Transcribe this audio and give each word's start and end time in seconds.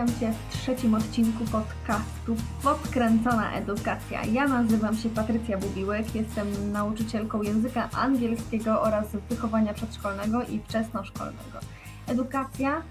Witam 0.00 0.20
Cię 0.20 0.32
w 0.48 0.58
trzecim 0.58 0.94
odcinku 0.94 1.44
podcastu 1.44 2.36
Podkręcona 2.62 3.52
Edukacja. 3.52 4.24
Ja 4.24 4.48
nazywam 4.48 4.96
się 4.96 5.08
Patrycja 5.08 5.58
Bubiłek, 5.58 6.14
jestem 6.14 6.72
nauczycielką 6.72 7.42
języka 7.42 7.90
angielskiego 7.90 8.82
oraz 8.82 9.06
wychowania 9.30 9.74
przedszkolnego 9.74 10.42
i 10.42 10.58
wczesnoszkolnego. 10.58 11.58
Edukacja 12.06 12.82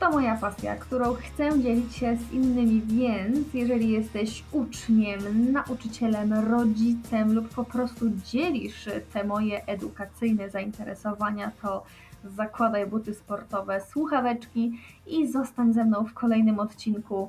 to 0.00 0.10
moja 0.10 0.36
pasja, 0.36 0.76
którą 0.76 1.14
chcę 1.14 1.62
dzielić 1.62 1.96
się 1.96 2.16
z 2.16 2.32
innymi, 2.32 2.82
więc 2.82 3.54
jeżeli 3.54 3.90
jesteś 3.90 4.44
uczniem, 4.52 5.52
nauczycielem, 5.52 6.32
rodzicem 6.32 7.34
lub 7.34 7.48
po 7.48 7.64
prostu 7.64 8.10
dzielisz 8.10 8.88
te 9.12 9.24
moje 9.24 9.66
edukacyjne 9.66 10.50
zainteresowania, 10.50 11.52
to 11.62 11.84
zakładaj 12.30 12.86
buty 12.86 13.14
sportowe, 13.14 13.80
słuchaweczki 13.80 14.78
i 15.06 15.28
zostań 15.28 15.72
ze 15.72 15.84
mną 15.84 16.04
w 16.04 16.14
kolejnym 16.14 16.60
odcinku. 16.60 17.28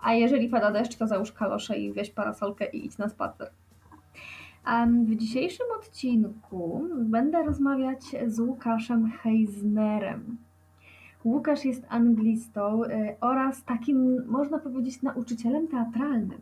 A 0.00 0.14
jeżeli 0.14 0.48
pada 0.48 0.72
deszcz, 0.72 0.96
to 0.96 1.06
załóż 1.06 1.32
kalosze 1.32 1.78
i 1.78 1.92
weź 1.92 2.10
parasolkę 2.10 2.66
i 2.66 2.86
idź 2.86 2.98
na 2.98 3.08
spacer. 3.08 3.50
W 5.04 5.16
dzisiejszym 5.16 5.66
odcinku 5.78 6.88
będę 6.98 7.42
rozmawiać 7.42 8.02
z 8.26 8.40
Łukaszem 8.40 9.10
Heisnerem. 9.10 10.36
Łukasz 11.24 11.64
jest 11.64 11.86
anglistą 11.88 12.84
y, 12.84 13.16
oraz 13.20 13.64
takim, 13.64 14.26
można 14.26 14.58
powiedzieć, 14.58 15.02
nauczycielem 15.02 15.68
teatralnym. 15.68 16.38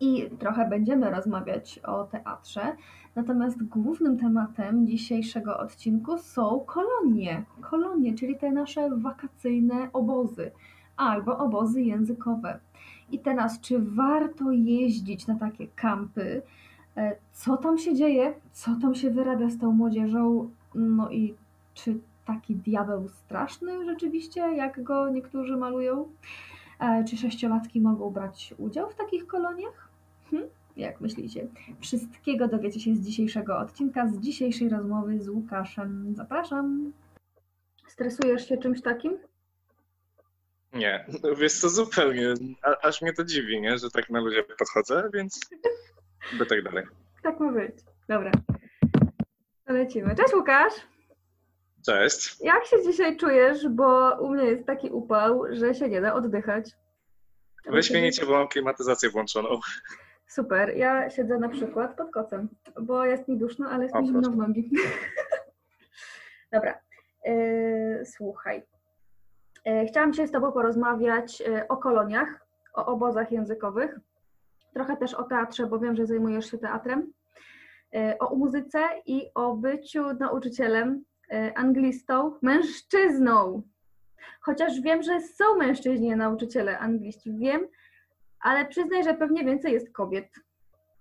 I 0.00 0.30
trochę 0.38 0.68
będziemy 0.68 1.10
rozmawiać 1.10 1.78
o 1.78 2.04
teatrze, 2.04 2.76
natomiast 3.16 3.62
głównym 3.62 4.18
tematem 4.18 4.86
dzisiejszego 4.86 5.58
odcinku 5.58 6.18
są 6.18 6.60
kolonie. 6.60 7.44
Kolonie, 7.60 8.14
czyli 8.14 8.36
te 8.38 8.52
nasze 8.52 8.90
wakacyjne 8.90 9.88
obozy 9.92 10.50
albo 10.96 11.38
obozy 11.38 11.82
językowe. 11.82 12.58
I 13.12 13.18
teraz, 13.18 13.60
czy 13.60 13.78
warto 13.78 14.50
jeździć 14.50 15.26
na 15.26 15.34
takie 15.34 15.66
kampy? 15.66 16.42
E, 16.96 17.16
co 17.32 17.56
tam 17.56 17.78
się 17.78 17.94
dzieje? 17.94 18.34
Co 18.52 18.70
tam 18.82 18.94
się 18.94 19.10
wyrabia 19.10 19.50
z 19.50 19.58
tą 19.58 19.72
młodzieżą? 19.72 20.50
No 20.74 21.10
i 21.10 21.34
czy 21.74 21.98
taki 22.24 22.56
diabeł 22.56 23.08
straszny 23.08 23.84
rzeczywiście, 23.84 24.40
jak 24.40 24.82
go 24.82 25.08
niektórzy 25.08 25.56
malują? 25.56 26.08
E, 26.80 27.04
czy 27.04 27.16
sześciolatki 27.16 27.80
mogą 27.80 28.10
brać 28.10 28.54
udział 28.58 28.90
w 28.90 28.94
takich 28.94 29.26
koloniach? 29.26 29.88
Hm? 30.30 30.42
Jak 30.76 31.00
myślicie? 31.00 31.46
Wszystkiego 31.80 32.48
dowiecie 32.48 32.80
się 32.80 32.94
z 32.94 33.00
dzisiejszego 33.00 33.58
odcinka, 33.58 34.08
z 34.08 34.18
dzisiejszej 34.18 34.68
rozmowy 34.68 35.20
z 35.20 35.28
Łukaszem. 35.28 36.14
Zapraszam. 36.16 36.92
Stresujesz 37.88 38.48
się 38.48 38.56
czymś 38.56 38.82
takim? 38.82 39.18
Nie, 40.72 41.06
no 41.22 41.34
wiesz 41.34 41.52
co, 41.52 41.68
zupełnie. 41.68 42.34
A, 42.62 42.88
aż 42.88 43.02
mnie 43.02 43.12
to 43.12 43.24
dziwi, 43.24 43.60
nie? 43.60 43.78
że 43.78 43.90
tak 43.90 44.10
na 44.10 44.20
ludzie 44.20 44.42
podchodzę, 44.42 45.10
więc 45.14 45.40
by 46.38 46.46
tak 46.46 46.62
dalej. 46.62 46.84
Tak 47.22 47.40
ma 47.40 47.52
być. 47.52 47.74
Dobra. 48.08 48.30
To 49.64 49.72
lecimy. 49.72 50.14
Cześć 50.16 50.34
Łukasz! 50.34 50.72
Cześć. 51.86 52.36
Jak 52.40 52.66
się 52.66 52.82
dzisiaj 52.82 53.16
czujesz, 53.16 53.68
bo 53.68 54.16
u 54.20 54.28
mnie 54.28 54.44
jest 54.44 54.66
taki 54.66 54.90
upał, 54.90 55.44
że 55.50 55.74
się 55.74 55.88
nie 55.88 56.00
da 56.00 56.14
oddychać. 56.14 56.70
Wyśmienicie, 57.66 58.26
bo 58.26 58.32
mam 58.32 58.48
klimatyzację 58.48 59.10
włączoną. 59.10 59.60
Super. 60.34 60.76
Ja 60.76 61.10
siedzę 61.10 61.38
na 61.38 61.48
przykład 61.48 61.96
pod 61.96 62.10
kocem, 62.10 62.48
bo 62.80 63.04
jest 63.04 63.28
mi 63.28 63.36
duszno, 63.36 63.68
ale 63.68 63.84
jest 63.84 63.94
mi 63.94 64.06
zimno 64.06 64.30
w 64.30 64.36
nogi. 64.36 64.70
Dobra. 66.52 66.80
Yy, 67.24 68.02
słuchaj. 68.04 68.62
Yy, 69.66 69.86
chciałam 69.86 70.12
dzisiaj 70.12 70.28
z 70.28 70.32
Tobą 70.32 70.52
porozmawiać 70.52 71.40
yy, 71.40 71.68
o 71.68 71.76
koloniach, 71.76 72.46
o 72.74 72.86
obozach 72.86 73.32
językowych, 73.32 74.00
trochę 74.74 74.96
też 74.96 75.14
o 75.14 75.22
teatrze, 75.22 75.66
bo 75.66 75.78
wiem, 75.78 75.96
że 75.96 76.06
zajmujesz 76.06 76.50
się 76.50 76.58
teatrem, 76.58 77.12
o 78.18 78.36
muzyce 78.36 78.78
i 79.06 79.26
o 79.34 79.56
byciu 79.56 80.14
nauczycielem, 80.20 81.04
anglistą, 81.54 82.34
mężczyzną. 82.42 83.62
Chociaż 84.40 84.80
wiem, 84.80 85.02
że 85.02 85.20
są 85.20 85.56
mężczyźni 85.58 86.16
nauczyciele 86.16 86.78
angliści, 86.78 87.38
wiem, 87.38 87.68
ale 88.42 88.66
przyznaj, 88.66 89.04
że 89.04 89.14
pewnie 89.14 89.44
więcej 89.44 89.72
jest 89.72 89.92
kobiet. 89.92 90.28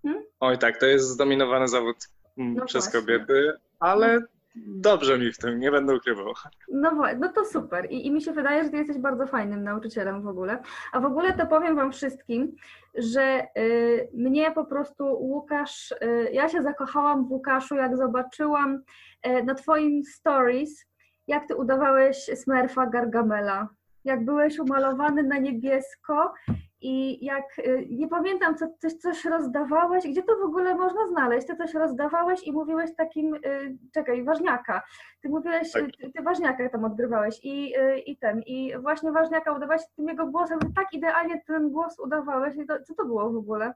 Hmm? 0.03 0.23
Oj 0.39 0.57
tak, 0.57 0.77
to 0.77 0.85
jest 0.85 1.07
zdominowany 1.07 1.67
zawód 1.67 1.97
mm, 2.37 2.53
no 2.53 2.65
przez 2.65 2.83
właśnie. 2.83 2.99
kobiety, 2.99 3.53
ale 3.79 4.19
dobrze 4.55 5.17
mi 5.17 5.31
w 5.31 5.37
tym, 5.37 5.59
nie 5.59 5.71
będę 5.71 5.95
ukrywał. 5.95 6.33
No, 6.71 6.91
no 7.19 7.29
to 7.33 7.45
super 7.45 7.87
I, 7.89 8.07
i 8.07 8.11
mi 8.11 8.21
się 8.21 8.31
wydaje, 8.31 8.63
że 8.63 8.69
ty 8.69 8.77
jesteś 8.77 8.97
bardzo 8.97 9.27
fajnym 9.27 9.63
nauczycielem 9.63 10.21
w 10.21 10.27
ogóle. 10.27 10.61
A 10.93 10.99
w 10.99 11.05
ogóle 11.05 11.33
to 11.33 11.47
powiem 11.47 11.75
wam 11.75 11.91
wszystkim, 11.91 12.55
że 12.95 13.47
y, 13.57 14.09
mnie 14.13 14.51
po 14.51 14.65
prostu 14.65 15.05
Łukasz, 15.05 15.91
y, 15.91 16.29
ja 16.31 16.49
się 16.49 16.63
zakochałam 16.63 17.27
w 17.27 17.31
Łukaszu, 17.31 17.75
jak 17.75 17.97
zobaczyłam 17.97 18.81
y, 19.27 19.43
na 19.43 19.55
twoim 19.55 20.03
stories, 20.03 20.85
jak 21.27 21.47
ty 21.47 21.55
udawałeś 21.55 22.17
Smurfa 22.17 22.85
Gargamela. 22.85 23.69
Jak 24.03 24.25
byłeś 24.25 24.59
umalowany 24.59 25.23
na 25.23 25.37
niebiesko 25.37 26.33
i 26.81 27.25
jak, 27.25 27.59
y, 27.59 27.87
nie 27.89 28.07
pamiętam, 28.07 28.57
co, 28.57 28.65
coś, 28.79 28.93
coś 28.93 29.25
rozdawałeś, 29.25 30.07
gdzie 30.07 30.23
to 30.23 30.37
w 30.37 30.45
ogóle 30.45 30.75
można 30.75 31.07
znaleźć? 31.07 31.47
Ty 31.47 31.55
coś 31.55 31.73
rozdawałeś 31.73 32.43
i 32.43 32.51
mówiłeś 32.51 32.95
takim, 32.97 33.35
y, 33.35 33.77
czekaj, 33.93 34.23
ważniaka. 34.23 34.81
Ty 35.21 35.29
mówiłeś, 35.29 35.71
tak. 35.71 35.83
ty, 36.01 36.11
ty 36.11 36.23
ważniaka 36.23 36.69
tam 36.69 36.85
odgrywałeś 36.85 37.39
i, 37.43 37.77
y, 37.77 37.99
i 37.99 38.17
ten, 38.17 38.41
i 38.45 38.73
właśnie 38.77 39.11
ważniaka 39.11 39.53
udawałeś 39.53 39.81
tym 39.95 40.07
jego 40.07 40.27
głosem, 40.27 40.59
tak 40.75 40.93
idealnie 40.93 41.41
ten 41.47 41.69
głos 41.69 41.99
udawałeś. 41.99 42.55
I 42.55 42.65
to, 42.65 42.83
co 42.83 42.95
to 42.95 43.05
było 43.05 43.31
w 43.31 43.37
ogóle? 43.37 43.73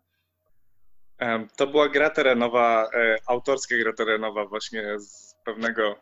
To 1.56 1.68
była 1.68 1.90
gra 1.90 2.10
terenowa, 2.10 2.90
e, 2.94 3.18
autorskia 3.28 3.78
gra 3.78 3.94
terenowa 3.94 4.46
właśnie 4.46 5.00
z 5.00 5.36
pewnego 5.46 5.96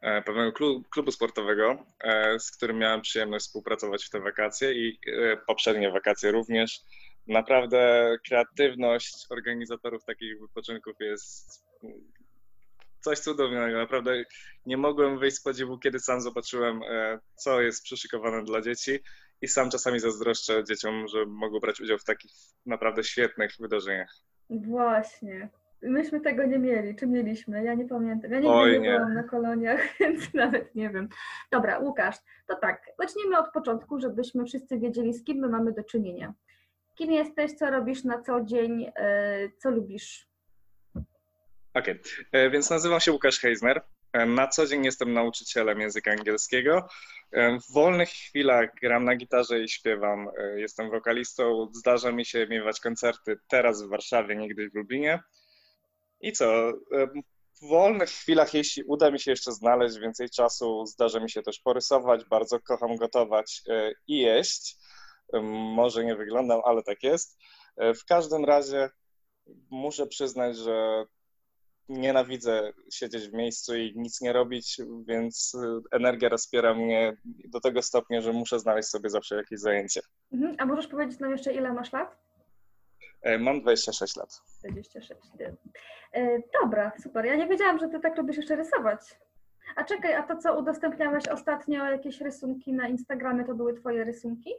pewnego 0.00 0.52
klubu 0.90 1.12
sportowego, 1.12 1.86
e, 2.00 2.40
z 2.40 2.50
którym 2.50 2.78
miałem 2.78 3.00
przyjemność 3.00 3.46
współpracować 3.46 4.04
w 4.04 4.10
te 4.10 4.20
wakacje 4.20 4.72
i 4.72 4.98
e, 5.06 5.36
poprzednie 5.36 5.90
wakacje 5.90 6.30
również. 6.32 6.80
Naprawdę 7.26 8.16
kreatywność 8.26 9.26
organizatorów 9.30 10.04
takich 10.04 10.40
wypoczynków 10.40 10.96
jest 11.00 11.64
coś 13.00 13.18
cudownego. 13.18 13.78
Naprawdę 13.78 14.24
nie 14.66 14.76
mogłem 14.76 15.18
wyjść 15.18 15.36
z 15.36 15.42
podziwu, 15.42 15.78
kiedy 15.78 16.00
sam 16.00 16.20
zobaczyłem, 16.20 16.80
co 17.34 17.60
jest 17.60 17.82
przyszykowane 17.82 18.44
dla 18.44 18.60
dzieci 18.60 18.98
i 19.42 19.48
sam 19.48 19.70
czasami 19.70 20.00
zazdroszczę 20.00 20.64
dzieciom, 20.64 21.08
że 21.08 21.26
mogą 21.26 21.60
brać 21.60 21.80
udział 21.80 21.98
w 21.98 22.04
takich 22.04 22.30
naprawdę 22.66 23.04
świetnych 23.04 23.52
wydarzeniach. 23.60 24.14
Właśnie. 24.50 25.48
Myśmy 25.82 26.20
tego 26.20 26.44
nie 26.44 26.58
mieli. 26.58 26.96
Czy 26.96 27.06
mieliśmy? 27.06 27.64
Ja 27.64 27.74
nie 27.74 27.84
pamiętam. 27.84 28.30
Ja 28.30 28.36
nigdy 28.36 28.52
Oj, 28.52 28.72
nie, 28.72 28.78
nie 28.78 28.90
byłam 28.90 29.14
na 29.14 29.22
koloniach, 29.22 29.80
więc 30.00 30.34
nawet 30.34 30.74
nie 30.74 30.90
wiem. 30.90 31.08
Dobra, 31.50 31.78
Łukasz, 31.78 32.16
to 32.46 32.56
tak. 32.56 32.82
Zacznijmy 32.98 33.38
od 33.38 33.52
początku, 33.52 34.00
żebyśmy 34.00 34.44
wszyscy 34.44 34.78
wiedzieli, 34.78 35.14
z 35.14 35.24
kim 35.24 35.38
my 35.38 35.48
mamy 35.48 35.72
do 35.72 35.84
czynienia. 35.84 36.34
Kim 36.94 37.12
jesteś, 37.12 37.52
co 37.52 37.70
robisz 37.70 38.04
na 38.04 38.22
co 38.22 38.40
dzień, 38.40 38.92
e, 38.96 39.48
co 39.58 39.70
lubisz? 39.70 40.28
Okej, 41.74 41.94
okay. 41.94 42.02
E, 42.32 42.50
więc 42.50 42.70
nazywam 42.70 43.00
się 43.00 43.12
Łukasz 43.12 43.40
Heisner. 43.40 43.82
E, 44.12 44.26
na 44.26 44.48
co 44.48 44.66
dzień 44.66 44.84
jestem 44.84 45.12
nauczycielem 45.12 45.80
języka 45.80 46.10
angielskiego. 46.10 46.88
W 47.32 47.72
wolnych 47.72 48.08
chwilach 48.08 48.74
gram 48.82 49.04
na 49.04 49.16
gitarze 49.16 49.60
i 49.60 49.68
śpiewam. 49.68 50.28
Jestem 50.56 50.90
wokalistą. 50.90 51.68
Zdarza 51.72 52.12
mi 52.12 52.24
się 52.24 52.46
miewać 52.46 52.80
koncerty 52.80 53.38
teraz 53.48 53.82
w 53.82 53.88
Warszawie, 53.88 54.36
niegdyś 54.36 54.70
w 54.70 54.74
Lublinie. 54.74 55.22
I 56.20 56.32
co? 56.32 56.72
W 57.62 57.68
wolnych 57.68 58.08
chwilach, 58.08 58.54
jeśli 58.54 58.82
uda 58.82 59.10
mi 59.10 59.20
się 59.20 59.30
jeszcze 59.30 59.52
znaleźć 59.52 59.98
więcej 59.98 60.30
czasu, 60.30 60.86
zdarza 60.86 61.20
mi 61.20 61.30
się 61.30 61.42
też 61.42 61.60
porysować. 61.60 62.24
Bardzo 62.24 62.60
kocham 62.60 62.96
gotować 62.96 63.62
e, 63.68 63.92
i 64.06 64.18
jeść. 64.18 64.76
Może 65.74 66.04
nie 66.04 66.16
wyglądam, 66.16 66.60
ale 66.64 66.82
tak 66.82 67.02
jest. 67.02 67.38
E, 67.76 67.94
w 67.94 68.04
każdym 68.04 68.44
razie 68.44 68.90
muszę 69.70 70.06
przyznać, 70.06 70.56
że 70.56 71.04
nienawidzę 71.88 72.72
siedzieć 72.92 73.28
w 73.28 73.32
miejscu 73.32 73.76
i 73.76 73.92
nic 73.96 74.20
nie 74.20 74.32
robić, 74.32 74.76
więc 75.08 75.52
e, 75.54 75.80
energia 75.96 76.28
rozpiera 76.28 76.74
mnie 76.74 77.16
do 77.24 77.60
tego 77.60 77.82
stopnia, 77.82 78.20
że 78.20 78.32
muszę 78.32 78.58
znaleźć 78.58 78.88
sobie 78.88 79.10
zawsze 79.10 79.36
jakieś 79.36 79.60
zajęcie. 79.60 80.00
Mhm. 80.32 80.56
A 80.58 80.66
możesz 80.66 80.86
powiedzieć 80.86 81.20
nam 81.20 81.30
jeszcze, 81.30 81.54
ile 81.54 81.72
masz 81.72 81.92
lat? 81.92 82.29
Mam 83.38 83.60
26 83.60 84.16
lat. 84.16 84.40
26. 84.64 85.20
E, 86.12 86.38
dobra, 86.62 86.92
super. 87.02 87.24
Ja 87.24 87.36
nie 87.36 87.46
wiedziałam, 87.46 87.78
że 87.78 87.88
ty 87.88 88.00
tak 88.00 88.16
lubisz 88.18 88.36
jeszcze 88.36 88.56
rysować. 88.56 89.00
A 89.76 89.84
czekaj, 89.84 90.14
a 90.14 90.22
to 90.22 90.36
co 90.36 90.58
udostępniałeś 90.58 91.28
ostatnio, 91.28 91.84
jakieś 91.84 92.20
rysunki 92.20 92.72
na 92.72 92.88
Instagramie, 92.88 93.44
to 93.44 93.54
były 93.54 93.74
twoje 93.74 94.04
rysunki? 94.04 94.50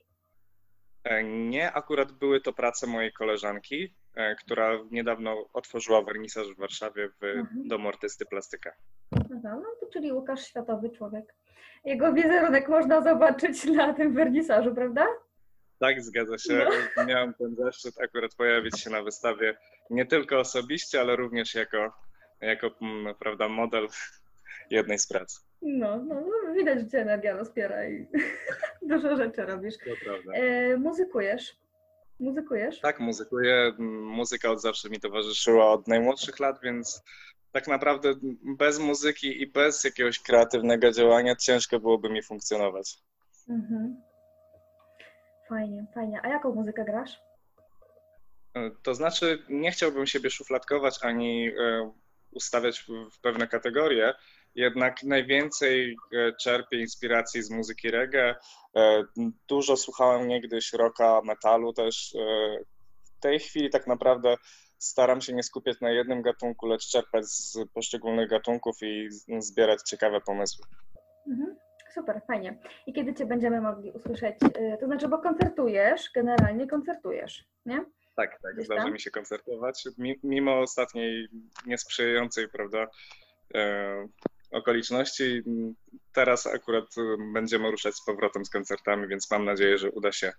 E, 1.04 1.24
nie, 1.24 1.72
akurat 1.72 2.12
były 2.12 2.42
to 2.42 2.54
prace 2.54 2.88
mojej 2.88 3.13
koleżanki, 3.13 3.96
e, 4.16 4.36
która 4.36 4.72
niedawno 4.92 5.46
otworzyła 5.54 6.02
wernisaż 6.02 6.48
w 6.48 6.60
Warszawie 6.60 7.10
w 7.10 7.24
mhm. 7.24 7.68
Domu 7.68 7.88
Artysty 7.88 8.25
Plastyka. 8.25 8.72
Aha, 9.16 9.56
no 9.56 9.66
to 9.80 9.86
czyli 9.94 10.12
Łukasz 10.12 10.46
światowy 10.46 10.90
człowiek. 10.90 11.36
Jego 11.86 12.14
wizerunek 12.14 12.69
można 12.69 13.02
zobaczyć 13.02 13.66
na 13.66 13.94
tym 13.94 14.14
wernisażu, 14.14 14.75
prawda? 14.75 15.07
Tak, 15.81 16.01
zgadza 16.01 16.38
się. 16.38 16.68
No. 16.98 17.06
Miałem 17.06 17.33
ten 17.33 17.56
zaszczyt 17.56 18.01
akurat 18.01 18.36
pojawić 18.36 18.80
się 18.80 18.89
na 18.89 19.04
wystawie 19.04 19.57
nie 19.89 20.06
tylko 20.06 20.39
osobiście, 20.39 21.01
ale 21.01 21.16
również 21.16 21.56
jako, 21.56 21.94
jako 22.42 22.72
mm, 22.81 23.16
prawda, 23.16 23.50
model 23.50 23.88
jednej 24.69 25.00
z 25.00 25.07
prac. 25.07 25.45
No, 25.62 25.98
no, 25.98 26.16
no 26.16 26.54
widać, 26.54 26.80
że 26.80 26.88
cię 26.88 27.01
energia 27.01 27.38
rozpiera 27.38 27.89
i 27.89 28.07
dużo 28.92 29.16
rzeczy 29.16 29.45
robisz. 29.45 29.78
To 29.78 30.06
prawda. 30.06 30.31
E, 30.33 30.78
muzykujesz? 30.78 31.56
Muzykujesz? 32.19 32.80
Tak, 32.80 33.00
muzykuję. 33.00 33.74
Muzyka 34.01 34.51
od 34.51 34.62
zawsze 34.62 34.89
mi 34.89 35.00
towarzyszyła 35.00 35.72
od 35.72 35.88
najmłodszych 35.88 36.39
lat, 36.39 36.60
więc 36.63 37.04
tak 37.51 37.68
naprawdę 37.68 38.13
bez 38.57 38.80
muzyki 38.80 39.42
i 39.42 39.48
bez 39.48 39.83
jakiegoś 39.83 40.19
kreatywnego 40.19 40.92
działania 40.92 41.36
ciężko 41.36 41.80
byłoby 41.80 42.10
mi 42.10 42.24
funkcjonować. 42.24 42.98
Mhm. 43.50 44.11
Fajnie, 45.51 45.86
fajnie. 45.94 46.21
A 46.24 46.30
jaką 46.30 46.56
muzykę 46.56 46.86
grasz? 46.86 47.21
E, 48.53 48.71
to 48.83 48.95
znaczy, 48.95 49.44
nie 49.50 49.71
chciałbym 49.71 50.06
siebie 50.06 50.30
szufladkować 50.30 51.00
ani 51.01 51.48
e, 51.48 51.92
ustawiać 52.31 52.86
w 53.12 53.21
pewne 53.21 53.48
kategorie, 53.48 54.13
jednak 54.56 55.03
najwięcej 55.03 55.98
e, 56.13 56.31
czerpię 56.42 56.80
inspiracji 56.80 57.44
z 57.44 57.50
muzyki 57.50 57.92
reggae. 57.92 58.36
Dużo 59.48 59.77
słuchałem 59.77 60.27
niegdyś 60.27 60.74
rocka, 60.74 61.21
metalu 61.24 61.74
też. 61.74 62.15
W 63.04 63.19
tej 63.19 63.39
chwili 63.39 63.69
tak 63.69 63.88
naprawdę 63.88 64.36
staram 64.77 65.21
się 65.21 65.33
nie 65.33 65.44
skupiać 65.44 65.81
na 65.81 65.92
jednym 65.92 66.21
gatunku, 66.21 66.68
lecz 66.68 66.88
czerpać 66.88 67.25
z 67.25 67.57
poszczególnych 67.74 68.30
gatunków 68.30 68.75
i 68.81 69.07
zbierać 69.39 69.80
ciekawe 69.89 70.21
pomysły. 70.21 70.65
Mhm. 71.27 71.57
Super, 71.94 72.22
fajnie. 72.28 72.58
I 72.88 72.94
kiedy 72.94 73.14
Cię 73.14 73.26
będziemy 73.26 73.62
mogli 73.62 73.92
usłyszeć? 73.92 74.36
Y, 74.44 74.78
to 74.80 74.86
znaczy, 74.86 75.08
bo 75.08 75.18
koncertujesz, 75.18 76.12
generalnie 76.16 76.68
koncertujesz, 76.68 77.46
nie? 77.66 77.86
Tak, 78.16 78.40
tak, 78.42 78.66
zdarza 78.66 78.90
mi 78.90 79.00
się 79.00 79.12
koncertować. 79.12 79.88
Mimo 80.24 80.60
ostatniej 80.60 81.28
niesprzyjającej, 81.66 82.50
prawda, 82.50 82.88
e, 83.56 84.08
okoliczności, 84.52 85.44
teraz 86.14 86.48
akurat 86.48 86.86
będziemy 87.34 87.72
ruszać 87.72 87.96
z 87.96 88.06
powrotem 88.06 88.46
z 88.46 88.50
koncertami, 88.50 89.08
więc 89.08 89.32
mam 89.32 89.46
nadzieję, 89.46 89.78
że 89.78 89.92
uda 89.92 90.12
się 90.12 90.32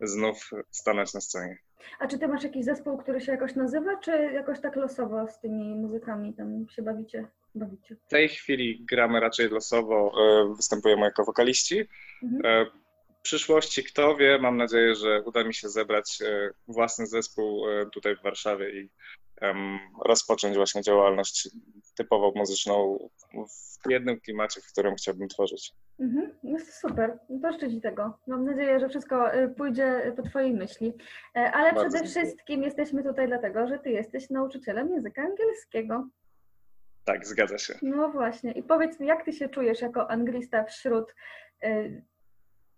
znów 0.00 0.50
stanąć 0.70 1.14
na 1.14 1.20
scenie. 1.20 1.58
A 1.98 2.06
czy 2.06 2.18
ty 2.18 2.28
masz 2.28 2.42
jakiś 2.42 2.64
zespół, 2.64 2.98
który 2.98 3.20
się 3.20 3.32
jakoś 3.32 3.54
nazywa, 3.54 3.96
czy 3.96 4.10
jakoś 4.10 4.60
tak 4.60 4.76
losowo 4.76 5.28
z 5.28 5.40
tymi 5.40 5.74
muzykami 5.74 6.34
tam 6.34 6.66
się 6.68 6.82
bawicie? 6.82 7.28
bawicie? 7.54 7.96
W 8.06 8.10
tej 8.10 8.28
chwili 8.28 8.84
gramy 8.84 9.20
raczej 9.20 9.48
losowo, 9.48 10.12
e, 10.20 10.54
występujemy 10.54 11.02
jako 11.02 11.24
wokaliści. 11.24 11.84
Mhm. 12.22 12.42
E, 12.44 12.70
w 13.18 13.22
przyszłości 13.22 13.84
kto 13.84 14.16
wie, 14.16 14.38
mam 14.38 14.56
nadzieję, 14.56 14.94
że 14.94 15.22
uda 15.22 15.44
mi 15.44 15.54
się 15.54 15.68
zebrać 15.68 16.18
e, 16.22 16.50
własny 16.68 17.06
zespół 17.06 17.64
tutaj 17.92 18.16
w 18.16 18.22
Warszawie 18.22 18.80
i 18.80 18.88
rozpocząć 20.04 20.56
właśnie 20.56 20.82
działalność 20.82 21.48
typowo 21.96 22.32
muzyczną 22.34 22.98
w 23.86 23.90
jednym 23.90 24.20
klimacie, 24.20 24.60
w 24.60 24.72
którym 24.72 24.94
chciałbym 24.94 25.28
tworzyć. 25.28 25.72
Mhm, 26.00 26.34
no 26.42 26.58
super, 26.58 27.18
to 27.42 27.52
życzę 27.52 27.80
tego. 27.80 28.18
Mam 28.26 28.44
nadzieję, 28.44 28.80
że 28.80 28.88
wszystko 28.88 29.34
y, 29.34 29.48
pójdzie 29.48 30.12
po 30.16 30.22
Twojej 30.22 30.52
myśli. 30.52 30.92
E, 31.36 31.52
ale 31.52 31.72
Bardzo 31.72 31.98
przede 31.98 32.08
wszystkim 32.08 32.62
jesteśmy 32.62 33.02
tutaj 33.02 33.26
dlatego, 33.28 33.68
że 33.68 33.78
Ty 33.78 33.90
jesteś 33.90 34.30
nauczycielem 34.30 34.92
języka 34.92 35.22
angielskiego. 35.22 36.08
Tak, 37.04 37.26
zgadza 37.26 37.58
się. 37.58 37.74
No 37.82 38.08
właśnie. 38.08 38.52
I 38.52 38.62
powiedz 38.62 39.00
mi, 39.00 39.06
jak 39.06 39.24
Ty 39.24 39.32
się 39.32 39.48
czujesz 39.48 39.80
jako 39.80 40.10
anglista 40.10 40.64
wśród 40.64 41.14
y, 41.64 42.02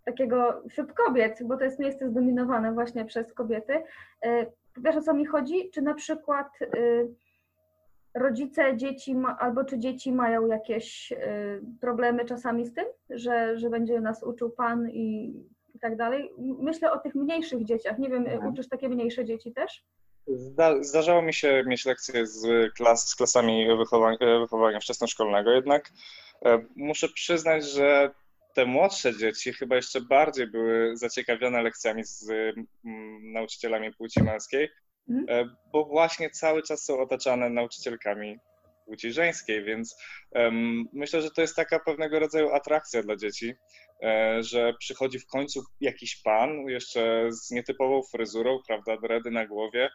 takiego, 0.05 0.63
wśród 0.71 0.93
kobiet, 0.93 1.39
bo 1.45 1.57
to 1.57 1.65
jest 1.65 1.79
miejsce 1.79 2.09
zdominowane 2.09 2.73
właśnie 2.73 3.05
przez 3.05 3.33
kobiety. 3.33 3.83
Y, 4.27 4.47
wiesz 4.77 4.97
o 4.97 5.03
co 5.03 5.15
mi 5.15 5.27
chodzi? 5.27 5.71
Czy 5.71 5.83
na 5.83 5.95
przykład 5.95 6.49
y, 6.63 7.15
rodzice 8.15 8.77
dzieci 8.77 9.15
ma, 9.15 9.39
albo 9.39 9.65
czy 9.65 9.79
dzieci 9.79 10.13
mają 10.13 10.47
jakieś 10.47 11.13
y, 11.13 11.17
problemy 11.81 12.25
czasami 12.25 12.65
z 12.67 12.75
tym, 12.75 12.85
że, 13.11 13.59
że 13.59 13.71
będzie 13.71 14.01
nas 14.01 14.23
uczył 14.23 14.51
pan 14.51 14.91
i, 14.91 15.35
i 15.75 15.79
tak 15.79 15.97
dalej? 15.97 16.33
Myślę 16.39 16.93
o 16.93 16.99
tych 16.99 17.15
mniejszych 17.15 17.65
dzieciach. 17.65 17.99
Nie 17.99 18.09
wiem, 18.09 18.27
mhm. 18.27 18.53
uczysz 18.53 18.69
takie 18.69 18.89
mniejsze 18.89 19.25
dzieci 19.25 19.53
też? 19.53 19.85
Zda, 20.27 20.83
zdarzało 20.83 21.23
mi 21.23 21.35
się 21.35 21.63
mieć 21.67 21.87
lekcje 21.87 22.27
z, 22.27 22.73
klas, 22.75 23.09
z 23.09 23.17
klasami 23.17 23.77
wychowania, 23.77 24.39
wychowania 24.41 24.81
wczesnoszkolnego, 24.81 25.51
jednak 25.51 25.91
e, 26.45 26.65
muszę 26.77 27.09
przyznać, 27.09 27.65
że 27.65 28.11
te 28.55 28.67
młodsze 28.67 29.17
dzieci 29.17 29.53
chyba 29.53 29.77
jeszcze 29.77 30.01
bardziej 30.01 30.47
były 30.47 30.97
zaciekawione 30.97 31.63
lekcjami 31.63 32.05
z 32.05 32.31
nauczycielami 33.23 33.95
płci 33.95 34.23
męskiej, 34.23 34.69
mhm. 35.11 35.47
E, 35.47 35.55
bo 35.73 35.85
właśnie 35.85 36.31
cały 36.31 36.63
czas 36.63 36.85
są 36.85 37.01
otaczane 37.01 37.51
nauczycielkami 37.51 38.39
płci 38.87 39.13
żeńskiej, 39.13 39.65
więc 39.65 39.97
um, 40.31 40.85
myślę, 40.93 41.23
że 41.23 41.31
to 41.31 41.41
jest 41.41 41.57
taka 41.57 41.81
pewnego 41.81 42.19
rodzaju 42.19 42.51
atrakcja 42.51 43.03
dla 43.03 43.17
dzieci, 43.17 43.55
e, 44.03 44.43
że 44.43 44.75
przychodzi 44.79 45.19
w 45.19 45.27
końcu 45.27 45.63
jakiś 45.81 46.23
pan, 46.23 46.51
jeszcze 46.69 47.29
z 47.31 47.51
nietypową 47.51 48.03
fryzurą, 48.03 48.59
prawda, 48.67 48.97
dredy 48.97 49.31
na 49.31 49.47
głowie, 49.47 49.91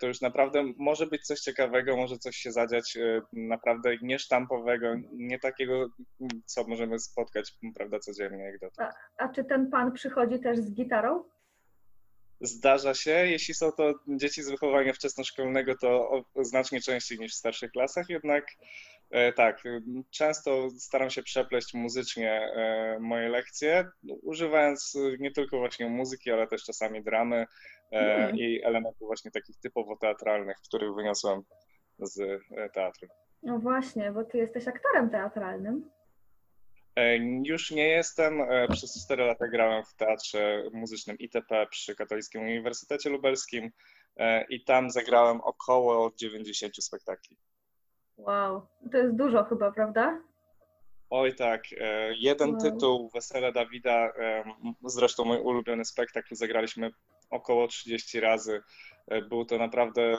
to 0.00 0.06
już 0.06 0.20
naprawdę 0.20 0.72
może 0.76 1.06
być 1.06 1.26
coś 1.26 1.40
ciekawego, 1.40 1.96
może 1.96 2.18
coś 2.18 2.36
się 2.36 2.52
zadziać 2.52 2.96
e, 2.96 3.22
naprawdę 3.32 3.96
niesztampowego, 4.02 4.94
nie 5.12 5.38
takiego, 5.38 5.88
co 6.44 6.64
możemy 6.64 6.98
spotkać, 6.98 7.52
prawda, 7.74 7.98
codziennie 7.98 8.44
jak 8.44 8.58
dotąd. 8.58 8.90
A, 9.18 9.24
a 9.24 9.28
czy 9.28 9.44
ten 9.44 9.70
pan 9.70 9.92
przychodzi 9.92 10.40
też 10.40 10.58
z 10.58 10.74
gitarą? 10.74 11.24
Zdarza 12.40 12.94
się, 12.94 13.10
jeśli 13.10 13.54
są 13.54 13.72
to 13.72 13.94
dzieci 14.08 14.42
z 14.42 14.50
wychowania 14.50 14.92
wczesnoszkolnego, 14.92 15.74
to 15.80 16.22
znacznie 16.42 16.80
częściej 16.80 17.18
niż 17.18 17.32
w 17.32 17.38
starszych 17.38 17.70
klasach, 17.70 18.08
jednak 18.08 18.46
e, 19.10 19.32
tak, 19.32 19.62
często 20.10 20.70
staram 20.70 21.10
się 21.10 21.22
przepleść 21.22 21.74
muzycznie 21.74 22.32
e, 22.32 22.98
moje 23.00 23.28
lekcje, 23.28 23.88
używając 24.22 24.98
nie 25.18 25.30
tylko 25.30 25.58
właśnie 25.58 25.88
muzyki, 25.88 26.30
ale 26.30 26.46
też 26.46 26.64
czasami 26.64 27.02
dramy 27.02 27.46
mm. 27.90 28.36
i 28.36 28.62
elementów 28.64 29.06
właśnie 29.06 29.30
takich 29.30 29.56
typowo 29.56 29.96
teatralnych, 29.96 30.56
których 30.68 30.94
wyniosłem 30.94 31.42
z 31.98 32.40
teatru. 32.74 33.08
No 33.42 33.58
właśnie, 33.58 34.12
bo 34.12 34.24
ty 34.24 34.38
jesteś 34.38 34.68
aktorem 34.68 35.10
teatralnym. 35.10 35.90
E, 36.96 37.16
już 37.44 37.70
nie 37.70 37.88
jestem. 37.88 38.40
E, 38.40 38.68
przez 38.68 39.04
4 39.04 39.24
lata 39.24 39.48
grałem 39.48 39.84
w 39.84 39.94
teatrze 39.94 40.64
muzycznym 40.72 41.18
ITP 41.18 41.66
przy 41.70 41.94
Katolickim 41.94 42.42
Uniwersytecie 42.42 43.10
Lubelskim 43.10 43.70
e, 44.16 44.44
i 44.44 44.64
tam 44.64 44.90
zagrałem 44.90 45.40
około 45.40 46.12
90 46.16 46.76
spektakli. 46.84 47.36
Wow, 48.16 48.66
to 48.92 48.98
jest 48.98 49.16
dużo 49.16 49.44
chyba, 49.44 49.72
prawda? 49.72 50.22
Oj 51.10 51.34
tak, 51.34 51.62
jeden 52.18 52.50
wow. 52.50 52.60
tytuł, 52.60 53.10
Wesele 53.14 53.52
Dawida, 53.52 54.12
zresztą 54.84 55.24
mój 55.24 55.38
ulubiony 55.38 55.84
spektakl, 55.84 56.34
zagraliśmy 56.34 56.90
około 57.30 57.68
30 57.68 58.20
razy. 58.20 58.62
Był 59.28 59.44
to 59.44 59.58
naprawdę 59.58 60.18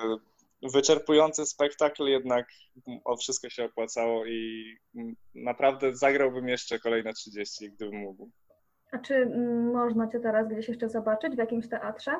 wyczerpujący 0.73 1.45
spektakl, 1.45 2.07
jednak 2.07 2.47
o 3.03 3.17
wszystko 3.17 3.49
się 3.49 3.65
opłacało 3.65 4.25
i 4.25 4.65
naprawdę 5.35 5.95
zagrałbym 5.95 6.47
jeszcze 6.47 6.79
kolejne 6.79 7.13
30, 7.13 7.71
gdybym 7.71 7.99
mógł. 7.99 8.29
A 8.91 8.97
czy 8.97 9.25
można 9.73 10.07
Cię 10.07 10.19
teraz 10.19 10.47
gdzieś 10.47 10.67
jeszcze 10.67 10.89
zobaczyć 10.89 11.35
w 11.35 11.37
jakimś 11.37 11.69
teatrze? 11.69 12.11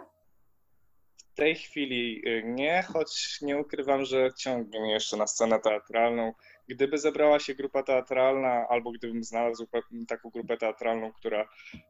Tej 1.42 1.56
chwili 1.56 2.22
y, 2.28 2.44
nie, 2.46 2.84
choć 2.84 3.42
nie 3.42 3.58
ukrywam, 3.58 4.06
że 4.06 4.34
ciągnie 4.34 4.80
mnie 4.80 4.94
jeszcze 4.94 5.18
na 5.18 5.28
scenę 5.28 5.60
teatralną. 5.60 6.34
Gdyby 6.68 6.98
zebrała 6.98 7.40
się 7.40 7.56
grupa 7.56 7.84
teatralna, 7.84 8.68
albo 8.70 8.92
gdybym 8.92 9.24
znalazł 9.24 9.68
taką 10.08 10.30
grupę 10.30 10.58
teatralną, 10.58 11.12
która 11.14 11.50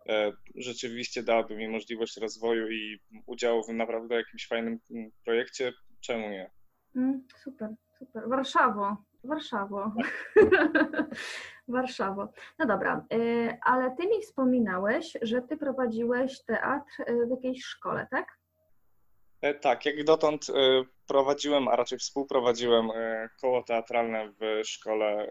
e, 0.10 0.32
rzeczywiście 0.56 1.24
dałaby 1.24 1.56
mi 1.56 1.68
możliwość 1.68 2.18
rozwoju 2.18 2.72
i 2.72 3.00
udziału 3.26 3.64
w 3.64 3.70
naprawdę 3.70 4.16
jakimś 4.16 4.48
fajnym 4.48 4.80
projekcie, 5.26 5.74
Czemu 6.02 6.30
nie? 6.30 6.52
Mm, 6.96 7.28
super, 7.44 7.70
super. 8.00 8.30
Warszawo, 8.30 8.98
Warszawo. 9.24 9.92
Warszawo. 11.68 12.34
No 12.60 12.66
dobra, 12.66 13.06
y, 13.14 13.58
ale 13.62 13.96
ty 13.96 14.08
mi 14.08 14.22
wspominałeś, 14.22 15.18
że 15.22 15.42
ty 15.42 15.58
prowadziłeś 15.58 16.44
teatr 16.44 17.02
y, 17.02 17.28
w 17.28 17.30
jakiejś 17.30 17.64
szkole, 17.64 18.08
tak? 18.12 18.41
E, 19.42 19.54
tak, 19.54 19.86
jak 19.86 20.04
dotąd 20.04 20.50
y, 20.50 20.54
prowadziłem, 21.08 21.68
a 21.68 21.76
raczej 21.76 21.98
współprowadziłem 22.00 22.90
koło 23.42 23.64
teatralne 23.64 24.34
w 24.40 24.68
szkole, 24.68 25.30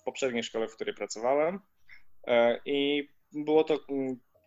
w 0.00 0.04
poprzedniej 0.04 0.42
szkole, 0.42 0.68
w 0.68 0.74
której 0.74 0.94
pracowałem. 0.94 1.60
E, 2.26 2.60
I 2.64 3.08
było 3.32 3.64
to 3.64 3.78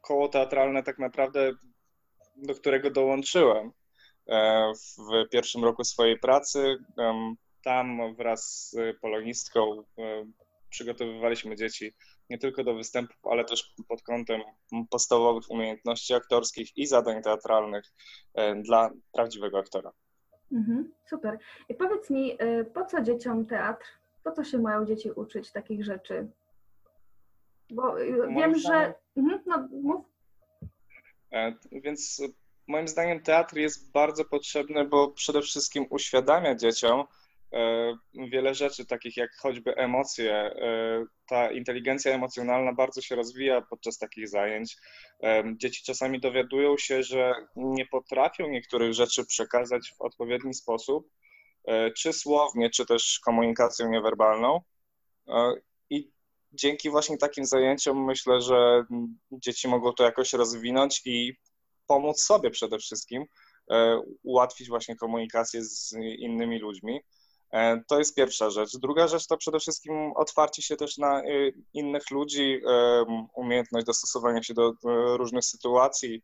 koło 0.01 0.27
teatralne 0.27 0.83
tak 0.83 0.99
naprawdę, 0.99 1.51
do 2.35 2.55
którego 2.55 2.91
dołączyłem. 2.91 3.71
E, 4.29 4.71
w 4.97 5.29
pierwszym 5.29 5.63
roku 5.63 5.83
swojej 5.83 6.19
pracy. 6.19 6.77
Tam 7.63 8.15
wraz 8.15 8.69
z 8.69 8.99
polonistką 8.99 9.83
e, 9.97 10.25
przygotowywaliśmy 10.69 11.55
dzieci 11.55 11.93
nie 12.29 12.37
tylko 12.37 12.63
do 12.63 12.75
występów, 12.75 13.17
ale 13.31 13.45
też 13.45 13.73
pod 13.87 14.01
kątem 14.01 14.41
podstawowych 14.89 15.49
umiejętności 15.49 16.13
aktorskich 16.13 16.77
i 16.77 16.87
zadań 16.87 17.23
teatralnych 17.23 17.83
dla 18.61 18.91
prawdziwego 19.11 19.59
aktora. 19.59 19.91
Mhm, 20.51 20.91
super. 21.05 21.39
I 21.69 21.75
powiedz 21.75 22.09
mi, 22.09 22.37
po 22.73 22.85
co 22.85 23.01
dzieciom 23.01 23.45
teatr? 23.45 23.85
Po 24.23 24.31
co 24.31 24.43
się 24.43 24.57
mają 24.57 24.85
dzieci 24.85 25.11
uczyć 25.11 25.51
takich 25.51 25.85
rzeczy? 25.85 26.27
Bo 27.69 27.95
wiem, 28.35 28.55
że. 28.55 28.93
Mhm, 29.17 29.41
no, 29.45 29.67
mów. 29.71 30.05
Więc 31.71 32.21
moim 32.67 32.87
zdaniem 32.87 33.21
teatr 33.23 33.55
jest 33.55 33.91
bardzo 33.91 34.25
potrzebny, 34.25 34.85
bo 34.85 35.07
przede 35.07 35.41
wszystkim 35.41 35.85
uświadamia 35.89 36.55
dzieciom 36.55 36.99
e, 36.99 37.05
wiele 38.31 38.55
rzeczy, 38.55 38.85
takich 38.85 39.17
jak 39.17 39.29
choćby 39.35 39.75
emocje. 39.75 40.33
E, 40.33 41.05
ta 41.27 41.51
inteligencja 41.51 42.13
emocjonalna 42.13 42.73
bardzo 42.73 43.01
się 43.01 43.15
rozwija 43.15 43.61
podczas 43.61 43.97
takich 43.97 44.29
zajęć. 44.29 44.77
E, 45.23 45.43
dzieci 45.57 45.83
czasami 45.83 46.19
dowiadują 46.19 46.77
się, 46.77 47.03
że 47.03 47.33
nie 47.55 47.85
potrafią 47.85 48.49
niektórych 48.49 48.93
rzeczy 48.93 49.25
przekazać 49.25 49.93
w 49.97 50.01
odpowiedni 50.01 50.53
sposób, 50.53 51.09
czy 51.97 52.13
słownie, 52.13 52.69
czy 52.69 52.85
też 52.85 53.19
komunikacją 53.25 53.89
niewerbalną. 53.89 54.61
I 55.89 56.11
dzięki 56.51 56.89
właśnie 56.89 57.17
takim 57.17 57.45
zajęciom 57.45 58.05
myślę, 58.05 58.41
że 58.41 58.83
dzieci 59.31 59.67
mogą 59.67 59.93
to 59.93 60.03
jakoś 60.03 60.33
rozwinąć 60.33 61.01
i 61.05 61.33
pomóc 61.89 62.21
sobie 62.21 62.49
przede 62.49 62.77
wszystkim, 62.77 63.25
e, 63.71 64.01
ułatwić 64.23 64.69
właśnie 64.69 64.95
komunikację 64.95 65.63
z 65.63 65.93
innymi 66.17 66.59
ludźmi. 66.59 66.99
E, 67.51 67.81
to 67.87 67.99
jest 67.99 68.15
pierwsza 68.15 68.49
rzecz. 68.49 68.77
Druga 68.77 69.07
rzecz 69.07 69.27
to 69.27 69.37
przede 69.37 69.59
wszystkim 69.59 70.11
otwarcie 70.15 70.61
się 70.61 70.75
też 70.75 70.97
na 70.97 71.21
e, 71.21 71.25
innych 71.73 72.11
ludzi, 72.11 72.61
umiejętność 73.35 73.85
dostosowania 73.85 74.43
się 74.43 74.53
do 74.53 74.73
różnych 75.17 75.45
sytuacji, 75.45 76.23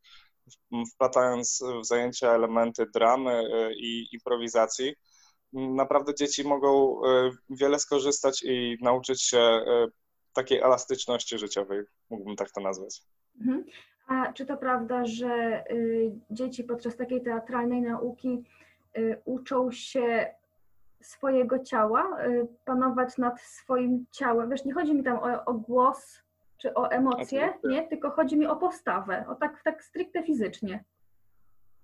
wplatając 0.94 1.64
w 1.82 1.86
zajęcia 1.86 2.32
elementy 2.32 2.86
dramy 2.94 3.44
i 3.78 4.08
improwizacji. 4.12 4.96
Naprawdę 5.54 6.16
dzieci 6.16 6.48
mogą 6.48 7.02
wiele 7.50 7.80
skorzystać 7.80 8.44
i 8.44 8.78
nauczyć 8.82 9.24
się 9.24 9.62
takiej 10.34 10.60
elastyczności 10.60 11.38
życiowej, 11.38 11.84
mógłbym 12.10 12.36
tak 12.36 12.52
to 12.52 12.62
nazwać. 12.62 13.02
Mhm. 13.42 13.66
A 14.08 14.34
czy 14.34 14.46
to 14.46 14.58
prawda, 14.58 15.06
że 15.06 15.64
y, 15.72 16.12
dzieci 16.32 16.64
podczas 16.64 16.98
takiej 16.98 17.24
teatralnej 17.24 17.82
nauki 17.82 18.44
y, 18.98 19.22
uczą 19.26 19.72
się 19.72 20.34
swojego 21.06 21.60
ciała, 21.60 22.18
y, 22.26 22.48
panować 22.66 23.18
nad 23.18 23.42
swoim 23.42 24.06
ciałem? 24.12 24.50
Wiesz, 24.50 24.66
nie 24.66 24.74
chodzi 24.74 24.94
mi 24.96 25.04
tam 25.04 25.18
o, 25.18 25.46
o 25.46 25.54
głos 25.54 26.22
czy 26.58 26.74
o 26.74 26.92
emocje, 26.92 27.54
nie, 27.64 27.88
tylko 27.88 28.12
chodzi 28.12 28.38
mi 28.38 28.46
o 28.46 28.56
postawę, 28.56 29.26
o 29.30 29.36
tak, 29.36 29.64
tak 29.64 29.84
stricte 29.84 30.24
fizycznie. 30.24 30.84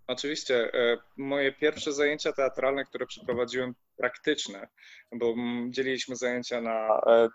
Oczywiście. 0.07 0.73
E, 0.73 0.97
moje 1.17 1.51
pierwsze 1.51 1.93
zajęcia 1.93 2.33
teatralne, 2.33 2.85
które 2.85 3.05
przeprowadziłem 3.05 3.75
praktyczne, 3.97 4.67
bo 5.11 5.35
dzieliliśmy 5.69 6.15
zajęcia 6.15 6.61
na 6.61 7.01
e, 7.07 7.27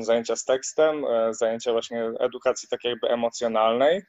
zajęcia 0.00 0.36
z 0.36 0.44
tekstem, 0.44 1.04
e, 1.04 1.34
zajęcia 1.34 1.72
właśnie 1.72 2.04
edukacji 2.20 2.68
takiej 2.68 2.90
jakby 2.90 3.08
emocjonalnej, 3.08 4.02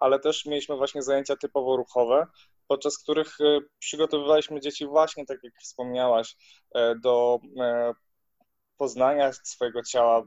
ale 0.00 0.18
też 0.20 0.46
mieliśmy 0.46 0.76
właśnie 0.76 1.02
zajęcia 1.02 1.36
typowo 1.36 1.76
ruchowe, 1.76 2.26
podczas 2.66 2.98
których 2.98 3.40
e, 3.40 3.60
przygotowywaliśmy 3.78 4.60
dzieci 4.60 4.86
właśnie, 4.86 5.26
tak 5.26 5.38
jak 5.42 5.54
wspomniałaś, 5.60 6.36
e, 6.74 6.94
do 6.94 7.38
poznania 8.76 9.32
swojego 9.32 9.82
ciała, 9.82 10.22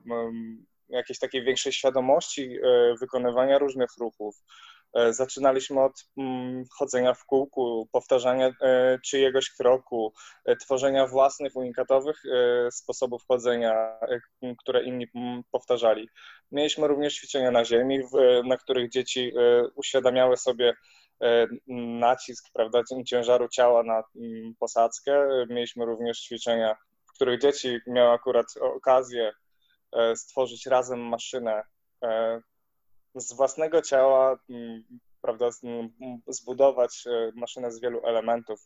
jakiejś 0.90 1.20
takiej 1.20 1.44
większej 1.44 1.74
świadomości 1.74 2.58
wykonywania 3.00 3.58
różnych 3.58 3.90
ruchów, 4.00 4.36
E, 4.38 4.73
zaczynaliśmy 5.10 5.82
od 5.82 6.06
mm, 6.18 6.64
chodzenia 6.72 7.14
w 7.14 7.26
kółku, 7.26 7.90
powtarzania 7.92 8.48
e, 8.62 9.00
czyjegoś 9.06 9.50
kroku, 9.50 10.14
e, 10.46 10.56
tworzenia 10.56 11.08
własnych, 11.08 11.56
unikatowych 11.56 12.24
sposobów 12.72 13.24
chodzenia, 13.28 14.00
które 14.58 14.84
inni 14.84 15.08
powtarzali. 15.52 16.10
Mieliśmy 16.52 16.88
również 16.88 17.16
ćwiczenia 17.16 17.52
na 17.52 17.66
ziemi, 17.66 18.00
na 18.46 18.58
których 18.58 18.90
dzieci 18.90 19.32
uświadamiały 19.76 20.38
sobie 20.38 20.74
nacisk 22.00 22.46
prawda, 22.54 22.82
ciężaru 23.06 23.48
ciała 23.50 23.84
na 23.84 24.04
posadzkę. 24.60 25.28
Mieliśmy 25.50 25.86
również 25.86 26.20
ćwiczenia, 26.20 26.76
w 27.10 27.14
których 27.14 27.40
dzieci 27.40 27.80
miały 27.88 28.12
akurat 28.12 28.46
okazję 28.62 29.34
stworzyć 30.16 30.66
razem 30.66 31.00
maszynę 31.00 31.64
z 33.16 33.34
własnego 33.34 33.82
ciała, 33.82 34.40
mm, 34.50 34.84
prawda, 35.22 35.50
mm, 35.64 35.90
zbudować 36.28 37.04
e, 37.08 37.32
maszynę 37.36 37.72
z 37.72 37.82
wielu 37.82 38.06
elementów, 38.06 38.60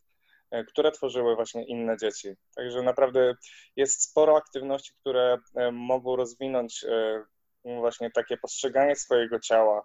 e, 0.50 0.64
które 0.64 0.92
tworzyły 0.92 1.36
właśnie 1.36 1.64
inne 1.66 1.96
dzieci. 1.96 2.28
Także 2.56 2.82
naprawdę 2.82 3.34
jest 3.76 4.02
sporo 4.02 4.36
aktywności, 4.36 4.92
które 5.00 5.38
e, 5.54 5.72
mogą 5.72 6.16
rozwinąć 6.16 6.86
właśnie 7.64 8.10
takie 8.10 8.36
postrzeganie 8.36 8.96
swojego 8.96 9.40
ciała 9.40 9.82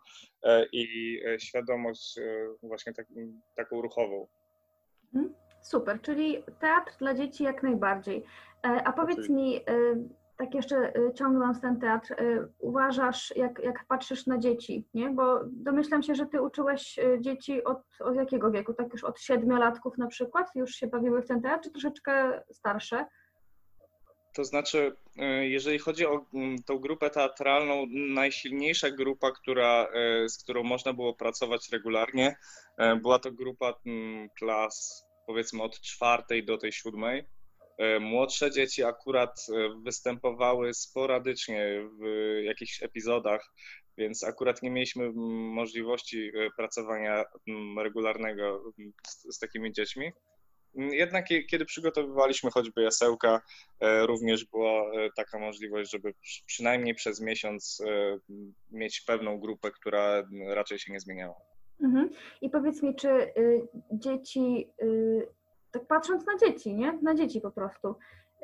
i 0.72 0.86
świadomość 1.40 2.20
właśnie 2.64 2.94
tak, 2.94 3.06
taką 3.56 3.82
ruchową. 3.82 4.28
Mhm. 5.16 5.36
Super, 5.62 6.02
czyli 6.02 6.44
teatr 6.60 6.98
dla 7.00 7.14
dzieci 7.14 7.44
jak 7.44 7.64
najbardziej. 7.64 8.24
A 8.62 8.94
powiedz 8.94 9.30
mi, 9.30 9.62
tak 10.38 10.56
jeszcze 10.56 10.98
y, 10.98 11.14
ciągnąc 11.14 11.62
ten 11.62 11.80
teatr, 11.80 12.12
y, 12.12 12.48
uważasz, 12.60 13.34
jak, 13.36 13.60
jak 13.64 13.86
patrzysz 13.88 14.26
na 14.28 14.38
dzieci, 14.38 14.88
nie? 14.94 15.10
Bo 15.10 15.40
domyślam 15.46 16.04
się, 16.04 16.16
że 16.16 16.26
ty 16.26 16.42
uczyłeś 16.42 17.00
y, 17.00 17.18
dzieci 17.22 17.64
od, 17.64 17.82
od 18.00 18.16
jakiego 18.16 18.52
wieku? 18.52 18.74
Tak 18.74 18.94
już 18.94 19.04
od 19.04 19.20
siedmiolatków 19.20 19.98
na 19.98 20.08
przykład 20.08 20.48
już 20.56 20.72
się 20.72 20.88
bawiły 20.88 21.22
w 21.22 21.28
ten 21.28 21.42
teatr, 21.42 21.64
czy 21.64 21.72
troszeczkę 21.72 22.44
starsze? 22.52 23.06
To 24.36 24.46
znaczy, 24.46 24.96
jeżeli 25.42 25.80
chodzi 25.80 26.06
o 26.06 26.26
mm, 26.34 26.64
tą 26.64 26.78
grupę 26.78 27.10
teatralną, 27.10 27.86
najsilniejsza 27.90 28.92
grupa, 28.92 29.32
która, 29.32 29.88
z 30.28 30.44
którą 30.44 30.64
można 30.64 30.94
było 30.94 31.14
pracować 31.14 31.70
regularnie, 31.72 32.36
była 33.02 33.20
to 33.20 33.32
grupa 33.32 33.74
mm, 33.86 34.30
klas 34.30 35.06
powiedzmy 35.28 35.64
od 35.64 35.80
czwartej 35.80 36.46
do 36.46 36.58
tej 36.58 36.72
siódmej 36.72 37.28
młodsze 38.00 38.52
dzieci 38.52 38.84
akurat 38.84 39.46
e, 39.50 39.82
występowały 39.84 40.74
sporadycznie 40.74 41.90
w 42.00 42.06
jakichś 42.44 42.84
epizodach, 42.84 43.54
więc 43.98 44.24
akurat 44.24 44.62
nie 44.62 44.72
mieliśmy 44.72 45.12
możliwości 45.54 46.28
e, 46.28 46.50
pracowania 46.58 47.24
regularnego 47.78 48.74
z, 49.08 49.36
z 49.36 49.40
takimi 49.40 49.72
dziećmi. 49.72 50.12
Jednak 50.76 51.26
kiedy 51.50 51.66
przygotowywaliśmy 51.66 52.52
choćby 52.52 52.82
jasełka, 52.82 53.42
również 53.82 54.46
była 54.46 54.92
taka 55.16 55.40
możliwość, 55.40 55.92
żeby 55.92 56.14
przynajmniej 56.46 56.96
przez 56.96 57.22
miesiąc 57.22 57.82
mieć 58.72 59.02
pewną 59.02 59.40
grupę, 59.40 59.72
która 59.72 60.24
raczej 60.48 60.80
się 60.80 60.94
nie 60.94 61.00
zmieniała. 61.00 61.36
Mhm. 61.84 62.10
I 62.42 62.50
powiedz 62.50 62.84
mi, 62.84 62.96
czy 62.96 63.10
y, 63.10 63.68
dzieci 63.92 64.70
y, 64.84 65.28
tak 65.74 65.88
patrząc 65.88 66.26
na 66.26 66.38
dzieci, 66.38 66.76
nie? 66.76 67.00
Na 67.02 67.16
dzieci 67.16 67.42
po 67.42 67.52
prostu. 67.52 67.96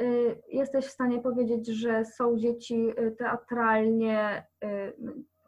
Y, 0.01 0.41
jesteś 0.47 0.85
w 0.85 0.91
stanie 0.91 1.21
powiedzieć, 1.21 1.67
że 1.67 2.05
są 2.05 2.37
dzieci 2.37 2.89
y, 2.99 3.11
teatralnie, 3.11 4.43
y, 4.63 4.93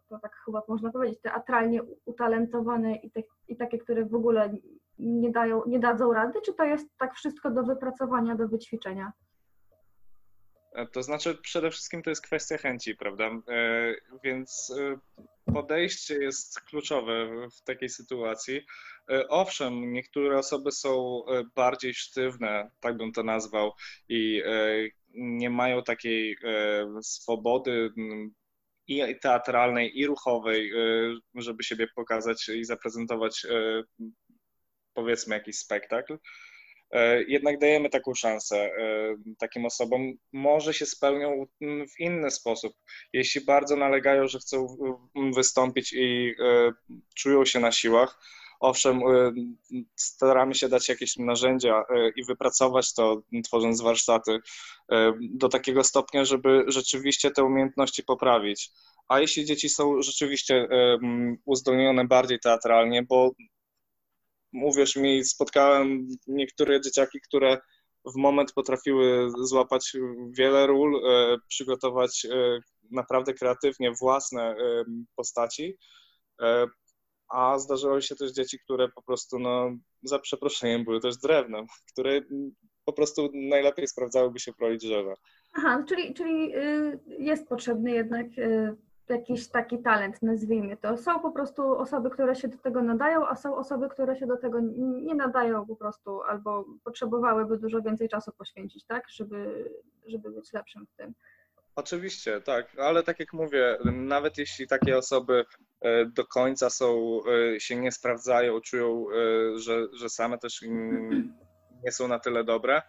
to 0.09 0.19
tak 0.19 0.35
chyba 0.45 0.63
można 0.67 0.91
powiedzieć, 0.91 1.21
teatralnie 1.21 1.81
utalentowane 2.05 2.95
i, 2.95 3.11
te, 3.11 3.23
i 3.47 3.57
takie, 3.57 3.77
które 3.77 4.05
w 4.05 4.15
ogóle 4.15 4.53
nie, 4.99 5.31
dają, 5.31 5.61
nie 5.67 5.79
dadzą 5.79 6.13
rady, 6.13 6.41
czy 6.45 6.53
to 6.53 6.63
jest 6.63 6.87
tak 6.97 7.13
wszystko 7.13 7.51
do 7.51 7.63
wypracowania, 7.63 8.35
do 8.35 8.47
wyćwiczenia? 8.47 9.11
E, 10.71 10.87
to 10.87 11.03
znaczy, 11.03 11.35
przede 11.35 11.71
wszystkim 11.71 12.03
to 12.03 12.09
jest 12.09 12.21
kwestia 12.21 12.57
chęci, 12.57 12.95
prawda? 12.95 13.25
E, 13.25 13.95
więc 14.23 14.73
e, 14.79 14.99
podejście 15.53 16.15
jest 16.15 16.61
kluczowe 16.61 17.29
w 17.57 17.61
takiej 17.61 17.89
sytuacji. 17.89 18.65
Owszem, 19.29 19.93
niektóre 19.93 20.37
osoby 20.37 20.71
są 20.71 21.21
bardziej 21.55 21.93
sztywne, 21.93 22.71
tak 22.79 22.97
bym 22.97 23.11
to 23.11 23.23
nazwał, 23.23 23.71
i 24.09 24.43
nie 25.13 25.49
mają 25.49 25.83
takiej 25.83 26.37
swobody 27.01 27.89
i 28.87 29.19
teatralnej, 29.21 29.99
i 29.99 30.07
ruchowej, 30.07 30.71
żeby 31.35 31.63
siebie 31.63 31.87
pokazać 31.95 32.49
i 32.49 32.65
zaprezentować, 32.65 33.47
powiedzmy, 34.93 35.35
jakiś 35.35 35.57
spektakl. 35.57 36.17
E, 36.91 37.23
jednak 37.23 37.59
dajemy 37.59 37.89
taką 37.89 38.13
szansę 38.13 38.57
e, 38.57 39.15
takim 39.37 39.65
osobom. 39.65 40.13
Może 40.33 40.73
się 40.73 40.85
spełnią 40.85 41.45
w 41.61 41.99
inny 41.99 42.31
sposób. 42.31 42.73
Jeśli 43.13 43.41
bardzo 43.41 43.75
nalegają, 43.75 44.27
że 44.27 44.39
chcą 44.39 44.77
wystąpić 45.35 45.93
i 45.93 46.35
e, 46.39 46.71
czują 47.15 47.45
się 47.45 47.59
na 47.59 47.71
siłach, 47.71 48.19
owszem, 48.59 49.01
staramy 49.95 50.55
się 50.55 50.69
dać 50.69 50.89
jakieś 50.89 51.17
narzędzia 51.17 51.83
i 52.15 52.25
wypracować 52.25 52.93
to, 52.93 53.21
tworząc 53.43 53.81
warsztaty 53.81 54.39
do 55.21 55.49
takiego 55.49 55.83
stopnia, 55.83 56.25
żeby 56.25 56.63
rzeczywiście 56.67 57.31
te 57.31 57.43
umiejętności 57.43 58.03
poprawić. 58.03 58.69
A 59.07 59.19
jeśli 59.19 59.45
dzieci 59.45 59.69
są 59.69 60.01
rzeczywiście 60.01 60.67
uzdolnione 61.45 62.07
bardziej 62.07 62.39
teatralnie, 62.39 63.03
bo 63.03 63.31
mówisz 64.53 64.95
mi, 64.95 65.25
spotkałem 65.25 66.07
niektóre 66.27 66.81
dzieciaki, 66.81 67.19
które 67.21 67.57
w 68.05 68.15
moment 68.15 68.53
potrafiły 68.53 69.29
złapać 69.43 69.93
wiele 70.37 70.67
ról, 70.67 70.95
e, 70.95 71.37
przygotować 71.47 72.25
e, 72.25 72.59
naprawdę 72.91 73.33
kreatywnie 73.33 73.91
własne 74.01 74.41
e, 74.41 74.83
postaci, 75.15 75.77
a 77.29 77.59
zdarzyły 77.59 78.01
się 78.01 78.15
też 78.15 78.31
dzieci, 78.31 78.59
które 78.59 78.89
po 78.89 79.01
prostu, 79.01 79.39
no, 79.39 79.71
za 80.03 80.19
przeproszeniem, 80.19 80.83
były 80.83 80.99
też 80.99 81.17
drewnem, 81.17 81.65
które 81.91 82.21
po 82.85 82.93
prostu 82.93 83.29
najlepiej 83.33 83.87
sprawdzałyby 83.87 84.39
się 84.39 84.51
w 84.53 84.61
roli 84.61 84.77
drzewa. 84.77 85.13
Aha, 85.53 85.83
czyli, 85.87 86.13
czyli 86.13 86.55
y, 86.55 86.99
jest 87.19 87.47
potrzebny 87.47 87.91
jednak 87.91 88.25
y, 88.37 88.75
jakiś 89.11 89.47
taki 89.47 89.79
talent, 89.79 90.21
nazwijmy 90.21 90.77
to. 90.77 90.97
Są 90.97 91.19
po 91.19 91.31
prostu 91.31 91.77
osoby, 91.77 92.09
które 92.09 92.35
się 92.35 92.47
do 92.47 92.57
tego 92.57 92.81
nadają, 92.81 93.27
a 93.27 93.35
są 93.35 93.55
osoby, 93.55 93.89
które 93.89 94.15
się 94.15 94.27
do 94.27 94.37
tego 94.37 94.59
nie 95.03 95.15
nadają 95.15 95.65
po 95.65 95.75
prostu, 95.75 96.21
albo 96.21 96.65
potrzebowałyby 96.83 97.57
dużo 97.57 97.81
więcej 97.81 98.09
czasu 98.09 98.31
poświęcić, 98.31 98.85
tak, 98.85 99.09
żeby, 99.09 99.69
żeby 100.05 100.31
być 100.31 100.53
lepszym 100.53 100.85
w 100.85 100.95
tym. 100.95 101.13
Oczywiście, 101.75 102.41
tak, 102.41 102.79
ale 102.79 103.03
tak 103.03 103.19
jak 103.19 103.33
mówię, 103.33 103.77
nawet 103.93 104.37
jeśli 104.37 104.67
takie 104.67 104.97
osoby 104.97 105.45
e, 105.81 106.05
do 106.05 106.25
końca 106.25 106.69
są, 106.69 107.19
e, 107.55 107.59
się 107.59 107.75
nie 107.75 107.91
sprawdzają, 107.91 108.61
czują, 108.61 109.05
e, 109.09 109.59
że, 109.59 109.87
że 109.93 110.09
same 110.09 110.37
też 110.37 110.61
nie 111.83 111.91
są 111.91 112.07
na 112.07 112.19
tyle 112.19 112.43
dobre, 112.43 112.81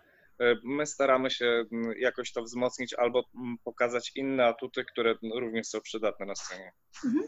my 0.65 0.87
staramy 0.87 1.31
się 1.31 1.65
jakoś 1.99 2.33
to 2.33 2.43
wzmocnić 2.43 2.95
albo 2.95 3.25
pokazać 3.65 4.13
inne 4.17 4.47
atuty, 4.47 4.85
które 4.85 5.15
również 5.35 5.67
są 5.67 5.81
przydatne 5.81 6.27
na 6.27 6.35
scenie. 6.35 6.73
Mhm. 7.05 7.25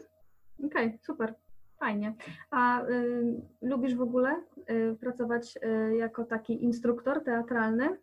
Okej, 0.65 0.87
okay, 0.87 0.99
super. 1.05 1.33
Fajnie. 1.79 2.15
A 2.51 2.81
y, 2.81 3.41
lubisz 3.61 3.95
w 3.95 4.01
ogóle 4.01 4.43
y, 4.69 4.95
pracować 4.99 5.57
y, 5.57 5.95
jako 5.97 6.23
taki 6.23 6.63
instruktor 6.63 7.23
teatralny? 7.23 7.97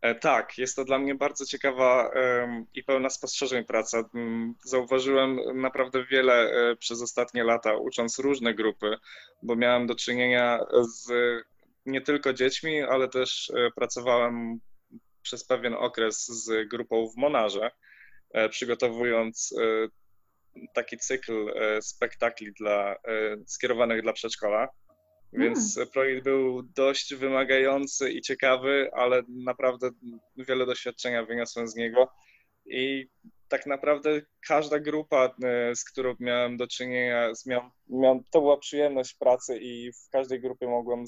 E, 0.00 0.14
tak, 0.14 0.58
jest 0.58 0.76
to 0.76 0.84
dla 0.84 0.98
mnie 0.98 1.14
bardzo 1.14 1.46
ciekawa 1.46 2.10
i 2.74 2.84
pełna 2.84 3.10
spostrzeżeń 3.10 3.64
praca. 3.64 4.04
Zauważyłem 4.64 5.38
naprawdę 5.54 6.04
wiele 6.04 6.34
e, 6.34 6.76
przez 6.76 7.02
ostatnie 7.02 7.44
lata, 7.44 7.76
ucząc 7.76 8.18
różne 8.18 8.54
grupy, 8.54 8.96
bo 9.42 9.56
miałem 9.56 9.86
do 9.86 9.94
czynienia 9.94 10.58
z 10.82 11.12
nie 11.86 12.00
tylko 12.00 12.32
dziećmi, 12.32 12.82
ale 12.82 13.08
też 13.08 13.50
e, 13.50 13.70
pracowałem 13.76 14.60
przez 15.22 15.46
pewien 15.46 15.74
okres 15.74 16.26
z 16.26 16.68
grupą 16.68 17.06
w 17.06 17.16
Monarze, 17.16 17.70
e, 18.30 18.48
przygotowując 18.48 19.54
e, 19.60 19.88
taki 20.74 20.98
cykl 20.98 21.52
spektakli 21.80 22.52
dla, 22.52 22.96
skierowanych 23.46 24.02
dla 24.02 24.12
przedszkola. 24.12 24.68
Więc 25.32 25.74
hmm. 25.74 25.92
projekt 25.92 26.24
był 26.24 26.62
dość 26.62 27.14
wymagający 27.14 28.10
i 28.10 28.20
ciekawy, 28.20 28.90
ale 28.92 29.22
naprawdę 29.28 29.90
wiele 30.36 30.66
doświadczenia 30.66 31.24
wyniosłem 31.24 31.68
z 31.68 31.74
niego. 31.74 32.08
I 32.66 33.08
tak 33.52 33.66
naprawdę 33.66 34.20
każda 34.48 34.78
grupa, 34.78 35.34
e, 35.44 35.76
z 35.76 35.84
którą 35.84 36.14
miałem 36.20 36.56
do 36.56 36.66
czynienia, 36.66 37.32
miałem, 37.46 37.70
miałem, 37.88 38.24
to 38.30 38.40
była 38.40 38.56
przyjemność 38.56 39.14
pracy 39.14 39.58
i 39.58 39.92
w 39.92 40.08
każdej 40.12 40.40
grupie 40.40 40.66
mogłem 40.66 41.04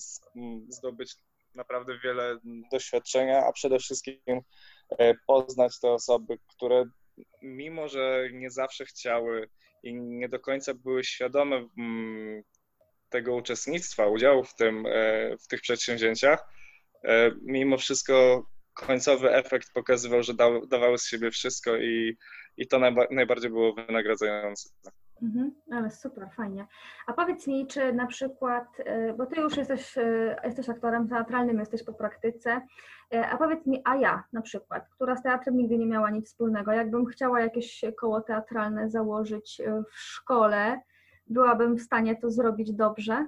zdobyć 0.68 1.14
naprawdę 1.54 1.98
wiele 2.04 2.38
doświadczenia, 2.72 3.46
a 3.46 3.52
przede 3.52 3.78
wszystkim 3.78 4.40
e, 4.98 5.14
poznać 5.26 5.80
te 5.80 5.90
osoby, 5.90 6.38
które 6.48 6.84
mimo, 7.42 7.88
że 7.88 8.28
nie 8.32 8.50
zawsze 8.50 8.84
chciały 8.84 9.48
i 9.82 9.94
nie 9.94 10.28
do 10.28 10.40
końca 10.40 10.74
były 10.74 11.04
świadome 11.04 11.68
tego 13.08 13.34
uczestnictwa, 13.34 14.06
udziału 14.06 14.44
w, 14.44 14.54
tym, 14.54 14.86
e, 14.86 15.36
w 15.36 15.46
tych 15.46 15.60
przedsięwzięciach, 15.60 16.54
mimo 17.42 17.78
wszystko 17.78 18.46
końcowy 18.74 19.34
efekt 19.34 19.72
pokazywał, 19.72 20.22
że 20.22 20.34
dawały 20.68 20.98
z 20.98 21.06
siebie 21.06 21.30
wszystko 21.30 21.76
i, 21.76 22.16
i 22.56 22.66
to 22.66 22.78
najba, 22.78 23.06
najbardziej 23.10 23.50
było 23.50 23.74
wynagradzające. 23.74 24.68
Mhm, 25.22 25.54
ale 25.70 25.90
super, 25.90 26.28
fajnie. 26.36 26.66
A 27.06 27.12
powiedz 27.12 27.46
mi, 27.46 27.66
czy 27.66 27.92
na 27.92 28.06
przykład, 28.06 28.64
e, 28.78 29.14
bo 29.14 29.26
ty 29.26 29.40
już 29.40 29.56
jesteś, 29.56 29.98
e, 29.98 30.36
jesteś 30.44 30.68
aktorem 30.68 31.08
teatralnym, 31.08 31.58
jesteś 31.58 31.82
po 31.82 31.92
praktyce, 31.92 32.60
e, 33.14 33.28
a 33.28 33.36
powiedz 33.36 33.66
mi, 33.66 33.82
a 33.84 33.96
ja 33.96 34.24
na 34.32 34.42
przykład, 34.42 34.88
która 34.88 35.16
z 35.16 35.22
teatrem 35.22 35.56
nigdy 35.56 35.78
nie 35.78 35.86
miała 35.86 36.10
nic 36.10 36.26
wspólnego, 36.26 36.72
jakbym 36.72 37.06
chciała 37.06 37.40
jakieś 37.40 37.84
koło 38.00 38.20
teatralne 38.20 38.90
założyć 38.90 39.62
w 39.92 39.98
szkole, 39.98 40.80
byłabym 41.26 41.76
w 41.76 41.82
stanie 41.82 42.16
to 42.16 42.30
zrobić 42.30 42.72
dobrze? 42.72 43.26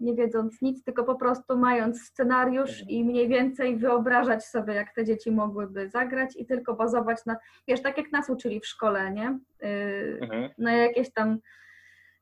Nie 0.00 0.14
wiedząc 0.14 0.62
nic, 0.62 0.84
tylko 0.84 1.04
po 1.04 1.14
prostu 1.14 1.58
mając 1.58 2.02
scenariusz 2.02 2.70
mhm. 2.70 2.88
i 2.88 3.04
mniej 3.04 3.28
więcej 3.28 3.76
wyobrażać 3.76 4.44
sobie, 4.44 4.74
jak 4.74 4.94
te 4.94 5.04
dzieci 5.04 5.30
mogłyby 5.30 5.88
zagrać 5.88 6.36
i 6.36 6.46
tylko 6.46 6.74
bazować 6.74 7.18
na, 7.26 7.36
wiesz, 7.68 7.82
tak 7.82 7.96
jak 7.96 8.12
nas 8.12 8.30
uczyli 8.30 8.60
w 8.60 8.66
szkole, 8.66 9.10
nie? 9.12 9.38
Yy, 9.62 10.18
mhm. 10.20 10.50
Na 10.58 10.72
jakieś 10.72 11.12
tam, 11.12 11.38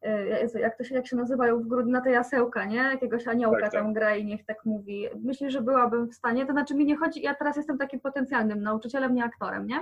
yy, 0.03 0.61
jak 0.61 0.79
to 0.79 0.85
się, 0.85 0.95
jak 0.95 1.07
się 1.07 1.17
nazywają 1.17 1.61
w 1.61 1.67
grudniu, 1.67 1.93
na 1.93 2.01
te 2.01 2.11
jasełka, 2.11 2.65
nie? 2.65 2.77
Jakiegoś 2.77 3.29
aniołka 3.29 3.61
tak, 3.61 3.73
tak. 3.73 3.83
tam 3.83 3.93
gra 3.93 4.17
i 4.17 4.25
niech 4.25 4.45
tak 4.45 4.65
mówi. 4.65 5.09
Myślę, 5.23 5.51
że 5.51 5.61
byłabym 5.61 6.09
w 6.09 6.15
stanie, 6.15 6.47
to 6.47 6.53
znaczy 6.53 6.75
mi 6.75 6.85
nie 6.85 6.97
chodzi, 6.97 7.23
ja 7.23 7.35
teraz 7.35 7.57
jestem 7.57 7.79
takim 7.79 8.01
potencjalnym 8.01 8.63
nauczycielem, 8.63 9.15
nie 9.15 9.25
aktorem, 9.25 9.67
nie? 9.67 9.81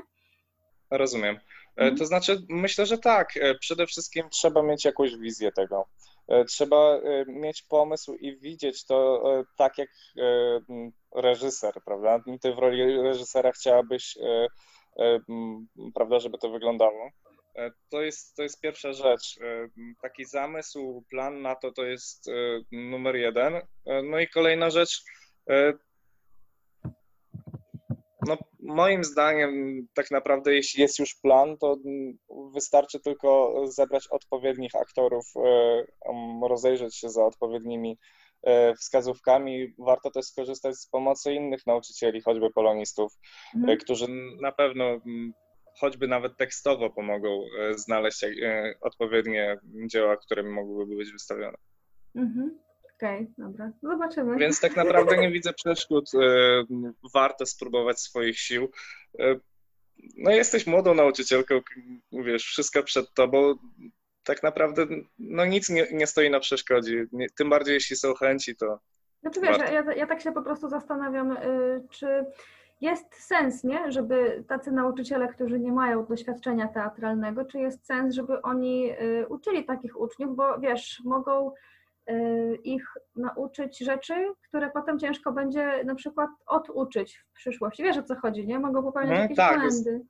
Rozumiem. 0.91 1.37
E, 1.37 1.81
mhm. 1.81 1.97
To 1.97 2.07
znaczy, 2.07 2.39
myślę, 2.49 2.87
że 2.87 2.99
tak. 2.99 3.37
E, 3.37 3.55
przede 3.55 3.87
wszystkim 3.87 4.29
trzeba 4.31 4.63
mieć 4.63 4.85
jakąś 4.85 5.17
wizję 5.17 5.53
tego. 5.53 5.87
E, 6.29 6.45
trzeba 6.45 6.97
e, 6.97 7.25
mieć 7.27 7.63
pomysł 7.63 8.15
i 8.15 8.37
widzieć 8.37 8.85
to 8.85 9.23
e, 9.41 9.45
tak 9.57 9.79
jak 9.79 9.89
reżyser, 11.15 11.75
prawda? 11.85 12.21
Ty 12.41 12.55
w 12.55 12.59
roli 12.59 13.03
reżysera 13.03 13.53
chciałabyś, 13.53 14.19
prawda, 15.95 16.21
żeby 16.21 16.39
to 16.39 16.51
wyglądało. 16.51 17.11
To 17.91 18.03
jest, 18.03 18.37
to 18.37 18.43
jest 18.43 18.61
pierwsza 18.61 18.93
rzecz. 18.93 19.39
Taki 20.03 20.25
zamysł, 20.25 21.05
plan 21.11 21.43
na 21.43 21.55
to 21.55 21.73
to 21.73 21.85
jest 21.85 22.31
numer 22.73 23.17
jeden. 23.17 23.61
No 24.05 24.19
i 24.19 24.29
kolejna 24.29 24.71
rzecz, 24.71 25.03
no, 28.27 28.37
moim 28.63 29.05
zdaniem, 29.05 29.53
tak 29.95 30.11
naprawdę, 30.11 30.55
jeśli 30.55 30.83
jest 30.83 30.99
już 30.99 31.15
plan, 31.15 31.57
to 31.59 31.77
wystarczy 32.55 33.01
tylko 33.01 33.55
zebrać 33.67 34.09
odpowiednich 34.11 34.75
aktorów, 34.75 35.25
e, 35.37 36.49
rozejrzeć 36.49 36.97
się 36.97 37.11
za 37.11 37.25
odpowiednimi 37.25 37.99
e, 38.43 38.75
wskazówkami. 38.75 39.75
Warto 39.79 40.11
też 40.11 40.25
skorzystać 40.25 40.77
z 40.77 40.89
pomocy 40.89 41.33
innych 41.33 41.67
nauczycieli, 41.67 42.21
choćby 42.21 42.51
polonistów, 42.51 43.13
mhm. 43.57 43.79
którzy 43.79 44.07
na 44.41 44.53
pewno 44.53 44.85
choćby 45.81 46.09
nawet 46.09 46.37
tekstowo 46.37 46.91
pomogą 46.91 47.41
znaleźć 47.75 48.25
odpowiednie 48.81 49.59
dzieła, 49.87 50.17
które 50.17 50.43
mogłyby 50.43 50.97
być 50.97 51.13
wystawione. 51.13 51.59
Mhm. 52.15 52.59
Okej, 53.03 53.21
okay, 53.23 53.35
dobra, 53.39 53.73
zobaczymy. 53.83 54.37
Więc 54.37 54.61
tak 54.61 54.77
naprawdę 54.77 55.17
nie 55.17 55.31
widzę 55.31 55.53
przeszkód. 55.53 56.11
E, 56.15 56.19
warto 57.15 57.47
spróbować 57.47 58.01
swoich 58.01 58.39
sił. 58.39 58.71
E, 59.19 59.37
no 60.17 60.31
jesteś 60.31 60.67
młodą 60.67 60.95
nauczycielką, 60.95 61.61
wiesz, 62.13 62.45
wszystko 62.45 62.83
przed 62.83 63.15
tobą. 63.15 63.55
Tak 64.25 64.43
naprawdę 64.43 64.87
no 65.19 65.45
nic 65.47 65.69
nie, 65.69 65.87
nie 65.93 66.07
stoi 66.07 66.31
na 66.31 66.41
przeszkodzie. 66.41 67.07
tym 67.37 67.51
bardziej 67.51 67.75
jeśli 67.75 67.97
są 67.97 68.15
chęci, 68.15 68.57
to. 68.57 68.79
Znaczy 69.21 69.41
wiesz, 69.41 69.59
ja, 69.59 69.95
ja 69.97 70.07
tak 70.07 70.21
się 70.21 70.33
po 70.33 70.43
prostu 70.43 70.69
zastanawiam, 70.69 71.37
y, 71.37 71.83
czy 71.91 72.25
jest 72.81 73.15
sens, 73.15 73.65
nie, 73.65 73.93
żeby 73.93 74.45
tacy 74.49 74.73
nauczyciele, 74.73 75.29
którzy 75.29 75.61
nie 75.61 75.73
mają 75.73 76.07
doświadczenia 76.07 76.69
teatralnego, 76.69 77.45
czy 77.45 77.59
jest 77.59 77.87
sens, 77.87 78.15
żeby 78.15 78.43
oni 78.43 78.93
y, 78.93 79.29
uczyli 79.29 79.65
takich 79.65 80.01
uczniów, 80.01 80.37
bo 80.37 80.59
wiesz, 80.59 81.03
mogą 81.05 81.53
ich 82.65 82.85
nauczyć 83.17 83.79
rzeczy, 83.79 84.15
które 84.49 84.71
potem 84.71 84.99
ciężko 84.99 85.33
będzie 85.33 85.85
na 85.85 85.95
przykład 85.95 86.31
oduczyć 86.47 87.25
w 87.31 87.33
przyszłości. 87.33 87.83
Wiesz 87.83 87.97
o 87.97 88.03
co 88.03 88.15
chodzi, 88.15 88.47
nie? 88.47 88.59
Mogą 88.59 88.83
popełniać 88.83 89.17
no, 89.17 89.23
jakieś 89.23 89.37
tak, 89.37 89.61
błędy. 89.61 90.01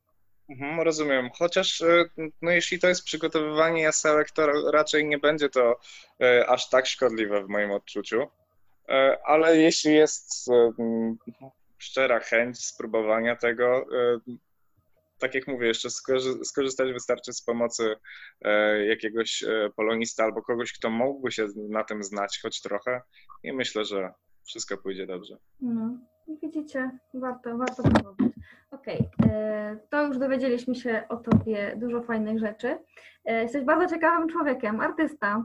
Mhm, 0.49 0.81
rozumiem. 0.81 1.31
Chociaż 1.39 1.81
y, 1.81 2.11
no, 2.43 2.51
jeśli 2.51 2.79
to 2.79 2.89
jest 2.89 3.05
przygotowywanie 3.05 3.83
jasełek, 3.83 4.31
to 4.31 4.71
raczej 4.71 5.07
nie 5.07 5.19
będzie 5.19 5.49
to 5.49 5.79
y, 6.23 6.49
aż 6.49 6.69
tak 6.69 6.87
szkodliwe 6.87 7.45
w 7.45 7.49
moim 7.49 7.71
odczuciu. 7.71 8.27
Ale 9.25 9.57
jeśli 9.57 9.95
jest 9.95 10.51
szczera 11.79 12.21
chęć 12.21 12.65
spróbowania 12.65 13.37
tego, 13.37 13.87
tak 15.23 15.35
jak 15.35 15.49
mówię, 15.49 15.67
jeszcze 15.67 15.89
skorzy- 15.89 16.45
skorzystać 16.45 16.93
wystarczy 16.93 17.33
z 17.33 17.43
pomocy 17.43 17.95
e, 18.41 18.87
jakiegoś 18.87 19.43
e, 19.43 19.71
polonista 19.77 20.25
albo 20.25 20.43
kogoś, 20.43 20.73
kto 20.73 20.91
mógłby 20.91 21.33
się 21.33 21.47
na 21.69 21.85
tym 21.85 22.03
znać 22.05 22.41
choć 22.43 22.61
trochę 22.61 23.01
i 23.43 23.53
myślę, 23.53 23.85
że 23.85 24.13
wszystko 24.47 24.77
pójdzie 24.77 25.07
dobrze. 25.07 25.37
No, 25.61 25.99
widzicie, 26.43 26.91
warto, 27.15 27.59
warto 27.59 27.83
próbować. 27.83 28.33
Okej, 28.71 29.11
e, 29.27 29.79
to 29.91 30.07
już 30.07 30.19
dowiedzieliśmy 30.19 30.75
się 30.75 31.05
o 31.09 31.17
tobie 31.17 31.75
dużo 31.77 32.03
fajnych 32.03 32.39
rzeczy. 32.39 32.79
Jesteś 33.25 33.65
bardzo 33.65 33.95
ciekawym 33.95 34.29
człowiekiem, 34.29 34.81
artysta. 34.81 35.45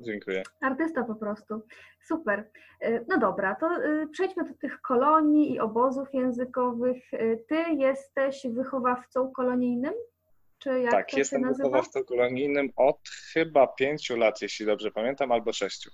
Dziękuję. 0.00 0.42
Artysta 0.60 1.04
po 1.04 1.14
prostu. 1.14 1.62
Super. 2.06 2.50
E, 2.80 3.00
No 3.08 3.18
dobra, 3.18 3.54
to 3.54 3.66
e, 3.66 4.06
przejdźmy 4.12 4.44
do 4.44 4.54
tych 4.54 4.80
kolonii 4.80 5.52
i 5.52 5.60
obozów 5.60 6.08
językowych. 6.14 7.14
E, 7.14 7.36
Ty 7.36 7.56
jesteś 7.78 8.46
wychowawcą 8.50 9.30
kolonijnym? 9.32 9.94
Czy 10.58 10.80
jak 10.80 10.90
tak, 10.92 11.10
to 11.10 11.16
jestem 11.18 11.40
się 11.40 11.46
nazywa? 11.46 11.68
wychowawcą 11.68 12.04
kolonijnym 12.04 12.68
od 12.76 12.98
chyba 13.34 13.66
pięciu 13.66 14.16
lat, 14.16 14.42
jeśli 14.42 14.66
dobrze 14.66 14.90
pamiętam, 14.90 15.32
albo 15.32 15.52
sześciu. 15.52 15.90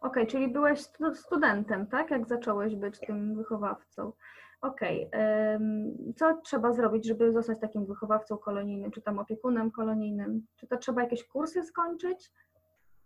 Okej, 0.00 0.26
czyli 0.26 0.48
byłeś 0.48 0.80
stu- 0.80 1.14
studentem, 1.14 1.86
tak? 1.86 2.10
Jak 2.10 2.26
zacząłeś 2.28 2.74
być 2.76 3.00
tym 3.00 3.34
wychowawcą. 3.36 4.12
Okej, 4.60 5.08
em, 5.12 5.94
co 6.16 6.40
trzeba 6.44 6.72
zrobić, 6.72 7.06
żeby 7.06 7.32
zostać 7.32 7.60
takim 7.60 7.86
wychowawcą 7.86 8.36
kolonijnym, 8.38 8.90
czy 8.90 9.02
tam 9.02 9.18
opiekunem 9.18 9.70
kolonijnym? 9.70 10.46
Czy 10.56 10.66
to 10.66 10.76
trzeba 10.76 11.02
jakieś 11.02 11.24
kursy 11.24 11.64
skończyć? 11.64 12.30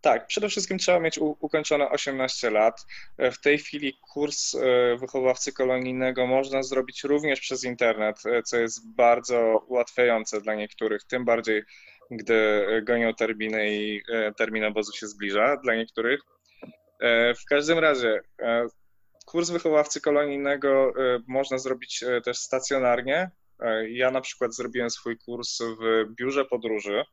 Tak, 0.00 0.26
przede 0.26 0.48
wszystkim 0.48 0.78
trzeba 0.78 1.00
mieć 1.00 1.18
ukończone 1.18 1.90
18 1.90 2.50
lat. 2.50 2.86
E, 3.18 3.30
W 3.30 3.40
tej 3.40 3.58
chwili 3.58 3.98
kurs 4.12 4.54
e, 4.54 4.60
wychowawcy 4.96 5.52
kolonijnego 5.52 6.26
można 6.26 6.62
zrobić 6.62 7.04
również 7.04 7.40
przez 7.40 7.64
internet, 7.64 8.16
e, 8.26 8.42
co 8.42 8.56
jest 8.56 8.94
bardzo 8.94 9.64
ułatwiające 9.66 10.40
dla 10.40 10.54
niektórych, 10.54 11.04
tym 11.04 11.24
bardziej 11.24 11.62
gdy 12.10 12.66
gonią 12.82 13.14
terminy 13.14 13.76
i 13.76 14.02
termin 14.36 14.64
obozu 14.64 14.92
się 14.92 15.06
zbliża 15.06 15.56
dla 15.56 15.74
niektórych. 15.74 16.20
W 17.40 17.44
każdym 17.48 17.78
razie 17.78 18.20
kurs 19.26 19.50
wychowawcy 19.50 20.00
kolonijnego 20.00 20.92
można 21.26 21.58
zrobić 21.58 22.04
też 22.24 22.38
stacjonarnie. 22.38 23.30
Ja 23.88 24.10
na 24.10 24.20
przykład 24.20 24.54
zrobiłem 24.54 24.90
swój 24.90 25.18
kurs 25.18 25.58
w 25.58 26.14
biurze 26.14 26.44
podróży 26.44 27.04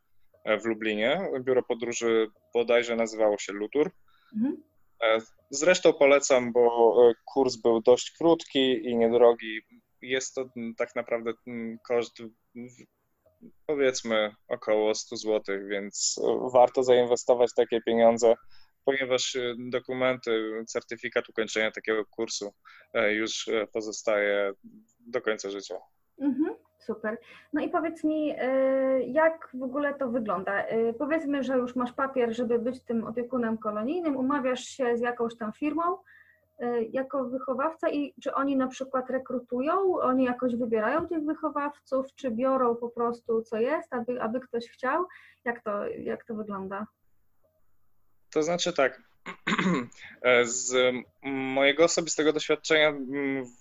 w 0.62 0.66
Lublinie. 0.66 1.30
Biuro 1.42 1.64
podróży 1.64 2.28
bodajże 2.54 2.96
nazywało 2.96 3.38
się 3.38 3.54
Lutur. 3.54 3.92
Mhm. 4.36 4.64
E, 5.04 5.20
Zresztą 5.50 5.94
polecam, 5.94 6.52
bo 6.52 6.96
e, 7.10 7.14
kurs 7.26 7.56
był 7.56 7.82
dość 7.82 8.12
krótki 8.12 8.86
i 8.86 8.96
niedrogi. 8.96 9.62
Jest 10.02 10.36
to 10.36 10.50
mm, 10.58 10.76
tak 10.76 10.96
naprawdę 10.96 11.34
mm, 11.48 11.78
koszt 11.88 12.22
powiedzmy 13.66 14.32
około 14.48 14.96
100 14.96 15.18
zł, 15.18 15.56
więc 15.68 16.20
e, 16.24 16.50
warto 16.54 16.84
zainwestować 16.84 17.52
takie 17.56 17.82
pieniądze, 17.82 18.34
ponieważ 18.86 19.36
e, 19.36 19.56
dokumenty, 19.58 20.64
certyfikat 20.68 21.30
ukończenia 21.30 21.72
takiego 21.72 22.06
kursu 22.06 22.54
e, 22.94 23.14
już 23.14 23.48
e, 23.48 23.68
pozostaje 23.68 24.52
do 25.00 25.22
końca 25.22 25.50
życia. 25.50 25.76
Mhm, 26.22 26.55
super. 26.86 27.18
No 27.54 27.62
i 27.62 27.70
powiedz 27.70 28.04
mi, 28.04 28.36
e, 28.38 29.02
jak 29.02 29.50
w 29.54 29.64
ogóle 29.64 29.94
to 29.94 30.10
wygląda? 30.10 30.54
E, 30.54 30.94
Powiedzmy, 30.94 31.44
że 31.44 31.58
już 31.58 31.76
masz 31.76 31.94
papier, 31.94 32.36
żeby 32.36 32.60
być 32.60 32.80
tym 32.82 33.04
opiekunem 33.08 33.58
kolonijnym, 33.58 34.18
umawiasz 34.18 34.64
się 34.64 34.98
z 34.98 35.02
jakąś 35.02 35.38
tam 35.38 35.54
firmą 35.54 35.84
e, 36.60 36.84
jako 36.84 37.26
wychowawca 37.26 37.90
i 37.90 38.14
czy 38.22 38.34
oni 38.34 38.58
na 38.58 38.68
przykład 38.68 39.10
rekrutują, 39.10 40.00
oni 40.00 40.24
jakoś 40.24 40.56
wybierają 40.56 41.08
tych 41.08 41.24
wychowawców, 41.24 42.06
czy 42.16 42.32
biorą 42.32 42.76
po 42.76 42.90
prostu 42.90 43.42
co 43.42 43.58
jest, 43.58 43.94
aby, 43.94 44.22
aby 44.22 44.40
ktoś 44.40 44.70
chciał? 44.70 45.06
Jak 45.46 45.64
to, 45.64 45.88
jak 45.88 46.26
to 46.26 46.36
wygląda? 46.36 46.88
To 48.34 48.44
znaczy 48.44 48.74
tak, 48.74 49.02
e, 50.22 50.46
z 50.46 50.94
mojego 51.24 51.84
osobistego 51.84 52.34
doświadczenia 52.34 52.94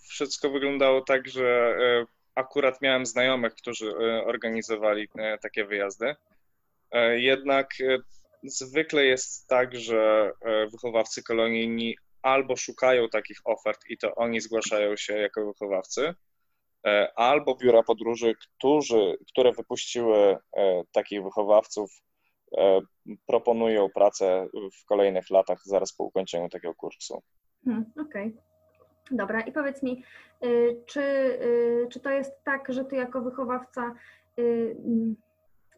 wszystko 0.09 0.51
wyglądało 0.51 1.01
tak, 1.01 1.29
że 1.29 1.77
e, 1.81 2.07
akurat 2.35 2.83
miałem 2.83 3.07
znajomych, 3.07 3.55
którzy 3.55 3.91
e, 3.91 4.25
organizowali 4.25 5.09
e, 5.19 5.39
takie 5.39 5.65
wyjazdy. 5.65 6.15
E, 6.91 7.21
Jednak 7.21 7.69
zwykle 8.43 9.05
jest 9.05 9.49
tak, 9.49 9.77
że 9.77 10.33
wychowawcy 10.73 11.23
kolonijni 11.23 11.97
albo 12.23 12.57
szukają 12.57 13.09
takich 13.09 13.39
ofert 13.45 13.81
i 13.89 13.99
to 13.99 14.15
oni 14.15 14.41
zgłaszają 14.41 14.97
się 14.97 15.17
jako 15.19 15.47
wychowawcy, 15.47 16.15
albo 17.17 17.57
biura 17.57 17.83
podróży, 17.83 18.35
którzy, 18.41 19.17
które 19.29 19.53
wypuściły 19.53 20.37
takich 20.93 21.23
wychowawców, 21.23 21.91
proponują 23.27 23.89
pracę 23.95 24.47
w 24.83 24.85
kolejnych 24.85 25.31
latach, 25.31 25.59
zaraz 25.65 25.93
po 25.93 26.05
ukończeniu 26.05 26.49
takiego 26.49 26.75
kursu. 26.75 27.23
Hmm, 27.65 27.93
Okej. 28.01 28.37
Dobra, 29.11 29.41
i 29.41 29.53
powiedz 29.53 29.83
mi, 29.83 30.03
y, 30.45 30.83
czy, 30.87 31.01
y, 31.03 31.87
czy 31.91 32.01
to 32.01 32.11
jest 32.11 32.45
tak, 32.45 32.73
że 32.73 32.85
ty 32.85 32.97
jako 32.97 33.21
wychowawca, 33.21 33.95
y, 34.39 34.77
mm, 34.85 35.17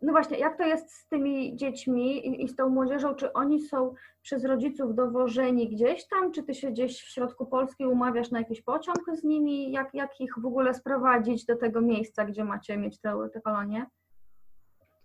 no 0.02 0.12
właśnie, 0.12 0.38
jak 0.38 0.58
to 0.58 0.64
jest 0.64 0.92
z 0.92 1.08
tymi 1.08 1.56
dziećmi 1.56 2.42
i, 2.42 2.48
z 2.48 2.56
tą 2.56 2.68
młodzieżą, 2.68 3.14
czy 3.14 3.32
oni 3.32 3.62
są 3.62 3.94
przez 4.22 4.44
rodziców 4.44 4.94
dowożeni 4.94 5.68
gdzieś 5.68 6.08
tam, 6.08 6.32
czy 6.32 6.42
ty 6.42 6.54
się 6.54 6.70
gdzieś 6.70 7.02
w 7.02 7.10
środku 7.10 7.46
Polski 7.46 7.86
umawiasz 7.86 8.30
na 8.30 8.38
jakiś 8.38 8.62
pociąg 8.62 8.98
z 9.12 9.24
nimi, 9.24 9.72
jak, 9.72 9.94
jak 9.94 10.20
ich 10.20 10.34
w 10.38 10.46
ogóle 10.46 10.74
sprowadzić 10.74 11.44
do 11.44 11.56
tego 11.56 11.80
miejsca, 11.80 12.24
gdzie 12.24 12.44
macie 12.44 12.76
mieć 12.76 13.00
te, 13.00 13.28
te 13.32 13.40
kolonie? 13.40 13.86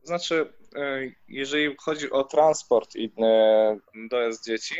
To 0.01 0.07
znaczy, 0.07 0.53
e, 0.75 0.99
jeżeli 1.27 1.75
chodzi 1.79 2.12
o 2.12 2.23
transport 2.23 2.95
i 2.95 3.13
e, 3.17 3.77
dojazd 4.10 4.45
dzieci, 4.45 4.75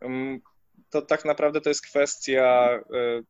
mm, 0.00 0.40
to 0.90 1.02
tak 1.02 1.24
naprawdę 1.24 1.60
to 1.60 1.68
jest 1.68 1.86
kwestia 1.86 2.68
e, 2.94 3.22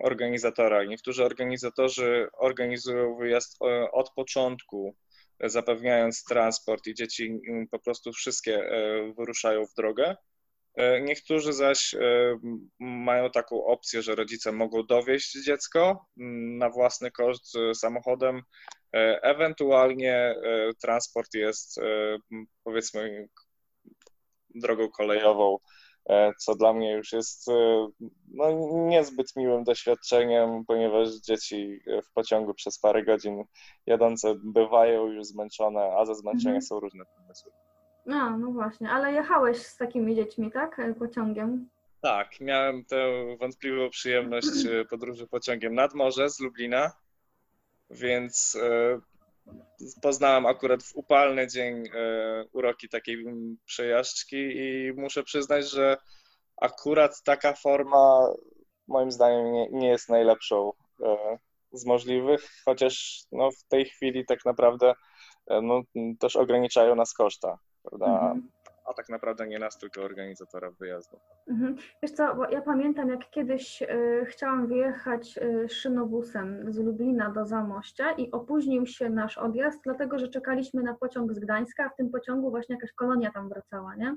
organizatora. 0.00 0.84
Niektórzy 0.84 1.24
organizatorzy 1.24 2.28
organizują 2.38 3.16
wyjazd 3.16 3.62
e, 3.62 3.90
od 3.90 4.10
początku, 4.10 4.96
zapewniając 5.40 6.24
transport 6.24 6.86
i 6.86 6.94
dzieci 6.94 7.40
po 7.70 7.78
prostu 7.78 8.12
wszystkie 8.12 8.56
e, 8.56 9.12
wyruszają 9.18 9.66
w 9.66 9.74
drogę. 9.74 10.16
Niektórzy 11.02 11.52
zaś 11.52 11.94
mają 12.80 13.30
taką 13.30 13.64
opcję, 13.64 14.02
że 14.02 14.14
rodzice 14.14 14.52
mogą 14.52 14.82
dowieźć 14.82 15.44
dziecko 15.44 16.06
mm, 16.20 16.58
na 16.58 16.70
własny 16.70 17.10
koszt 17.10 17.52
samochodem, 17.74 18.42
Ewentualnie 19.22 20.34
transport 20.82 21.34
jest 21.34 21.80
powiedzmy 22.64 23.28
drogą 24.54 24.90
kolejową, 24.90 25.58
co 26.38 26.54
dla 26.54 26.72
mnie 26.72 26.92
już 26.92 27.12
jest 27.12 27.48
e, 27.48 27.88
no, 28.34 28.46
niezbyt 28.72 29.36
miłym 29.36 29.64
doświadczeniem, 29.64 30.64
ponieważ 30.64 31.08
dzieci 31.08 31.80
w 32.04 32.12
pociągu 32.12 32.54
przez 32.54 32.78
parę 32.78 33.04
godzin 33.04 33.44
jadące 33.86 34.34
bywają 34.44 35.06
już 35.06 35.26
zmęczone, 35.26 35.92
a 35.98 36.04
ze 36.06 36.14
zmęczenia 36.14 36.48
Mhm. 36.54 36.62
są 36.62 36.80
różne 36.80 37.04
pomysły. 37.04 37.52
A, 38.12 38.36
no 38.36 38.50
właśnie, 38.50 38.90
ale 38.90 39.12
jechałeś 39.12 39.58
z 39.58 39.76
takimi 39.76 40.14
dziećmi, 40.16 40.52
tak? 40.52 40.78
E, 40.78 40.94
Pociągiem. 40.94 41.68
Tak, 42.00 42.40
miałem 42.40 42.84
tę 42.84 42.96
wątpliwą 43.40 43.90
przyjemność 43.90 44.66
e, 44.66 44.84
podróży 44.84 45.26
pociągiem 45.26 45.74
nad 45.74 45.94
morze 45.94 46.30
z 46.30 46.40
Lublina, 46.40 46.92
więc 47.90 48.58
e, 48.62 49.00
poznałem 50.02 50.46
akurat 50.46 50.82
w 50.82 50.96
upalny 50.96 51.46
dzień 51.48 51.86
e, 51.86 52.44
uroki 52.52 52.88
takiej 52.88 53.24
przejażdżki 53.64 54.36
i 54.36 54.92
muszę 54.96 55.22
przyznać, 55.22 55.70
że 55.70 55.96
akurat 56.56 57.22
taka 57.22 57.52
forma 57.52 58.28
moim 58.88 59.10
zdaniem 59.10 59.52
nie, 59.52 59.68
nie 59.70 59.88
jest 59.88 60.08
najlepszą 60.08 60.72
e, 61.02 61.38
z 61.72 61.86
możliwych, 61.86 62.50
chociaż 62.64 63.24
no, 63.32 63.50
w 63.50 63.64
tej 63.68 63.84
chwili 63.84 64.26
tak 64.26 64.44
naprawdę 64.44 64.94
e, 65.46 65.60
no, 65.62 65.82
też 66.18 66.36
ograniczają 66.36 66.94
nas 66.94 67.12
koszta, 67.14 67.58
prawda? 67.82 68.06
Mhm. 68.06 68.53
A 68.84 68.94
tak 68.94 69.08
naprawdę 69.08 69.46
nie 69.46 69.58
nas, 69.58 69.78
tylko 69.78 70.02
organizatora 70.02 70.70
wyjazdu. 70.70 71.20
Mhm. 71.48 71.76
Wiesz 72.02 72.12
co, 72.12 72.34
bo 72.34 72.50
ja 72.50 72.62
pamiętam, 72.62 73.08
jak 73.08 73.30
kiedyś 73.30 73.82
y, 73.82 74.24
chciałam 74.26 74.66
wyjechać 74.66 75.38
y, 75.38 75.68
szynobusem 75.68 76.72
z 76.72 76.78
Lublina 76.78 77.30
do 77.30 77.46
Zamościa 77.46 78.12
i 78.12 78.30
opóźnił 78.30 78.86
się 78.86 79.10
nasz 79.10 79.38
odjazd, 79.38 79.80
dlatego 79.84 80.18
że 80.18 80.28
czekaliśmy 80.28 80.82
na 80.82 80.94
pociąg 80.94 81.32
z 81.34 81.38
Gdańska, 81.38 81.84
a 81.84 81.88
w 81.88 81.96
tym 81.96 82.10
pociągu 82.10 82.50
właśnie 82.50 82.74
jakaś 82.74 82.92
kolonia 82.92 83.32
tam 83.32 83.48
wracała, 83.48 83.96
nie? 83.96 84.16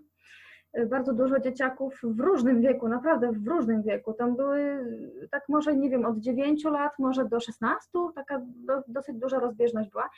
Y, 0.73 0.86
Bardzo 0.86 1.13
dużo 1.13 1.39
dzieciaków 1.39 1.99
w 2.03 2.19
różnym 2.19 2.62
wieku, 2.62 2.88
naprawdę 2.88 3.32
w 3.32 3.47
różnym 3.47 3.84
wieku. 3.84 4.13
Tam 4.13 4.36
były 4.36 4.86
tak 5.32 5.43
może, 5.49 5.75
nie 5.75 5.89
wiem, 5.89 6.06
od 6.06 6.17
9 6.17 6.63
lat, 6.63 6.91
może 6.99 7.25
do 7.25 7.39
16, 7.39 7.89
taka 8.15 8.39
do, 8.39 8.84
dosyć 8.88 9.15
duża 9.15 9.39
rozbieżność 9.39 9.89
była. 9.89 10.10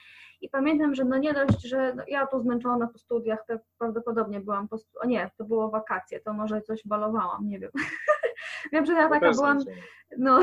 I 0.41 0.49
pamiętam, 0.49 0.95
że 0.95 1.05
no 1.05 1.17
nie 1.17 1.33
dość, 1.33 1.67
że 1.67 1.93
no 1.95 2.03
ja 2.07 2.27
tu 2.27 2.39
zmęczona 2.39 2.87
po 2.87 2.97
studiach, 2.97 3.45
tak 3.47 3.61
prawdopodobnie 3.77 4.39
byłam 4.39 4.67
po. 4.67 4.77
O 5.01 5.07
nie, 5.07 5.29
to 5.37 5.43
było 5.43 5.69
wakacje, 5.69 6.19
to 6.19 6.33
może 6.33 6.61
coś 6.61 6.81
balowałam, 6.85 7.47
nie 7.47 7.59
wiem. 7.59 7.71
Wiem, 8.71 8.85
że 8.85 8.93
ja 8.93 9.09
taka 9.09 9.31
byłam, 9.31 9.59
no, 10.17 10.39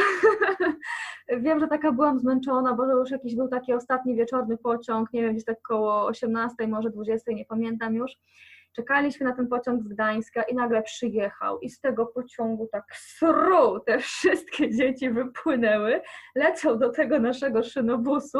wiem, 1.44 1.60
że 1.60 1.68
taka 1.68 1.92
byłam 1.92 2.18
zmęczona, 2.18 2.74
bo 2.74 2.86
to 2.86 2.98
już 2.98 3.10
jakiś 3.10 3.36
był 3.36 3.48
taki 3.48 3.72
ostatni 3.72 4.16
wieczorny 4.16 4.56
pociąg, 4.56 5.12
nie 5.12 5.22
wiem, 5.22 5.32
gdzieś 5.32 5.44
tak 5.44 5.62
koło 5.62 6.06
18, 6.06 6.68
może 6.68 6.90
20, 6.90 7.32
nie 7.32 7.44
pamiętam 7.44 7.94
już. 7.94 8.12
Czekaliśmy 8.76 9.26
na 9.26 9.32
ten 9.32 9.48
pociąg 9.48 9.82
z 9.82 9.88
Gdańska 9.88 10.42
i 10.42 10.54
nagle 10.54 10.82
przyjechał 10.82 11.60
i 11.60 11.70
z 11.70 11.80
tego 11.80 12.06
pociągu 12.06 12.68
tak 12.72 12.84
sru, 12.94 13.80
te 13.80 13.98
wszystkie 13.98 14.70
dzieci 14.70 15.10
wypłynęły, 15.10 16.00
lecą 16.34 16.78
do 16.78 16.90
tego 16.90 17.18
naszego 17.18 17.62
szynobusu. 17.62 18.38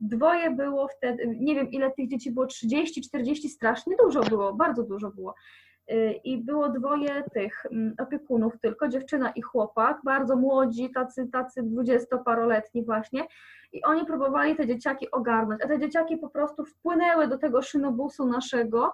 Dwoje 0.00 0.50
było 0.50 0.88
wtedy, 0.88 1.36
nie 1.40 1.54
wiem 1.54 1.70
ile 1.70 1.90
tych 1.90 2.08
dzieci 2.08 2.30
było, 2.30 2.46
30, 2.46 3.02
40, 3.02 3.48
strasznie 3.48 3.96
dużo 3.96 4.20
było, 4.20 4.54
bardzo 4.54 4.82
dużo 4.82 5.10
było. 5.10 5.34
Y, 5.92 6.20
I 6.24 6.38
było 6.38 6.68
dwoje 6.68 7.22
tych 7.34 7.66
mm, 7.66 7.94
opiekunów 7.98 8.60
tylko, 8.60 8.88
dziewczyna 8.88 9.30
i 9.30 9.42
chłopak, 9.42 9.98
bardzo 10.04 10.36
młodzi, 10.36 10.90
tacy, 10.90 11.28
tacy 11.32 11.62
dwudziestoparoletni 11.62 12.84
właśnie. 12.84 13.26
I 13.72 13.82
oni 13.82 14.06
próbowali 14.06 14.56
te 14.56 14.66
dzieciaki 14.66 15.10
ogarnąć, 15.10 15.62
a 15.62 15.68
te 15.68 15.78
dzieciaki 15.78 16.16
po 16.16 16.28
prostu 16.28 16.64
wpłynęły 16.64 17.28
do 17.28 17.38
tego 17.38 17.62
szynobusu 17.62 18.26
naszego 18.26 18.92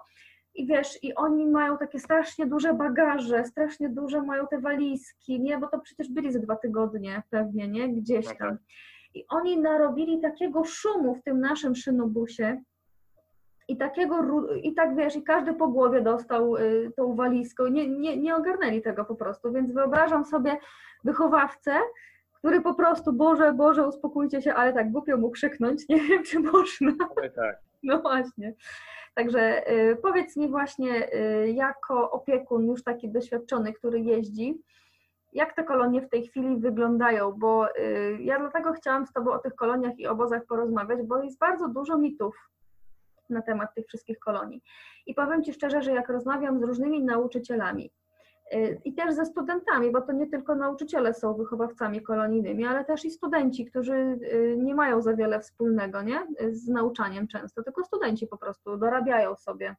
i 0.55 0.67
wiesz, 0.67 1.05
i 1.05 1.15
oni 1.15 1.47
mają 1.47 1.79
takie 1.79 1.99
strasznie 1.99 2.47
duże 2.47 2.75
bagaże, 2.75 3.45
strasznie 3.45 3.89
duże 3.89 4.23
mają 4.23 4.47
te 4.47 4.61
walizki, 4.61 5.41
nie, 5.41 5.59
bo 5.59 5.67
to 5.69 5.79
przecież 5.79 6.09
byli 6.09 6.33
ze 6.33 6.41
dwa 6.41 6.57
tygodnie 6.57 7.23
pewnie, 7.31 7.69
nie, 7.69 7.89
gdzieś 7.89 8.25
No 8.25 8.31
tak. 8.31 8.39
tam. 8.39 8.59
I 9.15 9.25
oni 9.29 9.59
narobili 9.59 10.21
takiego 10.21 10.65
szumu 10.65 11.15
w 11.15 11.23
tym 11.23 11.41
naszym 11.41 11.75
szynobusie 11.75 12.63
i 13.69 13.77
takiego, 13.77 14.47
i 14.63 14.75
tak 14.75 14.97
wiesz, 14.97 15.17
i 15.17 15.23
każdy 15.23 15.55
po 15.55 15.69
głowie 15.69 16.01
dostał 16.03 16.57
y, 16.57 16.93
tą 16.97 17.15
walizką, 17.15 17.69
nie, 17.69 17.89
nie, 17.89 18.17
nie 18.17 18.37
ogarnęli 18.37 18.83
tego 18.83 19.05
po 19.05 19.15
prostu, 19.15 19.53
więc 19.53 19.73
wyobrażam 19.73 20.25
sobie 20.25 20.57
wychowawcę, 21.05 21.73
który 22.39 22.61
po 22.61 22.75
prostu, 22.75 23.13
Boże, 23.13 23.53
Boże, 23.53 23.89
uspokójcie 23.89 24.43
się, 24.43 24.55
ale 24.55 24.73
tak 24.73 24.91
głupio 24.91 25.17
mu 25.17 25.31
krzyknąć, 25.31 25.83
nie 25.89 26.01
wiem, 26.01 26.23
czy 26.23 26.41
można. 26.41 26.93
Tak. 27.37 27.61
No 27.83 28.01
właśnie. 28.01 28.55
Także 29.21 29.71
y, 29.73 29.97
powiedz 29.97 30.37
mi 30.37 30.49
właśnie, 30.49 31.15
y, 31.15 31.51
jako 31.51 32.11
opiekun 32.11 32.67
już 32.67 32.83
taki 32.83 33.09
doświadczony, 33.09 33.73
który 33.73 34.01
jeździ, 34.01 34.63
jak 35.33 35.55
te 35.55 35.65
kolonie 35.65 36.03
w 36.03 36.09
tej 36.09 36.27
chwili 36.27 36.57
wyglądają? 36.57 37.33
Bo 37.33 37.69
y, 37.77 38.19
ja 38.21 38.39
dlatego 38.39 38.73
chciałam 38.73 39.07
z 39.07 39.13
Tobą 39.13 39.33
o 39.33 39.39
tych 39.39 39.55
koloniach 39.55 39.99
i 39.99 40.07
obozach 40.07 40.47
porozmawiać, 40.47 41.03
bo 41.03 41.23
jest 41.23 41.39
bardzo 41.39 41.69
dużo 41.69 41.99
mitów 41.99 42.51
na 43.31 43.43
temat 43.43 43.75
tych 43.75 43.87
wszystkich 43.87 44.19
kolonii. 44.19 44.63
I 45.07 45.15
powiem 45.15 45.45
Ci 45.45 45.53
szczerze, 45.53 45.83
że 45.83 45.93
jak 45.93 46.09
rozmawiam 46.09 46.61
z 46.61 46.63
różnymi 46.63 47.05
nauczycielami 47.05 47.91
i 48.85 48.95
też 48.95 49.15
ze 49.15 49.27
studentami, 49.27 49.91
bo 49.93 50.01
to 50.01 50.13
nie 50.13 50.27
tylko 50.27 50.55
nauczyciele 50.55 51.15
są 51.15 51.35
wychowawcami 51.35 52.03
kolonijnymi, 52.03 52.67
ale 52.67 52.85
też 52.85 53.05
i 53.05 53.11
studenci, 53.11 53.67
którzy 53.67 53.95
y, 53.95 54.57
nie 54.59 54.75
mają 54.75 55.03
za 55.03 55.15
wiele 55.15 55.41
wspólnego 55.41 56.03
nie? 56.03 56.27
z 56.51 56.69
nauczaniem 56.69 57.29
często, 57.29 57.63
tylko 57.63 57.85
studenci 57.85 58.27
po 58.27 58.39
prostu 58.39 58.77
dorabiają 58.77 59.37
sobie. 59.37 59.77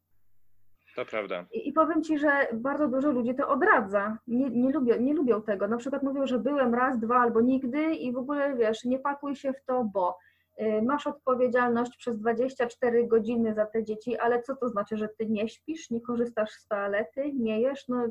To 0.96 1.06
prawda. 1.06 1.46
I, 1.52 1.70
I 1.70 1.74
powiem 1.74 2.04
Ci, 2.04 2.18
że 2.18 2.48
bardzo 2.54 2.88
dużo 2.88 3.12
ludzi 3.12 3.36
to 3.36 3.50
odradza. 3.50 4.18
Nie, 4.28 4.50
nie, 4.50 4.72
lubią, 4.72 5.00
nie 5.00 5.14
lubią 5.14 5.42
tego. 5.42 5.68
Na 5.68 5.78
przykład 5.78 6.04
mówią, 6.04 6.28
że 6.28 6.40
byłem 6.40 6.76
raz, 6.76 7.00
dwa 7.00 7.16
albo 7.20 7.42
nigdy 7.42 7.96
i 7.96 8.12
w 8.12 8.18
ogóle 8.18 8.56
wiesz, 8.56 8.84
nie 8.84 9.00
pakuj 9.00 9.36
się 9.36 9.54
w 9.54 9.64
to, 9.66 9.84
bo 9.84 10.18
y, 10.62 10.82
masz 10.82 11.08
odpowiedzialność 11.08 11.98
przez 11.98 12.20
24 12.20 13.08
godziny 13.08 13.54
za 13.54 13.66
te 13.66 13.84
dzieci, 13.84 14.18
ale 14.18 14.42
co 14.42 14.56
to 14.56 14.70
znaczy, 14.70 14.98
że 14.98 15.08
ty 15.08 15.26
nie 15.26 15.50
śpisz, 15.50 15.90
nie 15.90 16.02
korzystasz 16.02 16.52
z 16.52 16.68
toalety, 16.68 17.34
nie 17.34 17.62
jesz? 17.62 17.88
No, 17.88 18.08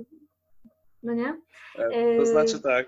no 1.02 1.12
nie? 1.14 1.40
E, 1.78 2.16
To 2.16 2.26
znaczy 2.26 2.62
tak. 2.62 2.86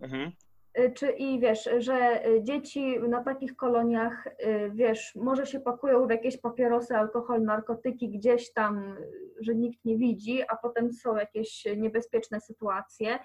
Mhm. 0.00 0.32
Y, 0.78 0.92
Czy 0.92 1.10
i 1.10 1.40
wiesz, 1.40 1.68
że 1.78 2.22
dzieci 2.42 2.98
na 3.08 3.24
takich 3.24 3.56
koloniach, 3.56 4.28
wiesz, 4.70 5.14
może 5.14 5.46
się 5.46 5.60
pakują 5.60 6.06
w 6.06 6.10
jakieś 6.10 6.36
papierosy, 6.36 6.96
alkohol, 6.96 7.42
narkotyki 7.42 8.08
gdzieś 8.08 8.52
tam, 8.52 8.96
że 9.40 9.54
nikt 9.54 9.84
nie 9.84 9.96
widzi, 9.98 10.42
a 10.48 10.56
potem 10.56 10.92
są 10.92 11.16
jakieś 11.16 11.64
niebezpieczne 11.76 12.40
sytuacje, 12.40 13.18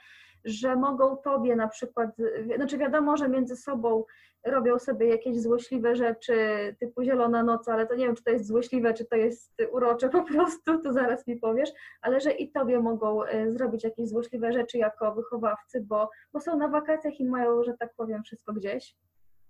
że 0.45 0.75
mogą 0.75 1.17
tobie 1.17 1.55
na 1.55 1.67
przykład, 1.67 2.09
znaczy 2.55 2.77
wiadomo, 2.77 3.17
że 3.17 3.29
między 3.29 3.55
sobą 3.55 4.03
robią 4.45 4.79
sobie 4.79 5.07
jakieś 5.07 5.41
złośliwe 5.41 5.95
rzeczy 5.95 6.35
typu 6.79 7.03
zielona 7.03 7.43
noc, 7.43 7.67
ale 7.67 7.87
to 7.87 7.95
nie 7.95 8.05
wiem, 8.05 8.15
czy 8.15 8.23
to 8.23 8.31
jest 8.31 8.47
złośliwe, 8.47 8.93
czy 8.93 9.05
to 9.05 9.15
jest 9.15 9.53
urocze 9.71 10.09
po 10.09 10.23
prostu, 10.23 10.81
to 10.81 10.93
zaraz 10.93 11.27
mi 11.27 11.35
powiesz, 11.39 11.69
ale 12.01 12.21
że 12.21 12.31
i 12.31 12.51
tobie 12.51 12.79
mogą 12.79 13.23
e, 13.23 13.51
zrobić 13.51 13.83
jakieś 13.83 14.09
złośliwe 14.09 14.53
rzeczy 14.53 14.77
jako 14.77 15.15
wychowawcy, 15.15 15.81
bo, 15.81 16.09
bo 16.33 16.39
są 16.39 16.57
na 16.57 16.67
wakacjach 16.67 17.19
i 17.19 17.25
mają, 17.25 17.63
że 17.63 17.73
tak 17.79 17.93
powiem, 17.97 18.23
wszystko 18.23 18.53
gdzieś, 18.53 18.95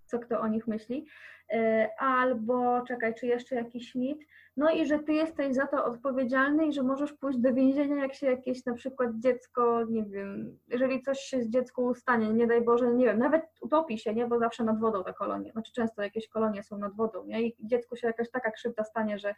co 0.06 0.18
kto 0.18 0.40
o 0.40 0.48
nich 0.48 0.66
myśli. 0.66 1.06
E, 1.52 1.90
Albo, 1.98 2.82
czekaj, 2.88 3.14
czy 3.14 3.26
jeszcze 3.26 3.54
jakiś 3.54 3.94
mit, 3.94 4.26
no 4.56 4.70
i 4.70 4.86
że 4.86 4.98
ty 4.98 5.12
jesteś 5.12 5.54
za 5.54 5.66
to 5.66 5.84
odpowiedzialny 5.84 6.66
i 6.66 6.72
że 6.72 6.82
możesz 6.82 7.12
pójść 7.12 7.38
do 7.38 7.54
więzienia, 7.54 7.96
jak 7.96 8.14
się 8.14 8.26
jakieś 8.26 8.64
na 8.64 8.74
przykład 8.74 9.10
dziecko, 9.18 9.84
nie 9.84 10.04
wiem, 10.04 10.58
jeżeli 10.68 11.02
coś 11.02 11.18
się 11.18 11.42
z 11.42 11.48
dziecku 11.48 11.94
stanie, 11.94 12.32
nie 12.32 12.46
daj 12.46 12.62
Boże, 12.62 12.94
nie 12.94 13.04
wiem, 13.04 13.18
nawet 13.18 13.42
utopi 13.60 13.98
się, 13.98 14.14
nie, 14.14 14.26
bo 14.26 14.38
zawsze 14.38 14.64
nad 14.64 14.80
wodą 14.80 15.04
te 15.04 15.12
kolonie, 15.12 15.52
znaczy 15.52 15.72
często 15.72 16.02
jakieś 16.02 16.28
kolonie 16.28 16.62
są 16.62 16.78
nad 16.78 16.96
wodą, 16.96 17.24
nie, 17.24 17.42
i 17.42 17.56
dziecku 17.60 17.96
się 17.96 18.06
jakaś 18.06 18.30
taka 18.30 18.50
krzywda 18.50 18.84
stanie, 18.84 19.18
że 19.18 19.34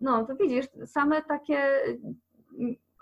no, 0.00 0.24
to 0.24 0.36
widzisz, 0.36 0.66
same 0.86 1.22
takie 1.22 1.58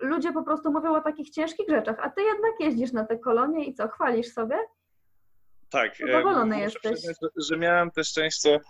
ludzie 0.00 0.32
po 0.32 0.42
prostu 0.42 0.72
mówią 0.72 0.94
o 0.94 1.00
takich 1.00 1.30
ciężkich 1.30 1.68
rzeczach, 1.68 1.96
a 2.00 2.10
ty 2.10 2.22
jednak 2.22 2.52
jeździsz 2.60 2.92
na 2.92 3.04
te 3.04 3.18
kolonie 3.18 3.64
i 3.64 3.74
co, 3.74 3.88
chwalisz 3.88 4.32
sobie? 4.32 4.56
Tak. 5.72 5.96
Zadowolony 5.96 6.60
jesteś. 6.60 6.92
przyznać, 6.92 7.16
że- 7.22 7.44
że 7.48 7.56
miałem 7.56 7.90
też 7.90 8.08
szczęście 8.08 8.60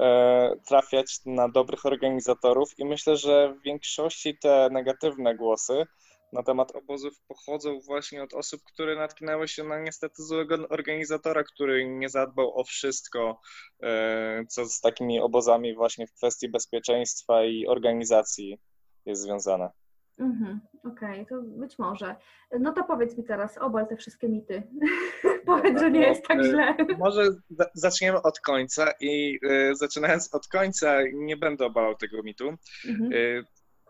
e, 0.00 0.50
trafiać 0.68 1.20
na 1.26 1.48
dobrych 1.48 1.86
organizatorów 1.86 2.68
i 2.78 2.84
myślę, 2.84 3.16
że 3.16 3.54
w 3.54 3.62
większości 3.62 4.38
te 4.38 4.68
negatywne 4.72 5.34
głosy 5.36 5.86
na 6.32 6.42
temat 6.42 6.76
obozów 6.76 7.12
pochodzą 7.28 7.80
właśnie 7.80 8.22
od 8.22 8.34
osób, 8.34 8.60
które 8.72 8.96
natknęły 8.96 9.48
się 9.48 9.64
na 9.64 9.78
niestety 9.80 10.22
złego 10.22 10.68
organizatora, 10.68 11.42
który 11.44 11.88
nie 11.88 12.08
zadbał 12.08 12.58
o 12.60 12.64
wszystko, 12.64 13.40
e, 13.82 14.44
co 14.48 14.64
z 14.66 14.80
takimi 14.80 15.20
obozami 15.20 15.74
właśnie 15.74 16.06
w 16.06 16.12
kwestii 16.12 16.48
bezpieczeństwa 16.48 17.44
i 17.44 17.66
organizacji 17.66 18.58
jest 19.06 19.22
związane. 19.22 19.70
Mhm, 20.18 20.60
okej, 20.84 21.26
to 21.26 21.42
być 21.42 21.78
może. 21.78 22.16
No 22.60 22.72
to 22.72 22.84
powiedz 22.84 23.18
mi 23.18 23.24
teraz, 23.24 23.58
obal 23.58 23.86
te 23.86 23.96
wszystkie 23.96 24.28
mity. 24.28 24.62
powiedz, 25.46 25.80
że 25.80 25.90
nie 25.90 26.00
jest 26.00 26.22
tak 26.26 26.38
E, 26.38 26.44
źle. 26.44 26.76
Może 26.98 27.24
za- 27.50 27.70
zaczniemy 27.74 28.22
od 28.22 28.40
końca 28.40 28.92
i 29.00 29.38
e, 29.50 29.74
zaczynając 29.74 30.34
od 30.34 30.48
końca 30.48 30.98
nie 31.12 31.36
będę 31.36 31.64
obalał 31.66 31.94
tego 31.96 32.22
mitu. 32.22 32.48
Mhm. 32.88 33.12
Y, 33.12 33.44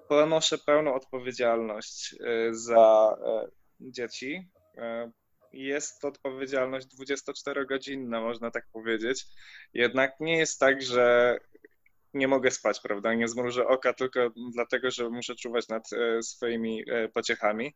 Ponoszę 0.08 0.58
pełną 0.58 0.94
odpowiedzialność 0.94 2.12
y, 2.14 2.54
za 2.54 3.16
dzieci. 3.80 4.48
Jest 5.52 6.00
to 6.00 6.08
odpowiedzialność 6.08 6.86
24-godzinna, 6.86 8.20
można 8.20 8.50
tak 8.50 8.64
powiedzieć. 8.72 9.24
Jednak 9.74 10.12
nie 10.20 10.38
jest 10.38 10.60
tak, 10.60 10.82
że 10.82 11.36
nie 12.14 12.28
mogę 12.28 12.50
spać, 12.50 12.80
prawda? 12.80 13.14
Nie 13.14 13.28
zmrużę 13.28 13.66
oka 13.66 13.92
tylko 13.92 14.20
dlatego, 14.54 14.90
że 14.90 15.10
muszę 15.10 15.34
czuwać 15.34 15.68
nad 15.68 15.90
swoimi 16.22 16.84
pociechami. 17.14 17.74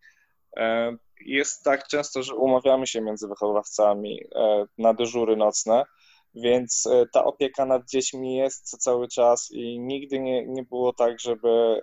E, 0.57 0.97
Jest 1.21 1.65
tak 1.65 1.89
często, 1.89 2.23
że 2.23 2.35
umawiamy 2.35 2.87
się 2.87 3.01
między 3.01 3.29
wychowawcami 3.29 4.21
e, 4.35 4.65
na 4.79 4.95
dyżury 4.95 5.37
nocne, 5.37 5.85
więc 6.35 6.87
e, 6.87 7.05
ta 7.13 7.25
opieka 7.25 7.67
nad 7.67 7.89
dziećmi 7.89 8.37
jest 8.37 8.65
cały 8.65 9.09
czas 9.09 9.49
i 9.51 9.81
nigdy 9.81 10.19
nie, 10.21 10.47
nie 10.47 10.63
było 10.63 10.93
tak, 10.93 11.21
żeby 11.21 11.81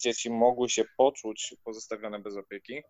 dzieci 0.00 0.30
mogły 0.30 0.68
się 0.68 0.84
poczuć 0.96 1.54
pozostawione 1.64 2.18
bez 2.18 2.36
opieki. 2.36 2.82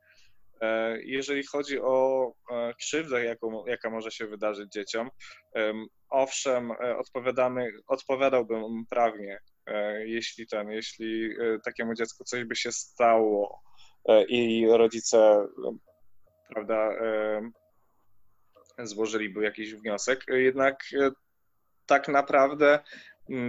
Jeżeli 1.05 1.47
chodzi 1.47 1.81
o 1.81 2.33
krzywdę, 2.79 3.25
jaką, 3.25 3.67
jaka 3.67 3.91
może 3.91 4.11
się 4.11 4.27
wydarzyć 4.27 4.73
dzieciom, 4.73 5.11
em, 5.55 5.87
owszem, 6.09 6.71
odpowiadamy, 6.99 7.71
odpowiadałbym 7.87 8.87
prawnie, 8.91 9.39
jeśli 10.05 10.47
ten, 10.47 10.71
jeśli 10.71 11.29
takiemu 11.65 11.95
dziecku 11.95 12.25
coś 12.25 12.45
by 12.45 12.57
się 12.57 12.73
stało 12.73 13.63
i 14.29 14.67
rodzice, 14.69 15.19
e, 15.19 15.49
prawda, 16.49 16.75
e, 16.75 17.51
złożyliby 18.79 19.45
jakiś 19.45 19.75
wniosek. 19.75 20.25
Jednak 20.29 20.85
e, 21.01 21.11
tak 21.87 22.09
naprawdę 22.09 22.79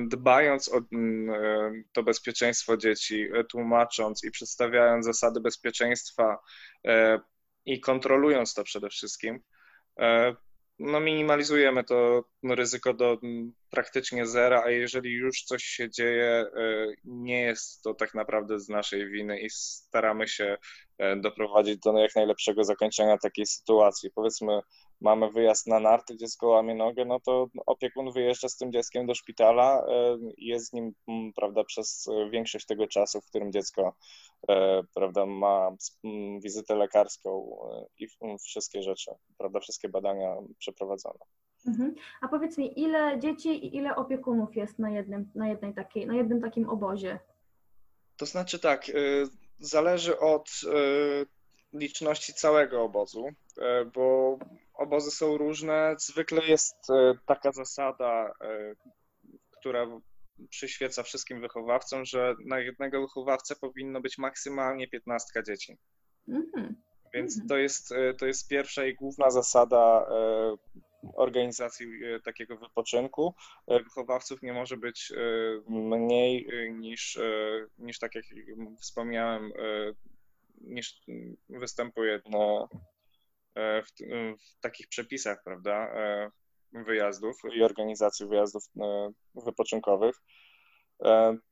dbając 0.07 0.69
o 0.69 0.77
e, 0.77 0.81
to 1.93 2.03
bezpieczeństwo 2.03 2.77
dzieci, 2.77 3.27
e, 3.33 3.43
tłumacząc 3.43 4.23
i 4.23 4.31
przedstawiając 4.31 5.05
zasady 5.05 5.39
bezpieczeństwa 5.39 6.39
e, 6.85 7.19
i 7.65 7.79
kontrolując 7.79 8.53
to 8.53 8.63
przede 8.63 8.89
wszystkim, 8.89 9.39
e, 9.99 10.35
no 10.79 10.99
minimalizujemy 10.99 11.83
to 11.83 12.23
ryzyko 12.43 12.93
do 12.93 13.17
praktycznie 13.69 14.25
zera, 14.27 14.63
a 14.65 14.69
jeżeli 14.69 15.11
już 15.13 15.43
coś 15.43 15.63
się 15.63 15.89
dzieje, 15.89 16.45
nie 17.03 17.41
jest 17.41 17.81
to 17.81 17.93
tak 17.93 18.13
naprawdę 18.13 18.59
z 18.59 18.69
naszej 18.69 19.09
winy 19.09 19.39
i 19.39 19.49
staramy 19.49 20.27
się 20.27 20.57
doprowadzić 21.17 21.77
do 21.79 21.99
jak 21.99 22.15
najlepszego 22.15 22.63
zakończenia 22.63 23.17
takiej 23.17 23.45
sytuacji. 23.45 24.09
Powiedzmy, 24.15 24.59
mamy 25.01 25.31
wyjazd 25.31 25.67
na 25.67 25.79
narty, 25.79 26.17
dziecko 26.17 26.47
łamie 26.47 26.75
nogę, 26.75 27.05
no 27.05 27.19
to 27.19 27.47
opiekun 27.65 28.11
wyjeżdża 28.11 28.49
z 28.49 28.57
tym 28.57 28.71
dzieckiem 28.71 29.05
do 29.05 29.15
szpitala 29.15 29.85
i 30.37 30.45
jest 30.45 30.65
z 30.65 30.73
nim, 30.73 30.93
prawda, 31.35 31.63
przez 31.63 32.09
większość 32.31 32.65
tego 32.65 32.87
czasu, 32.87 33.21
w 33.21 33.25
którym 33.25 33.51
dziecko, 33.51 33.95
prawda, 34.95 35.25
ma 35.25 35.71
wizytę 36.39 36.75
lekarską 36.75 37.57
i 37.97 38.07
wszystkie 38.45 38.83
rzeczy, 38.83 39.11
prawda, 39.37 39.59
wszystkie 39.59 39.89
badania 39.89 40.35
przeprowadzone. 40.57 41.19
Mhm. 41.67 41.95
A 42.21 42.27
powiedz 42.27 42.57
mi, 42.57 42.79
ile 42.79 43.19
dzieci 43.19 43.49
i 43.49 43.75
ile 43.75 43.95
opiekunów 43.95 44.55
jest 44.55 44.79
na 44.79 44.89
jednym, 44.89 45.31
na 45.35 45.47
jednej 45.47 45.73
takiej, 45.73 46.07
na 46.07 46.15
jednym 46.15 46.41
takim 46.41 46.69
obozie? 46.69 47.19
To 48.17 48.25
znaczy 48.25 48.59
tak, 48.59 48.91
zależy 49.59 50.19
od 50.19 50.49
liczności 51.79 52.33
całego 52.33 52.83
obozu, 52.83 53.29
bo 53.93 54.37
obozy 54.77 55.11
są 55.11 55.37
różne. 55.37 55.95
Zwykle 55.99 56.45
jest 56.47 56.89
e, 56.89 57.13
taka 57.25 57.51
zasada, 57.51 58.33
e, 58.41 58.75
która 59.59 59.87
przyświeca 60.49 61.03
wszystkim 61.03 61.41
wychowawcom, 61.41 62.05
że 62.05 62.35
na 62.45 62.59
jednego 62.59 63.01
wychowawcę 63.01 63.55
powinno 63.55 64.01
być 64.01 64.17
maksymalnie 64.17 64.87
15 64.87 65.43
dzieci. 65.47 65.77
Mm-hmm. 66.29 66.73
Więc 67.13 67.39
mm-hmm. 67.39 67.47
to 67.49 67.57
jest, 67.57 67.91
e, 67.91 68.13
to 68.13 68.25
jest 68.25 68.47
pierwsza 68.47 68.85
i 68.85 68.95
główna 68.95 69.31
zasada 69.31 70.05
organizacji 71.15 71.87
takiego 72.23 72.57
wypoczynku. 72.57 73.33
Wychowawców 73.67 74.41
nie 74.41 74.53
może 74.53 74.77
być 74.77 75.13
mniej 75.69 76.47
niż, 76.73 77.19
niż 77.77 77.99
tak 77.99 78.15
jak 78.15 78.25
wspomniałem, 78.79 79.51
niż 80.61 81.01
występuje 81.49 82.21
na, 82.29 82.67
E, 83.55 83.83
w, 83.83 83.87
w 84.39 84.59
takich 84.59 84.87
przepisach, 84.87 85.43
prawda, 85.43 85.73
e, 85.73 86.31
wyjazdów 86.73 87.37
i 87.53 87.63
organizacji 87.63 88.27
wyjazdów 88.27 88.63
e, 88.81 89.11
wypoczynkowych. 89.35 90.15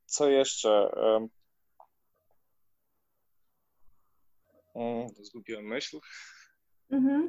Co 0.06 0.28
jeszcze? 0.28 0.90
Mm, 4.74 5.08
zgubiłem 5.08 5.64
myśl. 5.64 5.98
Mhm. 6.90 7.28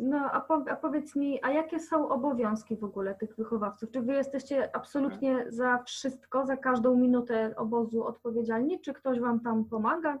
No, 0.00 0.30
a, 0.32 0.40
po, 0.40 0.64
a, 0.70 0.76
powiedz 0.76 1.16
mi, 1.16 1.38
a 1.42 1.50
jakie 1.50 1.80
są 1.80 2.08
obowiązki 2.08 2.76
w 2.76 2.84
ogóle 2.84 3.14
tych 3.14 3.36
wychowawców? 3.36 3.90
Czy 3.90 4.00
wy 4.02 4.12
jesteście 4.12 4.76
absolutnie 4.76 5.44
za 5.48 5.82
wszystko, 5.82 6.46
za 6.46 6.56
każdą 6.56 6.96
minutę 6.96 7.54
obozu 7.56 8.04
odpowiedzialni, 8.04 8.80
czy 8.80 8.94
ktoś 8.94 9.20
wam 9.20 9.40
tam 9.40 9.64
pomaga? 9.64 10.18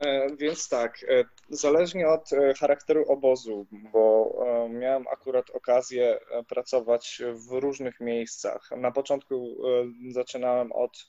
E, 0.00 0.36
więc 0.36 0.68
tak, 0.68 1.04
e, 1.08 1.24
zależnie 1.48 2.08
od 2.08 2.32
e, 2.32 2.54
charakteru 2.54 3.04
obozu, 3.08 3.66
bo 3.92 4.34
miałem 4.68 5.08
akurat 5.08 5.50
okazję 5.50 6.18
pracować 6.48 7.22
w 7.48 7.52
różnych 7.52 8.00
miejscach. 8.00 8.70
Na 8.76 8.90
początku 8.90 9.56
zaczynałem 10.10 10.72
od, 10.72 11.06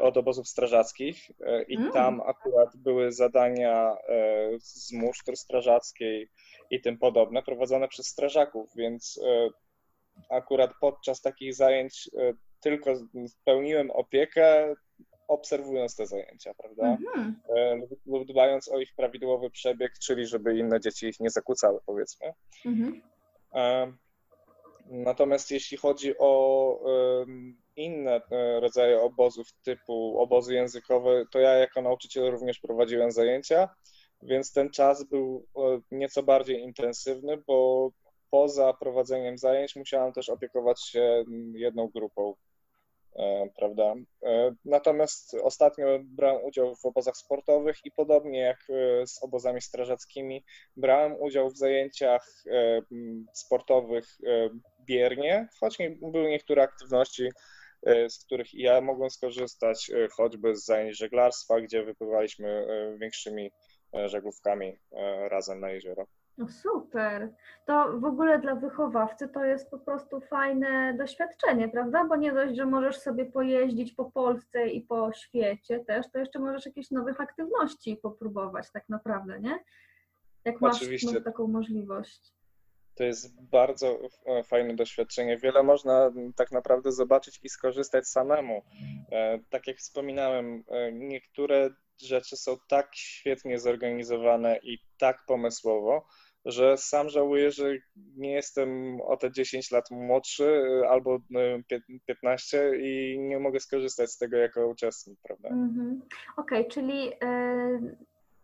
od 0.00 0.16
obozów 0.16 0.48
strażackich 0.48 1.30
i 1.68 1.76
mm. 1.76 1.92
tam 1.92 2.20
akurat 2.20 2.76
były 2.76 3.12
zadania 3.12 3.96
z 4.58 4.92
musztry 4.92 5.36
strażackiej 5.36 6.28
i 6.70 6.80
tym 6.80 6.98
podobne 6.98 7.42
prowadzone 7.42 7.88
przez 7.88 8.06
strażaków, 8.06 8.70
więc 8.76 9.20
akurat 10.30 10.70
podczas 10.80 11.20
takich 11.20 11.54
zajęć 11.54 12.10
tylko 12.60 12.94
pełniłem 13.44 13.90
opiekę, 13.90 14.74
obserwując 15.28 15.96
te 15.96 16.06
zajęcia, 16.06 16.54
prawda? 16.54 16.86
Mhm. 16.86 17.40
E, 17.56 17.80
lub 18.06 18.28
dbając 18.28 18.68
o 18.68 18.78
ich 18.78 18.94
prawidłowy 18.96 19.50
przebieg, 19.50 19.92
czyli 19.98 20.26
żeby 20.26 20.58
inne 20.58 20.80
dzieci 20.80 21.06
ich 21.06 21.20
nie 21.20 21.30
zakłócały, 21.30 21.80
powiedzmy. 21.86 22.32
Mhm. 22.66 23.02
E, 23.54 23.92
natomiast 24.86 25.50
jeśli 25.50 25.76
chodzi 25.76 26.18
o 26.18 26.80
inne 27.76 28.20
e, 28.30 28.60
rodzaje 28.60 29.00
obozów 29.00 29.46
typu 29.62 30.20
obozy 30.20 30.54
językowe, 30.54 31.24
to 31.30 31.38
ja 31.38 31.50
jako 31.50 31.82
nauczyciel 31.82 32.30
również 32.30 32.58
prowadziłem 32.58 33.12
zajęcia, 33.12 33.68
więc 34.22 34.52
ten 34.52 34.70
czas 34.70 35.04
był 35.04 35.46
nieco 35.90 36.22
bardziej 36.22 36.60
intensywny, 36.60 37.42
bo 37.46 37.90
poza 38.30 38.72
prowadzeniem 38.72 39.38
zajęć 39.38 39.76
musiałem 39.76 40.12
też 40.12 40.28
opiekować 40.28 40.84
się 40.84 41.24
jedną 41.54 41.88
grupą 41.88 42.34
prawda? 43.56 43.94
E, 44.22 44.54
natomiast 44.64 45.36
ostatnio 45.42 45.86
brałem 46.04 46.44
udział 46.44 46.76
w 46.76 46.84
obozach 46.84 47.16
sportowych 47.16 47.76
i 47.84 47.90
podobnie 47.90 48.38
jak 48.40 48.58
e, 48.70 49.06
z 49.06 49.22
obozami 49.22 49.60
strażackimi, 49.60 50.44
brałem 50.76 51.16
udział 51.20 51.50
w 51.50 51.58
zajęciach 51.58 52.26
sportowych 53.32 54.06
biernie, 54.80 55.48
choć 55.60 55.78
były 56.02 56.30
niektóre 56.30 56.62
aktywności, 56.62 57.28
z 58.08 58.24
których 58.24 58.54
ja 58.54 58.80
mogłem 58.80 59.10
skorzystać, 59.10 59.90
choćby 60.16 60.56
z 60.56 60.64
zajęć 60.64 60.98
żeglarstwa, 60.98 61.60
gdzie 61.60 61.84
wypływaliśmy 61.84 62.66
większymi 63.00 63.50
żeglówkami 64.06 64.78
razem 65.28 65.60
na 65.60 65.70
jezioro. 65.70 66.06
No 66.38 66.48
super. 66.48 67.32
To 67.66 67.98
w 67.98 68.04
ogóle 68.04 68.38
dla 68.38 68.54
wychowawcy 68.54 69.28
to 69.28 69.44
jest 69.44 69.70
po 69.70 69.78
prostu 69.78 70.20
fajne 70.20 70.94
doświadczenie, 70.98 71.68
prawda? 71.68 72.04
Bo 72.04 72.16
nie 72.16 72.32
dość, 72.32 72.56
że 72.56 72.66
możesz 72.66 72.98
sobie 72.98 73.26
pojeździć 73.26 73.92
po 73.92 74.10
Polsce 74.10 74.68
i 74.68 74.80
po 74.80 75.12
świecie 75.12 75.84
też, 75.84 76.10
to 76.10 76.18
jeszcze 76.18 76.38
możesz 76.38 76.66
jakieś 76.66 76.90
nowych 76.90 77.20
aktywności 77.20 77.96
popróbować 77.96 78.72
tak 78.72 78.88
naprawdę, 78.88 79.40
nie? 79.40 79.58
Jak 80.44 80.60
masz, 80.60 80.80
masz 80.82 81.24
taką 81.24 81.46
możliwość. 81.46 82.34
To 82.94 83.04
jest 83.04 83.42
bardzo 83.42 83.98
e, 84.26 84.42
fajne 84.42 84.74
doświadczenie. 84.74 85.38
Wiele 85.38 85.62
można 85.62 86.12
tak 86.36 86.52
naprawdę 86.52 86.92
zobaczyć 86.92 87.40
i 87.42 87.48
skorzystać 87.48 88.08
samemu. 88.08 88.62
E, 89.12 89.38
tak 89.50 89.66
jak 89.66 89.76
wspominałem, 89.76 90.64
e, 90.68 90.92
niektóre 90.92 91.70
rzeczy 92.02 92.36
są 92.36 92.56
tak 92.68 92.88
świetnie 92.94 93.58
zorganizowane 93.58 94.58
i 94.62 94.78
tak 94.98 95.18
pomysłowo, 95.26 96.06
że 96.44 96.76
sam 96.76 97.08
żałuję, 97.08 97.50
że 97.50 97.64
nie 98.16 98.32
jestem 98.32 99.00
o 99.00 99.16
te 99.16 99.32
10 99.32 99.70
lat 99.70 99.90
młodszy 99.90 100.44
y, 100.44 100.88
albo 100.88 101.18
15 102.06 102.58
y, 102.58 102.78
i 102.80 103.18
nie 103.18 103.38
mogę 103.38 103.60
skorzystać 103.60 104.10
z 104.10 104.18
tego 104.18 104.36
jako 104.36 104.68
uczestnik, 104.68 105.18
prawda? 105.22 105.48
Mm-hmm. 105.48 106.00
Okej, 106.36 106.60
okay, 106.60 106.70
czyli 106.70 107.08
y, 107.08 107.96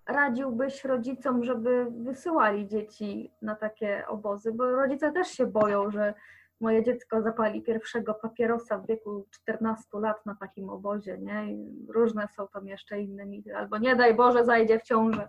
radziłbyś 0.07 0.85
rodzicom, 0.85 1.45
żeby 1.45 1.87
wysyłali 1.91 2.69
dzieci 2.69 3.31
na 3.43 3.55
takie 3.55 4.07
obozy, 4.09 4.53
bo 4.53 4.71
rodzice 4.71 5.13
też 5.13 5.29
się 5.29 5.47
boją, 5.47 5.91
że 5.91 6.15
moje 6.61 6.85
dziecko 6.85 7.23
zapali 7.23 7.63
pierwszego 7.63 8.15
papierosa 8.15 8.79
w 8.79 8.87
wieku 8.87 9.27
14 9.31 9.85
lat 9.93 10.27
na 10.27 10.35
takim 10.35 10.71
obozie, 10.71 11.19
nie? 11.19 11.53
I 11.53 11.87
różne 11.89 12.29
są 12.37 12.49
tam 12.49 12.67
jeszcze 12.67 13.01
inne 13.01 13.27
mity. 13.27 13.57
Albo 13.57 13.79
nie 13.79 13.97
daj 13.97 14.15
Boże, 14.15 14.45
zajdzie 14.45 14.79
w 14.79 14.83
ciążę. 14.83 15.29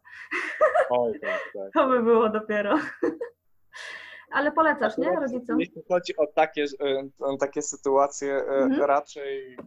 Oj, 0.89 1.19
tak, 1.19 1.41
tak. 1.53 1.71
To 1.73 1.89
by 1.89 2.03
było 2.03 2.29
dopiero. 2.29 2.75
Ale 4.31 4.51
polecasz, 4.51 4.97
nie, 4.97 5.11
rodzicom? 5.11 5.59
Jeśli 5.59 5.81
chodzi 5.87 6.17
o 6.17 6.27
takie, 6.27 6.63
e, 6.63 7.37
takie 7.39 7.61
sytuacje, 7.61 8.33
e, 8.33 8.47
mhm. 8.47 8.81
raczej, 8.81 9.57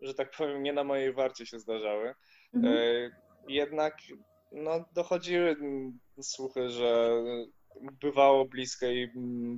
że 0.00 0.14
tak 0.14 0.30
powiem, 0.38 0.62
nie 0.62 0.72
na 0.72 0.84
mojej 0.84 1.12
warcie 1.12 1.46
się 1.46 1.58
zdarzały. 1.58 2.14
Mhm. 2.54 2.74
E, 2.76 3.10
jednak 3.48 3.94
no, 4.52 4.84
dochodziły 4.94 5.56
słuchy, 6.20 6.68
że 6.68 7.10
bywało 7.80 8.44
blisko 8.44 8.86
i 8.86 9.10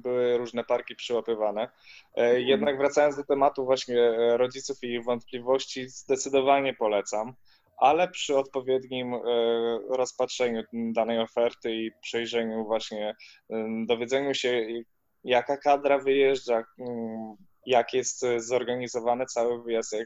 były 0.02 0.38
różne 0.38 0.64
parki 0.64 0.94
przyłapywane. 0.94 1.68
E. 2.14 2.40
Jednak 2.40 2.78
wracając 2.78 3.16
do 3.16 3.24
tematu 3.24 3.64
właśnie 3.64 4.00
e, 4.00 4.36
rodziców 4.36 4.76
i 4.82 4.86
ich 4.86 5.04
wątpliwości, 5.04 5.88
zdecydowanie 5.88 6.74
polecam, 6.74 7.34
ale 7.76 8.08
przy 8.08 8.36
odpowiednim 8.36 9.14
e, 9.14 9.20
rozpatrzeniu 9.88 10.62
danej 10.72 11.18
oferty 11.18 11.74
i 11.74 11.90
przejrzeniu 12.00 12.64
właśnie, 12.64 13.14
dowiedzeniu 13.86 14.34
się 14.34 14.66
jaka 15.24 15.56
kadra 15.56 15.98
wyjeżdża, 15.98 16.64
jak 17.66 17.94
jest 17.94 18.24
zorganizowany 18.36 19.26
cały 19.26 19.62
wyjazd, 19.62 19.96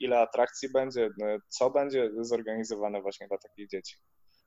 ile 0.00 0.18
atrakcji 0.18 0.68
będzie, 0.72 1.10
co 1.48 1.70
będzie 1.70 2.10
zorganizowane 2.20 3.02
właśnie 3.02 3.28
dla 3.28 3.38
takich 3.38 3.68
dzieci. 3.68 3.96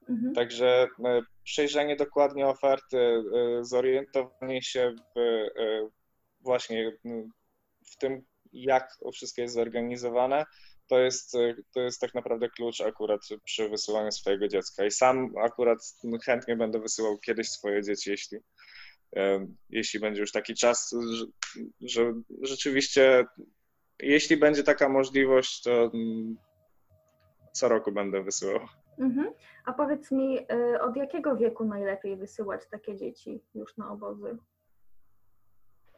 Mhm. 0.09 0.33
Także 0.33 0.87
e, 1.05 1.21
przejrzenie 1.43 1.95
dokładnie 1.95 2.47
oferty, 2.47 2.97
e, 2.97 3.23
zorientowanie 3.65 4.61
się 4.61 4.93
w, 5.15 5.19
e, 5.19 5.89
właśnie 6.41 6.97
w 7.91 7.97
tym, 7.97 8.21
jak 8.53 8.97
wszystko 9.13 9.41
jest 9.41 9.53
zorganizowane, 9.53 10.45
to 10.87 10.99
jest, 10.99 11.31
to 11.73 11.81
jest 11.81 12.01
tak 12.01 12.13
naprawdę 12.13 12.49
klucz 12.49 12.81
akurat 12.81 13.21
przy 13.43 13.69
wysyłaniu 13.69 14.11
swojego 14.11 14.47
dziecka. 14.47 14.85
I 14.85 14.91
sam 14.91 15.33
akurat 15.43 15.77
chętnie 16.25 16.55
będę 16.55 16.79
wysyłał 16.79 17.17
kiedyś 17.17 17.49
swoje 17.49 17.83
dzieci, 17.83 18.09
jeśli, 18.09 18.37
jeśli 19.69 19.99
będzie 19.99 20.21
już 20.21 20.31
taki 20.31 20.53
czas, 20.53 20.95
że, 21.11 21.25
że 21.81 22.13
rzeczywiście, 22.41 23.25
jeśli 23.99 24.37
będzie 24.37 24.63
taka 24.63 24.89
możliwość, 24.89 25.63
to 25.63 25.91
co 27.53 27.69
roku 27.69 27.91
będę 27.91 28.23
wysyłał. 28.23 28.67
Mhm. 28.99 29.33
A 29.65 29.73
powiedz 29.73 30.11
mi, 30.11 30.39
y, 30.39 30.81
od 30.81 30.95
jakiego 30.95 31.35
wieku 31.35 31.65
najlepiej 31.65 32.17
wysyłać 32.17 32.61
takie 32.71 32.95
dzieci 32.95 33.41
już 33.55 33.77
na 33.77 33.91
obozy? 33.91 34.37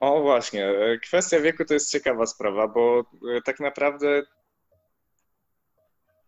O 0.02 0.22
właśnie, 0.22 0.68
e, 0.68 0.98
kwestia 0.98 1.40
wieku 1.40 1.66
to 1.66 1.74
jest 1.74 1.92
ciekawa 1.92 2.26
sprawa, 2.26 2.68
bo 2.68 3.00
e, 3.00 3.42
tak 3.46 3.60
naprawdę 3.60 4.24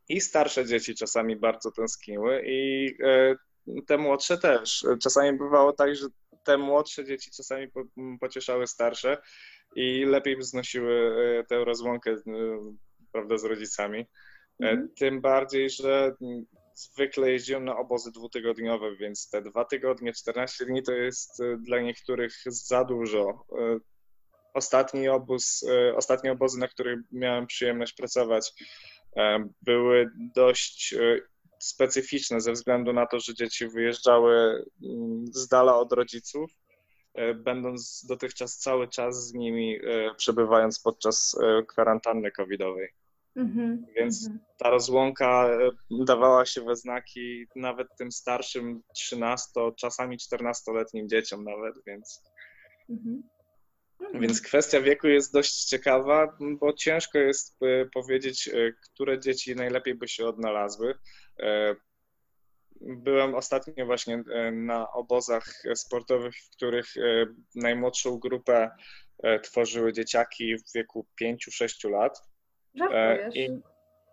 i 0.10 0.22
starsze 0.22 0.66
dzieci 0.66 0.96
czasami 0.96 1.36
bardzo 1.36 1.72
tęskniły 1.72 2.44
i 2.46 2.90
e, 3.04 3.36
te 3.88 3.98
młodsze 3.98 4.38
też. 4.38 4.86
Czasami 5.02 5.38
bywało 5.38 5.74
tak, 5.74 5.96
że 5.96 6.08
te 6.44 6.58
młodsze 6.58 7.06
dzieci 7.06 7.32
czasami 7.32 7.68
pocieszały 8.20 8.68
starsze 8.68 9.18
i 9.76 10.06
lepiej 10.06 10.36
znosiły 10.40 11.14
tę 11.50 11.66
rozłąkę 11.66 12.16
prawda, 13.12 13.38
z 13.38 13.44
rodzicami. 13.44 14.06
Mhm. 14.60 14.90
Tym 15.00 15.22
bardziej, 15.22 15.70
że 15.70 16.16
zwykle 16.76 17.32
jeździłem 17.32 17.66
na 17.66 17.78
obozy 17.78 18.12
dwutygodniowe, 18.12 18.96
więc 18.96 19.30
te 19.30 19.42
dwa 19.42 19.66
tygodnie, 19.66 20.14
14 20.14 20.66
dni 20.66 20.84
to 20.84 20.92
jest 20.92 21.42
dla 21.58 21.80
niektórych 21.80 22.34
za 22.46 22.84
dużo. 22.84 23.46
Ostatni 24.54 25.10
obóz, 25.10 25.66
ostatnie 25.96 26.32
obozy, 26.32 26.60
na 26.60 26.68
których 26.68 27.00
miałem 27.12 27.48
przyjemność 27.48 27.94
pracować, 27.94 28.54
E, 29.16 29.50
były 29.62 30.12
dość 30.36 30.94
e, 30.94 31.20
specyficzne 31.60 32.42
ze 32.42 32.52
względu 32.52 32.94
na 32.94 33.06
to, 33.06 33.20
że 33.20 33.34
dzieci 33.34 33.68
wyjeżdżały 33.68 34.66
mm, 34.84 35.26
z 35.28 35.48
dala 35.48 35.78
od 35.78 35.94
rodziców, 35.94 36.52
e, 37.14 37.34
będąc 37.34 38.06
dotychczas 38.06 38.58
cały 38.58 38.88
czas 38.88 39.28
z 39.28 39.34
nimi, 39.34 39.80
przebywając 40.18 40.80
podczas 40.80 41.36
kwarantanny 41.68 42.32
covidowej. 42.32 42.90
Mm-hmm, 43.38 43.78
Więc 43.96 44.30
mm-hmm. 44.30 44.38
ta 44.58 44.70
rozłąka 44.70 45.50
dawała 45.92 46.46
się 46.46 46.62
we 46.62 46.76
znaki 46.76 47.46
nawet 47.56 47.88
tym 47.98 48.12
starszym 48.12 48.82
13, 48.96 49.52
czasami 49.78 50.18
14-letnim 50.18 51.08
dzieciom 51.08 51.44
nawet, 51.44 51.76
więc 51.88 52.22
mm-hmm. 52.90 53.22
Więc 54.14 54.42
kwestia 54.42 54.82
wieku 54.82 55.08
jest 55.08 55.34
dość 55.34 55.66
ciekawa, 55.66 56.38
bo 56.60 56.74
ciężko 56.74 57.18
jest 57.18 57.58
e, 57.62 57.86
powiedzieć, 57.86 58.48
e, 58.48 58.74
które 58.74 59.20
dzieci 59.20 59.56
najlepiej 59.56 59.96
by 59.96 60.08
się 60.08 60.26
odnalazły. 60.26 60.96
E, 61.40 61.76
byłem 62.82 63.36
ostatnio 63.36 63.86
właśnie 63.86 64.24
na 64.52 64.92
obozach 64.92 65.46
sportowych, 65.76 66.36
w 66.36 66.56
których 66.56 66.94
najmłodszą 67.56 68.20
grupę 68.20 68.70
tworzyły 69.44 69.94
dzieciaki 69.94 70.56
w 70.58 70.74
wieku 70.76 71.08
5-6 71.22 71.90
lat. 71.90 72.33
I, 73.34 73.50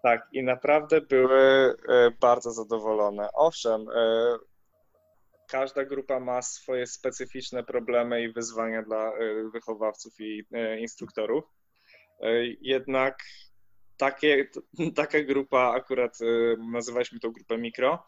tak, 0.03 0.29
i 0.33 0.43
naprawdę 0.43 1.01
były 1.01 1.75
bardzo 2.21 2.51
zadowolone. 2.51 3.29
Owszem, 3.33 3.87
każda 5.51 5.85
grupa 5.85 6.21
ma 6.21 6.43
swoje 6.43 6.87
specyficzne 6.87 7.65
problemy 7.65 8.23
i 8.23 8.33
wyzwania 8.33 8.83
dla 8.83 9.13
e, 9.13 9.51
wychowawców 9.53 10.13
i 10.21 10.45
e, 10.53 10.81
instruktorów. 10.81 11.45
E, 12.21 12.47
jednak 12.61 13.19
takie, 13.97 14.49
taka 14.97 15.23
grupa, 15.23 15.73
akurat 15.77 16.19
nazywaliśmy 16.73 17.21
tą 17.21 17.31
grupę 17.31 17.59
mikro, 17.59 18.07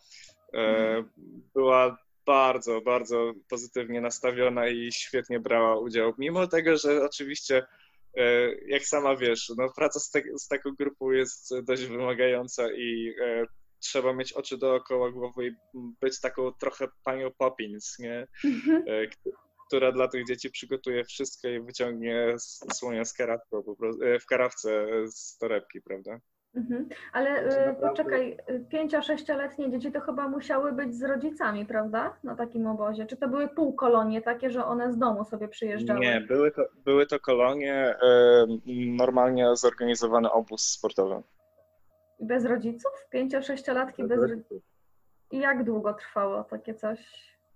była 1.55 1.97
bardzo, 2.27 2.81
bardzo 2.81 3.33
pozytywnie 3.49 4.01
nastawiona 4.01 4.69
i 4.69 4.93
świetnie 4.93 5.41
brała 5.41 5.79
udział. 5.79 6.13
Mimo 6.19 6.47
tego, 6.47 6.77
że 6.77 7.05
oczywiście, 7.05 7.63
jak 8.67 8.83
sama 8.83 9.17
wiesz, 9.17 9.53
no, 9.59 9.73
praca 9.77 10.01
z, 10.01 10.11
te, 10.11 10.23
z 10.39 10.49
taką 10.49 10.71
grupą 10.71 11.11
jest 11.11 11.61
dość 11.65 11.85
wymagająca 11.85 12.73
i 12.73 13.15
trzeba 13.83 14.13
mieć 14.13 14.33
oczy 14.33 14.59
dookoła 14.59 15.11
głowy 15.11 15.47
i 15.47 15.53
być 16.01 16.21
taką 16.21 16.53
trochę 16.53 16.89
panią 17.05 17.31
Poppins, 17.39 17.99
nie? 17.99 18.27
Mhm. 18.45 18.85
E, 18.89 19.07
która 19.67 19.93
dla 19.93 20.09
tych 20.09 20.27
dzieci 20.27 20.51
przygotuje 20.51 21.05
wszystko 21.05 21.49
i 21.49 21.61
wyciągnie 21.61 22.37
słonia 22.75 23.05
z 23.05 23.13
karawką, 23.13 23.65
e, 24.05 24.19
w 24.19 24.27
karawce 24.27 24.87
z 25.07 25.39
torebki, 25.39 25.81
prawda? 25.81 26.19
Mhm. 26.55 26.89
Ale 27.13 27.51
znaczy, 27.53 27.81
poczekaj, 27.81 28.37
pięcio-sześcioletnie 28.69 29.71
dzieci 29.71 29.93
to 29.93 30.01
chyba 30.01 30.29
musiały 30.29 30.73
być 30.73 30.95
z 30.95 31.03
rodzicami, 31.03 31.67
prawda? 31.67 32.17
Na 32.25 32.37
takim 32.37 32.67
obozie. 32.67 33.07
Czy 33.07 33.17
to 33.17 33.29
były 33.29 33.49
półkolonie 33.49 34.23
takie, 34.23 34.51
że 34.51 34.65
one 34.65 34.93
z 34.93 34.99
domu 34.99 35.25
sobie 35.25 35.49
przyjeżdżały? 35.49 36.01
Nie, 36.01 36.21
były 36.21 36.51
to, 36.51 36.63
były 36.85 37.07
to 37.07 37.21
kolonie, 37.21 37.95
y, 37.95 38.73
normalnie 38.97 39.57
zorganizowany 39.57 40.31
obóz 40.31 40.63
sportowy. 40.63 41.23
Bez 42.21 42.45
rodziców? 42.45 42.93
Pięcio-sześciolatki 43.11 44.03
bez, 44.03 44.21
bez 44.21 44.31
rodziców. 44.31 44.63
I 45.31 45.39
jak 45.39 45.65
długo 45.65 45.95
trwało 45.95 46.45
takie 46.45 46.75
coś? 46.75 46.99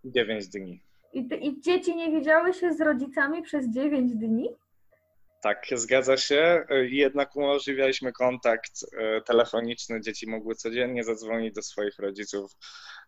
Dziewięć 0.05 0.49
dni. 0.49 0.83
I, 1.13 1.29
I 1.41 1.61
dzieci 1.61 1.97
nie 1.97 2.11
widziały 2.11 2.53
się 2.53 2.73
z 2.73 2.81
rodzicami 2.81 3.43
przez 3.43 3.69
dziewięć 3.69 4.15
dni? 4.15 4.49
Tak, 5.47 5.67
zgadza 5.73 6.17
się. 6.17 6.65
Jednak 6.91 7.37
umożliwialiśmy 7.37 8.13
kontakt 8.13 8.73
e, 8.99 9.21
telefoniczny. 9.21 10.01
Dzieci 10.01 10.31
mogły 10.31 10.55
codziennie 10.55 11.05
zadzwonić 11.05 11.55
do 11.55 11.63
swoich 11.63 11.99
rodziców 11.99 12.53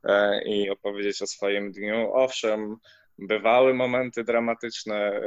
e, 0.05 0.43
i 0.45 0.71
opowiedzieć 0.71 1.23
o 1.23 1.27
swoim 1.27 1.73
dniu. 1.73 2.11
Owszem, 2.13 2.77
bywały 3.19 3.75
momenty 3.75 4.25
dramatyczne, 4.25 5.21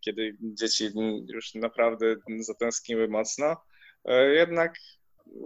kiedy 0.00 0.36
dzieci 0.40 0.90
już 1.28 1.54
naprawdę 1.54 2.16
zatęskniły 2.38 3.08
mocno. 3.08 3.56
Jednak 4.34 4.74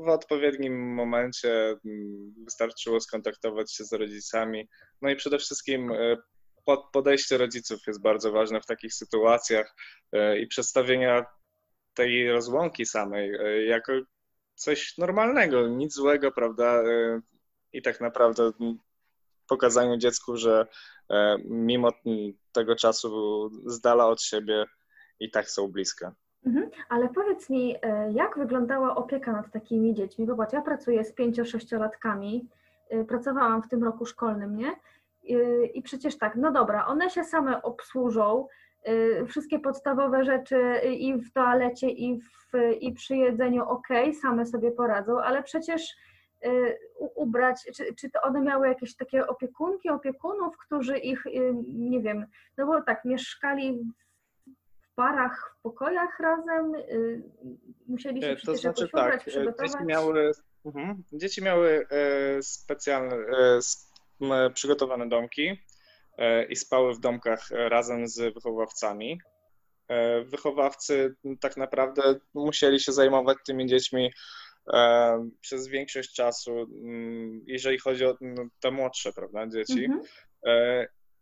w 0.05 0.09
odpowiednim 0.09 0.95
momencie 0.95 1.53
mm, 1.85 2.35
wystarczyło 2.45 3.01
skontaktować 3.01 3.73
się 3.73 3.85
z 3.85 3.93
rodzicami. 3.93 4.68
No 5.03 5.11
i 5.11 5.16
przede 5.16 5.39
wszystkim 5.39 5.93
podejście 6.77 7.39
rodziców 7.39 7.87
jest 7.87 8.03
bardzo 8.03 8.33
ważne 8.33 8.61
w 8.61 8.66
takich 8.66 8.95
sytuacjach 8.95 9.75
e, 10.12 10.39
i 10.39 10.47
przedstawienia 10.47 11.27
tej 11.95 12.33
rozłąki 12.33 12.87
samej 12.87 13.35
e, 13.35 13.64
jako 13.64 13.93
coś 14.55 14.99
normalnego, 14.99 15.68
nic 15.68 15.95
złego, 15.95 16.33
prawda? 16.33 16.83
I 17.73 17.83
tak 17.83 18.01
naprawdę 18.01 18.51
pokazaniu 19.49 19.97
dziecku, 19.97 20.37
że 20.37 20.66
mimo 21.45 21.93
tego 22.53 22.77
czasu 22.77 23.51
z 23.66 23.81
dala 23.81 24.07
od 24.07 24.23
siebie 24.23 24.64
i 25.21 25.31
tak 25.31 25.51
są 25.51 25.68
blisko. 25.68 26.12
Mhm. 26.47 26.71
Ale 26.89 27.09
powiedz 27.09 27.51
mi, 27.51 27.77
e, 27.83 28.12
jak 28.12 28.39
wyglądała 28.39 28.97
opieka 28.97 29.33
nad 29.33 29.53
takimi 29.53 29.95
dziećmi? 29.95 30.27
Popatrz, 30.27 30.53
ja 30.53 30.62
pracuję 30.62 31.05
z 31.05 31.12
pięcio-sześciolatkami, 31.12 32.49
e, 32.89 33.05
pracowałam 33.05 33.62
w 33.62 33.68
tym 33.68 33.85
roku 33.85 34.07
szkolnym, 34.07 34.57
nie? 34.57 34.73
I 35.75 35.83
przecież 35.83 36.18
tak, 36.18 36.37
no 36.37 36.53
dobra, 36.53 36.87
one 36.87 37.11
się 37.11 37.25
same 37.25 37.62
obsłużą, 37.62 38.47
e, 38.83 39.27
wszystkie 39.27 39.59
podstawowe 39.59 40.25
rzeczy 40.25 40.81
i 40.99 41.14
w 41.14 41.33
toalecie, 41.33 41.91
i, 41.91 42.21
w, 42.21 42.53
i 42.81 42.93
przy 42.93 43.16
jedzeniu 43.16 43.64
ok, 43.68 43.89
same 44.23 44.47
sobie 44.47 44.71
poradzą, 44.71 45.21
ale 45.21 45.43
przecież 45.43 45.97
ubrać, 47.14 47.64
czy, 47.77 47.95
czy 47.95 48.11
to 48.11 48.21
one 48.23 48.41
miały 48.41 48.68
jakieś 48.68 48.97
takie 48.97 49.27
opiekunki, 49.27 49.91
opiekunów, 49.91 50.57
którzy 50.57 50.99
ich, 50.99 51.25
nie 51.66 52.01
wiem, 52.01 52.27
no 52.59 52.66
bo 52.66 52.83
tak, 52.83 53.05
mieszkali 53.05 53.85
parach 55.01 55.55
w 55.59 55.62
pokojach 55.62 56.21
razem? 56.21 56.75
Y, 56.75 57.23
musieli 57.89 58.23
się 58.23 58.29
e, 58.29 58.37
to 58.37 58.57
znaczy, 58.57 58.89
tak, 58.89 59.14
e, 59.14 59.18
przygotować? 59.18 59.71
Dzieci 59.71 59.85
miały, 59.85 60.33
mhm, 60.64 61.03
dzieci 61.12 61.45
miały 61.45 61.87
e, 61.91 62.43
specjalne, 62.43 63.16
przygotowane 64.55 65.09
domki 65.09 65.57
i 66.49 66.57
spały 66.57 66.95
w 66.95 67.01
domkach 67.01 67.51
razem 67.51 68.09
z 68.09 68.35
wychowawcami. 68.35 69.21
Wychowawcy 70.25 71.14
tak 71.41 71.57
naprawdę 71.57 72.03
musieli 72.35 72.81
się 72.81 72.93
zajmować 72.93 73.39
tymi 73.47 73.66
dziećmi 73.66 74.12
przez 75.41 75.68
większość 75.68 76.14
czasu, 76.14 76.66
jeżeli 77.47 77.79
chodzi 77.79 78.05
o 78.05 78.18
te 78.61 78.71
młodsze, 78.71 79.12
prawda, 79.12 79.47
dzieci. 79.47 79.85
Mhm 79.85 80.03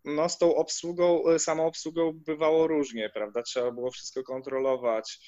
no 0.05 0.29
z 0.29 0.39
tą 0.39 0.55
obsługą, 0.55 1.29
e, 1.29 1.39
samą 1.39 1.67
obsługą 1.67 2.13
bywało 2.13 2.67
różnie, 2.67 3.11
prawda? 3.15 3.43
Trzeba 3.43 3.71
było 3.71 3.91
wszystko 3.91 4.23
kontrolować. 4.23 5.19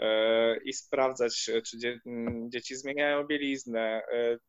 E, 0.00 0.56
i 0.64 0.72
sprawdzać, 0.72 1.50
czy 1.66 1.78
dzie 1.78 2.00
dzieci 2.48 2.76
zmieniają 2.76 3.26
bieliznę, 3.26 4.02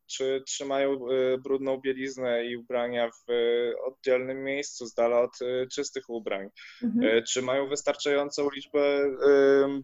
czy 0.07 0.43
trzymają 0.47 0.99
brudną 1.43 1.77
bieliznę 1.77 2.45
i 2.45 2.57
ubrania 2.57 3.09
w 3.09 3.31
oddzielnym 3.83 4.43
miejscu, 4.43 4.85
z 4.85 4.93
dala 4.93 5.19
od 5.21 5.37
czystych 5.73 6.09
ubrań, 6.09 6.49
mhm. 6.83 7.23
czy 7.23 7.41
mają 7.41 7.67
wystarczającą 7.67 8.49
liczbę 8.49 9.03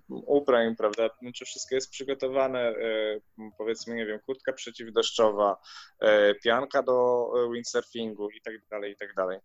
ubrań, 0.09 0.75
prawda, 0.75 1.09
czy 1.35 1.45
wszystko 1.45 1.75
jest 1.75 1.89
przygotowane, 1.89 2.73
powiedzmy, 3.57 3.95
nie 3.95 4.05
wiem, 4.05 4.19
kurtka 4.25 4.53
przeciwdeszczowa, 4.53 5.57
pianka 6.43 6.83
do 6.83 7.27
windsurfingu 7.53 8.29
i 8.29 8.41
tak 8.41 8.53
dalej, 8.71 8.91
i 8.91 8.97
tak 8.97 9.13
dalej. 9.13 9.39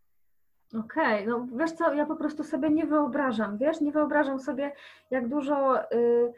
Okej, 0.79 1.15
okay. 1.15 1.27
no 1.27 1.47
wiesz 1.59 1.73
co, 1.73 1.95
ja 1.95 2.07
po 2.07 2.17
prostu 2.17 2.45
sobie 2.45 2.71
nie 2.71 2.87
wyobrażam, 2.87 3.59
wiesz, 3.59 3.81
nie 3.81 3.93
wyobrażam 3.93 4.41
sobie, 4.41 4.73
jak 5.11 5.29
dużo, 5.29 5.83
y, 5.93 6.33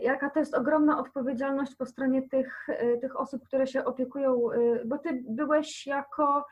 jaka 0.00 0.30
to 0.30 0.38
jest 0.40 0.54
ogromna 0.54 0.98
odpowiedzialność 0.98 1.74
po 1.74 1.86
stronie 1.86 2.28
tych, 2.28 2.68
y, 2.68 2.98
tych 3.00 3.20
osób, 3.20 3.44
które 3.44 3.66
się 3.66 3.84
opiekują, 3.84 4.52
y, 4.52 4.82
bo 4.84 4.98
ty 4.98 5.24
byłeś 5.28 5.86
jako 5.86 6.46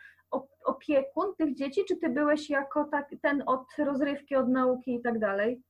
opiekun 0.64 1.34
tych 1.38 1.54
dzieci, 1.54 1.84
czy 1.88 1.96
ty 1.96 2.08
byłeś 2.08 2.50
jako 2.50 2.84
tak, 2.84 3.08
ten 3.22 3.42
od 3.46 3.66
rozrywki, 3.78 4.36
od 4.36 4.48
nauki 4.48 4.94
i 4.94 5.02
tak 5.02 5.18
dalej? 5.18 5.62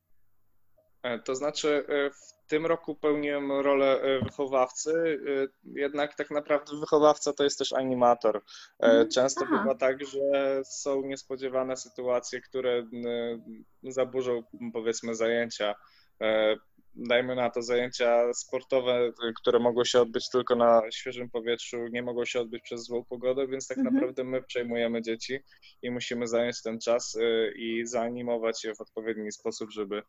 E, 1.05 1.18
to 1.18 1.34
znaczy, 1.34 1.86
e, 1.88 2.11
w 2.11 2.48
tym 2.48 2.66
roku 2.66 2.94
pełniłem 2.94 3.52
rolę 3.52 4.00
e, 4.00 4.24
wychowawcy, 4.24 5.20
jednak 5.64 6.14
tak 6.14 6.30
naprawdę 6.30 6.76
wychowawca 6.80 7.32
to 7.32 7.44
jest 7.44 7.59
też 7.59 7.72
animator. 7.72 8.42
Mhm. 8.78 9.09
Często 9.11 9.44
Aha. 9.44 9.59
bywa 9.59 9.74
tak, 9.74 10.07
że 10.07 10.62
są 10.64 11.02
niespodziewane 11.02 11.76
sytuacje, 11.76 12.40
które 12.40 12.82
zaburzą 13.82 14.42
powiedzmy 14.72 15.14
zajęcia 15.14 15.74
dajmy 16.97 17.34
na 17.34 17.51
to 17.51 17.62
zajęcia 17.62 18.32
sportowe, 18.32 19.12
które 19.36 19.59
mogły 19.59 19.86
się 19.86 20.01
odbyć 20.01 20.30
tylko 20.30 20.57
na 20.57 20.82
świeżym 20.90 21.30
powietrzu, 21.30 21.76
nie 21.92 22.03
mogą 22.03 22.24
się 22.24 22.40
odbyć 22.40 22.62
przez 22.62 22.84
złą 22.84 23.05
pogodę, 23.05 23.47
więc 23.47 23.68
tak 23.68 23.78
mhm. 23.78 23.95
naprawdę 23.95 24.24
my 24.24 24.42
przejmujemy 24.42 25.03
dzieci 25.03 25.38
i 25.82 25.90
musimy 25.90 26.26
zająć 26.26 26.62
ten 26.62 26.78
czas 26.80 27.14
y, 27.14 27.53
i 27.57 27.86
zaanimować 27.86 28.64
je 28.64 28.74
w 28.74 28.80
odpowiedni 28.80 29.32
sposób, 29.32 29.70
żeby 29.70 30.03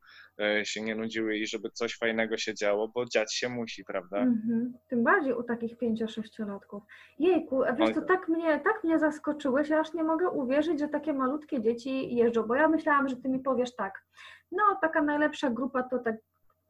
y, 0.62 0.66
się 0.66 0.82
nie 0.82 0.96
nudziły 0.96 1.38
i 1.38 1.48
żeby 1.48 1.70
coś 1.70 1.98
fajnego 1.98 2.38
się 2.38 2.54
działo, 2.54 2.88
bo 2.88 3.06
dziać 3.06 3.36
się 3.36 3.50
musi, 3.50 3.84
prawda? 3.86 4.18
Mhm. 4.18 4.74
Tym 4.90 5.04
bardziej 5.04 5.34
u 5.34 5.44
takich 5.44 5.78
pięcio-sześciolatków. 5.78 6.84
Jejku, 7.20 7.64
a 7.64 7.74
wiesz, 7.74 7.96
to 7.96 8.02
tak 8.02 8.28
mnie, 8.28 8.60
tak 8.60 8.84
mnie 8.84 9.00
zaskoczyłeś, 9.00 9.70
ja 9.70 9.80
aż 9.80 9.94
nie 9.94 10.04
mogę 10.04 10.30
uwierzyć, 10.30 10.80
że 10.80 10.88
takie 10.88 11.14
malutkie 11.14 11.62
dzieci 11.62 12.16
jeżdżą, 12.16 12.44
bo 12.44 12.56
ja 12.56 12.68
myślałam, 12.68 13.10
że 13.10 13.16
ty 13.16 13.30
mi 13.30 13.40
powiesz 13.40 13.76
tak, 13.76 14.06
no 14.52 14.64
taka 14.82 15.02
najlepsza 15.02 15.50
grupa 15.50 15.84
to 15.84 16.00
tak 16.00 16.16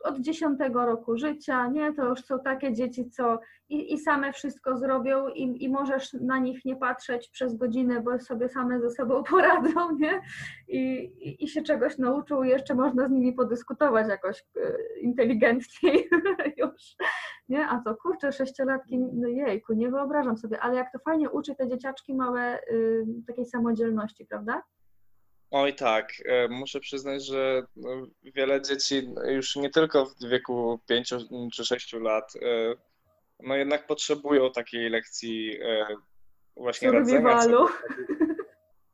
od 0.05 0.19
10 0.19 0.59
roku 0.73 1.17
życia, 1.17 1.67
nie? 1.67 1.93
To 1.93 2.05
już 2.05 2.25
są 2.25 2.39
takie 2.39 2.73
dzieci, 2.73 3.09
co 3.09 3.39
i, 3.69 3.93
i 3.93 3.99
same 3.99 4.33
wszystko 4.33 4.77
zrobią 4.77 5.27
i, 5.27 5.63
i 5.63 5.69
możesz 5.69 6.13
na 6.13 6.39
nich 6.39 6.65
nie 6.65 6.75
patrzeć 6.75 7.29
przez 7.29 7.55
godzinę, 7.55 8.01
bo 8.01 8.19
sobie 8.19 8.49
same 8.49 8.79
ze 8.79 8.89
sobą 8.89 9.23
poradzą, 9.31 9.97
nie? 9.97 10.21
I, 10.67 10.79
i, 11.03 11.43
i 11.43 11.47
się 11.47 11.61
czegoś 11.61 11.97
nauczą 11.97 12.43
jeszcze 12.43 12.75
można 12.75 13.07
z 13.07 13.11
nimi 13.11 13.33
podyskutować 13.33 14.07
jakoś 14.07 14.45
e, 14.55 14.99
inteligentniej 14.99 16.09
już, 16.57 16.95
nie? 17.49 17.67
A 17.67 17.81
to 17.85 17.95
kurczę, 17.95 18.31
sześciolatki, 18.31 18.97
no 18.97 19.27
jejku, 19.27 19.73
nie 19.73 19.89
wyobrażam 19.89 20.37
sobie, 20.37 20.59
ale 20.59 20.75
jak 20.75 20.91
to 20.91 20.99
fajnie 20.99 21.29
uczy 21.29 21.55
te 21.55 21.67
dzieciaczki 21.67 22.15
małe 22.15 22.59
y, 22.71 23.05
takiej 23.27 23.45
samodzielności, 23.45 24.25
prawda? 24.25 24.61
Oj 25.51 25.75
tak, 25.75 26.13
e, 26.25 26.47
muszę 26.47 26.79
przyznać, 26.79 27.25
że 27.25 27.63
no, 27.75 28.07
wiele 28.23 28.61
dzieci 28.61 29.09
już 29.27 29.55
nie 29.55 29.69
tylko 29.69 30.05
w 30.05 30.29
wieku 30.29 30.79
5 30.87 31.13
czy 31.53 31.65
6 31.65 31.93
lat, 31.93 32.33
e, 32.35 32.75
no 33.39 33.55
jednak 33.55 33.87
potrzebują 33.87 34.51
takiej 34.51 34.89
lekcji 34.89 35.57
e, 35.61 35.87
właśnie 36.57 36.91
radzenia. 36.91 37.39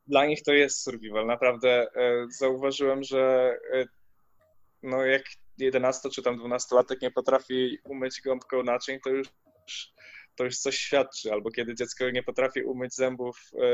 Dla 0.07 0.25
nich 0.25 0.43
to 0.43 0.53
jest 0.53 0.83
survival. 0.83 1.25
Naprawdę 1.25 1.87
zauważyłem, 2.29 3.03
że 3.03 3.57
no 4.83 5.05
jak 5.05 5.23
11 5.57 6.09
czy 6.09 6.21
tam 6.21 6.37
12 6.37 6.75
latek 6.75 7.01
nie 7.01 7.11
potrafi 7.11 7.77
umyć 7.83 8.21
gąbką 8.21 8.63
naczyń, 8.63 8.99
to 9.03 9.09
już 9.09 9.27
to 10.41 10.45
już 10.45 10.57
coś 10.57 10.77
świadczy, 10.77 11.31
albo 11.31 11.51
kiedy 11.51 11.75
dziecko 11.75 12.09
nie 12.09 12.23
potrafi 12.23 12.63
umyć 12.63 12.95
zębów 12.95 13.37
e, 13.53 13.65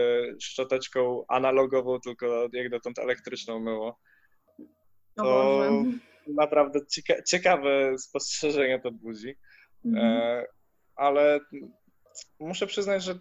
szczoteczką 0.41 1.25
analogową, 1.27 1.99
tylko 1.99 2.47
jak 2.53 2.69
dotąd 2.69 2.99
elektryczną 2.99 3.59
myło. 3.59 3.99
To 5.15 5.61
naprawdę 6.27 6.79
cieka 6.85 7.23
ciekawe 7.23 7.97
spostrzeżenie 7.97 8.79
to 8.79 8.91
budzi. 8.91 9.35
Mhm. 9.85 10.05
E, 10.05 10.45
ale 10.95 11.39
muszę 12.39 12.67
przyznać, 12.67 13.03
że 13.03 13.19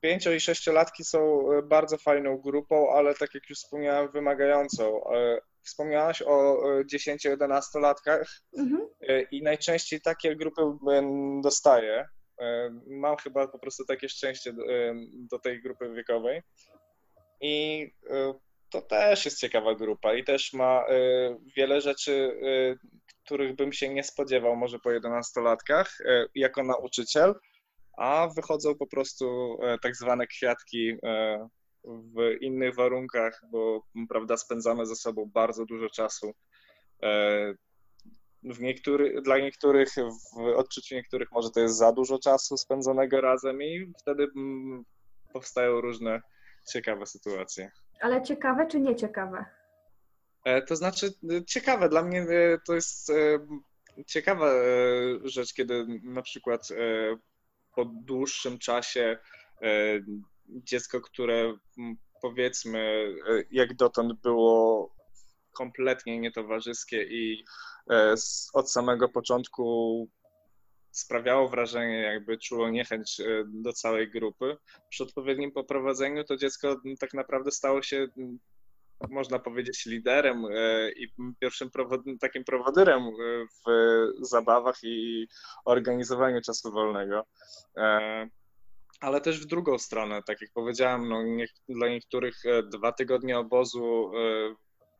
pięcio 0.00 0.32
i 0.32 0.40
sześciolatki 0.40 1.04
są 1.04 1.48
bardzo 1.64 1.98
fajną 1.98 2.38
grupą, 2.38 2.90
ale 2.92 3.14
tak 3.14 3.34
jak 3.34 3.50
już 3.50 3.58
wspomniałem, 3.58 4.10
wymagającą. 4.10 5.10
E, 5.14 5.40
wspomniałaś 5.62 6.22
o 6.22 6.62
10-11-latkach 6.92 8.42
mhm. 8.58 8.88
i 9.30 9.42
najczęściej 9.42 10.00
takie 10.00 10.36
grupy 10.36 10.62
dostaję. 11.42 12.08
E, 12.40 12.70
mam 12.86 13.16
chyba 13.16 13.48
po 13.48 13.58
prostu 13.58 13.84
takie 13.84 14.08
szczęście 14.08 14.52
do, 14.52 14.62
e, 14.62 14.94
do 15.30 15.38
tej 15.38 15.62
grupy 15.62 15.94
wiekowej. 15.94 16.42
I 17.40 17.86
e, 18.10 18.34
to 18.70 18.82
też 18.82 19.24
jest 19.24 19.40
ciekawa 19.40 19.74
grupa 19.74 20.14
i 20.14 20.24
też 20.24 20.52
ma 20.52 20.84
wiele 21.56 21.80
rzeczy, 21.80 22.40
których 23.24 23.56
bym 23.56 23.72
się 23.72 23.88
nie 23.88 24.02
spodziewał 24.02 24.56
może 24.56 24.78
po 24.78 24.90
11-latkach 24.90 25.98
jako 26.34 26.62
nauczyciel, 26.62 27.34
a 27.98 28.28
wychodzą 28.36 28.74
po 28.74 28.86
prostu 28.86 29.58
tak 29.82 29.96
zwane 29.96 30.26
kwiatki 30.26 30.96
w 31.84 32.36
innych 32.40 32.74
warunkach, 32.74 33.42
bo 33.50 33.82
prawda, 34.08 34.36
spędzamy 34.36 34.86
ze 34.86 34.96
sobą 34.96 35.30
bardzo 35.34 35.66
dużo 35.66 35.90
czasu 35.90 36.34
w 38.46 38.60
niektóry, 38.60 39.22
dla 39.22 39.38
niektórych, 39.38 39.88
w 40.36 40.38
odczuciu 40.56 40.94
niektórych 40.94 41.32
może 41.32 41.50
to 41.50 41.60
jest 41.60 41.76
za 41.76 41.92
dużo 41.92 42.18
czasu 42.18 42.56
spędzonego 42.56 43.20
razem 43.20 43.62
i 43.62 43.92
wtedy 43.98 44.28
mm, 44.36 44.84
powstają 45.32 45.80
różne 45.80 46.20
ciekawe 46.72 47.06
sytuacje. 47.06 47.70
Ale 48.00 48.22
ciekawe 48.22 48.66
czy 48.66 48.80
nieciekawe? 48.80 49.44
E, 50.44 50.62
to 50.62 50.76
znaczy 50.76 51.06
e, 51.06 51.44
ciekawe, 51.44 51.88
dla 51.88 52.02
mnie 52.02 52.22
e, 52.22 52.58
to 52.66 52.74
jest 52.74 53.12
ciekawa 54.06 54.50
rzecz, 55.24 55.54
kiedy 55.54 55.86
na 56.02 56.22
przykład 56.22 56.68
po 57.74 57.84
dłuższym 57.84 58.58
czasie 58.58 59.18
dziecko, 60.48 61.00
które 61.00 61.54
powiedzmy 62.22 63.14
jak 63.50 63.74
dotąd 63.74 64.20
było 64.20 64.90
kompletnie 65.56 66.18
nietowarzyskie 66.20 67.02
i 67.02 67.44
e, 67.90 68.14
od 68.52 68.72
samego 68.72 69.08
początku 69.08 70.08
sprawiało 70.90 71.48
wrażenie, 71.48 72.00
jakby 72.00 72.38
czuło 72.38 72.70
niechęć 72.70 73.20
e, 73.20 73.44
do 73.46 73.72
całej 73.72 74.10
grupy. 74.10 74.56
Przy 74.88 75.04
odpowiednim 75.04 75.52
poprowadzeniu 75.52 76.24
to 76.24 76.36
dziecko 76.36 76.80
tak 77.00 77.14
naprawdę 77.14 77.50
stało 77.50 77.82
się, 77.82 78.06
można 79.10 79.38
powiedzieć, 79.38 79.86
liderem 79.86 80.44
e, 80.44 80.90
i 80.92 81.08
pierwszym 81.40 81.70
takim 82.20 82.44
prowodyrem 82.44 83.02
w 83.66 84.26
zabawach 84.26 84.76
i 84.82 85.26
organizowaniu 85.64 86.40
czasu 86.40 86.72
wolnego. 86.72 87.26
Ale 89.00 89.20
też 89.20 89.40
w 89.40 89.46
drugą 89.46 89.78
stronę, 89.78 90.22
tak 90.26 90.40
jak 90.40 90.50
powiedziałem, 90.54 91.08
no, 91.08 91.22
dla 91.68 91.88
niektórych 91.88 92.42
dwa 92.72 92.92
tygodnie 92.92 93.38
obozu 93.38 94.12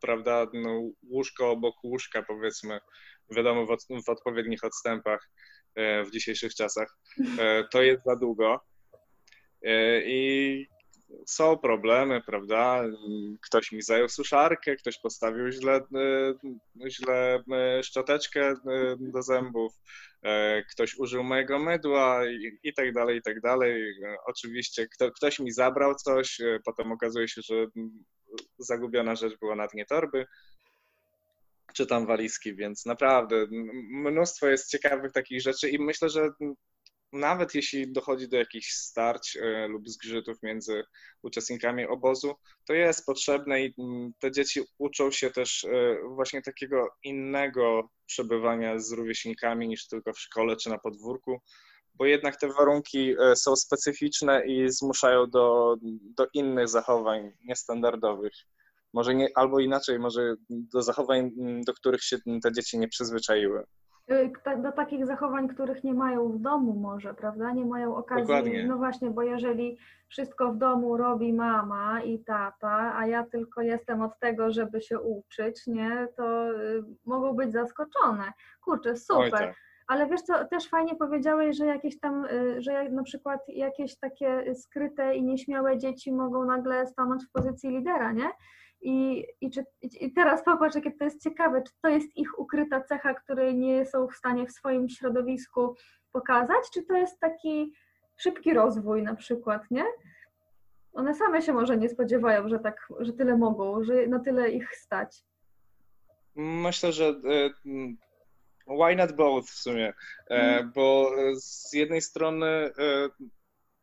prawda, 0.00 0.46
no, 0.52 0.80
łóżko 1.10 1.50
obok 1.50 1.84
łóżka, 1.84 2.22
powiedzmy, 2.22 2.80
wiadomo, 3.30 3.66
w, 3.66 3.70
od, 3.70 3.80
w 4.06 4.08
odpowiednich 4.08 4.64
odstępach 4.64 5.30
e, 5.74 6.04
w 6.04 6.10
dzisiejszych 6.10 6.54
czasach, 6.54 6.96
e, 7.38 7.64
to 7.72 7.82
jest 7.82 8.04
za 8.04 8.16
długo. 8.16 8.60
E, 9.62 10.02
I 10.04 10.66
są 11.26 11.58
problemy, 11.58 12.22
prawda? 12.26 12.84
Ktoś 13.42 13.72
mi 13.72 13.82
zajął 13.82 14.08
suszarkę, 14.08 14.76
ktoś 14.76 14.98
postawił 14.98 15.50
źle, 15.50 15.80
źle 16.88 17.44
szczoteczkę 17.82 18.54
do 18.98 19.22
zębów, 19.22 19.72
ktoś 20.72 20.98
użył 20.98 21.24
mojego 21.24 21.58
mydła 21.58 22.26
i, 22.26 22.58
i 22.62 22.74
tak 22.74 22.92
dalej, 22.92 23.18
i 23.18 23.22
tak 23.22 23.40
dalej. 23.40 23.94
Oczywiście 24.26 24.88
kto, 24.88 25.10
ktoś 25.10 25.38
mi 25.38 25.52
zabrał 25.52 25.94
coś, 25.94 26.38
potem 26.64 26.92
okazuje 26.92 27.28
się, 27.28 27.42
że 27.42 27.66
zagubiona 28.58 29.16
rzecz 29.16 29.38
była 29.38 29.56
na 29.56 29.66
dnie 29.66 29.86
torby, 29.86 30.26
czy 31.74 31.86
tam 31.86 32.06
walizki, 32.06 32.54
więc 32.54 32.86
naprawdę 32.86 33.46
mnóstwo 33.90 34.46
jest 34.46 34.70
ciekawych 34.70 35.12
takich 35.12 35.42
rzeczy 35.42 35.70
i 35.70 35.78
myślę, 35.78 36.08
że 36.08 36.30
nawet 37.12 37.54
jeśli 37.54 37.92
dochodzi 37.92 38.28
do 38.28 38.36
jakichś 38.36 38.70
starć 38.70 39.36
e, 39.36 39.68
lub 39.68 39.88
zgrzytów 39.88 40.42
między 40.42 40.84
uczestnikami 41.22 41.86
obozu, 41.86 42.34
to 42.64 42.74
jest 42.74 43.06
potrzebne 43.06 43.64
i 43.64 43.74
te 44.18 44.32
dzieci 44.32 44.60
uczą 44.78 45.10
się 45.10 45.30
też 45.30 45.64
e, 45.64 45.98
właśnie 46.08 46.42
takiego 46.42 46.88
innego 47.02 47.90
przebywania 48.06 48.78
z 48.78 48.92
rówieśnikami 48.92 49.68
niż 49.68 49.88
tylko 49.88 50.12
w 50.12 50.20
szkole 50.20 50.56
czy 50.56 50.70
na 50.70 50.78
podwórku, 50.78 51.40
bo 51.98 52.04
jednak 52.04 52.36
te 52.36 52.48
warunki 52.48 53.14
e, 53.20 53.36
są 53.36 53.56
specyficzne 53.56 54.46
i 54.46 54.70
zmuszają 54.70 55.26
do, 55.26 55.76
do 56.16 56.26
innych 56.34 56.68
zachowań 56.68 57.32
niestandardowych. 57.44 58.32
Może 58.94 59.14
nie, 59.14 59.28
albo 59.34 59.60
inaczej, 59.60 59.98
może 59.98 60.34
do 60.50 60.82
zachowań, 60.82 61.30
do 61.66 61.74
których 61.74 62.02
się 62.02 62.16
te 62.42 62.52
dzieci 62.52 62.78
nie 62.78 62.88
przyzwyczaiły. 62.88 63.64
Ta- 64.44 64.56
do 64.56 64.72
takich 64.72 65.06
zachowań, 65.06 65.48
których 65.48 65.84
nie 65.84 65.94
mają 65.94 66.32
w 66.32 66.38
domu 66.38 66.74
może, 66.74 67.14
prawda? 67.14 67.52
Nie 67.52 67.66
mają 67.66 67.96
okazji. 67.96 68.22
Dokładnie. 68.22 68.66
No 68.66 68.76
właśnie, 68.76 69.10
bo 69.10 69.22
jeżeli 69.22 69.78
wszystko 70.08 70.52
w 70.52 70.56
domu 70.58 70.96
robi 70.96 71.32
mama 71.32 72.02
i 72.02 72.18
tata, 72.18 72.96
a 72.96 73.06
ja 73.06 73.24
tylko 73.24 73.62
jestem 73.62 74.02
od 74.02 74.18
tego, 74.18 74.52
żeby 74.52 74.80
się 74.80 75.00
uczyć, 75.00 75.66
nie, 75.66 76.08
to 76.16 76.50
y, 76.50 76.82
mogą 77.06 77.32
być 77.32 77.52
zaskoczone. 77.52 78.32
Kurczę, 78.64 78.90
Oj, 78.90 78.96
super. 78.96 79.30
tak. 79.30 79.54
Ale 79.86 80.06
wiesz 80.06 80.22
co, 80.22 80.44
też 80.44 80.68
fajnie 80.68 80.96
powiedziałeś, 80.96 81.56
że 81.56 81.66
jakieś 81.66 82.00
tam, 82.00 82.24
y, 82.24 82.62
że 82.62 82.88
na 82.88 83.02
przykład 83.02 83.40
jakieś 83.48 83.98
takie 83.98 84.54
skryte 84.54 85.16
i 85.16 85.22
nieśmiałe 85.22 85.78
dzieci 85.78 86.12
mogą 86.12 86.44
nagle 86.44 86.86
stanąć 86.86 87.24
w 87.24 87.30
pozycji 87.30 87.70
lidera, 87.70 88.12
nie? 88.12 88.30
I, 88.80 89.24
i, 89.40 89.50
czy, 89.50 89.64
I 89.82 90.12
teraz 90.12 90.44
popatrz, 90.44 90.74
jakie 90.74 90.92
to 90.92 91.04
jest 91.04 91.22
ciekawe, 91.22 91.62
czy 91.62 91.72
to 91.82 91.88
jest 91.88 92.16
ich 92.16 92.38
ukryta 92.38 92.80
cecha, 92.80 93.14
której 93.14 93.56
nie 93.56 93.86
są 93.86 94.08
w 94.08 94.16
stanie 94.16 94.46
w 94.46 94.52
swoim 94.52 94.88
środowisku 94.88 95.74
pokazać, 96.12 96.70
czy 96.72 96.82
to 96.82 96.94
jest 96.94 97.20
taki 97.20 97.72
szybki 98.16 98.54
rozwój 98.54 99.02
na 99.02 99.14
przykład, 99.14 99.62
nie? 99.70 99.84
One 100.92 101.14
same 101.14 101.42
się 101.42 101.52
może 101.52 101.76
nie 101.76 101.88
spodziewają, 101.88 102.48
że 102.48 102.58
tak, 102.58 102.88
że 103.00 103.12
tyle 103.12 103.36
mogą, 103.36 103.84
że 103.84 104.06
na 104.06 104.18
tyle 104.18 104.50
ich 104.50 104.76
stać. 104.76 105.24
Myślę, 106.36 106.92
że 106.92 107.14
mm, 107.66 107.96
why 108.66 108.96
not 108.96 109.12
both 109.12 109.50
w 109.50 109.58
sumie, 109.58 109.92
Mhm. 110.30 110.72
bo 110.72 111.10
z 111.34 111.72
jednej 111.72 112.02
strony 112.02 112.46
e, 112.46 112.72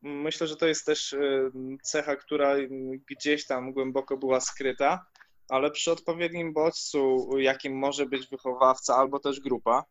myślę, 0.01 0.47
że 0.47 0.55
to 0.55 0.67
jest 0.67 0.85
też 0.85 1.13
e, 1.13 1.49
cecha, 1.83 2.15
która 2.15 2.55
gdzieś 3.09 3.45
tam 3.45 3.73
głęboko 3.73 4.17
była 4.17 4.39
skryta, 4.39 5.05
ale 5.49 5.71
przy 5.71 5.91
odpowiednim 5.91 6.53
bodźcu, 6.53 7.29
jakim 7.37 7.77
może 7.77 8.05
być 8.05 8.27
wychowawca 8.27 8.95
albo 8.95 9.19
też 9.19 9.39
grupa, 9.39 9.83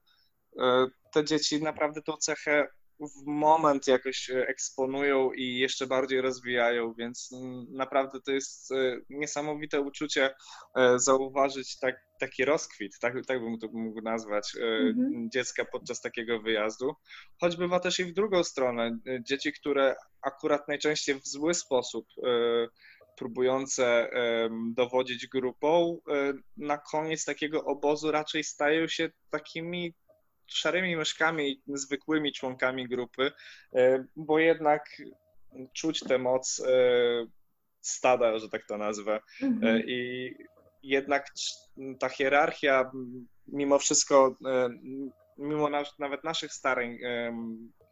te 1.12 1.24
dzieci 1.24 1.62
naprawdę 1.62 2.02
tą 2.02 2.16
cechę 2.16 2.68
w 3.08 3.26
moment 3.26 3.86
jakoś 3.86 4.30
e, 4.30 4.48
eksponują 4.48 5.32
i 5.32 5.58
jeszcze 5.58 5.86
bardziej 5.86 6.20
rozwijają, 6.20 6.94
więc 6.94 7.30
mm, 7.32 7.66
naprawdę 7.70 8.20
to 8.20 8.32
jest 8.32 8.72
e, 8.72 9.00
niesamowite 9.10 9.80
uczucie 9.80 10.34
e, 10.76 10.98
zauważyć 10.98 11.78
tak, 11.78 11.94
taki 12.20 12.44
rozkwit, 12.44 12.98
tak, 13.00 13.14
tak 13.26 13.40
bym 13.40 13.58
to 13.58 13.68
mógł 13.72 14.02
nazwać, 14.02 14.52
Mhm. 14.62 15.30
dziecka 15.30 15.64
podczas 15.64 16.00
takiego 16.00 16.40
wyjazdu. 16.40 16.94
Choć 17.40 17.56
bywa 17.56 17.80
też 17.80 18.00
i 18.00 18.04
w 18.04 18.12
drugą 18.12 18.44
stronę. 18.44 18.98
Dzieci, 19.20 19.52
które 19.52 19.94
akurat 20.22 20.68
najczęściej 20.68 21.20
w 21.20 21.26
zły 21.26 21.54
sposób 21.54 22.06
próbujące 23.16 24.10
dowodzić 24.74 25.26
grupą, 25.26 25.98
na 26.56 26.78
koniec 26.78 27.24
takiego 27.24 27.64
obozu 27.64 28.10
raczej 28.10 28.44
stają 28.44 28.88
się 28.88 29.10
takimi 29.30 29.94
szarymi 30.52 30.96
myszkami, 30.96 31.62
zwykłymi 31.66 32.32
członkami 32.32 32.88
grupy, 32.88 33.32
e, 33.74 34.04
bo 34.16 34.38
jednak 34.38 34.84
czuć 35.72 36.00
tę 36.00 36.18
moc 36.18 36.62
e, 36.66 36.72
stada, 37.80 38.38
że 38.38 38.48
tak 38.48 38.66
to 38.66 38.78
nazwę. 38.78 39.20
E, 39.42 39.46
Mhm. 39.46 39.82
I 39.86 40.34
jednak 40.82 41.26
ta 42.00 42.08
hierarchia, 42.08 42.90
mimo 43.46 43.78
wszystko, 43.78 44.36
mimo 45.38 45.68
nawet 45.98 46.24
naszych 46.24 46.52
starań, 46.52 46.98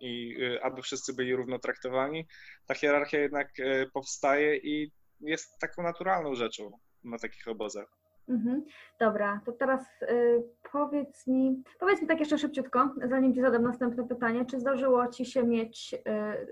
i 0.01 0.37
aby 0.63 0.83
wszyscy 0.83 1.15
byli 1.15 1.35
równo 1.35 1.59
traktowani, 1.59 2.27
ta 2.67 2.75
hierarchia 2.75 3.19
jednak 3.19 3.49
powstaje 3.93 4.57
i 4.57 4.93
jest 5.21 5.59
taką 5.59 5.83
naturalną 5.83 6.35
rzeczą 6.35 6.71
na 7.05 7.19
takich 7.19 7.49
obozach. 7.49 8.00
Mhm. 8.31 8.65
Dobra, 8.99 9.41
to 9.47 9.53
teraz 9.53 10.03
y, 10.03 10.43
powiedz 10.73 11.27
mi, 11.27 11.63
powiedz 11.81 12.03
mi 12.03 12.09
tak 12.09 12.21
jeszcze 12.21 12.39
szybciutko, 12.39 12.95
zanim 13.09 13.35
Ci 13.35 13.41
zadam 13.41 13.63
następne 13.63 14.09
pytanie, 14.09 14.45
czy 14.45 14.61
zdarzyło 14.61 15.09
Ci 15.09 15.25
się 15.27 15.43
mieć, 15.43 15.95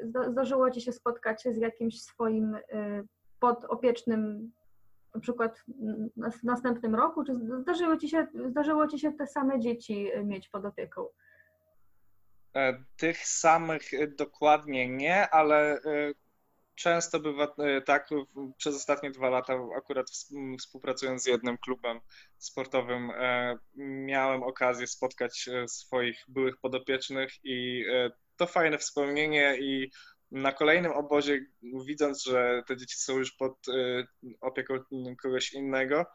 y, 0.03 0.07
zda- 0.07 0.31
zdarzyło 0.31 0.71
Ci 0.71 0.81
się 0.81 0.93
spotkać 0.93 1.43
z 1.43 1.57
jakimś 1.57 2.03
swoim 2.03 2.55
y, 2.55 2.61
podopiecznym, 3.41 4.53
na 5.15 5.21
przykład 5.21 5.65
w 6.41 6.45
następnym 6.45 6.95
roku, 6.95 7.25
czy 7.25 7.37
zdarzyło 7.63 7.97
Ci 7.97 8.09
się, 8.09 8.27
zdarzyło 8.47 8.87
Ci 8.89 8.99
się 8.99 9.13
te 9.13 9.27
same 9.27 9.61
dzieci 9.61 10.13
y, 10.17 10.25
mieć 10.25 10.49
pod 10.49 10.65
opieką? 10.65 11.07
E, 12.57 12.85
Tych 12.97 13.19
samych 13.19 13.95
e, 13.95 14.07
dokładnie 14.07 14.89
nie, 14.89 15.31
ale 15.31 15.75
e, 15.75 15.81
często 16.79 17.21
bywa 17.21 17.55
e, 17.59 17.83
tak, 17.83 18.09
przez 18.57 18.77
ostatnie 18.77 19.11
dwa 19.11 19.31
lata, 19.31 19.55
akurat 19.77 20.11
ws- 20.11 20.33
m, 20.37 20.57
współpracując 20.59 21.23
z 21.23 21.27
jednym 21.27 21.59
klubem 21.59 22.01
sportowym, 22.39 23.11
e, 23.11 23.59
miałem 23.77 24.43
okazję 24.43 24.87
spotkać 24.87 25.49
e, 25.49 25.69
swoich 25.69 26.25
byłych 26.29 26.57
podopiecznych 26.61 27.33
i 27.45 27.85
to 28.37 28.47
fajne 28.47 28.79
wspomnienie 28.79 29.57
i 29.61 29.91
na 30.31 30.53
kolejnym 30.53 30.93
obozie, 30.93 31.47
widząc, 31.87 32.25
że 32.25 32.63
te 32.67 32.77
dzieci 32.77 32.97
są 32.97 33.19
już 33.19 33.33
pod 33.33 33.69
e, 33.69 34.07
opieką 34.41 34.75
kogoś 35.23 35.53
innego, 35.53 36.07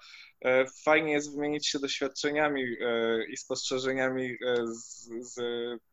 e, 0.46 0.66
fajnie 0.84 1.12
jest 1.12 1.36
wymienić 1.36 1.68
się 1.68 1.80
doświadczeniami 1.80 2.64
e, 2.64 3.26
i 3.26 3.38
spostrzeżeniami 3.38 4.38
z, 4.66 5.10
z 5.20 5.36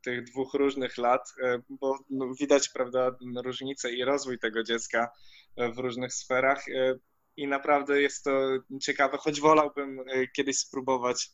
tych 0.05 0.25
dwóch 0.25 0.55
różnych 0.55 0.99
lat, 0.99 1.35
bo 1.69 1.99
no, 2.11 2.35
widać, 2.41 2.69
prawda, 2.69 3.17
różnicę 3.45 3.93
i 3.93 4.05
rozwój 4.05 4.39
tego 4.39 4.63
dziecka 4.63 5.11
w 5.75 5.79
różnych 5.79 6.15
sferach. 6.15 6.65
I 7.37 7.47
naprawdę 7.47 8.03
jest 8.03 8.25
to 8.25 8.59
ciekawe, 8.83 9.19
choć 9.19 9.41
wolałbym 9.41 10.05
kiedyś 10.37 10.59
spróbować 10.59 11.31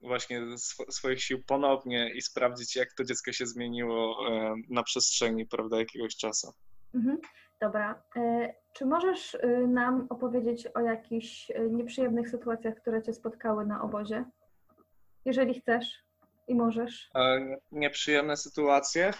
właśnie 0.00 0.42
sw- 0.52 0.92
swoich 0.92 1.22
sił 1.22 1.42
ponownie 1.44 2.10
i 2.14 2.22
sprawdzić, 2.22 2.76
jak 2.76 2.92
to 2.92 3.04
dziecko 3.04 3.32
się 3.32 3.46
zmieniło 3.46 4.28
e, 4.28 4.54
na 4.70 4.82
przestrzeni, 4.82 5.46
prawda, 5.46 5.78
jakiegoś 5.78 6.16
czasu. 6.16 6.52
Mhm. 6.94 7.18
Dobra, 7.60 8.02
y, 8.16 8.54
czy 8.72 8.86
możesz 8.86 9.34
y, 9.34 9.66
nam 9.68 10.06
opowiedzieć 10.10 10.66
o 10.66 10.80
jakichś 10.80 11.50
nieprzyjemnych 11.70 12.28
sytuacjach, 12.28 12.74
które 12.74 13.02
Cię 13.02 13.12
spotkały 13.12 13.66
na 13.66 13.82
obozie? 13.82 14.24
Jeżeli 15.24 15.60
chcesz 15.60 15.86
i 16.48 16.54
możesz. 16.54 17.10
E, 17.14 17.56
nieprzyjemne 17.72 18.36
sytuacje. 18.36 19.10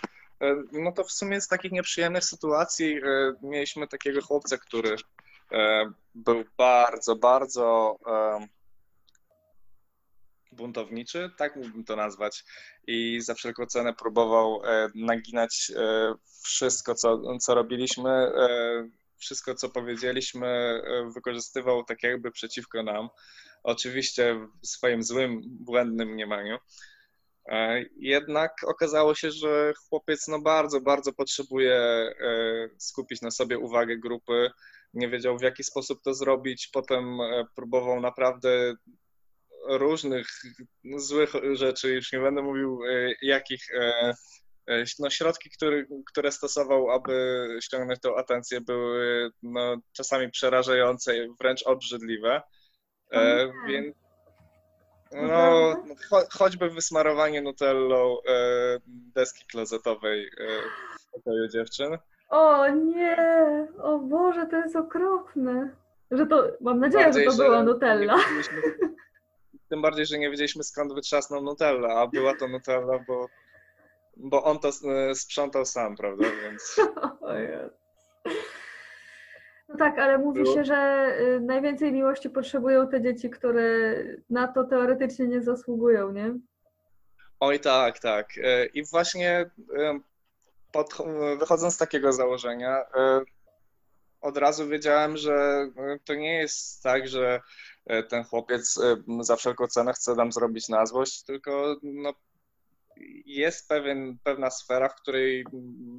E, 0.41 0.57
No 0.73 0.93
to 0.93 1.05
w 1.05 1.13
sumie 1.13 1.41
z 1.41 1.49
takich 1.49 1.73
nieprzyjemnych 1.73 2.25
sytuacji 2.25 2.97
e, 2.97 3.33
mieliśmy 3.43 3.89
takiego 3.89 4.23
chłopca, 4.23 4.59
który 4.59 4.97
e, 5.53 5.91
był 6.15 6.45
bardzo, 6.59 7.17
bardzo 7.17 7.97
e, 8.07 8.47
buntowniczy, 10.53 11.31
tak 11.37 11.57
mógłbym 11.57 11.85
to 11.85 11.97
nazwać, 11.97 12.45
i 12.87 13.21
za 13.21 13.35
wszelką 13.35 13.67
cenę 13.67 13.95
próbował 13.95 14.63
e, 14.65 14.89
naginać 14.95 15.73
e, 15.77 16.15
wszystko, 16.43 16.95
co, 16.95 17.39
co 17.39 17.55
robiliśmy, 17.55 18.11
e, 18.11 18.89
wszystko, 19.17 19.55
co 19.55 19.69
powiedzieliśmy, 19.69 20.83
wykorzystywał 21.15 21.85
tak 21.85 22.03
jakby 22.03 22.31
przeciwko 22.31 22.83
nam. 22.83 23.09
Oczywiście 23.63 24.49
w 24.63 24.67
swoim 24.67 25.03
złym, 25.03 25.41
błędnym 25.45 26.09
mniemaniu. 26.09 26.59
Jednak 27.97 28.53
okazało 28.67 29.15
się, 29.15 29.31
że 29.31 29.73
chłopiec 29.89 30.29
no 30.29 30.41
bardzo, 30.41 30.81
bardzo 30.81 31.13
potrzebuje 31.13 31.81
skupić 32.79 33.23
na 33.23 33.31
sobie 33.31 33.59
uwagę 33.59 33.97
grupy. 33.97 34.51
Nie 34.95 35.09
wiedział 35.09 35.39
w 35.39 35.43
jaki 35.43 35.65
sposób 35.65 36.03
to 36.03 36.15
zrobić. 36.15 36.71
Potem 36.73 37.19
próbował 37.55 38.01
naprawdę 38.01 38.75
różnych 39.67 40.27
złych 40.97 41.33
rzeczy, 41.53 41.95
już 41.95 42.13
nie 42.13 42.21
będę 42.21 42.43
mówił 42.43 42.81
e, 42.85 43.15
jakich. 43.23 43.63
e, 43.75 44.15
e, 44.69 44.85
No, 44.99 45.11
środki, 45.11 45.51
które, 45.51 45.85
które 46.07 46.33
stosował, 46.33 46.91
aby 46.91 47.47
ściągnąć 47.63 48.01
tą 48.01 48.17
atencję, 48.17 48.61
były 48.61 49.31
no, 49.43 49.77
czasami 49.93 50.31
przerażające, 50.31 51.13
wręcz 51.41 51.63
obrzydliwe. 51.67 52.43
E, 53.13 53.47
nie. 53.47 53.53
Więc 53.69 53.97
no, 55.13 55.77
cho 56.11 56.23
choćby 56.39 56.71
wysmarowanie 56.71 57.43
nutellą 57.43 58.17
e, 58.29 58.79
deski 58.87 59.45
klozetowej 59.51 60.27
e, 60.27 60.63
w 61.01 61.11
pokoju 61.13 61.49
dziewczyn. 61.49 61.99
O 62.29 62.69
nie, 62.69 63.17
o 63.83 63.99
Boże, 63.99 64.47
to 64.47 64.57
jest 64.57 64.77
okropne. 64.77 65.77
Że 66.11 66.27
to, 66.27 66.45
mam 66.61 66.81
nadzieję, 66.81 67.05
Bardziej, 67.05 67.25
że 67.25 67.31
to 67.31 67.37
była 67.37 67.59
nie 67.59 67.65
Nutella. 67.65 68.17
wiedzieliśmy- 68.17 68.63
Tym 69.69 69.83
bardziej, 69.83 70.07
że 70.07 70.19
nie 70.19 70.31
wiedzieliśmy 70.31 70.65
skąd 70.65 70.95
wytrzasnął 70.95 71.43
Nutella, 71.43 71.89
a 71.89 72.07
była 72.07 72.35
to 72.35 72.49
Nutella, 72.49 72.99
bo 73.07 73.29
bo 74.19 74.45
on 74.45 74.59
to 74.59 74.69
e, 74.69 75.15
sprzątał 75.15 75.65
sam, 75.65 75.97
prawda? 75.97 76.25
Więc... 76.43 76.77
No 79.69 79.77
tak, 79.77 79.99
ale 79.99 80.19
mówi 80.19 80.47
się, 80.55 80.65
że 80.65 81.09
y, 81.21 81.41
najwięcej 81.41 81.93
miłości 81.93 82.31
potrzebują 82.31 82.89
te 82.89 83.03
dzieci, 83.03 83.31
które 83.31 83.95
na 84.31 84.49
to 84.49 84.65
teoretycznie 84.65 85.27
nie 85.27 85.43
zasługują, 85.43 86.13
nie? 86.13 86.35
Oj, 87.41 87.61
tak, 87.61 87.99
tak. 87.99 88.29
E, 88.43 88.67
I 88.67 88.85
właśnie 88.85 89.51
e, 89.79 90.01
pod, 90.73 90.95
wychodząc 91.39 91.75
z 91.75 91.79
takiego 91.79 92.13
założenia, 92.13 92.85
od 94.21 94.37
razu 94.37 94.69
wiedziałem, 94.69 95.17
że 95.17 95.69
to 96.05 96.15
nie 96.15 96.39
jest 96.39 96.83
tak, 96.83 97.09
że 97.09 97.41
ten 98.09 98.25
chłopiec 98.25 98.79
e, 98.79 98.97
za 99.21 99.37
wszelką 99.37 99.67
cenę 99.67 99.93
chce 99.93 100.15
nam 100.15 100.33
zrobić 100.33 100.69
na 100.69 100.87
złość, 100.87 101.23
tylko 101.23 101.77
no, 101.83 102.15
jest 103.27 103.69
pewien, 103.69 104.19
pewna 104.25 104.51
sfera, 104.51 104.89
w 104.89 104.95
której 104.95 105.45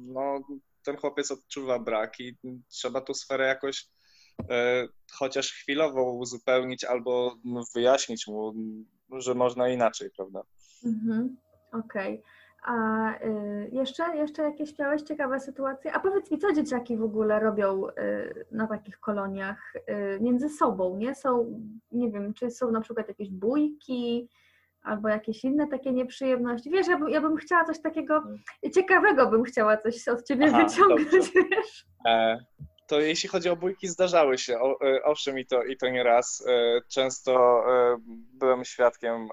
no, 0.06 0.40
ten 0.82 0.96
chłopiec 0.96 1.30
odczuwa 1.30 1.78
brak 1.78 2.20
i 2.20 2.36
trzeba 2.68 3.00
tą 3.00 3.14
sferę 3.14 3.46
jakoś 3.46 3.88
e, 4.50 4.88
chociaż 5.12 5.52
chwilowo 5.52 6.12
uzupełnić 6.12 6.84
albo 6.84 7.36
wyjaśnić 7.74 8.26
mu, 8.26 8.54
że 9.10 9.34
można 9.34 9.68
inaczej, 9.68 10.10
prawda? 10.16 10.42
Mhm. 10.84 11.36
Okej. 11.72 12.22
A 12.62 13.10
y, 13.24 13.68
jeszcze, 13.72 14.16
jeszcze 14.16 14.42
jakieś 14.42 14.78
miałeś 14.78 15.02
ciekawe 15.02 15.40
sytuacje? 15.40 15.92
A 15.92 16.00
powiedz 16.00 16.30
mi, 16.30 16.38
co 16.38 16.52
dzieciaki 16.52 16.96
w 16.96 17.02
ogóle 17.02 17.40
robią 17.40 17.88
y, 17.88 18.44
na 18.52 18.66
takich 18.66 18.98
koloniach 19.00 19.72
y, 19.76 20.20
między 20.20 20.48
sobą, 20.48 20.96
nie? 20.96 21.14
Są, 21.14 21.60
nie 21.92 22.10
wiem, 22.10 22.34
czy 22.34 22.50
są 22.50 22.70
na 22.70 22.80
przykład 22.80 23.08
jakieś 23.08 23.30
bójki 23.30 24.28
albo 24.82 25.08
jakieś 25.08 25.44
inne 25.44 25.66
takie 25.68 25.92
nieprzyjemności. 25.92 26.70
Wiesz, 26.70 26.88
ja, 26.88 26.98
bym- 26.98 27.08
ja 27.08 27.20
bym 27.20 27.36
chciała 27.36 27.64
coś 27.64 27.80
takiego 27.82 28.22
ciekawego, 28.74 29.26
bym 29.30 29.44
chciała 29.44 29.76
coś 29.76 30.08
od 30.08 30.22
ciebie 30.22 30.46
Aha, 30.48 30.64
wyciągnąć, 30.64 31.10
dobrze. 31.12 31.30
wiesz? 31.50 31.86
E, 32.06 32.38
To 32.90 33.00
jeśli 33.00 33.28
chodzi 33.28 33.48
o 33.48 33.56
bójki, 33.56 33.88
zdarzały 33.88 34.38
się. 34.38 34.60
O, 34.60 34.80
e, 34.80 35.02
owszem, 35.04 35.38
i 35.38 35.46
to, 35.46 35.62
i 35.62 35.76
to 35.76 35.88
nie 35.88 36.02
raz. 36.02 36.44
E, 36.46 36.80
Często 36.88 37.64
e, 37.66 37.96
byłem 38.32 38.64
świadkiem 38.64 39.28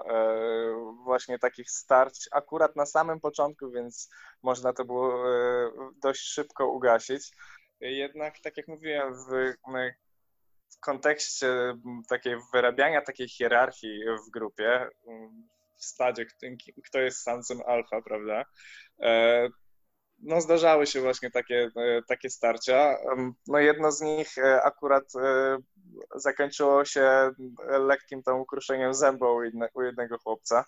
właśnie 1.04 1.38
takich 1.38 1.70
starć, 1.70 2.28
akurat 2.32 2.76
na 2.76 2.86
samym 2.86 3.20
początku, 3.20 3.70
więc 3.70 4.10
można 4.42 4.72
to 4.72 4.84
było 4.84 5.24
dość 6.02 6.20
szybko 6.20 6.68
ugasić. 6.68 7.30
Jednak, 7.80 8.40
tak 8.40 8.56
jak 8.56 8.68
mówiłem, 8.68 9.14
w, 9.14 9.54
w 10.76 10.80
kontekście 10.80 11.74
takiej 12.08 12.36
wyrabiania 12.52 13.02
takiej 13.02 13.28
hierarchii 13.28 14.00
w 14.26 14.30
grupie, 14.30 14.88
w 15.76 15.84
stadzie, 15.84 16.26
kto 16.84 16.98
jest 16.98 17.22
samcem 17.22 17.58
alfa, 17.66 18.02
prawda? 18.02 18.44
No 20.18 20.40
zdarzały 20.40 20.86
się 20.86 21.00
właśnie 21.00 21.30
takie, 21.30 21.70
e, 21.76 22.02
takie 22.08 22.30
starcia. 22.30 22.96
No 23.46 23.58
jedno 23.58 23.92
z 23.92 24.00
nich 24.00 24.38
e, 24.38 24.62
akurat 24.62 25.04
e, 25.16 25.58
zakończyło 26.14 26.84
się 26.84 27.30
lekkim 27.68 28.22
tam 28.22 28.40
ukruszeniem 28.40 28.94
zęba 28.94 29.32
u, 29.32 29.42
jedne, 29.42 29.68
u 29.74 29.82
jednego 29.82 30.18
chłopca. 30.18 30.64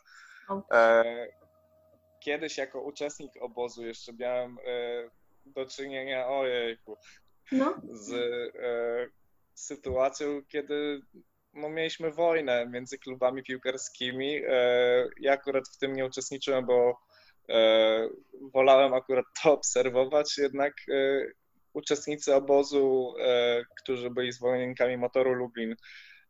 Kiedyś 2.21 2.59
jako 2.59 2.81
uczestnik 2.81 3.33
obozu 3.41 3.87
jeszcze 3.87 4.13
miałem 4.13 4.59
do 5.47 5.67
czynienia, 5.67 6.29
ojejku, 6.29 6.97
No, 7.53 7.75
z 7.93 8.13
sytuacją, 9.55 10.43
kiedy 10.49 11.01
no, 11.55 11.69
mieliśmy 11.69 12.11
wojnę 12.11 12.67
między 12.67 12.99
klubami 12.99 13.43
piłkarskimi. 13.43 14.43
Ja 15.21 15.33
akurat 15.33 15.69
w 15.69 15.79
tym 15.79 15.93
nie 15.93 16.07
uczestniczyłem, 16.07 16.67
bo 16.67 17.01
wolałem 18.55 18.95
akurat 18.95 19.25
to 19.43 19.53
obserwować, 19.53 20.39
jednak 20.39 20.73
e, 20.89 21.27
uczestnicy 21.73 22.35
obozu, 22.35 23.15
e, 23.21 23.63
którzy 23.83 24.11
byli 24.11 24.33
zwolennikami 24.33 24.97
motoru 24.97 25.33
Lublin, 25.33 25.77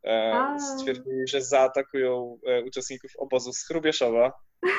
e, 0.04 0.56
stwierdzili, 0.60 1.28
że 1.28 1.42
zaatakują 1.42 2.38
e, 2.46 2.62
uczestników 2.62 3.10
obozu 3.18 3.52
z 3.52 3.66
Chrubieszowa, 3.66 4.32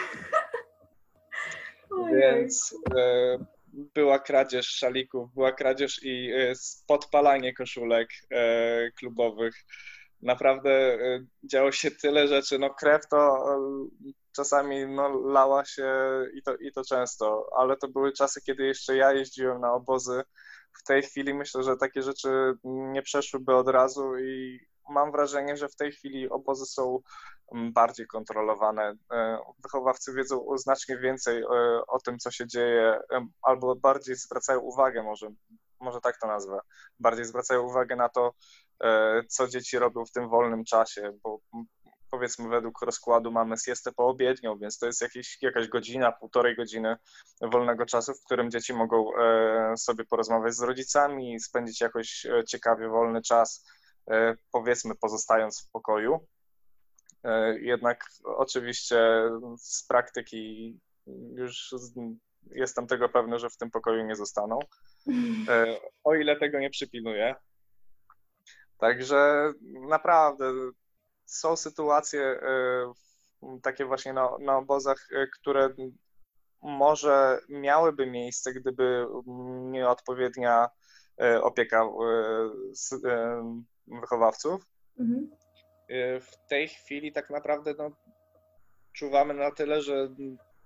więc 2.19 2.75
e, 2.97 3.37
była 3.73 4.19
kradzież 4.19 4.67
szalików, 4.67 5.33
była 5.33 5.51
kradzież 5.51 6.03
i 6.03 6.31
e, 6.31 6.53
podpalanie 6.87 7.53
koszulek 7.53 8.09
e, 8.31 8.91
klubowych. 8.91 9.55
Naprawdę 10.21 10.71
e, 10.71 11.25
działo 11.43 11.71
się 11.71 11.91
tyle 11.91 12.27
rzeczy. 12.27 12.59
No 12.59 12.69
krew 12.69 13.07
to 13.07 13.17
e, 13.17 14.11
czasami 14.35 14.87
no, 14.87 15.09
lała 15.09 15.65
się 15.65 15.93
i 16.33 16.43
to, 16.43 16.55
i 16.55 16.71
to 16.71 16.83
często, 16.83 17.49
ale 17.57 17.77
to 17.77 17.87
były 17.87 18.11
czasy, 18.11 18.41
kiedy 18.41 18.63
jeszcze 18.63 18.95
ja 18.95 19.13
jeździłem 19.13 19.61
na 19.61 19.73
obozy. 19.73 20.23
W 20.79 20.83
tej 20.83 21.01
chwili 21.01 21.33
myślę, 21.33 21.63
że 21.63 21.77
takie 21.77 22.01
rzeczy 22.01 22.53
nie 22.63 23.01
przeszłyby 23.01 23.55
od 23.55 23.67
razu 23.67 24.17
i 24.17 24.59
mam 24.89 25.11
wrażenie, 25.11 25.57
że 25.57 25.69
w 25.69 25.75
tej 25.75 25.91
chwili 25.91 26.29
obozy 26.29 26.65
są 26.65 26.99
m, 27.51 27.73
bardziej 27.73 28.07
kontrolowane. 28.07 28.95
E, 29.11 29.37
Wychowawcy 29.63 30.13
wiedzą 30.13 30.45
znacznie 30.57 30.97
więcej 30.97 31.41
e, 31.41 31.47
o 31.87 31.99
tym, 31.99 32.19
co 32.19 32.31
się 32.31 32.47
dzieje, 32.47 32.99
albo 33.41 33.75
bardziej 33.75 34.15
zwracają 34.15 34.59
uwagę, 34.59 35.03
może, 35.03 35.27
może 35.79 36.01
tak 36.01 36.19
to 36.19 36.27
nazwę, 36.27 36.59
bardziej 36.99 37.25
zwracają 37.25 37.61
uwagę 37.61 37.95
na 37.95 38.09
to, 38.09 38.33
e, 38.83 39.21
co 39.29 39.47
dzieci 39.47 39.79
robią 39.79 40.05
w 40.05 40.11
tym 40.11 40.29
wolnym 40.29 40.63
czasie, 40.65 41.11
bo 41.23 41.39
powiedzmy 42.11 42.49
według 42.49 42.81
rozkładu 42.81 43.31
mamy 43.31 43.55
siestę 43.57 43.91
poobiednią, 43.91 44.57
więc 44.57 44.77
to 44.77 44.85
jest 44.85 45.01
jakieś, 45.01 45.37
jakaś 45.41 45.67
godzina, 45.67 46.11
półtorej 46.11 46.55
godziny 46.55 46.95
wolnego 47.41 47.85
czasu, 47.85 48.13
w 48.13 48.25
którym 48.25 48.51
dzieci 48.51 48.73
mogą 48.73 49.15
e, 49.15 49.77
sobie 49.77 50.05
porozmawiać 50.05 50.53
z 50.53 50.61
rodzicami, 50.61 51.39
spędzić 51.39 51.81
jakoś 51.81 52.25
e, 52.25 52.43
ciekawie 52.43 52.89
wolny 52.89 53.21
czas, 53.21 53.65
e, 54.11 54.35
powiedzmy 54.51 54.95
pozostając 54.95 55.61
w 55.61 55.71
pokoju. 55.71 56.27
Jednak 57.59 58.05
oczywiście 58.23 59.29
z 59.57 59.87
praktyki 59.87 60.79
już 61.35 61.75
jestem 62.51 62.87
tego 62.87 63.09
pewny, 63.09 63.39
że 63.39 63.49
w 63.49 63.57
tym 63.57 63.71
pokoju 63.71 64.05
nie 64.05 64.15
zostaną, 64.15 64.59
o 66.03 66.15
ile 66.15 66.35
tego 66.35 66.59
nie 66.59 66.69
przypilnuję. 66.69 67.35
Także 68.77 69.53
naprawdę 69.89 70.53
są 71.31 71.55
sytuacje 71.55 72.21
e, 72.21 72.93
takie 73.61 73.85
właśnie 73.85 74.13
na, 74.13 74.29
na 74.39 74.57
obozach, 74.57 75.07
e, 75.11 75.27
które 75.27 75.69
może 76.61 77.39
miałyby 77.49 78.05
miejsce, 78.05 78.53
gdyby 78.53 79.05
nieodpowiednia 79.71 80.69
e, 81.21 81.41
opieka 81.41 81.83
wychowawców. 83.87 84.65
Mhm. 84.99 85.31
W 86.21 86.47
tej 86.49 86.67
chwili 86.67 87.11
tak 87.11 87.29
naprawdę 87.29 87.73
no, 87.77 87.91
czuwamy 88.93 89.33
na 89.33 89.51
tyle, 89.51 89.81
że 89.81 90.09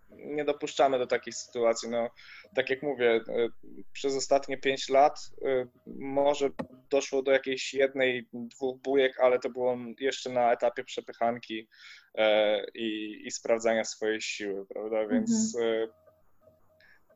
nie 0.09 0.45
dopuszczamy 0.45 0.99
do 0.99 1.07
takich 1.07 1.35
sytuacji. 1.35 1.89
No, 1.89 2.09
tak 2.55 2.69
jak 2.69 2.83
mówię, 2.83 3.15
y, 3.15 3.49
przez 3.93 4.15
ostatnie 4.15 4.57
pięć 4.57 4.89
lat 4.89 5.19
y, 5.45 5.67
może 5.99 6.49
doszło 6.89 7.21
do 7.21 7.31
jakiejś 7.31 7.73
jednej, 7.73 8.27
dwóch 8.33 8.81
bujek, 8.81 9.19
ale 9.19 9.39
to 9.39 9.49
było 9.49 9.77
jeszcze 9.99 10.29
na 10.29 10.53
etapie 10.53 10.83
przepychanki 10.83 11.67
e, 12.15 12.65
i, 12.73 13.21
i 13.25 13.31
sprawdzania 13.31 13.83
swojej 13.83 14.21
siły, 14.21 14.65
prawda? 14.65 15.07
Więc 15.07 15.55
y, 15.55 15.89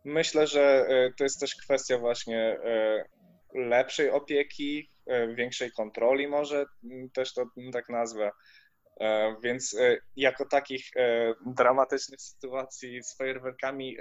myślę, 0.03 0.47
że 0.47 0.87
to 1.17 1.23
jest 1.23 1.39
też 1.39 1.55
kwestia 1.55 1.97
właśnie 1.97 2.57
y, 2.59 3.19
lepszej 3.53 4.09
opieki, 4.09 4.89
e, 5.07 5.35
większej 5.35 5.71
kontroli 5.71 6.27
może, 6.27 6.65
też 7.13 7.33
to 7.33 7.45
tak 7.73 7.89
nazwę. 7.89 8.31
E, 8.99 9.35
Więc 9.43 9.73
e, 9.73 9.97
jako 10.15 10.45
takich 10.45 10.85
e, 10.95 11.33
dramatycznych 11.45 12.21
sytuacji 12.21 13.03
z 13.03 13.17
fajerwerkami 13.17 13.97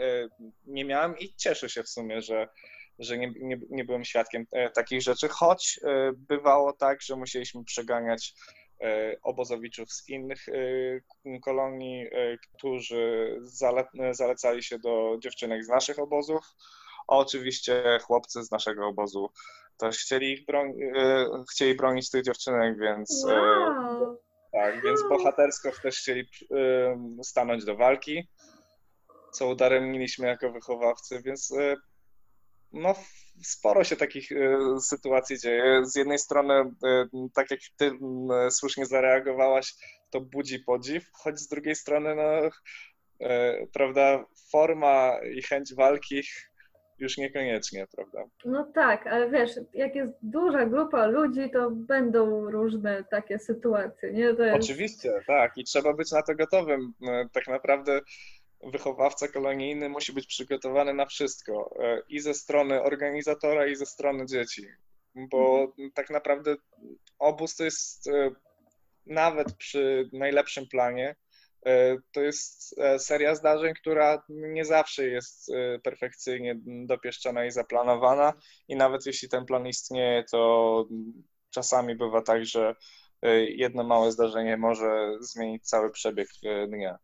nie 0.67 0.85
miałem 0.85 1.19
i 1.19 1.35
cieszę 1.37 1.69
się 1.69 1.83
w 1.83 1.89
sumie, 1.89 2.23
że, 2.23 2.49
że 2.99 3.19
nie, 3.19 3.33
nie, 3.41 3.61
nie 3.71 3.85
byłem 3.85 4.05
świadkiem 4.05 4.47
takich 4.75 5.03
rzeczy, 5.03 5.29
choć 5.29 5.81
bywało 6.17 6.73
tak, 6.73 7.03
że 7.03 7.17
musieliśmy 7.17 7.65
przeganiać 7.65 8.35
obozowiczów 9.23 9.93
z 9.93 10.09
innych 10.09 10.47
kolonii, 11.45 12.07
którzy 12.55 13.37
zale, 13.43 13.85
zalecali 14.11 14.63
się 14.63 14.79
do 14.79 15.17
dziewczynek 15.23 15.65
z 15.65 15.69
naszych 15.69 15.99
obozów, 15.99 16.45
a 17.09 17.17
oczywiście 17.17 17.99
chłopcy 18.03 18.45
z 18.45 18.51
naszego 18.51 18.87
obozu 18.87 19.31
też 19.79 19.99
chcieli, 19.99 20.47
e, 20.97 21.27
chcieli 21.53 21.75
bronić 21.75 22.11
tych 22.11 22.25
dziewczynek, 22.25 22.79
więc 22.81 23.25
Wow. 23.27 24.28
Tak, 24.53 24.83
więc 24.83 25.01
bohatersko 25.09 25.71
też 25.83 25.99
chcieli 25.99 26.29
stanąć 27.23 27.65
do 27.65 27.77
walki, 27.77 28.29
co 29.33 29.49
udaremniliśmy 29.49 30.27
jako 30.27 30.53
wychowawcy, 30.53 31.23
więc 31.25 31.53
e, 31.53 31.77
no, 32.73 32.95
sporo 33.43 33.85
się 33.85 33.97
takich 33.97 34.33
e, 34.33 34.59
sytuacji 34.81 35.39
dzieje. 35.39 35.87
Z 35.87 35.97
jednej 35.97 36.19
strony, 36.19 36.55
e, 36.55 37.09
tak 37.35 37.51
jak 37.51 37.61
ty 37.77 37.91
słusznie 38.51 38.87
zareagowałaś, 38.87 39.75
to 40.11 40.21
budzi 40.21 40.59
podziw, 40.59 41.11
choć 41.13 41.39
z 41.41 41.49
drugiej 41.49 41.75
strony, 41.75 42.15
no, 42.15 42.51
prawda, 43.73 44.25
forma 44.51 45.19
i 45.35 45.43
chęć 45.43 45.75
walki 45.75 46.23
już 46.99 47.19
niekoniecznie, 47.19 47.87
prawda? 47.97 48.25
No 48.45 48.65
tak, 48.75 49.07
ale 49.07 49.31
wiesz, 49.31 49.51
jak 49.75 49.95
jest 49.95 50.13
duża 50.23 50.67
grupa 50.67 51.07
ludzi, 51.07 51.51
to 51.53 51.71
będą 51.71 52.51
różne 52.51 53.05
takie 53.05 53.39
sytuacje, 53.39 54.13
nie? 54.13 54.21
Jest... 54.21 54.41
Oczywiście, 54.53 55.13
tak. 55.27 55.59
I 55.59 55.65
trzeba 55.65 55.93
być 55.95 56.13
na 56.13 56.23
to 56.23 56.35
gotowym. 56.35 56.93
E, 57.09 57.29
tak 57.33 57.49
naprawdę 57.49 58.01
wychowawca 58.63 59.29
kolonijny 59.29 59.89
musi 59.89 60.13
być 60.13 60.27
przygotowany 60.27 60.95
na 60.95 61.07
wszystko. 61.07 61.77
e, 61.83 62.03
I 62.09 62.21
ze 62.21 62.35
strony 62.35 62.83
organizatora, 62.83 63.67
i 63.67 63.77
ze 63.77 63.87
strony 63.87 64.27
dzieci. 64.27 64.67
Bo 65.15 65.73
tak 65.95 66.11
naprawdę 66.11 66.57
obóz 67.19 67.57
to 67.57 67.65
jest 67.65 68.09
e, 68.09 68.31
nawet 69.07 69.53
przy 69.53 70.11
najlepszym 70.13 70.69
planie, 70.69 71.17
to 72.13 72.21
jest 72.21 72.79
e, 72.79 72.99
seria 72.99 73.35
zdarzeń, 73.35 73.75
która 73.75 74.23
nie 74.29 74.65
zawsze 74.65 75.07
jest 75.07 75.51
e, 75.51 75.79
perfekcyjnie 75.79 76.61
dopieszczona 76.65 77.45
i 77.45 77.51
zaplanowana. 77.51 78.33
I 78.69 78.77
nawet 78.77 79.07
jeśli 79.07 79.29
ten 79.29 79.45
plan 79.45 79.67
istnieje, 79.67 80.25
to 80.31 80.87
czasami 81.51 81.97
bywa 81.97 82.23
tak, 82.23 82.45
że 82.45 82.75
e, 83.23 83.45
jedno 83.45 83.85
małe 83.85 84.13
zdarzenie 84.13 84.57
może 84.57 85.17
zmienić 85.21 85.69
cały 85.69 85.91
przebieg 85.91 86.29
e, 86.45 86.67
dnia. 86.67 86.99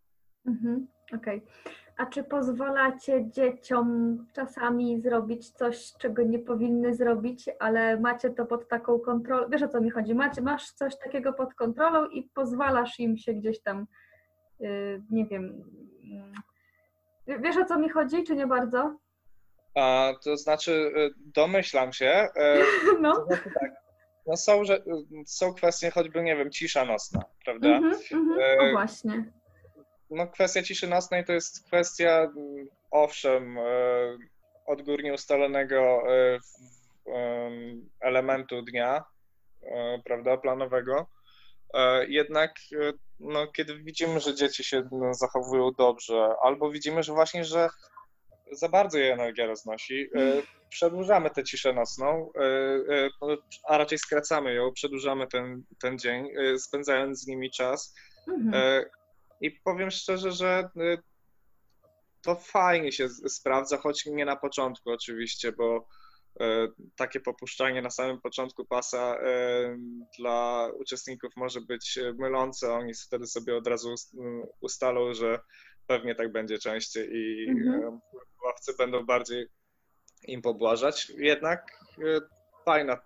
Mhm, 0.46 0.86
okej. 1.14 1.42
A 1.96 2.06
czy 2.06 2.24
pozwalacie 2.24 3.30
dzieciom 3.30 4.18
czasami 4.32 5.00
zrobić 5.00 5.50
coś, 5.50 5.92
czego 5.98 6.22
nie 6.22 6.38
powinny 6.38 6.94
zrobić, 6.94 7.50
ale 7.58 8.00
macie 8.00 8.30
to 8.30 8.46
pod 8.46 8.68
taką 8.68 8.98
kontrolą? 9.00 9.48
Wiesz 9.48 9.62
o 9.62 9.68
co 9.68 9.80
mi 9.80 9.90
chodzi? 9.90 10.14
Macie, 10.14 10.42
masz 10.42 10.70
coś 10.70 10.98
takiego 10.98 11.32
pod 11.32 11.54
kontrolą 11.54 12.08
i 12.08 12.22
pozwalasz 12.22 13.00
im 13.00 13.16
się 13.16 13.34
gdzieś 13.34 13.62
tam, 13.62 13.86
nie 15.10 15.26
wiem. 15.26 15.64
yy, 17.26 17.38
Wiesz 17.40 17.56
o 17.56 17.64
co 17.64 17.78
mi 17.78 17.88
chodzi, 17.88 18.24
czy 18.24 18.36
nie 18.36 18.46
bardzo? 18.46 18.98
A, 19.74 20.12
to 20.24 20.36
znaczy, 20.36 20.92
domyślam 21.34 21.92
się, 21.92 22.28
No. 23.00 23.14
to 23.14 23.24
znaczy 23.26 23.50
tak, 23.60 23.70
no 24.26 24.36
są, 24.36 24.62
są 25.26 25.54
kwestie 25.54 25.90
choćby, 25.90 26.22
nie 26.22 26.36
wiem, 26.36 26.50
cisza 26.50 26.84
nocna, 26.84 27.22
prawda? 27.44 27.68
Mhm, 27.68 27.94
mhm. 28.12 28.38
E, 28.40 28.58
O 28.58 28.72
właśnie. 28.72 29.32
No 30.10 30.26
kwestia 30.28 30.62
ciszy 30.62 30.88
nocnej 30.88 31.24
to 31.24 31.32
jest 31.32 31.66
kwestia, 31.66 32.18
mm, 32.36 32.66
owszem, 32.90 33.58
odgórnie 34.66 35.14
ustalonego 35.14 36.02
elementu 38.00 38.62
dnia, 38.62 39.04
prawda, 40.04 40.36
planowego. 40.36 41.06
E, 41.74 42.06
Jednak, 42.08 42.54
e, 42.72 42.92
no, 43.20 43.46
kiedy 43.46 43.78
widzimy, 43.78 44.20
że 44.20 44.34
dzieci 44.34 44.64
się 44.64 44.88
no, 44.92 45.14
zachowują 45.14 45.72
dobrze, 45.78 46.34
albo 46.42 46.70
widzimy, 46.70 47.02
że 47.02 47.12
właśnie, 47.12 47.44
że 47.44 47.68
za 48.52 48.68
bardzo 48.68 48.98
je 48.98 49.12
energia 49.12 49.46
roznosi, 49.46 50.08
e, 50.14 50.42
przedłużamy 50.68 51.30
tę 51.30 51.44
ciszę 51.44 51.72
nocną, 51.72 52.30
e, 52.36 53.10
a 53.68 53.78
raczej 53.78 53.98
skracamy 53.98 54.54
ją, 54.54 54.72
przedłużamy 54.72 55.26
ten, 55.26 55.62
ten 55.80 55.98
dzień, 55.98 56.28
spędzając 56.58 57.20
z 57.20 57.26
nimi 57.26 57.50
czas. 57.50 57.94
Mhm. 58.28 58.84
I 59.40 59.50
powiem 59.50 59.90
szczerze, 59.90 60.32
że 60.32 60.68
to 62.22 62.34
fajnie 62.34 62.92
się 62.92 63.08
sprawdza, 63.08 63.76
choć 63.76 64.06
nie 64.06 64.24
na 64.24 64.36
początku 64.36 64.90
oczywiście, 64.90 65.52
bo 65.52 65.86
takie 66.96 67.20
popuszczanie 67.20 67.82
na 67.82 67.90
samym 67.90 68.20
początku 68.20 68.64
pasa 68.64 69.16
e, 69.16 69.76
dla 70.18 70.70
uczestników 70.80 71.32
może 71.36 71.60
być 71.60 71.98
e, 71.98 72.12
mylące. 72.12 72.72
Oni 72.72 72.94
wtedy 72.94 73.26
sobie 73.26 73.56
od 73.56 73.66
razu 73.66 73.94
ustalą, 74.60 75.14
że 75.14 75.38
pewnie 75.86 76.14
tak 76.14 76.32
będzie 76.32 76.58
częściej 76.58 77.08
i 77.12 77.50
Mhm. 77.50 77.84
e, 77.84 77.98
ławcy 78.44 78.72
będą 78.78 79.04
bardziej 79.06 79.46
im 80.28 80.42
pobłażać. 80.42 81.12
Jednak 81.16 81.66
e, 81.98 82.20
fajna, 82.64 82.96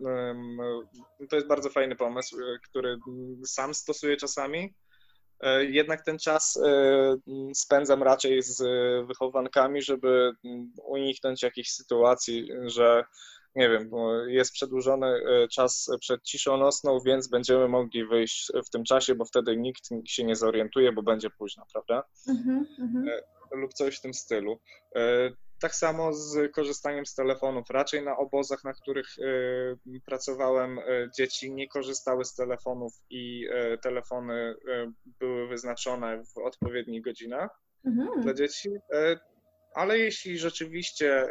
to 1.30 1.36
jest 1.36 1.48
bardzo 1.48 1.70
fajny 1.70 1.96
pomysł, 1.96 2.36
e, 2.40 2.58
który 2.64 2.98
sam 3.46 3.74
stosuję 3.74 4.16
czasami. 4.16 4.74
E, 5.40 5.64
Jednak 5.64 6.04
ten 6.04 6.18
czas 6.18 6.56
e, 6.56 7.16
spędzam 7.54 8.02
raczej 8.02 8.42
z 8.42 8.60
e, 8.60 9.06
wychowankami, 9.06 9.82
żeby 9.82 10.30
uniknąć 10.84 11.42
jakichś 11.42 11.70
sytuacji, 11.70 12.48
że 12.66 13.04
nie 13.54 13.70
wiem, 13.70 13.90
jest 14.26 14.52
przedłużony 14.52 15.20
czas 15.52 15.90
przed 16.00 16.22
ciszą 16.22 16.56
nocną, 16.56 17.00
więc 17.00 17.28
będziemy 17.28 17.68
mogli 17.68 18.06
wyjść 18.06 18.52
w 18.66 18.70
tym 18.70 18.84
czasie, 18.84 19.14
bo 19.14 19.24
wtedy 19.24 19.56
nikt 19.56 19.88
się 20.06 20.24
nie 20.24 20.36
zorientuje, 20.36 20.92
bo 20.92 21.02
będzie 21.02 21.30
późno, 21.30 21.66
prawda? 21.72 22.04
Mhm, 22.28 22.66
mhm. 22.78 23.06
lub 23.52 23.74
coś 23.74 23.98
w 23.98 24.00
tym 24.00 24.14
stylu. 24.14 24.58
Tak 25.60 25.74
samo 25.74 26.12
z 26.12 26.52
korzystaniem 26.52 27.06
z 27.06 27.14
telefonów. 27.14 27.70
Raczej 27.70 28.04
na 28.04 28.16
obozach, 28.16 28.64
na 28.64 28.72
których 28.72 29.06
e, 29.18 30.00
pracowałem, 30.06 30.78
e, 30.78 30.82
dzieci 31.16 31.52
nie 31.52 31.68
korzystały 31.68 32.24
z 32.24 32.34
telefonów 32.34 32.92
i 33.10 33.48
e, 33.50 33.78
telefony 33.78 34.54
były 35.06 35.48
wyznaczone 35.48 36.22
w 36.24 36.38
odpowiednich 36.38 37.02
godzinach 37.02 37.50
Mhm. 37.84 38.20
dla 38.20 38.34
dzieci. 38.34 38.70
Ale 39.74 39.98
jeśli 39.98 40.38
rzeczywiście 40.38 41.26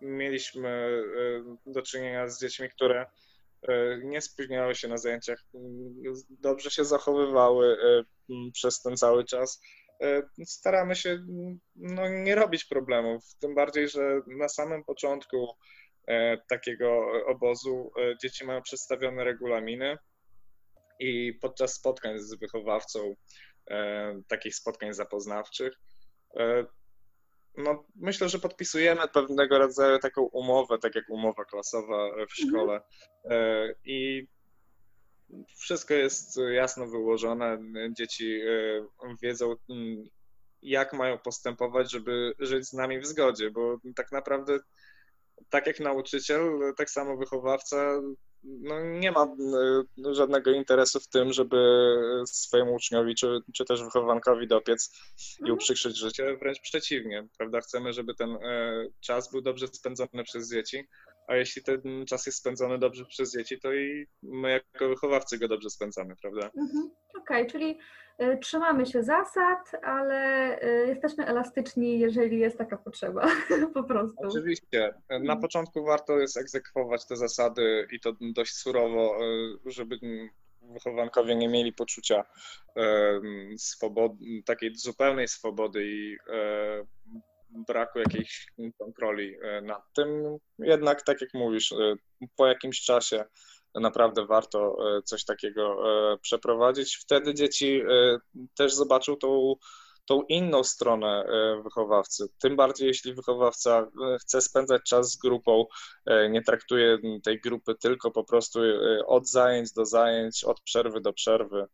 mieliśmy 0.00 1.02
do 1.66 1.82
czynienia 1.82 2.28
z 2.28 2.40
dziećmi, 2.40 2.68
które 2.70 3.06
nie 4.04 4.20
spóźniały 4.20 4.74
się 4.74 4.88
na 4.88 4.96
zajęciach, 4.96 5.44
dobrze 6.30 6.70
się 6.70 6.84
zachowywały 6.84 7.76
przez 8.52 8.82
ten 8.82 8.96
cały 8.96 9.24
czas, 9.24 9.60
staramy 10.44 10.96
się 10.96 11.18
no, 11.76 12.08
nie 12.08 12.34
robić 12.34 12.64
problemów. 12.64 13.24
Tym 13.40 13.54
bardziej, 13.54 13.88
że 13.88 14.20
na 14.26 14.48
samym 14.48 14.84
początku 14.84 15.48
e, 16.06 16.38
takiego 16.48 17.06
obozu 17.26 17.90
e, 17.98 18.18
dzieci 18.22 18.44
mają 18.44 18.62
przedstawione 18.62 19.24
regulaminy 19.24 19.98
i 20.98 21.32
podczas 21.40 21.74
spotkań 21.74 22.18
z 22.18 22.34
wychowawcą, 22.34 23.14
e, 23.70 24.20
takich 24.28 24.54
spotkań 24.54 24.94
zapoznawczych, 24.94 25.74
e, 26.36 26.66
no, 27.56 27.84
myślę, 27.96 28.28
że 28.28 28.38
podpisujemy 28.38 29.08
pewnego 29.08 29.58
rodzaju 29.58 29.98
taką 29.98 30.22
umowę, 30.22 30.78
tak 30.78 30.94
jak 30.94 31.04
umowa 31.10 31.44
klasowa 31.44 32.10
w 32.26 32.34
szkole. 32.34 32.80
E, 33.24 33.68
I 33.84 34.26
wszystko 35.56 35.94
jest 35.94 36.40
jasno 36.52 36.86
wyłożone. 36.86 37.58
Dzieci 37.92 38.40
e, 38.40 39.16
wiedzą, 39.22 39.54
mm, 39.70 40.04
jak 40.62 40.92
mają 40.92 41.18
postępować, 41.18 41.92
żeby 41.92 42.34
żyć 42.38 42.68
z 42.68 42.72
nami 42.72 43.00
w 43.00 43.06
zgodzie, 43.06 43.50
bo 43.50 43.78
tak 43.96 44.12
naprawdę, 44.12 44.58
tak 45.50 45.66
jak 45.66 45.80
nauczyciel, 45.80 46.42
tak 46.76 46.90
samo 46.90 47.16
wychowawca, 47.16 48.00
no 48.44 48.80
nie 48.80 49.12
ma 49.12 49.24
e, 50.06 50.14
żadnego 50.14 50.50
interesu 50.50 51.00
w 51.00 51.08
tym, 51.08 51.32
żeby 51.32 51.56
swojemu 52.26 52.74
uczniowi 52.74 53.14
czy, 53.14 53.40
czy 53.54 53.64
też 53.64 53.82
wychowankowi 53.84 54.48
dopiec 54.48 54.90
i 55.38 55.42
Mhm. 55.42 55.54
uprzykrzyć 55.54 55.98
życie, 55.98 56.36
wręcz 56.36 56.60
przeciwnie, 56.60 57.28
prawda? 57.38 57.60
Chcemy, 57.60 57.92
żeby 57.92 58.14
ten 58.14 58.30
e, 58.30 58.86
czas 59.00 59.30
był 59.30 59.40
dobrze 59.40 59.68
spędzony 59.68 60.24
przez 60.24 60.50
dzieci, 60.50 60.84
a 61.26 61.36
jeśli 61.36 61.62
ten 61.62 61.80
czas 62.08 62.26
jest 62.26 62.38
spędzony 62.38 62.78
dobrze 62.78 63.04
przez 63.04 63.32
dzieci, 63.32 63.58
to 63.60 63.72
i 63.74 64.06
my 64.22 64.50
jako 64.50 64.88
wychowawcy 64.88 65.38
go 65.38 65.48
dobrze 65.48 65.70
spędzamy, 65.70 66.16
prawda? 66.22 66.50
Mhm. 66.56 66.90
Okej, 67.20 67.46
czyli 67.46 67.78
y, 68.22 68.38
trzymamy 68.38 68.86
się 68.86 69.02
zasad, 69.02 69.72
ale 69.82 70.58
y, 70.62 70.86
jesteśmy 70.86 71.26
elastyczni, 71.26 71.98
jeżeli 71.98 72.38
jest 72.38 72.58
taka 72.58 72.76
potrzeba, 72.76 73.28
po 73.74 73.84
prostu. 73.84 74.16
Oczywiście. 74.28 74.94
Na 75.10 75.16
Mhm. 75.16 75.40
początku 75.40 75.84
warto 75.84 76.18
jest 76.18 76.36
egzekwować 76.36 77.06
te 77.06 77.16
zasady 77.16 77.86
i 77.92 78.00
to 78.00 78.12
dość 78.20 78.54
surowo, 78.54 79.16
e, 79.16 79.20
żeby 79.66 79.98
wychowankowie 80.72 81.36
nie 81.36 81.48
mieli 81.48 81.72
poczucia 81.72 82.24
em, 82.76 83.58
swobody, 83.58 84.16
takiej 84.46 84.74
zupełnej 84.74 85.28
swobody 85.28 85.84
i 85.86 86.16
e, 86.28 86.84
braku 87.50 87.98
jakiejś 87.98 88.46
kontroli 88.78 89.36
e, 89.42 89.60
nad 89.60 89.82
tym. 89.92 90.38
Jednak, 90.58 91.02
tak 91.02 91.20
jak 91.20 91.34
mówisz, 91.34 91.72
e, 91.72 91.94
po 92.36 92.46
jakimś 92.46 92.80
czasie 92.80 93.24
naprawdę 93.74 94.26
warto 94.26 94.76
e, 94.96 95.02
coś 95.02 95.24
takiego 95.24 95.82
przeprowadzić. 96.22 96.96
Wtedy 96.96 97.34
dzieci 97.34 97.82
też 98.56 98.74
zobaczą 98.74 99.16
tą 99.16 99.54
tą 100.06 100.22
inną 100.22 100.64
stronę 100.64 101.06
e, 101.06 101.62
wychowawcy. 101.62 102.24
Tym 102.38 102.56
bardziej, 102.56 102.88
jeśli 102.88 103.14
wychowawca 103.14 103.78
e, 103.80 104.18
chce 104.18 104.40
spędzać 104.40 104.82
czas 104.82 105.10
z 105.12 105.16
grupą, 105.16 105.64
e, 106.06 106.30
nie 106.30 106.42
traktuje 106.42 106.98
tej 107.24 107.40
grupy 107.40 107.74
tylko 107.74 108.10
po 108.10 108.24
prostu 108.24 108.60
od 109.06 109.28
zajęć 109.28 109.72
do 109.72 109.86
zajęć, 109.86 110.44
od 110.44 110.60
przerwy 110.60 111.00
do 111.00 111.12
przerwy, 111.12 111.66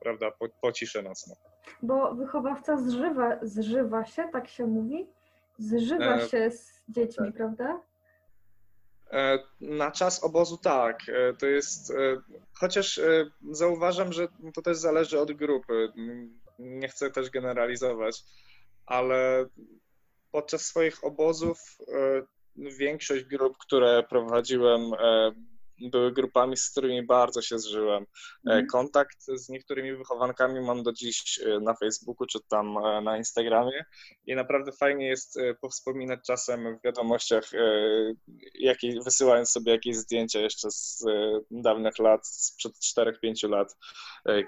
prawda, 0.00 0.30
po, 0.30 0.46
po 0.62 0.72
ciszę 0.72 1.02
nocną. 1.02 1.34
Bo 1.82 2.14
wychowawca 2.14 2.76
zżywa, 2.76 3.38
zżywa 3.42 4.04
się, 4.04 4.28
tak 4.32 4.48
się 4.48 4.66
mówi? 4.66 5.06
Zżywa 5.58 6.20
się 6.26 6.50
z 6.50 6.82
dziećmi, 6.88 7.32
prawda? 7.32 7.80
E, 9.10 9.38
Na 9.60 9.90
czas 9.90 10.24
obozu 10.24 10.58
tak, 10.58 10.98
to 11.38 11.46
jest, 11.46 11.92
chociaż 12.54 13.00
zauważam, 13.50 14.12
że 14.12 14.28
to 14.54 14.62
też 14.62 14.76
zależy 14.76 15.20
od 15.20 15.32
grupy. 15.32 15.92
Nie 16.58 16.88
chcę 16.88 17.10
też 17.10 17.30
generalizować, 17.30 18.22
ale 18.86 19.46
podczas 20.32 20.64
swoich 20.64 21.04
obozów 21.04 21.78
większość 22.56 23.24
grup, 23.24 23.58
które 23.58 24.02
prowadziłem, 24.02 24.82
były 25.80 26.12
grupami, 26.12 26.56
z 26.56 26.70
którymi 26.70 27.06
bardzo 27.06 27.42
się 27.42 27.58
zżyłem. 27.58 28.06
Mhm. 28.46 28.66
Kontakt 28.66 29.18
z 29.26 29.48
niektórymi 29.48 29.96
wychowankami 29.96 30.60
mam 30.60 30.82
do 30.82 30.92
dziś 30.92 31.40
na 31.60 31.74
Facebooku 31.74 32.26
czy 32.26 32.38
tam 32.48 32.74
na 33.04 33.16
Instagramie 33.16 33.84
i 34.26 34.34
naprawdę 34.34 34.72
fajnie 34.72 35.08
jest 35.08 35.38
powspominać 35.60 36.20
czasem 36.26 36.78
w 36.78 36.84
wiadomościach, 36.84 37.44
jakie, 38.54 39.00
wysyłając 39.04 39.50
sobie 39.50 39.72
jakieś 39.72 39.96
zdjęcia 39.96 40.40
jeszcze 40.40 40.70
z 40.70 41.04
dawnych 41.50 41.98
lat, 41.98 42.26
sprzed 42.26 42.72
4-5 42.72 43.48
lat, 43.48 43.76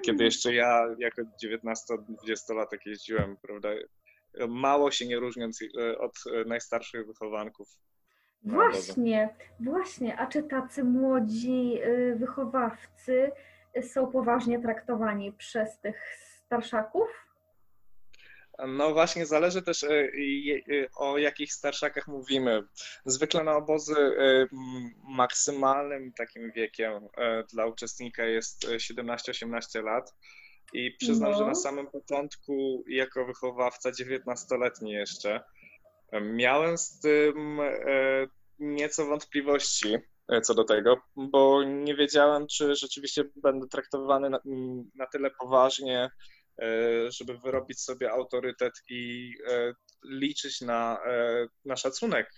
kiedy 0.05 0.25
jeszcze 0.25 0.55
ja 0.55 0.87
jako 0.99 1.23
19-20-latek 1.45 2.79
jeździłem, 2.87 3.37
prawda, 3.43 3.69
mało 4.49 4.91
się 4.91 5.07
nie 5.07 5.19
różniąc 5.19 5.59
od 5.99 6.13
najstarszych 6.47 7.07
wychowanków 7.07 7.69
Właśnie, 8.45 9.35
właśnie. 9.61 10.19
A 10.19 10.27
czy 10.27 10.43
tacy 10.43 10.85
młodzi 10.85 11.79
y, 11.83 12.17
wychowawcy 12.17 13.33
są 13.83 14.07
poważnie 14.13 14.59
traktowani 14.59 15.33
przez 15.33 15.81
tych 15.81 15.97
starszaków? 16.45 17.09
No 18.69 18.93
właśnie, 18.93 19.27
zależy 19.27 19.63
też 19.63 19.83
y, 19.83 19.89
y, 20.69 20.89
o 20.97 21.19
jakich 21.19 21.53
starszakach 21.53 22.09
mówimy. 22.09 22.63
Zwykle 23.05 23.45
na 23.45 23.57
obozy 23.57 23.95
maksymalnym 25.05 26.13
takim 26.13 26.53
wiekiem 26.53 27.09
dla 27.53 27.67
uczestnika 27.67 28.25
jest 28.25 28.67
17-18 28.69 29.85
lat. 29.85 30.15
I 30.73 30.97
przyznam, 30.99 31.33
no. 31.33 31.39
że 31.39 31.47
na 31.47 31.55
samym 31.55 31.87
początku, 31.87 32.85
jako 32.89 33.25
wychowawca 33.25 33.91
19-letni 33.91 34.93
jeszcze, 34.93 35.41
Miałem 36.13 36.79
z 36.79 37.01
tym 37.01 37.61
e, 37.61 38.27
nieco 38.59 39.07
wątpliwości 39.07 39.97
e, 40.29 40.41
co 40.41 40.55
do 40.55 40.65
tego, 40.65 40.97
bo 41.17 41.65
nie 41.65 41.95
wiedziałem, 41.95 42.47
czy 42.47 42.75
rzeczywiście 42.75 43.25
będę 43.37 43.69
traktowany 43.69 44.31
na, 44.31 44.39
na 44.95 45.07
tyle 45.07 45.31
poważnie, 45.31 46.11
e, 46.59 47.11
żeby 47.11 47.39
wyrobić 47.39 47.81
sobie 47.81 48.11
autorytet 48.11 48.73
i 48.89 49.33
liczyć 50.05 50.61
na, 50.61 50.99
na 51.65 51.77
szacunek, 51.77 52.31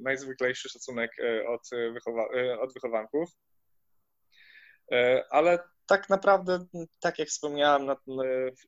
najzwyklejszy 0.00 0.68
szacunek 0.68 1.10
od, 1.48 1.60
wychowa- 1.92 2.58
od 2.60 2.74
wychowanków. 2.74 3.30
Ale 5.30 5.58
tak 5.86 6.08
naprawdę, 6.08 6.66
tak 7.00 7.18
jak 7.18 7.28
wspomniałem 7.28 7.96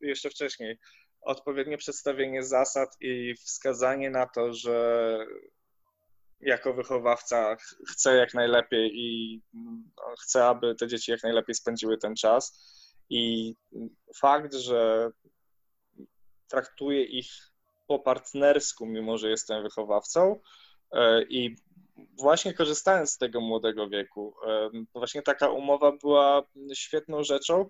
jeszcze 0.01 0.31
wcześniej, 0.31 0.79
odpowiednie 1.21 1.79
przedstawienie 1.79 2.43
zasad 2.43 2.97
i 3.01 3.35
wskazanie 3.35 4.11
na 4.11 4.27
to, 4.27 4.53
że 4.55 5.19
jako 6.41 6.75
wychowawca 6.75 7.57
chcę 7.91 8.17
jak 8.17 8.35
najlepiej 8.35 8.91
i 8.95 9.41
no, 9.97 10.15
chcę, 10.23 10.45
aby 10.45 10.75
te 10.75 10.87
dzieci 10.87 11.11
jak 11.11 11.23
najlepiej 11.23 11.55
spędziły 11.55 11.99
ten 11.99 12.15
czas. 12.15 12.59
I 13.11 13.55
fakt, 14.17 14.55
że 14.55 15.11
traktuję 16.49 17.05
ich 17.05 17.31
po 17.87 17.99
partnersku, 17.99 18.87
mimo 18.87 19.19
że 19.19 19.31
jestem 19.31 19.63
wychowawcą, 19.63 20.41
e, 20.93 21.23
i 21.23 21.57
właśnie 22.19 22.55
korzystając 22.55 23.11
z 23.11 23.19
tego 23.19 23.41
młodego 23.41 23.89
wieku, 23.89 24.35
e, 24.47 24.71
właśnie 24.95 25.23
taka 25.23 25.49
umowa 25.49 25.93
była 25.93 26.43
świetną 26.75 27.23
rzeczą, 27.23 27.69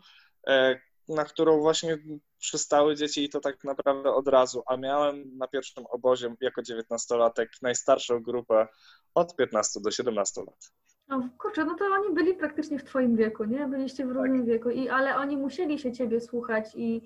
e, 0.49 0.81
na 1.09 1.25
którą 1.25 1.61
właśnie 1.61 1.99
przystały 2.39 2.97
dzieci 2.97 3.25
i 3.25 3.29
to 3.29 3.41
tak 3.41 3.65
naprawdę 3.65 4.15
od 4.15 4.29
razu, 4.29 4.63
a 4.67 4.77
miałem 4.77 5.37
na 5.37 5.49
pierwszym 5.49 5.85
obozie 5.87 6.35
jako 6.41 6.63
dziewiętnastolatek 6.63 7.51
najstarszą 7.63 8.23
grupę 8.23 8.67
od 9.15 9.37
15 9.37 9.81
do 9.81 9.91
17 9.91 10.41
lat. 10.41 10.73
No 11.09 11.29
kurczę, 11.39 11.65
no 11.65 11.75
to 11.75 11.85
oni 11.85 12.15
byli 12.15 12.35
praktycznie 12.35 12.79
w 12.79 12.85
twoim 12.85 13.17
wieku, 13.17 13.45
nie? 13.45 13.67
Byliście 13.67 14.07
w 14.07 14.11
równym 14.11 14.39
tak. 14.39 14.47
wieku, 14.47 14.71
i, 14.71 14.89
ale 14.89 15.17
oni 15.17 15.37
musieli 15.37 15.79
się 15.79 15.93
ciebie 15.93 16.21
słuchać 16.21 16.65
i 16.75 17.03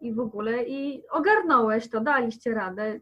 i 0.00 0.12
w 0.14 0.20
ogóle 0.20 0.64
i 0.64 1.02
ogarnąłeś 1.10 1.90
to, 1.90 2.00
daliście 2.00 2.54
radę. 2.54 3.00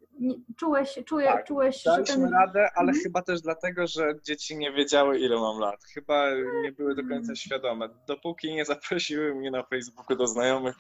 Czułeś, 0.57 0.99
czuje, 1.05 1.27
tak, 1.27 1.47
czułeś, 1.47 1.83
daliśmy 1.85 2.15
że 2.15 2.21
ten... 2.21 2.33
radę, 2.33 2.69
ale 2.75 2.89
mhm. 2.89 3.03
chyba 3.03 3.23
też 3.23 3.41
dlatego, 3.41 3.87
że 3.87 4.15
dzieci 4.23 4.57
nie 4.57 4.73
wiedziały 4.73 5.19
ile 5.19 5.37
mam 5.37 5.59
lat. 5.59 5.85
Chyba 5.95 6.31
nie 6.63 6.73
były 6.73 6.95
do 6.95 7.03
końca 7.03 7.25
mm. 7.25 7.37
świadome. 7.37 7.89
Dopóki 8.07 8.55
nie 8.55 8.65
zaprosiły 8.65 9.35
mnie 9.35 9.51
na 9.51 9.63
Facebooku 9.63 10.17
do 10.17 10.27
znajomych, 10.27 10.77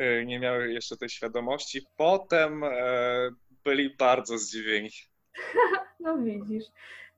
y, 0.00 0.24
nie 0.26 0.40
miały 0.40 0.72
jeszcze 0.72 0.96
tej 0.96 1.08
świadomości. 1.08 1.86
Potem 1.96 2.64
e, 2.64 2.70
byli 3.64 3.96
bardzo 3.96 4.38
zdziwieni. 4.38 4.90
No 6.00 6.18
widzisz. 6.18 6.64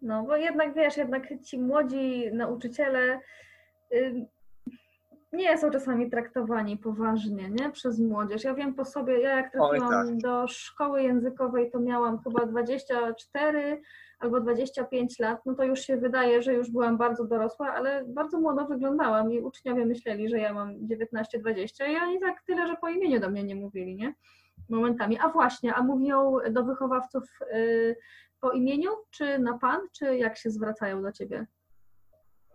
No 0.03 0.23
bo 0.23 0.37
jednak 0.37 0.75
wiesz, 0.75 0.97
jednak 0.97 1.23
ci 1.45 1.59
młodzi 1.59 2.31
nauczyciele 2.33 3.21
nie 5.35 5.59
są 5.59 5.71
czasami 5.71 6.11
traktowani 6.11 6.77
poważnie, 6.77 7.51
nie? 7.51 7.71
Przez 7.71 8.01
młodzież. 8.01 8.45
Ja 8.45 8.55
wiem 8.55 8.75
po 8.75 8.85
sobie, 8.85 9.21
ja 9.21 9.37
jak 9.37 9.53
trafiłam 9.53 10.09
tak. 10.09 10.17
do 10.17 10.49
szkoły 10.49 11.03
językowej, 11.03 11.71
to 11.71 11.81
miałam 11.81 12.19
chyba 12.23 12.47
24 12.47 13.83
albo 14.19 14.41
25 14.41 15.19
lat, 15.19 15.47
no 15.47 15.55
to 15.55 15.65
już 15.65 15.81
się 15.81 15.97
wydaje, 15.97 16.43
że 16.43 16.55
już 16.55 16.71
byłam 16.71 16.97
bardzo 16.97 17.25
dorosła, 17.25 17.73
ale 17.73 18.05
bardzo 18.07 18.41
młodo 18.41 18.67
wyglądałam 18.67 19.33
i 19.33 19.41
uczniowie 19.41 19.87
myśleli, 19.87 20.29
że 20.29 20.39
ja 20.39 20.55
mam 20.55 20.75
19-20 20.75 21.91
i 21.91 21.97
oni 21.97 22.21
tak 22.21 22.43
tyle, 22.47 22.67
że 22.67 22.77
po 22.77 22.89
imieniu 22.89 23.21
do 23.21 23.31
mnie 23.31 23.45
nie 23.45 23.57
mówili, 23.57 23.97
nie? 23.97 24.15
Momentami. 24.69 25.19
A 25.19 25.29
właśnie, 25.29 25.75
a 25.75 25.83
mówią 25.83 26.37
do 26.51 26.65
wychowawców 26.65 27.23
y, 27.55 27.97
po 28.41 28.51
imieniu, 28.51 28.91
czy 29.11 29.39
na 29.39 29.59
pan, 29.59 29.81
czy 29.93 30.17
jak 30.17 30.37
się 30.37 30.51
zwracają 30.51 31.03
do 31.03 31.13
ciebie? 31.13 31.47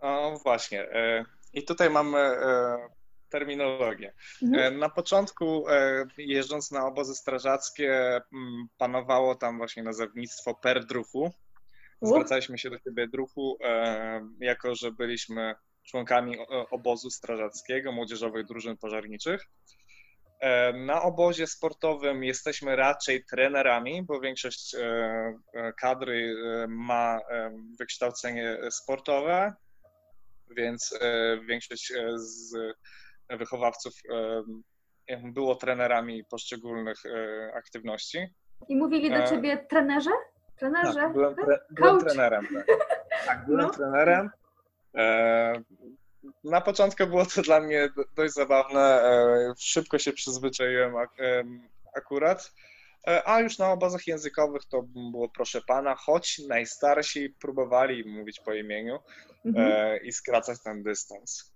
O, 0.01 0.37
właśnie. 0.43 0.83
Y 0.83 1.38
i 1.53 1.63
tutaj 1.63 1.89
mamy 1.89 2.19
e, 2.19 2.77
terminologię. 3.29 4.13
Mhm. 4.43 4.73
E, 4.73 4.77
na 4.77 4.89
początku, 4.89 5.69
e, 5.69 6.05
jeżdżąc 6.17 6.71
na 6.71 6.85
obozy 6.85 7.15
strażackie, 7.15 8.21
panowało 8.77 9.35
tam 9.35 9.57
właśnie 9.57 9.83
nazewnictwo 9.83 10.55
per 10.55 10.85
druchu. 10.85 11.31
Zwracaliśmy 12.01 12.57
się 12.57 12.69
do 12.69 12.77
siebie 12.79 13.07
druchu, 13.07 13.57
jako 14.39 14.75
że 14.75 14.91
byliśmy 14.91 15.55
członkami 15.83 16.37
obozu 16.71 17.09
strażackiego, 17.09 17.91
młodzieżowych 17.91 18.45
drużyn 18.45 18.77
pożarniczych. 18.77 19.45
Na 20.73 21.01
obozie 21.01 21.47
sportowym 21.47 22.23
jesteśmy 22.23 22.75
raczej 22.75 23.25
trenerami, 23.25 24.03
bo 24.03 24.19
większość 24.19 24.75
kadry 25.81 26.35
ma 26.67 27.19
wykształcenie 27.79 28.57
sportowe, 28.71 29.53
więc 30.49 30.97
e, 31.01 31.37
większość 31.45 31.91
e, 31.91 32.17
z 32.17 32.55
wychowawców 33.29 33.93
e, 35.09 35.21
było 35.23 35.55
trenerami 35.55 36.23
poszczególnych 36.25 36.97
aktywności. 37.55 38.27
I 38.67 38.75
mówili 38.75 39.09
do 39.09 39.27
ciebie 39.27 39.65
trenerze? 39.69 40.09
Trenerze? 40.55 40.93
Tak, 40.93 41.13
byłem, 41.13 41.35
tre 41.35 41.59
byłem 41.69 41.99
trenerem. 41.99 42.47
Tak, 42.55 42.65
tak 43.27 43.45
byłem 43.45 43.61
no. 43.61 43.69
trenerem. 43.69 44.29
Na 46.43 46.61
początku 46.61 47.07
było 47.07 47.25
to 47.25 47.41
dla 47.41 47.59
mnie 47.59 47.89
dość 48.15 48.33
zabawne. 48.33 49.03
Szybko 49.57 49.99
się 49.99 50.13
przyzwyczaiłem 50.13 50.93
akurat. 51.95 52.53
A 53.25 53.39
już 53.39 53.57
na 53.57 53.71
obozach 53.71 54.07
językowych 54.07 54.65
to 54.65 54.81
było 55.11 55.29
proszę 55.29 55.61
pana, 55.67 55.95
choć 55.95 56.39
najstarsi 56.47 57.29
próbowali 57.29 58.09
mówić 58.09 58.39
po 58.39 58.53
imieniu, 58.53 58.99
mhm. 59.45 59.71
E, 59.71 59.97
i 59.97 60.11
skracać 60.11 60.63
ten 60.63 60.83
dystans. 60.83 61.53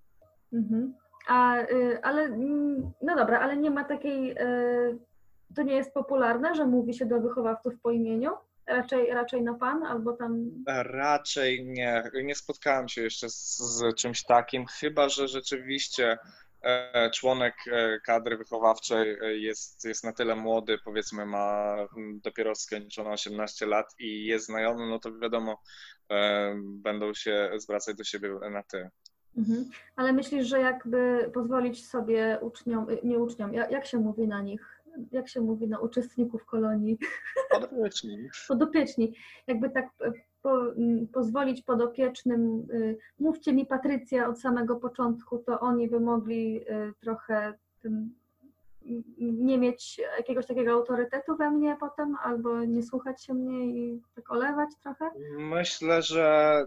Mhm. 0.54 0.94
A, 1.28 1.62
y, 1.62 2.00
ale, 2.04 2.22
mm, 2.22 2.92
no 3.02 3.16
dobra, 3.16 3.40
ale 3.40 3.58
nie 3.58 3.72
ma 3.72 3.84
takiej, 3.84 4.32
y, 4.32 4.98
to 5.56 5.64
nie 5.64 5.76
jest 5.76 5.94
popularne, 5.94 6.56
że 6.56 6.66
mówi 6.66 6.94
się 6.94 7.06
do 7.06 7.20
wychowawców 7.20 7.74
po 7.84 7.92
imieniu? 7.92 8.32
Raczej, 8.68 9.14
raczej 9.14 9.42
na 9.42 9.54
pan 9.54 9.84
albo 9.84 10.14
tam. 10.14 10.52
Raczej 10.68 11.66
nie. 11.66 12.04
Nie 12.24 12.36
spotkałem 12.36 12.90
się 12.90 13.02
jeszcze 13.02 13.30
z, 13.30 13.58
z 13.58 13.96
czymś 13.96 14.24
takim, 14.24 14.66
chyba 14.66 15.10
że 15.10 15.28
rzeczywiście 15.28 16.12
e, 16.12 16.18
członek 17.14 17.54
e, 17.72 18.00
kadry 18.00 18.38
wychowawczej 18.38 19.18
jest, 19.42 19.86
jest 19.86 20.04
na 20.04 20.14
tyle 20.14 20.36
młody, 20.36 20.78
powiedzmy 20.86 21.26
ma 21.26 21.76
dopiero 22.24 22.56
skończone 22.56 23.10
18 23.10 23.66
lat 23.66 23.86
i 24.00 24.26
jest 24.26 24.46
znajomy, 24.46 24.88
no 24.90 25.00
to 25.00 25.20
wiadomo, 25.20 25.62
będą 26.64 27.14
się 27.14 27.52
zwracać 27.58 27.96
do 27.96 28.04
siebie 28.04 28.30
na 28.52 28.64
ty. 28.64 28.90
Mhm. 29.38 29.70
Ale 29.96 30.14
myślisz, 30.14 30.48
że 30.48 30.60
jakby 30.60 31.32
pozwolić 31.34 31.88
sobie 31.88 32.38
uczniom, 32.42 32.90
y, 32.90 33.00
nie 33.04 33.20
uczniom, 33.20 33.54
jak 33.54 33.86
się 33.86 33.98
mówi 33.98 34.28
na 34.28 34.42
nich, 34.42 34.84
jak 35.12 35.30
się 35.30 35.42
mówi 35.42 35.68
na 35.68 35.80
uczestników 35.80 36.46
kolonii? 36.46 36.98
Podopieczni. 37.52 38.18
Podopieczni. 38.48 39.14
Jakby 39.48 39.70
tak 39.70 39.86
po, 40.44 40.62
pozwolić 41.14 41.62
podopiecznym, 41.62 42.68
y, 42.74 42.98
mówcie 43.20 43.54
mi 43.54 43.66
Patrycja 43.66 44.28
od 44.28 44.42
samego 44.42 44.76
początku, 44.76 45.38
to 45.38 45.60
oni 45.60 45.88
by 45.90 46.00
mogli 46.00 46.66
trochę 47.00 47.54
tym 47.82 48.16
nie 49.20 49.58
mieć 49.58 50.02
jakiegoś 50.18 50.46
takiego 50.46 50.72
autorytetu 50.72 51.38
we 51.38 51.52
mnie 51.52 51.78
potem, 51.80 52.16
albo 52.24 52.64
nie 52.66 52.84
słuchać 52.84 53.26
się 53.26 53.34
mnie 53.34 53.66
i 53.66 54.02
tak 54.16 54.32
olewać 54.32 54.70
trochę? 54.84 55.12
Myślę, 55.38 56.02
że 56.02 56.58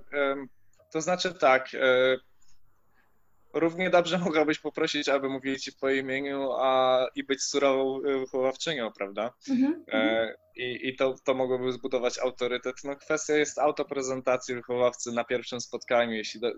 to 0.93 1.01
znaczy 1.01 1.35
tak. 1.35 1.69
E, 3.57 3.61
równie 3.61 3.91
dobrze 3.91 4.19
mogłabyś 4.19 4.59
poprosić, 4.59 5.09
aby 5.09 5.29
mówili 5.29 5.61
ci 5.61 5.73
po 5.73 5.91
imieniu 5.91 6.53
a, 6.53 7.07
i 7.15 7.25
być 7.25 7.43
surową 7.43 8.01
e, 8.03 8.19
wychowawczynią, 8.19 8.93
prawda? 8.93 9.33
Mhm, 9.51 9.85
e, 9.89 9.93
mhm. 9.93 10.37
I 10.57 10.89
i 10.89 10.97
to, 10.97 11.15
to 11.25 11.35
mogłoby 11.35 11.73
zbudować 11.73 12.19
autorytet. 12.19 12.77
No, 12.85 12.97
kwestia 12.97 13.37
jest 13.37 13.59
autoprezentacji 13.59 14.55
wychowawcy 14.55 15.13
na 15.13 15.25
pierwszym 15.25 15.61
spotkaniu. 15.61 16.13
Jeśli 16.13 16.41
do, 16.41 16.53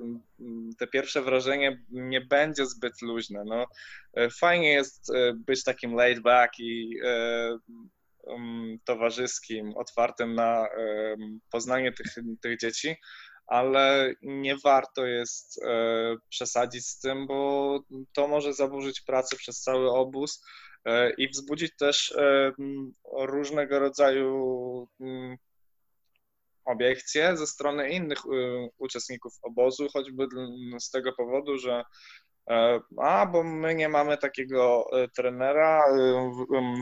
te 0.78 0.86
pierwsze 0.86 1.22
wrażenie 1.22 1.84
nie 1.90 2.20
będzie 2.20 2.66
zbyt 2.66 3.03
luźne, 3.03 3.44
no, 3.46 3.66
e, 4.14 4.30
fajnie 4.30 4.72
jest 4.72 5.12
być 5.34 5.64
takim 5.64 5.94
laid 5.94 6.20
back 6.20 6.53
i 6.59 7.01
um, 8.22 8.78
towarzyskim, 8.84 9.76
otwartym 9.76 10.34
na 10.34 10.68
um, 10.78 11.40
poznanie 11.51 11.92
tych, 11.92 12.07
tych 12.40 12.59
dzieci, 12.59 12.96
ale 13.49 14.14
nie 14.22 14.57
warto 14.57 15.07
jest 15.07 15.62
e, 15.62 16.16
przesadzić 16.28 16.86
z 16.86 17.01
tym, 17.01 17.26
bo 17.26 17.80
to 18.12 18.28
może 18.28 18.55
zaburzyć 18.55 19.01
pracę 19.01 19.36
przez 19.36 19.61
cały 19.61 19.90
obóz 19.90 20.44
e, 20.84 21.11
i 21.11 21.28
wzbudzić 21.28 21.76
też 21.76 22.12
e, 22.12 22.53
różnego 23.14 23.78
rodzaju 23.78 24.88
obiekcje 26.64 27.36
ze 27.36 27.46
strony 27.46 27.90
innych 27.90 28.18
uczestników 28.78 29.32
obozu, 29.42 29.86
choćby 29.92 30.26
z 30.80 30.90
tego 30.90 31.12
powodu, 31.12 31.59
że 31.59 31.84
a, 32.99 33.26
bo 33.26 33.42
my 33.42 33.74
nie 33.74 33.88
mamy 33.88 34.18
takiego 34.18 34.86
e, 34.92 35.09
trenera, 35.09 35.84
e, 35.84 36.32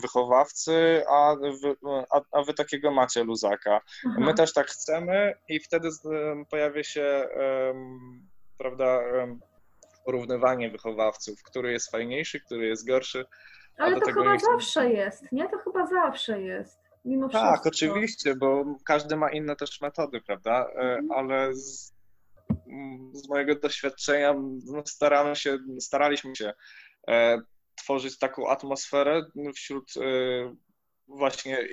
wychowawcy, 0.02 1.04
a 1.10 1.36
wy, 1.62 1.76
a, 2.10 2.20
a 2.32 2.42
wy 2.42 2.54
takiego 2.54 2.90
macie 2.90 3.24
luzaka. 3.24 3.80
Aha. 4.06 4.16
My 4.18 4.34
też 4.34 4.52
tak 4.52 4.66
chcemy 4.66 5.34
i 5.48 5.60
wtedy 5.60 5.88
pojawia 6.50 6.84
się, 6.84 7.28
prawda, 8.58 9.00
porównywanie 10.04 10.70
wychowawców, 10.70 11.42
który 11.42 11.72
jest 11.72 11.90
fajniejszy, 11.90 12.40
który 12.40 12.66
jest 12.66 12.86
gorszy. 12.86 13.24
Ale 13.78 14.00
to 14.00 14.12
chyba 14.12 14.38
zawsze 14.38 14.90
jest, 14.90 15.32
nie? 15.32 15.48
To 15.48 15.58
chyba 15.58 15.86
zawsze 15.86 16.42
jest. 16.42 16.80
Mimo 17.04 17.28
tak, 17.28 17.42
wszystko. 17.42 17.68
oczywiście, 17.68 18.34
bo 18.34 18.64
każdy 18.84 19.16
ma 19.16 19.30
inne 19.30 19.56
też 19.56 19.80
metody, 19.80 20.20
prawda? 20.20 20.66
Mhm. 20.66 21.12
Ale 21.12 21.54
z 21.54 21.95
z 23.12 23.28
mojego 23.28 23.54
doświadczenia 23.54 24.34
no, 24.64 24.82
staramy 24.86 25.36
się, 25.36 25.58
staraliśmy 25.80 26.36
się 26.36 26.52
e, 27.08 27.40
tworzyć 27.74 28.18
taką 28.18 28.48
atmosferę 28.48 29.26
wśród 29.54 29.92
e, 29.96 30.00
właśnie 31.08 31.68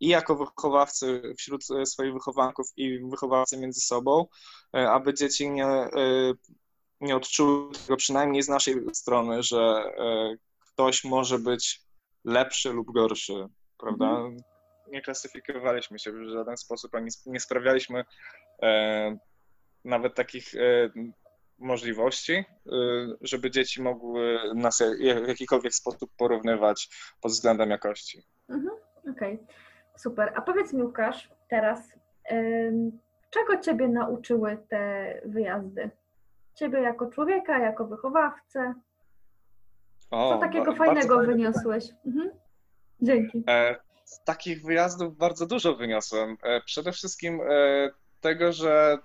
i 0.00 0.08
jako 0.08 0.36
wychowawcy 0.36 1.34
wśród 1.38 1.64
e, 1.70 1.86
swoich 1.86 2.12
wychowanków 2.12 2.66
i 2.76 2.98
wychowawcy 3.10 3.58
między 3.58 3.80
sobą, 3.80 4.26
aby 4.72 5.14
dzieci 5.14 5.50
nie, 5.50 5.88
nie 7.00 7.16
odczuły 7.16 7.72
tego 7.72 7.96
przynajmniej 7.96 8.42
z 8.42 8.48
naszej 8.48 8.74
strony, 8.92 9.42
że 9.42 9.84
ktoś 10.72 11.04
może 11.04 11.38
być 11.38 11.80
lepszy 12.24 12.72
lub 12.72 12.92
gorszy, 12.92 13.46
prawda? 13.78 14.06
Mhm. 14.06 14.36
Nie 14.88 15.02
klasyfikowaliśmy 15.02 15.98
się 15.98 16.12
w 16.12 16.30
żaden 16.32 16.56
sposób, 16.56 16.94
ani 16.94 17.08
nie 17.26 17.40
sprawialiśmy 17.40 18.04
nawet 19.84 20.14
takich 20.14 20.54
e, 20.54 20.90
możliwości, 21.58 22.32
e, 22.32 22.44
żeby 23.20 23.50
dzieci 23.50 23.82
mogły 23.82 24.38
nas 24.54 24.82
w 25.24 25.28
jakikolwiek 25.28 25.74
sposób 25.74 26.10
porównywać 26.16 26.88
pod 27.20 27.32
względem 27.32 27.70
jakości. 27.70 28.22
Mhm, 28.48 28.76
Okej, 29.10 29.34
okay. 29.34 29.46
super. 29.96 30.32
A 30.36 30.42
powiedz 30.42 30.72
mi, 30.72 30.82
Łukasz, 30.82 31.30
teraz, 31.48 31.80
czego 33.30 33.60
Ciebie 33.60 33.88
nauczyły 33.88 34.58
te 34.68 35.14
wyjazdy? 35.24 35.90
Ciebie 36.54 36.80
jako 36.80 37.10
człowieka, 37.10 37.58
jako 37.58 37.86
wychowawcę? 37.86 38.74
Co 40.10 40.38
takiego 40.38 40.74
fajnego 40.74 41.18
wyniosłeś? 41.18 41.84
Mhm. 42.06 42.30
Dzięki. 43.00 43.44
E, 43.48 43.76
z 44.04 44.24
takich 44.24 44.62
wyjazdów 44.62 45.16
bardzo 45.16 45.46
dużo 45.46 45.76
wyniosłem. 45.76 46.36
Przede 46.64 46.92
wszystkim 46.92 47.40
tego, 48.20 48.52
że 48.52 48.98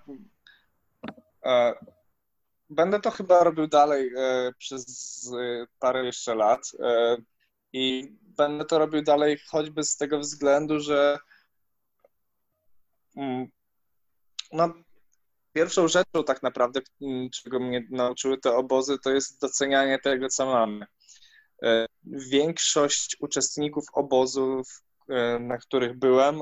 będę 2.70 3.00
to 3.00 3.10
chyba 3.10 3.44
robił 3.44 3.66
dalej 3.66 4.12
e, 4.16 4.52
przez 4.58 4.84
e, 5.40 5.66
parę 5.78 6.04
jeszcze 6.04 6.34
lat 6.34 6.72
i 7.72 8.12
będę 8.22 8.64
to 8.64 8.78
robił 8.78 9.02
dalej 9.02 9.38
choćby 9.48 9.84
z 9.84 9.96
tego 9.96 10.18
względu, 10.18 10.80
że 10.80 11.18
mm, 13.16 13.46
no, 14.52 14.74
pierwszą 15.52 15.88
rzeczą 15.88 16.24
tak 16.26 16.42
naprawdę, 16.42 16.80
mm, 17.02 17.30
czego 17.30 17.60
mnie 17.60 17.86
nauczyły 17.90 18.38
te 18.38 18.56
obozy, 18.56 18.98
to 18.98 19.10
jest 19.10 19.40
docenianie 19.40 19.98
tego, 19.98 20.28
co 20.28 20.46
mamy. 20.46 20.86
Większość 22.04 23.16
uczestników 23.20 23.84
obozów, 23.92 24.82
na 25.40 25.58
których 25.58 25.98
byłem, 25.98 26.40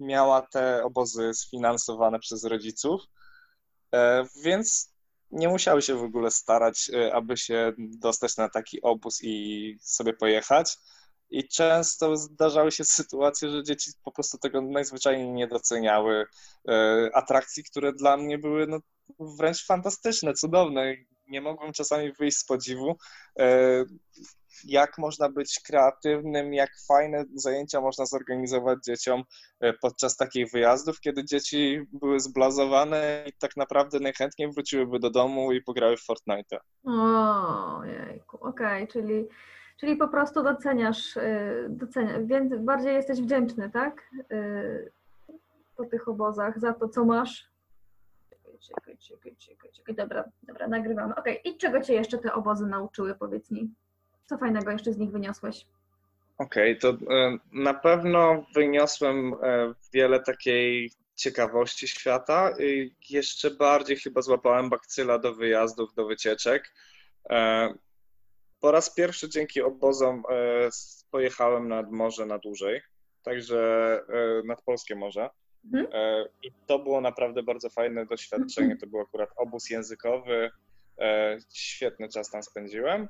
miała 0.00 0.42
te 0.42 0.84
obozy 0.84 1.34
sfinansowane 1.34 2.18
przez 2.18 2.44
rodziców 2.44 3.02
E, 3.02 3.21
więc 4.44 4.92
nie 5.32 5.48
musiały 5.48 5.82
się 5.82 5.94
w 5.94 6.02
ogóle 6.02 6.30
starać, 6.30 6.90
e, 6.94 7.14
aby 7.14 7.36
się 7.36 7.72
dostać 7.78 8.36
na 8.36 8.48
taki 8.48 8.82
obóz 8.82 9.18
i 9.22 9.76
sobie 9.80 10.12
pojechać. 10.12 10.78
I 11.30 11.48
często 11.48 12.16
zdarzały 12.16 12.72
się 12.72 12.84
sytuacje, 13.00 13.50
że 13.50 13.62
dzieci 13.62 13.90
po 14.04 14.12
prostu 14.12 14.38
tego 14.38 14.60
najzwyczajniej 14.62 15.30
nie 15.30 15.46
doceniały. 15.46 16.24
E, 16.68 17.10
atrakcji, 17.14 17.64
które 17.64 17.92
dla 17.92 18.16
mnie 18.16 18.38
były 18.38 18.66
no, 18.66 18.80
wręcz 19.20 19.66
fantastyczne, 19.66 20.34
cudowne. 20.34 20.94
Nie 21.26 21.40
mogłem 21.40 21.72
czasami 21.72 22.12
wyjść 22.12 22.38
z 22.38 22.44
podziwu 22.44 22.96
jak 24.64 24.98
można 24.98 25.28
być 25.28 25.60
kreatywnym, 25.66 26.54
jak 26.54 26.70
fajne 26.88 27.24
zajęcia 27.34 27.80
można 27.80 28.06
zorganizować 28.06 28.78
dzieciom 28.86 29.22
e, 29.60 29.72
podczas 29.72 30.16
takich 30.16 30.50
wyjazdów, 30.50 31.00
kiedy 31.00 31.24
dzieci 31.24 31.80
były 31.92 32.20
zblazowane 32.20 33.24
i 33.26 33.32
tak 33.32 33.56
naprawdę 33.56 34.00
najchętniej 34.00 34.52
wróciłyby 34.52 34.98
do 34.98 35.10
domu 35.10 35.52
i 35.52 35.62
pograły 35.62 35.96
w 35.96 36.04
Fortnite. 36.04 36.58
O, 36.84 37.84
jejku, 37.84 38.36
okej, 38.36 38.82
okay, 38.82 38.86
czyli, 38.86 39.28
czyli 39.80 39.96
po 39.96 40.08
prostu 40.08 40.42
doceniasz, 40.42 41.16
e, 41.16 41.66
doceniasz, 41.68 42.24
więc 42.24 42.52
bardziej 42.56 42.94
jesteś 42.94 43.20
wdzięczny, 43.20 43.70
tak? 43.70 44.10
E, 44.30 44.62
po 45.76 45.84
tych 45.84 46.08
obozach 46.08 46.60
za 46.60 46.72
to, 46.72 46.88
co 46.88 47.04
masz. 47.04 47.52
Czekaj, 48.68 48.98
czekaj, 48.98 49.36
czekaj, 49.36 49.70
czekaj, 49.72 49.94
dobra, 49.94 50.24
dobra, 50.42 50.68
nagrywamy. 50.68 51.14
Okej, 51.14 51.40
okay. 51.40 51.52
i 51.52 51.58
czego 51.58 51.80
Cię 51.80 51.94
jeszcze 51.94 52.18
te 52.18 52.34
obozy 52.34 52.66
nauczyły, 52.66 53.14
powiedz 53.14 53.50
mi? 53.50 53.74
Co 54.26 54.38
fajnego 54.38 54.70
jeszcze 54.70 54.92
z 54.92 54.98
nich 54.98 55.10
wyniosłeś? 55.10 55.66
Okej, 56.38 56.78
okay, 56.78 56.80
to 56.80 57.14
e, 57.14 57.38
na 57.52 57.74
pewno 57.74 58.46
wyniosłem 58.54 59.34
e, 59.42 59.74
wiele 59.92 60.20
takiej 60.20 60.90
ciekawości 61.14 61.88
świata 61.88 62.50
i 62.60 62.94
jeszcze 63.10 63.50
bardziej 63.50 63.96
chyba 63.96 64.22
złapałem 64.22 64.70
bakcyla 64.70 65.18
do 65.18 65.34
wyjazdów, 65.34 65.94
do 65.94 66.06
wycieczek. 66.06 66.72
E, 67.30 67.68
po 68.60 68.70
raz 68.70 68.94
pierwszy 68.94 69.28
dzięki 69.28 69.62
obozom 69.62 70.22
pojechałem 71.10 71.68
nad 71.68 71.90
morze 71.90 72.26
na 72.26 72.38
dłużej, 72.38 72.80
także 73.22 74.00
nad 74.44 74.62
Polskie 74.62 74.94
Morze. 74.94 75.30
Mhm. 75.64 75.86
I 76.42 76.52
to 76.66 76.78
było 76.78 77.00
naprawdę 77.00 77.42
bardzo 77.42 77.70
fajne 77.70 78.06
doświadczenie. 78.06 78.76
To 78.76 78.86
był 78.86 79.00
akurat 79.00 79.30
obóz 79.36 79.70
językowy. 79.70 80.50
Świetny 81.54 82.08
czas 82.08 82.30
tam 82.30 82.42
spędziłem. 82.42 83.08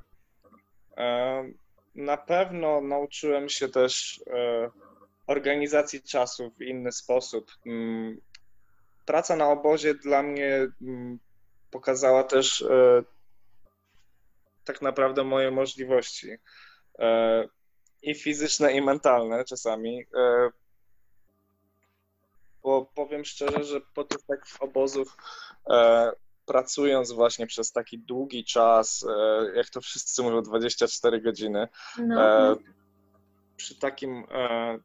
Na 1.94 2.16
pewno 2.16 2.80
nauczyłem 2.80 3.48
się 3.48 3.68
też 3.68 4.20
e, 4.26 4.70
organizacji 5.26 6.02
czasu 6.02 6.50
w 6.50 6.62
inny 6.62 6.92
sposób. 6.92 7.50
Mm, 7.66 8.20
praca 9.06 9.36
na 9.36 9.50
obozie 9.50 9.94
dla 9.94 10.22
mnie 10.22 10.68
mm, 10.82 11.18
pokazała 11.70 12.24
też 12.24 12.62
e, 12.62 13.02
tak 14.64 14.82
naprawdę 14.82 15.24
moje 15.24 15.50
możliwości 15.50 16.30
e, 16.98 17.48
i 18.02 18.14
fizyczne, 18.14 18.72
i 18.72 18.82
mentalne 18.82 19.44
czasami. 19.44 20.06
Bo 22.62 22.86
powiem 22.94 23.24
szczerze, 23.24 23.64
że 23.64 23.80
po 23.94 24.04
tych 24.04 24.22
takich 24.22 24.62
obozów 24.62 25.16
pracując 26.46 27.12
właśnie 27.12 27.46
przez 27.46 27.72
taki 27.72 27.98
długi 27.98 28.44
czas, 28.44 29.06
e, 29.08 29.56
jak 29.56 29.70
to 29.70 29.80
wszyscy 29.80 30.22
mówią, 30.22 30.42
24 30.42 31.20
godziny, 31.20 31.68
no. 31.98 32.22
E, 32.22 32.56
przy 33.56 33.78
takim 33.78 34.24
e, 34.30 34.78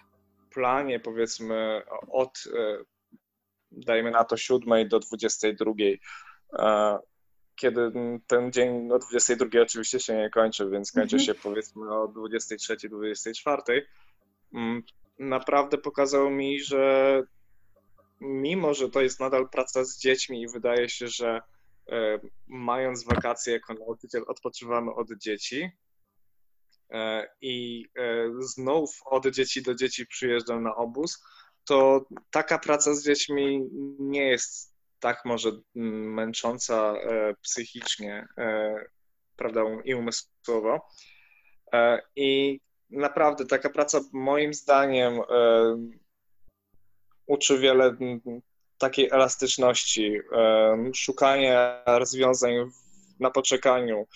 planie 0.53 0.99
powiedzmy 0.99 1.81
od 2.11 2.43
dajmy 3.71 4.11
na 4.11 4.23
to 4.23 4.37
7 4.37 4.87
do 4.89 4.99
22, 4.99 5.71
kiedy 7.55 7.91
ten 8.27 8.51
dzień 8.51 8.91
o 8.91 8.99
22 8.99 9.61
oczywiście 9.61 9.99
się 9.99 10.17
nie 10.17 10.29
kończy, 10.29 10.69
więc 10.69 10.91
kończy 10.91 11.15
Mhm. 11.15 11.25
się 11.25 11.35
powiedzmy 11.35 11.95
o 11.95 12.07
23, 12.07 12.89
24. 12.89 13.87
Mm, 14.53 14.83
Naprawdę 15.19 15.77
pokazał 15.77 16.29
mi, 16.29 16.59
że 16.59 17.23
mimo, 18.19 18.73
że 18.73 18.89
to 18.89 19.01
jest 19.01 19.19
nadal 19.19 19.49
praca 19.49 19.83
z 19.83 19.97
dziećmi 19.97 20.41
i 20.41 20.47
wydaje 20.47 20.89
się, 20.89 21.07
że 21.07 21.41
e, 21.91 22.19
mając 22.47 23.05
wakacje 23.05 23.53
jako 23.53 23.73
nauczyciel 23.73 24.23
odpoczywamy 24.27 24.93
od 24.93 25.07
dzieci 25.17 25.71
e, 26.89 27.27
i 27.41 27.85
e, 27.99 28.31
znów 28.39 28.99
od 29.05 29.27
dzieci 29.27 29.61
do 29.61 29.75
dzieci 29.75 30.07
przyjeżdżam 30.07 30.63
na 30.63 30.75
obóz, 30.75 31.23
to 31.65 32.05
taka 32.31 32.59
praca 32.59 32.93
z 32.93 33.03
dziećmi 33.03 33.69
nie 33.99 34.27
jest 34.27 34.77
tak 34.99 35.25
może 35.25 35.51
mm, 35.75 36.13
męcząca 36.13 36.93
psychicznie, 37.41 38.27
prawda, 39.35 39.61
i 39.85 39.93
umysłowo. 39.93 40.87
I 42.15 42.59
naprawdę 42.89 43.45
taka 43.45 43.69
praca 43.69 43.99
moim 44.13 44.53
zdaniem 44.53 45.19
uczy 47.27 47.57
wiele 47.57 47.95
takiej 48.77 49.09
elastyczności, 49.09 50.19
e, 50.31 50.91
szukania 50.95 51.83
rozwiązań 51.85 52.53
na 53.19 53.31
poczekaniu, 53.31 54.07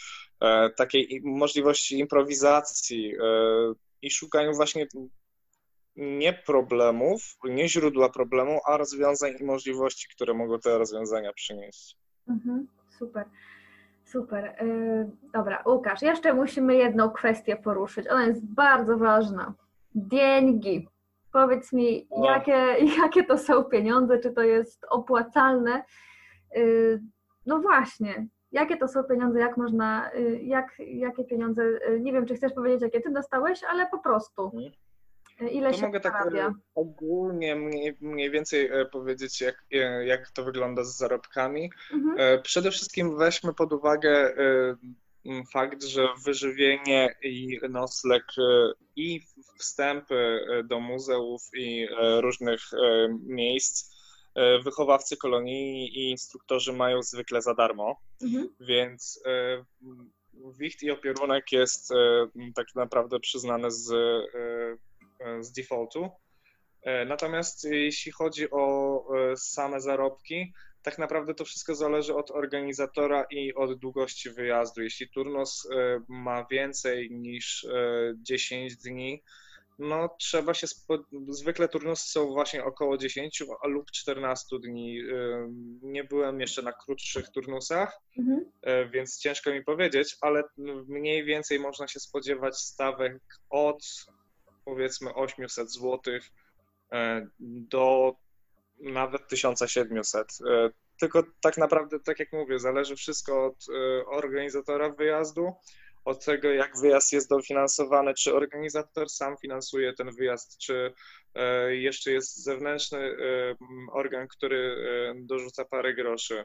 e, 0.41 0.69
takiej 0.69 1.21
możliwości 1.23 1.99
improwizacji 1.99 3.15
e, 3.15 3.23
i 4.01 4.11
szukaniu 4.11 4.53
właśnie 4.53 4.87
nie 5.95 6.33
problemów, 6.33 7.21
nie 7.43 7.69
źródła 7.69 8.09
problemu, 8.09 8.59
a 8.65 8.77
rozwiązań 8.77 9.33
i 9.39 9.43
możliwości, 9.43 10.07
które 10.09 10.33
mogą 10.33 10.59
te 10.59 10.77
rozwiązania 10.77 11.33
przynieść. 11.33 11.97
Mhm, 12.29 12.67
super, 12.99 13.25
super. 14.05 14.55
Yy, 14.61 15.11
dobra, 15.33 15.63
Łukasz, 15.65 16.01
jeszcze 16.01 16.33
musimy 16.33 16.75
jedną 16.75 17.09
kwestię 17.09 17.55
poruszyć. 17.55 18.07
Ona 18.07 18.25
jest 18.25 18.45
bardzo 18.45 18.97
ważna. 18.97 19.53
Dzięki. 19.95 20.87
Powiedz 21.33 21.73
mi, 21.73 22.07
O. 22.09 22.25
jakie, 22.25 22.75
jakie 23.01 23.23
to 23.23 23.37
są 23.37 23.63
pieniądze, 23.63 24.19
czy 24.19 24.31
to 24.31 24.41
jest 24.41 24.85
opłacalne? 24.89 25.83
Yy, 26.55 27.01
no 27.45 27.59
właśnie, 27.59 28.27
jakie 28.51 28.77
to 28.77 28.87
są 28.87 29.03
pieniądze, 29.03 29.39
jak 29.39 29.57
można, 29.57 30.11
yy, 30.15 30.41
jak, 30.43 30.73
jakie 30.79 31.23
pieniądze, 31.23 31.63
yy, 31.65 31.99
nie 31.99 32.13
wiem, 32.13 32.25
czy 32.25 32.35
chcesz 32.35 32.53
powiedzieć, 32.53 32.81
jakie 32.81 33.01
ty 33.01 33.11
dostałeś, 33.11 33.63
ale 33.69 33.87
po 33.87 33.99
prostu. 33.99 34.43
Mhm. 34.45 34.71
Ile 35.51 35.71
To 35.71 35.77
się 35.77 35.85
mogę 35.85 35.99
tak 35.99 36.13
zarabia? 36.13 36.53
ogólnie 36.75 37.55
mniej, 37.55 37.97
mniej 38.01 38.31
więcej 38.31 38.69
powiedzieć, 38.91 39.41
jak, 39.41 39.65
jak 40.05 40.31
to 40.31 40.43
wygląda 40.43 40.83
z 40.83 40.97
zarobkami. 40.97 41.71
Mhm. 41.93 42.41
Przede 42.41 42.71
wszystkim 42.71 43.17
weźmy 43.17 43.53
pod 43.53 43.73
uwagę 43.73 44.35
fakt, 45.53 45.83
że 45.83 46.07
wyżywienie 46.25 47.15
i 47.23 47.59
nocleg 47.69 48.23
e, 48.37 48.73
i 48.95 49.21
wstępy 49.59 50.15
e, 50.15 50.63
do 50.63 50.79
muzeów 50.79 51.41
i 51.53 51.87
e, 51.99 52.21
różnych 52.21 52.61
miejsc 53.27 54.01
wychowawcy 54.63 55.17
kolonii 55.17 55.99
i 55.99 56.09
instruktorzy 56.09 56.73
mają 56.73 57.01
zwykle 57.03 57.41
za 57.41 57.53
darmo, 57.53 58.01
Mhm. 58.23 58.49
więc 58.59 59.23
wicht 60.59 60.83
i 60.83 60.91
opierunek 60.91 61.51
jest 61.51 61.89
tak 62.55 62.67
naprawdę 62.75 63.19
przyznany 63.19 63.71
z, 63.71 63.87
z 65.39 65.51
defaultu. 65.51 66.09
Natomiast 67.05 67.63
jeśli 67.63 68.11
chodzi 68.11 68.51
o 68.51 69.05
same 69.35 69.81
zarobki, 69.81 70.53
tak 70.83 70.97
naprawdę 70.97 71.33
to 71.33 71.45
wszystko 71.45 71.75
zależy 71.75 72.15
od 72.15 72.31
organizatora 72.31 73.25
i 73.29 73.53
od 73.53 73.79
długości 73.79 74.29
wyjazdu. 74.29 74.81
Jeśli 74.81 75.09
turnus 75.09 75.67
e, 75.71 76.01
ma 76.07 76.45
więcej 76.51 77.11
niż 77.11 77.63
e, 77.65 78.13
10 78.21 78.77
dni, 78.77 79.23
no 79.79 80.09
trzeba 80.19 80.53
się, 80.53 80.67
spo... 80.67 80.97
zwykle 81.27 81.67
turnusy 81.67 82.09
są 82.11 82.27
właśnie 82.27 82.63
około 82.63 82.97
10 82.97 83.43
a- 83.63 83.67
lub 83.67 83.91
14 83.91 84.59
dni. 84.59 84.99
E, 84.99 85.03
Nie 85.81 86.03
byłem 86.03 86.39
jeszcze 86.41 86.61
na 86.61 86.71
krótszych 86.73 87.29
turnusach, 87.29 87.99
Mhm. 88.17 88.45
e, 88.61 88.85
więc 88.89 89.19
ciężko 89.19 89.51
mi 89.51 89.63
powiedzieć, 89.63 90.17
ale 90.21 90.43
mniej 90.87 91.23
więcej 91.25 91.59
można 91.59 91.87
się 91.87 91.99
spodziewać 91.99 92.57
stawek 92.57 93.19
od 93.49 93.83
powiedzmy 94.65 95.13
800 95.13 95.71
zł 95.73 95.99
do 97.39 98.15
nawet 98.81 99.27
1700. 99.27 100.27
E, 100.49 100.69
Tylko 100.99 101.23
tak 101.41 101.57
naprawdę, 101.57 101.99
tak 101.99 102.19
jak 102.19 102.33
mówię, 102.33 102.59
zależy 102.59 102.95
wszystko 102.95 103.45
od 103.45 103.55
e, 103.69 104.05
organizatora 104.05 104.89
wyjazdu, 104.89 105.53
od 106.05 106.25
tego, 106.25 106.49
jak 106.49 106.77
wyjazd 106.81 107.13
jest 107.13 107.29
dofinansowany, 107.29 108.13
czy 108.13 108.35
organizator 108.35 109.09
sam 109.09 109.37
finansuje 109.37 109.93
ten 109.93 110.11
wyjazd, 110.11 110.57
czy 110.57 110.93
e, 111.35 111.75
jeszcze 111.75 112.11
jest 112.11 112.43
zewnętrzny 112.43 113.17
organ, 113.91 114.27
który 114.27 114.75
dorzuca 115.15 115.65
parę 115.65 115.93
groszy. 115.93 116.43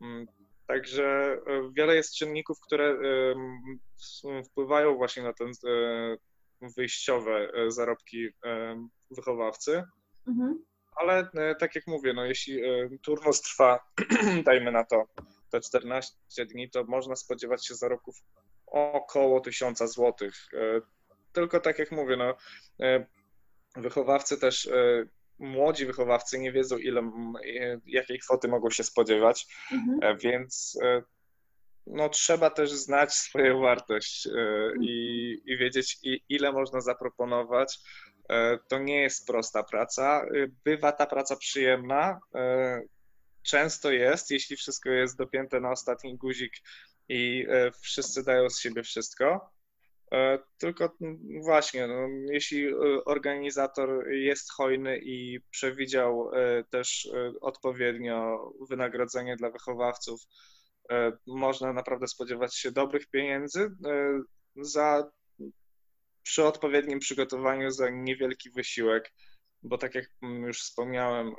Mm, 0.00 0.26
Także 0.66 1.38
wiele 1.76 1.94
jest 1.94 2.14
czynników, 2.14 2.60
które 2.60 2.96
wpływają 4.50 4.94
właśnie 4.94 5.22
na 5.22 5.32
ten 5.32 5.52
wyjściowe 6.76 7.52
zarobki 7.68 8.28
wychowawcy. 9.10 9.84
Mhm. 10.28 10.64
Ale 10.96 11.30
e, 11.34 11.54
tak 11.54 11.74
jak 11.74 11.86
mówię, 11.86 12.12
no 12.12 12.24
jeśli 12.24 12.64
e, 12.64 12.88
turnus 13.02 13.40
trwa, 13.42 13.80
dajmy 14.46 14.72
na 14.72 14.84
to, 14.84 15.04
te 15.50 15.60
14 15.60 16.16
dni, 16.46 16.70
to 16.70 16.84
można 16.84 17.16
spodziewać 17.16 17.66
się 17.66 17.74
zarobków 17.74 18.16
około 18.66 19.40
1000 19.40 19.78
zł. 19.78 20.14
Tylko 21.32 21.60
tak 21.60 21.78
jak 21.78 21.92
mówię, 21.92 22.16
no, 22.16 22.36
e, 22.80 23.06
wychowawcy 23.76 24.38
też, 24.38 24.66
e, 24.66 25.04
młodzi 25.38 25.86
wychowawcy 25.86 26.38
nie 26.38 26.52
wiedzą, 26.52 26.78
ile, 26.78 27.00
e, 27.00 27.80
jakiej 27.86 28.18
kwoty 28.18 28.48
mogą 28.48 28.70
się 28.70 28.84
spodziewać, 28.84 29.46
Mhm. 29.72 29.98
e, 30.02 30.16
więc 30.16 30.78
e, 30.82 31.02
no, 31.86 32.08
trzeba 32.08 32.50
też 32.50 32.72
znać 32.72 33.14
swoją 33.14 33.60
wartość 33.60 34.26
e, 34.26 34.30
i, 34.80 35.32
i 35.44 35.56
wiedzieć, 35.56 35.98
i, 36.02 36.20
ile 36.28 36.52
można 36.52 36.80
zaproponować. 36.80 37.78
E, 38.32 38.58
To 38.68 38.78
nie 38.78 39.02
jest 39.02 39.26
prosta 39.26 39.62
praca. 39.62 40.24
E, 40.24 40.46
Bywa 40.64 40.92
ta 40.92 41.06
praca 41.06 41.36
przyjemna. 41.36 42.20
e, 42.34 42.82
Często 43.42 43.90
jest, 43.90 44.30
jeśli 44.30 44.56
wszystko 44.56 44.90
jest 44.90 45.18
dopięte 45.18 45.60
na 45.60 45.70
ostatni 45.70 46.16
guzik 46.16 46.52
i 47.08 47.46
wszyscy 47.82 48.24
dają 48.24 48.50
z 48.50 48.60
siebie 48.60 48.82
wszystko. 48.82 49.50
Tylko 50.58 50.96
właśnie, 51.42 51.86
no, 51.86 52.08
jeśli 52.32 52.74
organizator 53.04 54.08
jest 54.10 54.52
hojny 54.52 54.98
i 54.98 55.40
przewidział 55.50 56.30
też 56.70 57.08
odpowiednio 57.40 58.50
wynagrodzenie 58.70 59.36
dla 59.36 59.50
wychowawców, 59.50 60.20
można 61.26 61.72
naprawdę 61.72 62.06
spodziewać 62.06 62.56
się 62.56 62.72
dobrych 62.72 63.06
pieniędzy 63.06 63.70
za 64.56 65.10
przy 66.22 66.44
odpowiednim 66.44 66.98
przygotowaniu 66.98 67.70
za 67.70 67.90
niewielki 67.90 68.50
wysiłek, 68.50 69.12
bo 69.62 69.78
tak 69.78 69.94
jak 69.94 70.06
już 70.22 70.60
wspomniałem, 70.60 71.34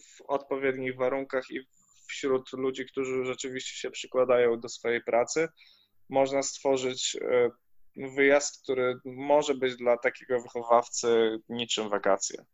w 0.00 0.20
odpowiednich 0.28 0.96
warunkach 0.96 1.50
i 1.50 1.60
wśród 2.08 2.52
ludzi, 2.52 2.86
którzy 2.86 3.24
rzeczywiście 3.24 3.76
się 3.76 3.90
przykładają 3.90 4.60
do 4.60 4.68
swojej 4.68 5.02
pracy, 5.02 5.48
można 6.08 6.42
stworzyć 6.42 7.16
e, 7.20 7.50
wyjazd, 8.16 8.62
który 8.62 8.94
może 9.04 9.54
być 9.54 9.76
dla 9.76 9.98
takiego 9.98 10.42
wychowawcy 10.42 11.38
niczym 11.48 11.88
wakacje. 11.88 12.44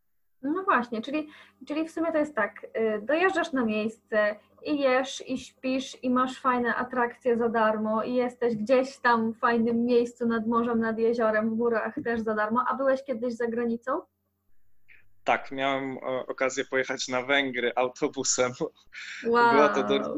No 0.42 0.64
właśnie, 0.64 1.02
czyli, 1.02 1.28
czyli 1.66 1.88
w 1.88 1.90
sumie 1.90 2.12
to 2.12 2.18
jest 2.18 2.34
tak, 2.34 2.64
y, 2.64 3.02
dojeżdżasz 3.02 3.52
na 3.52 3.64
miejsce 3.64 4.36
i 4.64 4.78
jesz, 4.78 5.28
i 5.28 5.38
śpisz, 5.38 6.04
i 6.04 6.10
masz 6.10 6.40
fajne 6.40 6.74
atrakcje 6.74 7.36
za 7.36 7.48
darmo, 7.48 8.02
i 8.02 8.14
jesteś 8.14 8.56
gdzieś 8.56 8.98
tam 8.98 9.32
w 9.32 9.38
fajnym 9.38 9.84
miejscu 9.84 10.26
nad 10.26 10.46
morzem, 10.46 10.80
nad 10.80 10.98
jeziorem, 10.98 11.50
w 11.50 11.54
górach 11.54 11.94
też 12.04 12.20
za 12.20 12.34
darmo. 12.34 12.64
A 12.68 12.74
byłeś 12.74 13.04
kiedyś 13.04 13.34
za 13.34 13.46
granicą? 13.46 14.00
Tak, 15.28 15.52
miałem 15.52 15.98
e, 15.98 16.26
okazję 16.26 16.64
pojechać 16.64 17.08
na 17.08 17.22
Węgry 17.22 17.72
autobusem. 17.76 18.52
Wow. 19.26 19.52
Była 19.52 19.68
to 19.68 19.82
dość, 19.82 20.08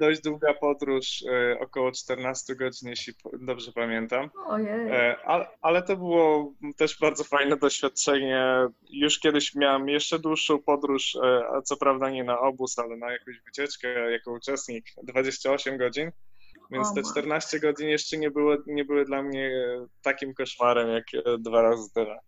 dość 0.00 0.20
długa 0.20 0.54
podróż, 0.54 1.24
e, 1.28 1.58
około 1.60 1.92
14 1.92 2.54
godzin, 2.54 2.88
jeśli 2.88 3.12
dobrze 3.40 3.72
pamiętam. 3.72 4.30
Ojej. 4.46 4.90
Ale, 5.24 5.46
ale 5.62 5.82
to 5.82 5.96
było 5.96 6.52
też 6.76 6.98
bardzo 7.00 7.24
fajne 7.24 7.56
doświadczenie. 7.56 8.66
Już 8.90 9.18
kiedyś 9.18 9.54
miałem 9.54 9.88
jeszcze 9.88 10.18
dłuższą 10.18 10.58
podróż, 10.58 11.16
e, 11.16 11.42
a 11.56 11.62
co 11.62 11.76
prawda 11.76 12.10
nie 12.10 12.24
na 12.24 12.40
obóz, 12.40 12.78
ale 12.78 12.96
na 12.96 13.12
jakąś 13.12 13.40
wycieczkę 13.40 14.10
jako 14.10 14.32
uczestnik 14.32 14.84
28 15.02 15.78
godzin. 15.78 16.10
Więc 16.70 16.94
te 16.94 17.00
ma. 17.02 17.10
14 17.10 17.60
godzin 17.60 17.88
jeszcze 17.88 18.18
nie 18.18 18.30
były, 18.30 18.62
nie 18.66 18.84
były 18.84 19.04
dla 19.04 19.22
mnie 19.22 19.50
takim 20.02 20.34
koszmarem 20.34 20.88
jak 20.88 21.04
dwa 21.38 21.62
razy 21.62 21.90
tyle. 21.94 22.20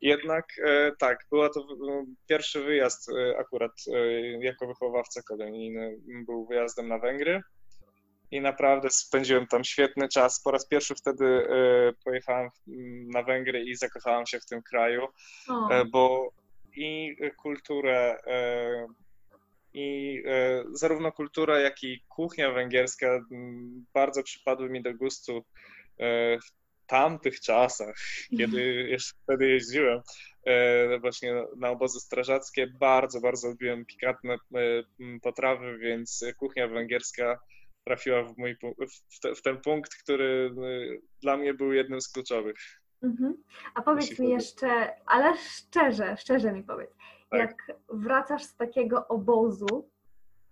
Jednak 0.00 0.44
e, 0.64 0.92
tak, 0.98 1.18
była 1.30 1.48
to 1.48 1.60
e, 1.60 2.04
pierwszy 2.28 2.64
wyjazd 2.64 3.10
e, 3.10 3.38
akurat 3.38 3.72
e, 3.94 4.20
jako 4.44 4.66
wychowawca 4.66 5.22
kolonijny, 5.22 5.96
był 6.26 6.46
wyjazdem 6.46 6.88
na 6.88 6.98
Węgry. 6.98 7.42
i 8.30 8.40
naprawdę 8.40 8.90
spędziłem 8.90 9.46
tam 9.46 9.64
świetny 9.64 10.08
czas. 10.08 10.42
Po 10.42 10.50
raz 10.50 10.68
pierwszy 10.68 10.94
wtedy 10.94 11.46
pojechałem 12.04 12.48
na 13.14 13.22
Węgry 13.22 13.64
i 13.64 13.76
zakochałem 13.76 14.26
się 14.26 14.40
w 14.40 14.46
tym 14.46 14.62
kraju, 14.62 15.06
O, 15.48 15.68
bo 15.90 16.30
i 16.76 17.16
kulturę, 17.42 18.18
i 19.74 20.22
zarówno 20.72 21.12
kultura, 21.12 21.60
jak 21.60 21.82
i 21.82 22.04
kuchnia 22.08 22.52
węgierska 22.52 23.20
bardzo 23.94 24.22
przypadły 24.22 24.70
mi 24.70 24.82
do 24.82 24.94
gustu 24.94 25.44
w 26.42 26.65
tamtych 26.86 27.40
czasach, 27.40 27.96
kiedy 28.38 28.62
jeszcze 28.88 29.14
wtedy 29.22 29.48
jeździłem 29.48 30.00
e, 30.46 30.98
właśnie 30.98 31.44
na 31.56 31.70
obozy 31.70 32.00
strażackie, 32.00 32.66
bardzo, 32.66 33.20
bardzo 33.20 33.48
lubiłem 33.48 33.86
pikantne 33.86 34.34
e, 34.34 34.38
potrawy, 35.22 35.78
więc 35.78 36.24
kuchnia 36.38 36.68
węgierska 36.68 37.38
trafiła 37.84 38.22
w, 38.22 38.38
mój, 38.38 38.56
w, 39.14 39.20
te, 39.20 39.34
w 39.34 39.42
ten 39.42 39.60
punkt, 39.60 39.94
który 40.02 40.50
e, 40.56 40.98
dla 41.22 41.36
mnie 41.36 41.54
był 41.54 41.72
jednym 41.72 42.00
z 42.00 42.08
kluczowych. 42.08 42.56
mhm. 43.02 43.44
A 43.74 43.82
powiedz 43.82 44.18
mi 44.18 44.30
jeszcze, 44.30 44.94
ale 45.06 45.36
szczerze, 45.38 46.16
szczerze 46.16 46.52
mi 46.52 46.62
powiedz, 46.64 46.90
Tak. 47.30 47.40
jak 47.40 47.78
wracasz 47.88 48.44
z 48.44 48.56
takiego 48.56 49.08
obozu, 49.08 49.90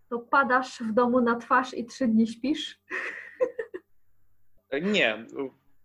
to 0.08 0.18
padasz 0.18 0.80
w 0.80 0.92
domu 0.92 1.20
na 1.20 1.36
twarz 1.36 1.74
i 1.74 1.84
trzy 1.84 2.08
dni 2.08 2.26
śpisz? 2.28 2.80
Nie, 4.82 5.26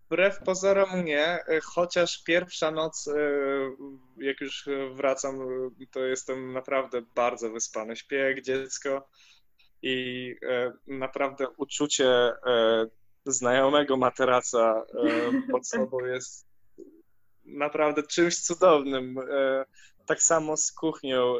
wbrew 0.09 0.39
pozorom 0.39 1.05
nie, 1.05 1.39
chociaż 1.63 2.23
pierwsza 2.23 2.71
noc, 2.71 3.07
e, 3.07 3.13
jak 4.17 4.41
już 4.41 4.69
wracam, 4.93 5.39
to 5.91 5.99
jestem 5.99 6.53
naprawdę 6.53 7.01
bardzo 7.15 7.51
wyspany. 7.51 7.95
Śpię 7.95 8.15
jak 8.15 8.41
dziecko 8.41 9.07
i 9.81 10.35
e, 10.49 10.73
naprawdę 10.87 11.47
uczucie 11.57 12.07
e, 12.07 12.85
znajomego 13.25 13.97
materaca 13.97 14.83
pod 15.51 15.67
sobą 15.73 16.05
jest 16.05 16.47
naprawdę 17.45 18.03
czymś 18.03 18.39
cudownym. 18.39 19.15
Tak 20.05 20.21
samo 20.21 20.57
z 20.57 20.71
kuchnią. 20.71 21.33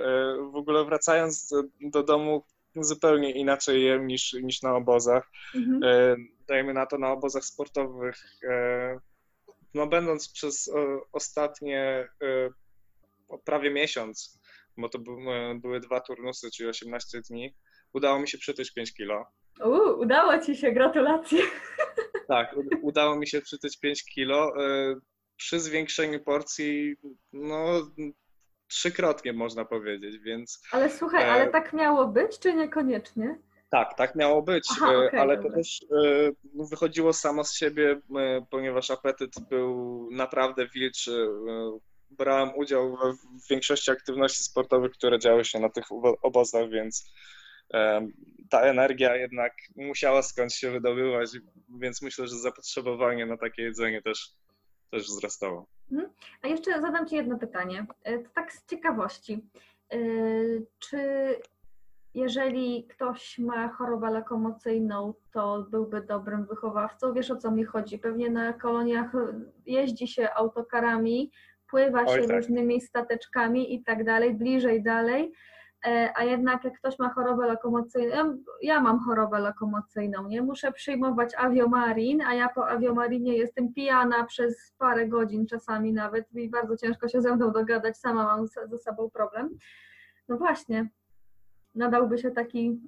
W 0.51 0.55
ogóle 0.55 0.85
wracając 0.85 1.53
do 1.81 2.03
domu, 2.03 2.45
zupełnie 2.75 3.31
inaczej 3.31 3.83
jem 3.83 4.07
niż, 4.07 4.33
niż 4.33 4.61
na 4.61 4.75
obozach. 4.75 5.29
Mhm. 5.55 5.83
E, 5.83 6.15
dajmy 6.47 6.73
na 6.73 6.85
to 6.85 6.97
na 6.97 7.11
obozach 7.11 7.43
sportowych. 7.45 8.15
e, 8.43 8.99
No 9.73 9.87
będąc 9.87 10.31
przez 10.33 10.67
e, 10.67 10.71
ostatnie 11.11 12.07
prawie 13.45 13.71
miesiąc, 13.71 14.39
bo 14.77 14.89
to 14.89 14.99
był- 14.99 15.19
były 15.55 15.79
dwa 15.79 15.99
turnusy, 16.01 16.51
czyli 16.51 16.69
18 16.69 17.21
dni, 17.21 17.55
udało 17.93 18.19
mi 18.19 18.27
się 18.27 18.37
przytyć 18.37 18.73
5 18.73 18.93
kilo. 18.93 19.25
Uuu, 19.65 19.99
udało 20.01 20.39
ci 20.39 20.55
się, 20.55 20.71
gratulacje. 20.71 21.39
Tak, 22.27 22.57
u- 22.57 22.87
udało 22.87 23.15
mi 23.15 23.27
się 23.27 23.41
przytyć 23.41 23.79
5 23.79 24.03
kilo. 24.13 24.53
Przy 25.37 25.59
zwiększeniu 25.59 26.19
porcji, 26.23 26.95
no 27.33 27.87
trzykrotnie 28.69 29.33
można 29.33 29.65
powiedzieć, 29.65 30.17
więc 30.19 30.61
Ale 30.71 30.89
słuchaj, 30.89 31.23
E, 31.23 31.31
ale 31.31 31.47
tak 31.47 31.73
miało 31.73 32.07
być, 32.07 32.39
czy 32.39 32.53
niekoniecznie? 32.53 33.39
Tak, 33.69 33.97
tak 33.97 34.15
miało 34.15 34.41
być, 34.41 34.67
Aha, 34.71 34.93
e, 34.93 35.07
okej, 35.07 35.19
ale 35.19 35.35
dobra. 35.37 35.51
to 35.51 35.57
też 35.57 35.81
e, 35.91 36.31
wychodziło 36.69 37.13
samo 37.13 37.43
z 37.43 37.53
siebie, 37.53 38.01
e, 38.17 38.45
ponieważ 38.49 38.91
apetyt 38.91 39.31
był 39.49 40.07
naprawdę 40.11 40.67
wilczy. 40.67 41.27
E, 41.49 41.79
Brałem 42.11 42.49
udział 42.55 42.97
w 43.45 43.49
większości 43.49 43.91
aktywności 43.91 44.43
sportowych, 44.43 44.91
które 44.91 45.19
działy 45.19 45.45
się 45.45 45.59
na 45.59 45.69
tych 45.69 45.91
obo- 45.91 46.17
obozach, 46.21 46.69
więc 46.69 47.11
e, 47.73 48.07
ta 48.49 48.61
energia 48.61 49.15
jednak 49.15 49.53
musiała 49.75 50.21
skądś 50.21 50.55
się 50.55 50.71
wydobywać, 50.71 51.29
więc 51.79 52.01
myślę, 52.01 52.27
że 52.27 52.35
zapotrzebowanie 52.35 53.25
na 53.25 53.37
takie 53.37 53.61
jedzenie 53.63 54.01
też, 54.01 54.29
też 54.91 55.03
wzrastało. 55.03 55.67
A 56.41 56.47
jeszcze 56.47 56.81
zadam 56.81 57.07
Ci 57.07 57.15
jedno 57.15 57.37
pytanie, 57.37 57.85
e, 58.03 58.19
to 58.19 58.29
tak 58.35 58.53
z 58.53 58.65
ciekawości. 58.65 59.45
E, 59.93 59.97
Czy 60.79 60.99
jeżeli 62.13 62.83
ktoś 62.87 63.39
ma 63.39 63.67
chorobę 63.69 64.11
lokomocyjną, 64.11 65.13
to 65.33 65.65
byłby 65.69 66.01
dobrym 66.01 66.45
wychowawcą? 66.45 67.13
Wiesz 67.13 67.31
o 67.31 67.35
co 67.35 67.51
mi 67.51 67.63
chodzi? 67.63 67.99
Pewnie 67.99 68.29
na 68.29 68.53
koloniach 68.53 69.11
jeździ 69.65 70.07
się 70.07 70.33
autokarami, 70.33 71.31
pływa 71.67 72.03
Oj, 72.05 72.21
się 72.21 72.27
tak. 72.27 72.35
różnymi 72.37 72.81
stateczkami 72.81 73.73
i 73.75 73.83
tak 73.83 74.03
dalej, 74.03 74.33
bliżej 74.33 74.83
dalej. 74.83 75.31
E, 75.85 76.14
A 76.15 76.23
jednak 76.23 76.64
jak 76.64 76.77
ktoś 76.80 76.99
ma 76.99 77.10
chorobę 77.14 77.47
lokomocyjną, 77.47 78.38
ja, 78.61 78.81
mam 78.81 78.99
chorobę 78.99 79.39
lokomocyjną, 79.39 80.27
nie 80.27 80.41
muszę 80.41 80.72
przyjmować 80.72 81.35
aviomarin, 81.38 82.22
a 82.22 82.34
ja 82.34 82.49
po 82.49 82.68
aviomarinie 82.69 83.38
jestem 83.38 83.73
pijana 83.73 84.23
przez 84.26 84.73
parę 84.77 85.07
godzin 85.07 85.47
czasami 85.47 85.93
nawet 85.93 86.26
i 86.35 86.49
bardzo 86.49 86.77
ciężko 86.77 87.07
się 87.07 87.22
ze 87.22 87.35
mną 87.35 87.51
dogadać, 87.51 87.97
sama 87.97 88.23
mam 88.23 88.47
ze 88.47 88.77
sobą 88.77 89.10
problem. 89.10 89.49
No 90.27 90.38
właśnie, 90.38 90.89
nadałby 91.76 92.18
się 92.18 92.31
taki 92.31 92.80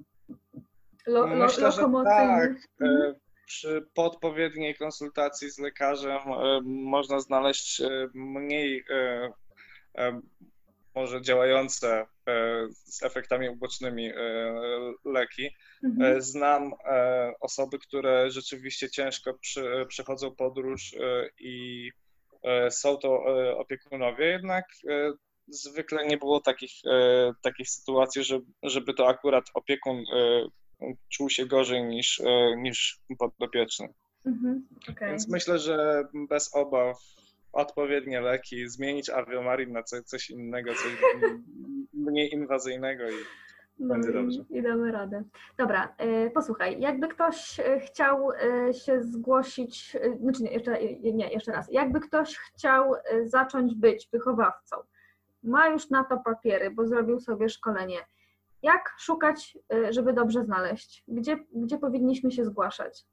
lo, 1.07 1.27
lo, 1.27 1.35
Myślę, 1.35 1.71
że 1.71 1.77
lokomocyjny. 1.81 2.55
tak. 2.79 2.87
E, 2.89 3.15
Przy 3.45 3.87
po 3.93 4.05
odpowiedniej 4.05 4.75
konsultacji 4.75 5.49
z 5.49 5.59
lekarzem 5.59 6.17
e, 6.27 6.59
można 6.65 7.19
znaleźć 7.19 7.81
mniej 8.13 8.83
może 10.95 11.21
działające 11.21 12.05
e, 12.27 12.67
z 12.71 13.03
efektami 13.03 13.49
ubocznymi 13.49 14.09
e, 14.09 14.13
leki. 15.05 15.49
Mhm. 15.83 16.17
E, 16.17 16.21
Znam 16.21 16.73
e, 16.85 17.33
osoby, 17.39 17.79
które 17.79 18.31
rzeczywiście 18.31 18.89
ciężko 18.89 19.33
przy, 19.33 19.85
przechodzą 19.87 20.35
podróż 20.35 20.95
i 21.39 21.89
są 22.69 22.97
to 22.97 23.23
opiekunowie, 23.57 24.25
jednak 24.25 24.65
zwykle 25.47 26.07
nie 26.07 26.17
było 26.17 26.39
takich, 26.39 26.71
takich 27.41 27.69
sytuacji, 27.69 28.23
że, 28.23 28.39
żeby 28.63 28.93
to 28.93 29.07
akurat 29.07 29.43
opiekun 29.53 30.03
czuł 31.09 31.29
się 31.29 31.45
gorzej 31.45 31.83
niż, 31.83 32.21
niż 32.57 32.99
podopieczny. 33.19 33.93
Mhm. 34.25 34.67
okej. 34.91 35.09
Więc 35.09 35.29
myślę, 35.29 35.59
że 35.59 36.03
bez 36.29 36.55
obaw 36.55 36.97
odpowiednie 37.53 38.21
leki, 38.21 38.69
zmienić 38.69 39.09
aviomarin 39.09 39.71
na 39.71 39.83
co- 39.83 40.03
coś 40.03 40.29
innego, 40.29 40.71
coś 40.73 40.97
mniej 41.93 42.33
inwazyjnego 42.33 43.09
i 43.09 43.13
No 43.79 43.87
Będzie 43.93 44.09
i, 44.09 44.13
dobrze. 44.13 44.39
i 44.49 44.61
damy 44.61 44.91
radę. 44.91 45.23
Dobra, 45.57 45.95
e, 45.97 46.29
posłuchaj, 46.29 46.79
jakby 46.81 47.07
ktoś 47.07 47.59
e, 47.59 47.79
chciał 47.79 48.31
e, 48.31 48.73
się 48.73 49.03
zgłosić, 49.03 49.95
e, 50.01 50.17
znaczy 50.17 50.43
nie 50.43 50.51
jeszcze, 50.51 50.77
nie, 51.13 51.29
jeszcze 51.29 51.51
raz, 51.51 51.67
jakby 51.71 51.99
ktoś 51.99 52.37
chciał 52.37 52.93
zacząć 53.23 53.75
być 53.75 54.09
wychowawcą, 54.13 54.75
ma 55.43 55.67
już 55.69 55.89
na 55.89 56.03
to 56.03 56.17
papiery, 56.17 56.71
bo 56.71 56.87
zrobił 56.87 57.19
sobie 57.19 57.49
szkolenie, 57.49 57.97
jak 58.63 58.93
szukać, 58.99 59.57
żeby 59.89 60.13
dobrze 60.13 60.43
znaleźć? 60.43 61.03
Gdzie, 61.07 61.37
gdzie 61.55 61.77
powinniśmy 61.77 62.31
się 62.31 62.45
zgłaszać? 62.45 63.03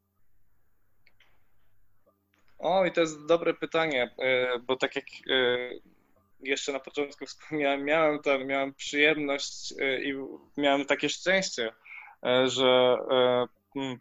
O, 2.59 2.85
i 2.85 2.93
to 2.93 3.01
jest 3.01 3.27
dobre 3.27 3.55
pytanie, 3.55 4.15
e, 4.19 4.59
bo 4.59 4.77
tak 4.77 4.97
jak 4.97 5.05
e, 5.05 5.69
jeszcze 6.41 6.73
na 6.73 6.81
początku 6.81 7.27
wspomniałem, 7.27 7.85
miałem, 7.85 8.23
to, 8.23 8.39
miałem 8.39 8.75
przyjemność 8.75 9.75
e, 9.81 10.03
i 10.03 10.15
miałem 10.57 10.85
takie 10.85 11.09
szczęście, 11.09 11.73
że 12.45 12.97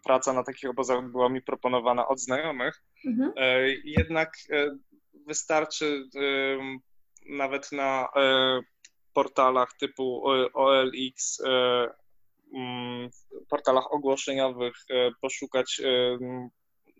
praca 0.04 0.32
na 0.32 0.42
takich 0.42 0.70
obozach 0.70 1.10
była 1.10 1.28
mi 1.28 1.42
proponowana 1.42 2.08
od 2.08 2.20
znajomych. 2.20 2.82
Mhm. 3.06 3.32
Jednak 3.84 4.32
wystarczy 5.26 6.04
nawet 7.28 7.72
na 7.72 8.08
portalach 9.14 9.72
typu 9.80 10.24
OLX, 10.54 11.42
portalach 13.48 13.92
ogłoszeniowych 13.92 14.74
poszukać, 15.20 15.80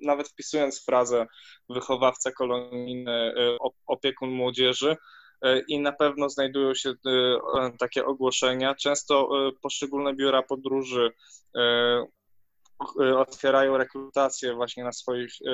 nawet 0.03 0.29
wpisując 0.29 0.85
frazę 0.85 1.27
wychowawca 1.69 2.33
kolonijny, 2.33 3.35
op- 3.61 3.83
opiekun 3.87 4.31
młodzieży, 4.31 4.97
e, 5.43 5.61
i 5.61 5.81
na 5.81 5.93
pewno 5.93 6.29
znajdują 6.29 6.75
się 6.75 6.91
e, 6.91 7.73
takie 7.79 8.07
ogłoszenia. 8.07 8.75
Często 8.75 9.29
poszczególne 9.63 10.15
biura 10.15 10.43
podróży 10.43 11.13
otwierają 13.17 13.77
rekrutację 13.79 14.55
właśnie 14.55 14.85
na 14.85 14.93
swoich 14.93 15.31
e, 15.47 15.53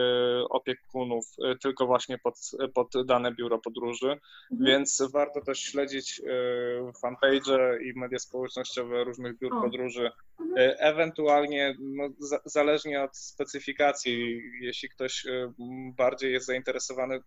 opiekunów 0.49 1.25
e, 1.45 1.57
tylko 1.59 1.87
właśnie 1.87 2.19
pod, 2.19 2.35
pod 2.75 2.93
dane 3.05 3.33
biuro 3.35 3.59
podróży, 3.59 4.17
Mhm. 4.53 4.67
więc 4.71 5.03
warto 5.13 5.41
też 5.41 5.59
śledzić 5.59 6.21
e, 6.21 6.93
fanpage 7.03 7.83
i 7.83 7.99
media 7.99 8.19
społecznościowe 8.19 9.05
różnych 9.05 9.39
biur 9.39 9.55
O. 9.55 9.61
podróży. 9.63 10.11
Mhm. 10.41 10.59
E, 10.59 10.79
Ewentualnie, 10.81 11.75
no, 11.81 12.09
za, 12.19 12.39
zależnie 12.45 13.03
od 13.03 13.17
specyfikacji, 13.17 14.43
jeśli 14.61 14.89
ktoś 14.89 15.27
e, 15.27 15.53
bardziej 15.97 16.33
jest 16.33 16.47
zainteresowany 16.47 17.15
e, 17.15 17.21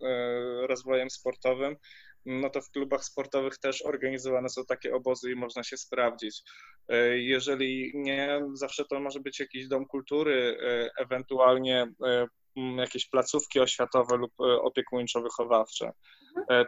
rozwojem 0.68 1.10
sportowym, 1.10 1.76
no 2.28 2.49
to 2.49 2.62
w 2.62 2.72
klubach 2.72 3.04
sportowych 3.04 3.58
też 3.58 3.82
organizowane 3.86 4.49
są 4.49 4.66
takie 4.66 4.95
obozy 4.95 5.32
i 5.32 5.36
można 5.36 5.64
się 5.64 5.78
sprawdzić. 5.78 6.41
E, 6.90 7.18
jeżeli 7.18 7.91
nie, 7.95 8.41
zawsze 8.54 8.86
to 8.86 8.99
może 8.99 9.20
być 9.20 9.40
jakiś 9.40 9.68
dom 9.68 9.86
kultury, 9.86 10.58
e, 10.62 10.90
ewentualnie 11.04 11.88
jakieś 12.78 13.10
placówki 13.10 13.60
oświatowe 13.60 14.18
lub 14.18 14.32
opiekuńczo-wychowawcze. 14.40 15.91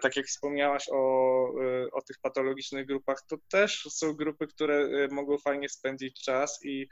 Tak 0.01 0.17
jak 0.17 0.25
wspomniałaś 0.25 0.85
o, 0.91 1.43
o 1.91 2.01
tych 2.01 2.17
patologicznych 2.21 2.85
grupach, 2.85 3.17
to 3.29 3.37
też 3.51 3.87
są 3.89 4.13
grupy, 4.13 4.47
które 4.47 5.07
mogą 5.11 5.37
fajnie 5.37 5.69
spędzić 5.69 6.23
czas 6.23 6.59
i 6.65 6.87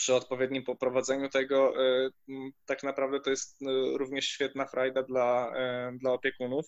przy 0.00 0.14
odpowiednim 0.14 0.64
poprowadzeniu 0.64 1.28
tego 1.28 1.74
tak 2.66 2.82
naprawdę 2.82 3.20
to 3.20 3.30
jest 3.30 3.58
również 3.94 4.24
świetna 4.24 4.66
frajda 4.66 5.02
dla, 5.02 5.52
dla 5.98 6.12
opiekunów. 6.12 6.66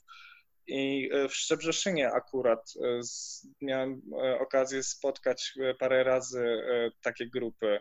I 0.66 1.10
e, 1.12 1.28
w 1.28 1.34
Szczebrzeszynie 1.34 2.12
akurat 2.12 2.72
e, 2.82 3.00
miałem 3.60 4.02
e, 4.24 4.38
okazję 4.38 4.82
spotkać 4.82 5.54
parę 5.78 6.04
razy 6.04 6.62
takie 7.02 7.28
grupy. 7.28 7.80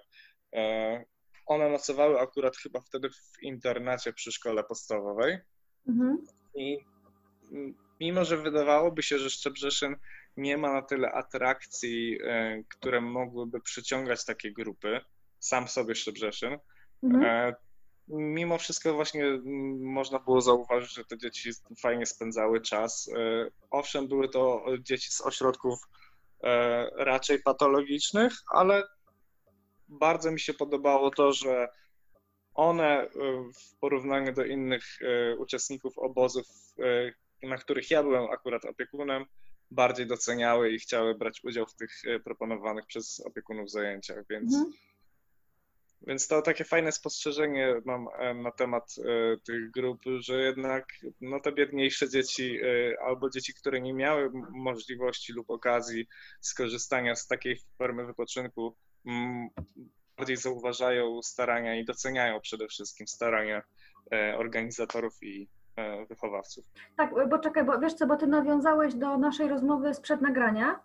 One 1.46 1.70
nocowały 1.70 2.20
akurat 2.20 2.58
chyba 2.58 2.82
wtedy 2.82 3.10
w 3.10 3.44
internacie 3.44 4.14
przy 4.14 4.32
szkole 4.32 4.64
podstawowej. 4.64 5.38
Mhm. 5.88 6.18
I 6.56 6.78
mimo, 8.00 8.26
że 8.26 8.38
wydawałoby 8.38 9.04
się, 9.04 9.20
że 9.20 9.30
Szczebrzeszyn 9.30 9.96
nie 10.38 10.58
ma 10.58 10.74
na 10.74 10.82
tyle 10.82 11.12
atrakcji, 11.12 12.20
które 12.70 13.02
mogłyby 13.02 13.62
przyciągać 13.62 14.26
takie 14.26 14.54
grupy, 14.54 15.02
sam 15.42 15.68
sobie 15.68 15.96
Szczebrzeszyn, 15.96 16.58
mhm 17.04 17.54
mimo 18.12 18.58
wszystko 18.58 18.94
właśnie 18.94 19.26
można 19.80 20.20
było 20.20 20.42
zauważyć, 20.42 20.94
że 20.94 21.06
te 21.06 21.18
dzieci 21.18 21.50
fajnie 21.82 22.06
spędzały 22.06 22.62
czas. 22.62 23.10
E, 23.18 23.48
owszem, 23.70 24.08
były 24.08 24.30
to 24.30 24.66
dzieci 24.80 25.12
z 25.12 25.22
ośrodków 25.22 25.80
e, 26.44 26.90
raczej 27.06 27.42
patologicznych, 27.42 28.34
ale 28.54 28.84
bardzo 29.88 30.32
mi 30.32 30.40
się 30.40 30.54
podobało 30.54 31.12
to, 31.12 31.34
że 31.34 31.68
one 32.54 33.02
e, 33.02 33.10
w 33.54 33.80
porównaniu 33.80 34.34
do 34.34 34.46
innych 34.46 34.84
uczestników 35.38 35.98
obozów, 35.98 36.46
na 37.44 37.58
których 37.58 37.92
ja 37.92 38.04
byłem 38.04 38.30
akurat 38.30 38.66
opiekunem, 38.66 39.26
bardziej 39.72 40.08
doceniały 40.08 40.72
i 40.72 40.80
chciały 40.80 41.16
brać 41.16 41.44
udział 41.44 41.66
w 41.66 41.76
tych 41.76 42.02
proponowanych 42.24 42.86
przez 42.86 43.20
opiekunów 43.20 43.72
zajęciach, 43.72 44.24
więc 44.30 44.56
mhm. 44.56 44.74
Więc 46.08 46.28
to 46.28 46.42
takie 46.42 46.64
fajne 46.64 46.92
spostrzeżenie 46.92 47.82
mam 47.86 48.08
e, 48.20 48.34
na 48.34 48.52
temat 48.52 48.96
e, 49.00 49.38
tych 49.38 49.72
grup, 49.72 50.02
że 50.20 50.42
jednak 50.42 50.86
no, 51.22 51.40
te 51.40 51.52
biedniejsze 51.52 52.10
dzieci 52.10 52.60
e, 52.64 53.02
albo 53.02 53.30
dzieci, 53.30 53.54
które 53.54 53.82
nie 53.82 53.94
miały 53.94 54.32
możliwości 54.52 55.34
lub 55.34 55.50
okazji 55.50 56.08
skorzystania 56.40 57.16
z 57.16 57.28
takiej 57.28 57.58
formy 57.78 58.06
wypoczynku, 58.06 58.76
bardziej 60.18 60.38
zauważają 60.38 61.22
starania 61.22 61.76
i 61.76 61.86
doceniają 61.86 62.40
przede 62.40 62.68
wszystkim 62.68 63.08
starania 63.08 63.62
organizatorów 64.38 65.24
i 65.24 65.50
wychowawców. 66.10 66.66
Tak, 66.98 67.30
bo 67.30 67.40
czekaj, 67.40 67.66
bo 67.66 67.80
wiesz 67.80 67.94
co, 67.94 68.08
bo 68.08 68.18
ty 68.18 68.28
nawiązałeś 68.28 68.94
do 68.94 69.18
naszej 69.18 69.48
rozmowy 69.48 69.94
sprzed 69.94 70.22
nagrania 70.22 70.80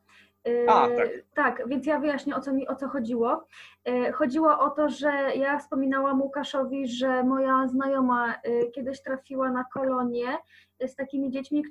a, 0.69 0.89
tak. 0.89 1.09
tak, 1.35 1.69
więc 1.69 1.87
ja 1.87 1.99
wyjaśnię 1.99 2.37
o 2.37 2.41
co 2.41 2.53
mi 2.53 2.69
o 2.69 2.75
co 2.75 2.89
chodziło. 2.89 3.47
Yy, 3.85 4.13
chodziło 4.13 4.59
o 4.59 4.71
to, 4.71 4.89
że 4.89 5.11
ja 5.37 5.59
wspominałam 5.59 6.23
Łukaszowi, 6.23 6.89
że 6.89 7.25
moja 7.25 7.69
znajoma 7.69 8.35
yy, 8.45 8.71
kiedyś 8.71 9.03
trafiła 9.03 9.51
na 9.51 9.65
kolonię 9.65 10.39
z 10.87 10.95
takimi 10.95 11.31
dziećmi, 11.31 11.65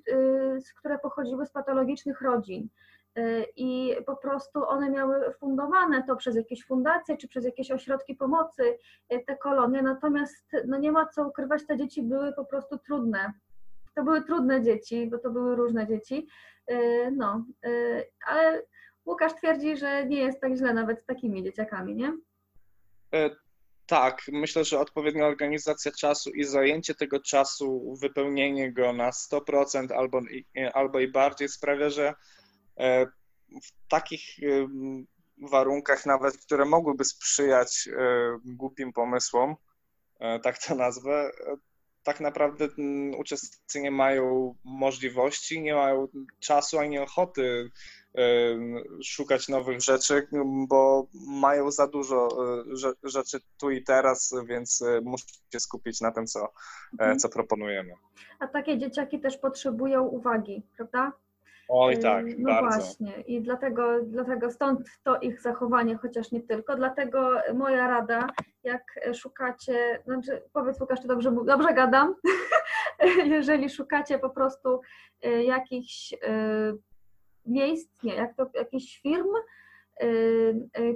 które 0.80 1.00
pochodziły 1.00 1.46
z 1.46 1.52
patologicznych 1.52 2.22
rodzin. 2.22 2.70
I 3.56 3.96
po 4.06 4.16
prostu 4.16 4.68
one 4.68 4.90
miały 4.90 5.34
fundowane 5.34 6.04
to 6.04 6.16
przez 6.16 6.36
jakieś 6.36 6.66
fundacje 6.66 7.18
czy 7.18 7.28
przez 7.28 7.46
jakieś 7.46 7.72
ośrodki 7.72 8.16
pomocy, 8.16 8.78
te 9.28 9.38
kolonie, 9.38 9.82
natomiast 9.82 10.52
no 10.68 10.78
nie 10.78 10.92
ma 10.92 11.06
co 11.06 11.28
ukrywać, 11.28 11.66
te 11.68 11.78
dzieci 11.78 12.04
były 12.04 12.34
po 12.34 12.46
prostu 12.46 12.78
trudne. 12.78 13.34
To 13.96 14.04
były 14.04 14.22
trudne 14.22 14.62
dzieci, 14.62 15.08
bo 15.12 15.18
to 15.18 15.30
były 15.30 15.56
różne 15.56 15.88
dzieci 15.88 16.28
no, 17.12 17.46
y, 17.66 18.12
ale 18.28 18.62
Łukasz 19.06 19.34
twierdzi, 19.36 19.78
że 19.78 20.06
nie 20.06 20.18
jest 20.18 20.42
tak 20.42 20.56
źle 20.56 20.74
nawet 20.74 21.02
z 21.02 21.06
takimi 21.06 21.44
dzieciakami, 21.44 21.96
nie? 21.96 22.18
E, 23.14 23.30
tak, 23.86 24.22
myślę, 24.32 24.64
że 24.64 24.80
odpowiednia 24.80 25.28
organizacja 25.28 25.92
czasu 25.92 26.30
i 26.30 26.44
zajęcie 26.44 26.96
tego 26.96 27.20
czasu, 27.20 27.96
wypełnienie 28.02 28.74
go 28.74 28.94
na 28.94 29.10
100% 29.10 29.94
albo, 29.94 30.22
albo 30.74 31.00
i 31.00 31.08
bardziej 31.08 31.50
sprawia, 31.50 31.90
że 31.90 32.14
e, 32.80 33.06
w 33.64 33.88
takich 33.90 34.22
warunkach 35.52 36.06
nawet, 36.06 36.38
które 36.38 36.66
mogłyby 36.66 37.06
sprzyjać 37.06 37.88
e, 37.88 38.38
głupim 38.46 38.94
pomysłom, 38.94 39.56
tak 40.44 40.58
to 40.58 40.76
nazwę, 40.76 41.32
tak 42.06 42.20
naprawdę 42.20 42.68
mm, 42.78 43.20
uczestnicy 43.20 43.82
nie 43.82 43.92
mają 43.92 44.56
możliwości, 44.64 45.62
nie 45.62 45.76
mają 45.76 46.08
czasu 46.40 46.80
ani 46.80 47.00
ochoty 47.00 47.70
szukać 49.04 49.50
nowych 49.50 49.82
rzeczy, 49.82 50.28
bo 50.68 51.08
mają 51.28 51.72
za 51.72 51.88
dużo 51.88 52.30
e, 53.04 53.10
rzeczy 53.10 53.40
tu 53.60 53.72
i 53.72 53.84
teraz, 53.84 54.36
więc 54.48 54.82
e, 54.82 55.02
muszą 55.02 55.26
się 55.54 55.60
skupić 55.60 56.02
na 56.02 56.12
tym, 56.12 56.28
co, 56.28 56.40
e, 56.40 56.50
mhm. 56.92 57.20
co 57.20 57.30
proponujemy. 57.30 57.94
A 58.40 58.48
takie 58.48 58.78
dzieciaki 58.78 59.20
też 59.20 59.38
potrzebują 59.38 60.04
uwagi, 60.04 60.64
prawda? 60.76 61.12
Oj 61.68 62.00
tak, 62.00 62.26
no 62.38 62.50
bardzo. 62.50 62.80
właśnie 62.80 63.22
i 63.22 63.42
dlatego, 63.42 64.02
dlatego 64.04 64.52
stąd 64.52 64.80
to 65.04 65.20
ich 65.20 65.42
zachowanie, 65.42 65.96
chociaż 65.96 66.32
nie 66.32 66.42
tylko. 66.42 66.76
Dlatego 66.76 67.30
moja 67.54 67.88
rada, 67.88 68.28
jak 68.64 68.84
szukacie, 69.14 70.00
znaczy 70.06 70.42
powiedz 70.54 70.82
Łukasz, 70.82 71.02
czy 71.02 71.08
dobrze, 71.08 71.32
dobrze 71.46 71.74
gadam, 71.74 72.16
jeżeli 73.36 73.70
szukacie 73.70 74.20
po 74.20 74.30
prostu 74.30 74.82
y, 75.26 75.44
jakichś 75.44 76.14
y, 76.14 76.18
miejsc, 77.46 78.04
nie, 78.04 78.16
jak 78.16 78.36
to, 78.36 78.50
jakichś 78.54 79.02
firm, 79.02 79.30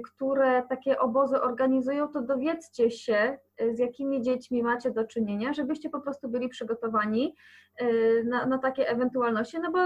które 0.04 0.62
takie 0.68 0.98
obozy 0.98 1.40
organizują, 1.40 2.08
to 2.08 2.22
dowiedzcie 2.22 2.90
się, 2.90 3.38
z 3.72 3.78
jakimi 3.78 4.22
dziećmi 4.22 4.62
macie 4.62 4.90
do 4.90 5.04
czynienia, 5.04 5.52
żebyście 5.52 5.90
po 5.90 6.00
prostu 6.00 6.28
byli 6.28 6.48
przygotowani 6.48 7.34
na, 8.24 8.46
na 8.46 8.58
takie 8.58 8.88
ewentualności, 8.88 9.58
no 9.60 9.70
bo 9.72 9.78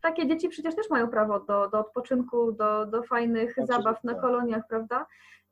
takie 0.00 0.26
dzieci 0.26 0.48
przecież 0.48 0.74
też 0.74 0.90
mają 0.90 1.08
prawo 1.08 1.40
do, 1.40 1.68
do 1.68 1.78
odpoczynku, 1.78 2.52
do, 2.52 2.86
do 2.86 3.02
fajnych 3.02 3.50
Oczywiście. 3.50 3.74
zabaw 3.74 4.04
na 4.04 4.14
koloniach, 4.14 4.62
prawda? 4.68 5.06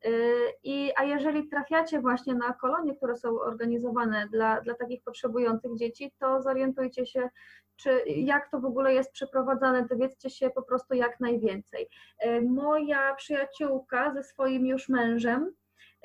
Y, 0.07 0.53
I, 0.63 0.93
a 0.97 1.05
jeżeli 1.05 1.49
trafiacie 1.49 2.01
właśnie 2.01 2.35
na 2.35 2.53
kolonie, 2.53 2.97
które 2.97 3.17
są 3.17 3.41
organizowane 3.41 4.29
dla, 4.33 4.61
dla 4.61 4.75
takich 4.75 5.03
potrzebujących 5.03 5.77
dzieci, 5.77 6.13
to 6.19 6.43
zorientujcie 6.43 7.07
się, 7.07 7.29
czy 7.77 8.03
jak 8.07 8.51
to 8.51 8.61
w 8.61 8.65
ogóle 8.65 8.95
jest 8.95 9.13
przeprowadzane, 9.13 9.87
dowiedzcie 9.87 10.31
się 10.31 10.51
po 10.51 10.63
prostu 10.63 10.95
jak 10.95 11.21
najwięcej. 11.21 11.89
Y, 12.27 12.43
moja 12.43 13.15
przyjaciółka 13.15 14.15
ze 14.15 14.23
swoim 14.23 14.67
już 14.67 14.89
mężem 14.89 15.51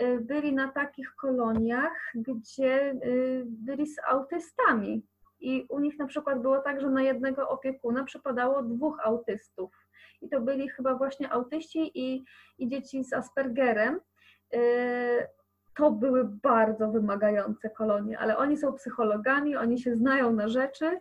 y, 0.02 0.20
byli 0.20 0.54
na 0.54 0.72
takich 0.72 1.14
koloniach, 1.16 2.12
gdzie 2.16 2.96
byli 3.46 3.88
z 3.88 3.96
autystami 4.08 5.04
i 5.40 5.66
u 5.70 5.80
nich 5.80 6.00
na 6.00 6.08
przykład 6.08 6.42
było 6.42 6.60
tak, 6.60 6.82
że 6.82 6.90
na 6.90 7.02
jednego 7.02 7.50
opiekuna 7.50 8.04
przypadało 8.04 8.64
dwóch 8.64 9.00
autystów. 9.04 9.83
I 10.24 10.30
to 10.30 10.42
byli 10.42 10.70
chyba 10.70 10.96
właśnie 10.96 11.32
autyści 11.32 11.92
i, 11.96 12.26
i 12.58 12.68
dzieci 12.68 13.04
z 13.04 13.14
Aspergerem. 13.14 14.00
Y, 14.54 15.28
to 15.78 15.92
były 15.92 16.24
bardzo 16.26 16.92
wymagające 16.92 17.70
kolonie, 17.70 18.20
ale 18.20 18.38
oni 18.38 18.58
są 18.58 18.74
psychologami, 18.74 19.56
oni 19.56 19.80
się 19.80 19.96
znają 19.96 20.34
na 20.34 20.48
rzeczy 20.48 21.00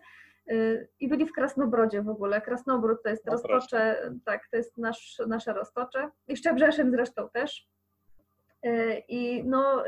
y, 0.51 0.87
i 0.99 1.07
byli 1.07 1.25
w 1.25 1.31
Krasnobrodzie 1.31 2.01
w 2.01 2.09
ogóle. 2.09 2.41
Krasnobród 2.41 3.03
to 3.03 3.09
jest 3.09 3.25
no 3.25 3.31
roztocze, 3.31 4.11
tak, 4.25 4.47
to 4.51 4.57
jest 4.57 4.77
nasz, 4.77 5.21
nasze 5.27 5.53
roztocze. 5.53 6.09
I 6.27 6.37
Szczebrzeszyn 6.37 6.91
zresztą 6.91 7.29
też. 7.29 7.67
Y, 8.65 9.03
I 9.07 9.43
no 9.43 9.83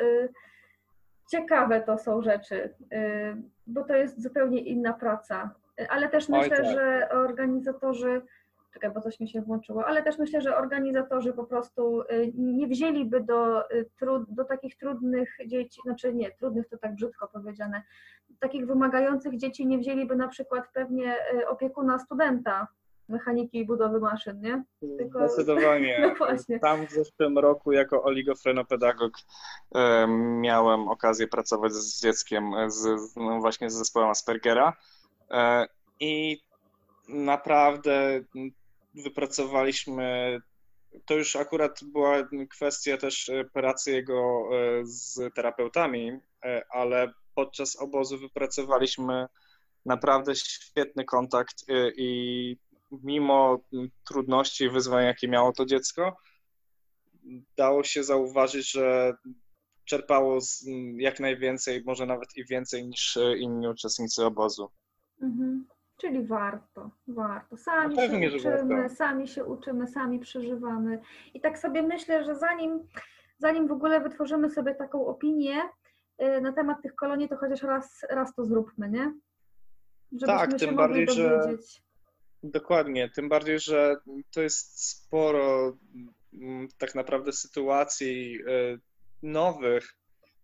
ciekawe 1.32 1.82
to 1.82 1.98
są 1.98 2.22
rzeczy, 2.22 2.76
bo 3.68 3.84
to 3.84 3.96
jest 3.96 4.24
zupełnie 4.24 4.60
inna 4.60 4.94
praca. 4.94 5.56
Ale 5.90 6.10
też 6.10 6.30
myślę, 6.30 6.58
tak. 6.58 6.66
że 6.66 7.10
organizatorzy, 7.12 8.22
czekaj, 8.76 8.92
bo 8.92 9.02
coś 9.02 9.20
mi 9.20 9.30
się 9.30 9.42
włączyło, 9.42 9.86
ale 9.86 10.04
też 10.04 10.18
myślę, 10.18 10.42
że 10.42 10.58
organizatorzy 10.58 11.34
po 11.34 11.44
prostu 11.44 12.02
y, 12.02 12.34
nie 12.36 12.68
wzięliby 12.68 13.22
do, 13.22 13.72
y, 13.72 13.90
do 14.28 14.44
takich 14.44 14.78
trudnych 14.78 15.38
dzieci, 15.48 15.82
znaczy 15.86 16.14
nie, 16.14 16.32
trudnych 16.32 16.70
to 16.70 16.78
tak 16.78 16.96
brzydko 16.96 17.28
powiedziane, 17.28 17.84
takich 18.40 18.68
wymagających 18.68 19.38
dzieci 19.38 19.68
nie 19.68 19.78
wzięliby 19.78 20.16
na 20.16 20.28
przykład 20.28 20.64
pewnie 20.74 21.16
opiekuna 21.48 22.00
studenta, 22.00 22.68
mechaniki 23.10 23.58
i 23.58 23.66
budowy 23.66 24.00
maszyn, 24.00 24.42
nie? 24.42 24.64
Tylko... 24.98 25.30
Zdecydowanie. 25.30 25.98
No 26.02 26.16
właśnie. 26.16 26.60
Tam 26.60 26.88
w 26.88 26.92
zeszłym 26.92 27.38
roku 27.38 27.72
jako 27.72 28.04
oligofrenopedagog 28.04 29.14
miałem 30.18 30.88
okazję 30.88 31.28
pracować 31.28 31.74
z 31.74 32.02
dzieckiem 32.02 32.52
z, 32.68 33.16
no 33.16 33.40
właśnie 33.40 33.70
z 33.70 33.74
zespołem 33.74 34.10
Aspergera. 34.10 34.74
I 36.00 36.42
naprawdę 37.10 38.20
wypracowaliśmy. 39.04 40.40
To 41.06 41.14
już 41.14 41.36
akurat 41.36 41.80
była 41.84 42.28
kwestia 42.50 42.98
też 42.98 43.32
pracy 43.54 43.92
jego 43.92 44.50
z 44.84 45.34
terapeutami, 45.36 46.20
ale 46.70 47.14
podczas 47.36 47.76
obozu 47.76 48.18
wypracowaliśmy 48.18 49.28
naprawdę 49.86 50.36
świetny 50.36 51.06
kontakt 51.06 51.66
i 51.96 52.58
mimo 52.92 53.60
trudności 54.08 54.64
i 54.64 54.70
wyzwań, 54.70 55.06
jakie 55.06 55.28
miało 55.28 55.54
to 55.54 55.66
dziecko, 55.66 56.18
dało 57.58 57.84
się 57.84 58.04
zauważyć, 58.04 58.72
że 58.72 59.14
czerpało 59.86 60.40
jak 60.98 61.20
najwięcej, 61.20 61.84
może 61.86 62.06
nawet 62.06 62.38
i 62.38 62.46
więcej 62.46 62.88
niż 62.88 63.18
inni 63.38 63.68
uczestnicy 63.68 64.26
obozu. 64.26 64.72
Mhm. 65.22 65.68
Czyli 65.98 66.24
warto, 66.28 66.90
warto. 67.08 67.58
Sami 67.58 67.96
No 67.96 68.02
się 68.02 68.30
że 68.30 68.38
uczymy, 68.38 68.76
warto. 68.82 68.96
sami 68.96 69.28
się 69.28 69.46
uczymy, 69.46 69.88
sami 69.88 70.20
przeżywamy. 70.20 71.02
I 71.34 71.42
tak 71.42 71.60
sobie 71.60 71.82
myślę, 71.82 72.24
że 72.24 72.36
zanim, 72.36 72.88
zanim 73.38 73.68
w 73.68 73.72
ogóle 73.72 74.02
wytworzymy 74.02 74.50
sobie 74.50 74.76
taką 74.76 75.06
opinię 75.08 75.62
y, 76.22 76.42
na 76.42 76.54
temat 76.54 76.82
tych 76.82 76.96
kolonii, 76.96 77.30
to 77.30 77.38
chociaż 77.38 77.62
raz, 77.64 78.06
raz 78.10 78.36
to 78.36 78.46
zróbmy, 78.46 78.90
nie? 78.90 79.14
Żebyśmy 80.12 80.40
Tak, 80.40 80.52
się 80.52 80.58
tym 80.58 80.76
mogli 80.76 81.06
bardziej, 81.06 81.16
że- 81.16 81.40
dowiedzieć. 81.40 81.82
Dokładnie, 82.44 83.10
tym 83.10 83.30
bardziej, 83.30 83.60
że 83.60 83.98
to 84.34 84.42
jest 84.42 84.90
sporo 84.90 85.78
mm, 86.34 86.68
tak 86.78 86.96
naprawdę 86.96 87.32
sytuacji 87.32 88.40
e, 88.48 88.78
nowych. 89.24 89.96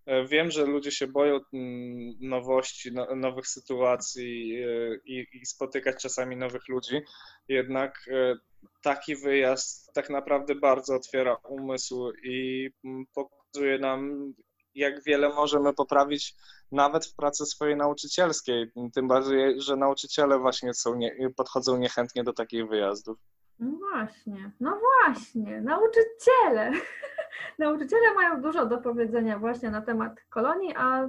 E, 0.06 0.26
Wiem, 0.26 0.52
że 0.52 0.66
ludzie 0.66 0.92
się 0.92 1.08
boją 1.08 1.40
mm, 1.54 2.14
nowości, 2.20 2.92
no- 2.92 3.16
nowych 3.16 3.48
sytuacji 3.48 4.56
e, 4.64 4.96
i, 5.06 5.28
i 5.34 5.46
spotykać 5.46 6.02
czasami 6.02 6.38
nowych 6.38 6.68
ludzi, 6.70 7.02
jednak 7.48 7.96
e, 8.12 8.36
taki 8.84 9.16
wyjazd 9.16 9.94
tak 9.94 10.10
naprawdę 10.10 10.56
bardzo 10.56 10.96
otwiera 10.96 11.36
umysł 11.50 12.12
i 12.24 12.70
mm, 12.84 13.06
pokazuje 13.14 13.80
nam, 13.80 14.34
jak 14.76 15.04
wiele 15.04 15.30
możemy 15.30 15.74
poprawić 15.74 16.36
nawet 16.72 17.06
w 17.06 17.16
pracy 17.16 17.46
swojej 17.46 17.76
nauczycielskiej. 17.76 18.72
Tym 18.94 19.08
bardziej, 19.08 19.62
że 19.62 19.76
nauczyciele 19.76 20.40
właśnie 20.40 20.74
są 20.74 20.96
nie, 20.96 21.16
podchodzą 21.38 21.78
niechętnie 21.78 22.24
do 22.24 22.34
takich 22.34 22.68
wyjazdów. 22.68 23.18
No 23.60 23.72
właśnie, 23.80 24.52
no 24.60 24.80
właśnie, 24.80 25.62
nauczyciele. 25.62 26.72
Nauczyciele 27.60 28.14
mają 28.16 28.42
dużo 28.42 28.66
do 28.66 28.78
powiedzenia 28.78 29.40
właśnie 29.40 29.70
na 29.70 29.82
temat 29.82 30.22
kolonii, 30.30 30.74
a 30.78 31.08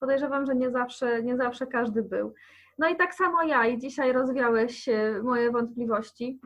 podejrzewam, 0.00 0.46
że 0.46 0.54
nie 0.54 0.70
zawsze, 0.70 1.22
nie 1.22 1.36
zawsze 1.36 1.66
każdy 1.66 2.02
był. 2.02 2.34
No 2.78 2.88
i 2.88 2.96
tak 2.96 3.14
samo 3.14 3.42
ja 3.42 3.66
i 3.66 3.78
dzisiaj 3.78 4.12
rozwiałeś 4.12 4.88
e, 4.88 5.20
moje 5.22 5.50
wątpliwości 5.50 6.40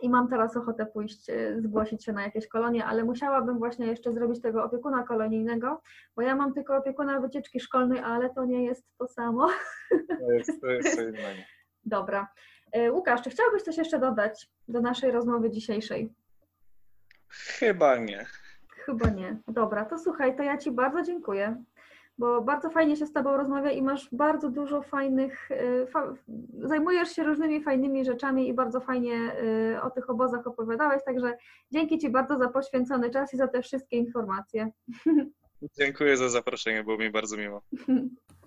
i 0.00 0.10
mam 0.10 0.28
teraz 0.28 0.56
ochotę 0.56 0.86
pójść, 0.86 1.30
e, 1.30 1.60
zgłosić 1.60 2.04
się 2.04 2.12
na 2.12 2.22
jakieś 2.22 2.48
kolonie, 2.48 2.84
ale 2.84 3.04
musiałabym 3.04 3.58
właśnie 3.58 3.86
jeszcze 3.86 4.12
zrobić 4.12 4.42
tego 4.42 4.64
opiekuna 4.64 5.02
kolonijnego, 5.02 5.82
bo 6.16 6.22
ja 6.22 6.36
mam 6.36 6.54
tylko 6.54 6.76
opiekuna 6.76 7.20
wycieczki 7.20 7.60
szkolnej, 7.60 7.98
ale 8.00 8.30
to 8.30 8.44
nie 8.44 8.64
jest 8.64 8.86
to 8.98 9.08
samo. 9.08 9.48
To 10.20 10.32
jest, 10.32 10.60
to 10.60 10.66
jest 10.66 10.96
co 10.96 11.02
innego. 11.02 11.42
Dobra. 11.84 12.28
E, 12.72 12.92
Łukasz, 12.92 13.22
czy 13.22 13.30
chciałbyś 13.30 13.62
coś 13.62 13.76
jeszcze 13.76 13.98
dodać 13.98 14.50
do 14.68 14.80
naszej 14.80 15.10
rozmowy 15.10 15.50
dzisiejszej? 15.50 16.12
Chyba 17.28 17.96
nie. 17.96 18.26
Chyba 18.68 19.10
nie. 19.10 19.36
Dobra, 19.48 19.84
to 19.84 19.98
słuchaj, 19.98 20.36
to 20.36 20.42
ja 20.42 20.58
Ci 20.58 20.70
bardzo 20.70 21.02
dziękuję, 21.02 21.62
bo 22.18 22.40
bardzo 22.42 22.70
fajnie 22.70 22.96
się 22.96 23.06
z 23.06 23.12
Tobą 23.12 23.36
rozmawia 23.36 23.70
i 23.70 23.82
masz 23.82 24.08
bardzo 24.12 24.50
dużo 24.50 24.82
fajnych, 24.82 25.50
y, 25.50 25.86
fa- 25.86 26.14
zajmujesz 26.62 27.08
się 27.12 27.24
różnymi 27.24 27.62
fajnymi 27.62 28.04
rzeczami 28.04 28.48
i 28.48 28.54
bardzo 28.54 28.80
fajnie 28.80 29.32
y, 29.74 29.82
o 29.82 29.90
tych 29.90 30.10
obozach 30.10 30.46
opowiadałeś, 30.46 31.04
także 31.04 31.36
dzięki 31.72 31.98
Ci 31.98 32.10
bardzo 32.10 32.38
za 32.38 32.48
poświęcony 32.48 33.10
czas 33.10 33.34
i 33.34 33.36
za 33.36 33.48
te 33.48 33.62
wszystkie 33.62 33.96
informacje. 33.96 34.70
Dziękuję 35.78 36.16
za 36.16 36.28
zaproszenie, 36.28 36.84
było 36.84 36.98
mi 36.98 37.10
bardzo 37.10 37.36
miło. 37.36 37.62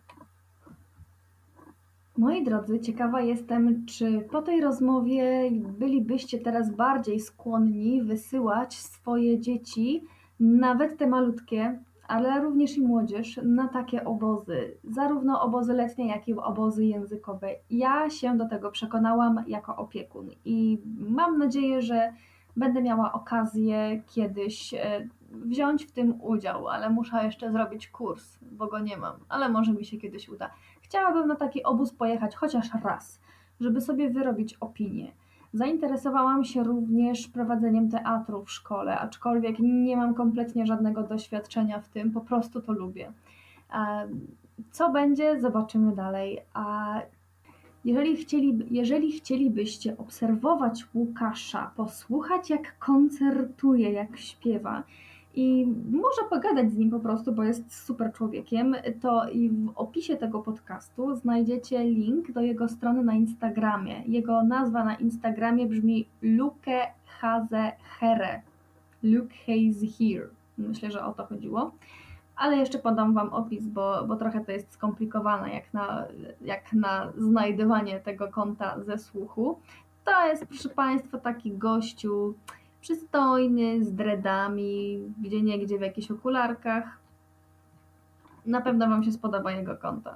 Moi 2.22 2.44
drodzy, 2.44 2.80
ciekawa 2.80 3.22
jestem, 3.22 3.86
czy 3.86 4.28
po 4.32 4.42
tej 4.42 4.62
rozmowie 4.62 5.52
bylibyście 5.52 6.40
teraz 6.40 6.76
bardziej 6.76 7.20
skłonni 7.20 8.04
wysyłać 8.04 8.76
swoje 8.76 9.40
dzieci, 9.40 10.04
nawet 10.40 10.98
te 10.98 11.08
malutkie, 11.08 11.80
ale 12.08 12.42
również 12.42 12.78
i 12.78 12.82
młodzież, 12.82 13.40
na 13.44 13.68
takie 13.68 14.06
obozy, 14.06 14.78
zarówno 14.84 15.42
obozy 15.42 15.74
letnie, 15.74 16.08
jak 16.08 16.28
i 16.28 16.34
obozy 16.34 16.86
językowe. 16.86 17.48
Ja 17.70 18.10
się 18.10 18.38
do 18.38 18.50
tego 18.50 18.72
przekonałam 18.72 19.44
jako 19.48 19.76
opiekun 19.76 20.30
i 20.46 20.82
mam 21.00 21.38
nadzieję, 21.38 21.82
że 21.82 22.14
będę 22.58 22.82
miała 22.82 23.14
okazję 23.14 24.04
kiedyś 24.08 24.74
e, 24.74 25.08
wziąć 25.32 25.86
w 25.86 25.92
tym 25.92 26.22
udział, 26.22 26.68
ale 26.68 26.90
muszę 26.90 27.26
jeszcze 27.26 27.52
zrobić 27.52 27.88
kurs, 27.88 28.40
bo 28.52 28.68
go 28.68 28.80
nie 28.80 28.98
mam, 28.98 29.16
ale 29.30 29.50
może 29.50 29.74
mi 29.74 29.86
się 29.86 29.98
kiedyś 29.98 30.30
uda. 30.30 30.52
Chciałabym 30.92 31.28
na 31.28 31.36
taki 31.36 31.64
obóz 31.64 31.94
pojechać 31.94 32.36
chociaż 32.36 32.70
raz, 32.84 33.22
żeby 33.60 33.82
sobie 33.82 34.10
wyrobić 34.10 34.54
opinię. 34.54 35.12
Zainteresowałam 35.54 36.44
się 36.44 36.64
również 36.64 37.28
prowadzeniem 37.28 37.90
teatru 37.90 38.46
w 38.46 38.52
szkole, 38.52 39.00
aczkolwiek 39.00 39.56
nie 39.60 39.98
mam 39.98 40.14
kompletnie 40.14 40.66
żadnego 40.66 41.04
doświadczenia 41.04 41.80
w 41.80 41.90
tym, 41.90 42.12
po 42.12 42.22
prostu 42.22 42.62
to 42.62 42.72
lubię. 42.72 43.12
Co 44.72 44.92
będzie, 44.92 45.42
zobaczymy 45.42 45.96
dalej. 45.96 46.40
A 46.54 46.96
jeżeli, 47.86 48.18
chcieli, 48.18 48.60
jeżeli 48.72 49.12
chcielibyście 49.12 49.98
obserwować 49.98 50.86
Łukasza, 50.94 51.72
posłuchać 51.76 52.50
jak 52.50 52.80
koncertuje, 52.80 53.92
jak 53.92 54.18
śpiewa 54.18 54.84
i 55.36 55.68
może 55.92 56.30
pogadać 56.30 56.72
z 56.72 56.78
nim 56.78 56.92
po 56.92 57.00
prostu, 57.00 57.32
bo 57.32 57.44
jest 57.44 57.86
super 57.86 58.14
człowiekiem, 58.14 58.76
to 59.02 59.30
i 59.30 59.50
w 59.50 59.72
opisie 59.76 60.18
tego 60.18 60.40
podcastu 60.40 61.16
znajdziecie 61.16 61.84
link 61.84 62.32
do 62.32 62.42
jego 62.42 62.70
strony 62.70 63.04
na 63.04 63.14
Instagramie. 63.14 64.04
Jego 64.06 64.44
nazwa 64.44 64.84
na 64.84 64.96
Instagramie 64.96 65.66
brzmi 65.66 66.08
Luke 66.22 66.88
Haze 67.06 67.72
Here. 68.00 68.42
Luke 69.04 69.36
Hayes 69.46 69.78
Here. 69.98 70.28
Myślę, 70.58 70.92
że 70.92 71.06
o 71.06 71.14
to 71.14 71.26
chodziło. 71.26 71.72
Ale 72.36 72.58
jeszcze 72.58 72.80
podam 72.80 73.14
Wam 73.14 73.30
opis, 73.30 73.68
bo, 73.68 74.06
bo 74.08 74.16
trochę 74.16 74.46
to 74.46 74.52
jest 74.52 74.72
skomplikowane 74.72 75.54
jak 75.54 75.74
na, 75.74 76.06
jak 76.42 76.74
na 76.74 77.12
znajdywanie 77.18 78.00
tego 78.00 78.28
konta 78.28 78.84
ze 78.84 78.98
słuchu. 78.98 79.60
To 80.06 80.28
jest, 80.28 80.46
proszę 80.46 80.70
Państwa, 80.70 81.18
taki 81.18 81.52
gościu 81.52 82.34
przystojny, 82.82 83.86
z 83.86 83.94
dreadami, 83.94 85.00
gdzie 85.22 85.42
niegdzie 85.42 85.78
w 85.78 85.82
jakichś 85.82 86.12
okularkach. 86.12 86.98
Na 88.46 88.62
pewno 88.62 88.90
Wam 88.90 89.04
się 89.04 89.12
spodoba 89.12 89.52
jego 89.52 89.78
konto. 89.78 90.12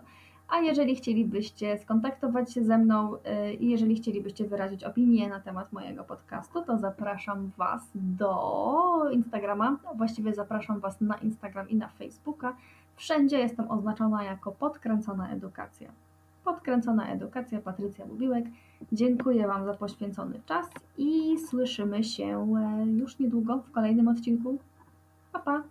A 0.49 0.59
jeżeli 0.59 0.95
chcielibyście 0.95 1.77
skontaktować 1.77 2.53
się 2.53 2.63
ze 2.63 2.77
mną 2.77 3.11
yy, 3.13 3.53
i 3.53 3.69
jeżeli 3.69 3.95
chcielibyście 3.95 4.47
wyrazić 4.47 4.83
opinię 4.83 5.29
na 5.29 5.39
temat 5.39 5.73
mojego 5.73 6.03
podcastu, 6.03 6.61
to 6.61 6.77
zapraszam 6.77 7.51
Was 7.57 7.81
do 7.95 9.09
Instagrama. 9.11 9.77
A 9.91 9.93
Właściwie 9.93 10.33
zapraszam 10.33 10.79
Was 10.79 11.01
na 11.01 11.17
Instagram 11.17 11.69
i 11.69 11.75
na 11.75 11.87
Facebooka. 11.87 12.55
Wszędzie 12.95 13.39
jestem 13.39 13.71
oznaczona 13.71 14.23
jako 14.23 14.51
podkręcona 14.51 15.29
edukacja. 15.29 15.89
Podkręcona 16.43 17.07
edukacja 17.07 17.61
Patrycja 17.61 18.05
Bubiłek. 18.05 18.45
Dziękuję 18.91 19.47
Wam 19.47 19.65
za 19.65 19.73
poświęcony 19.73 20.41
czas 20.45 20.69
i 20.97 21.39
słyszymy 21.49 22.03
się 22.03 22.55
e, 22.57 22.85
już 22.85 23.19
niedługo 23.19 23.57
w 23.57 23.71
kolejnym 23.71 24.07
odcinku. 24.07 24.57
Pa, 25.31 25.39
pa! 25.39 25.63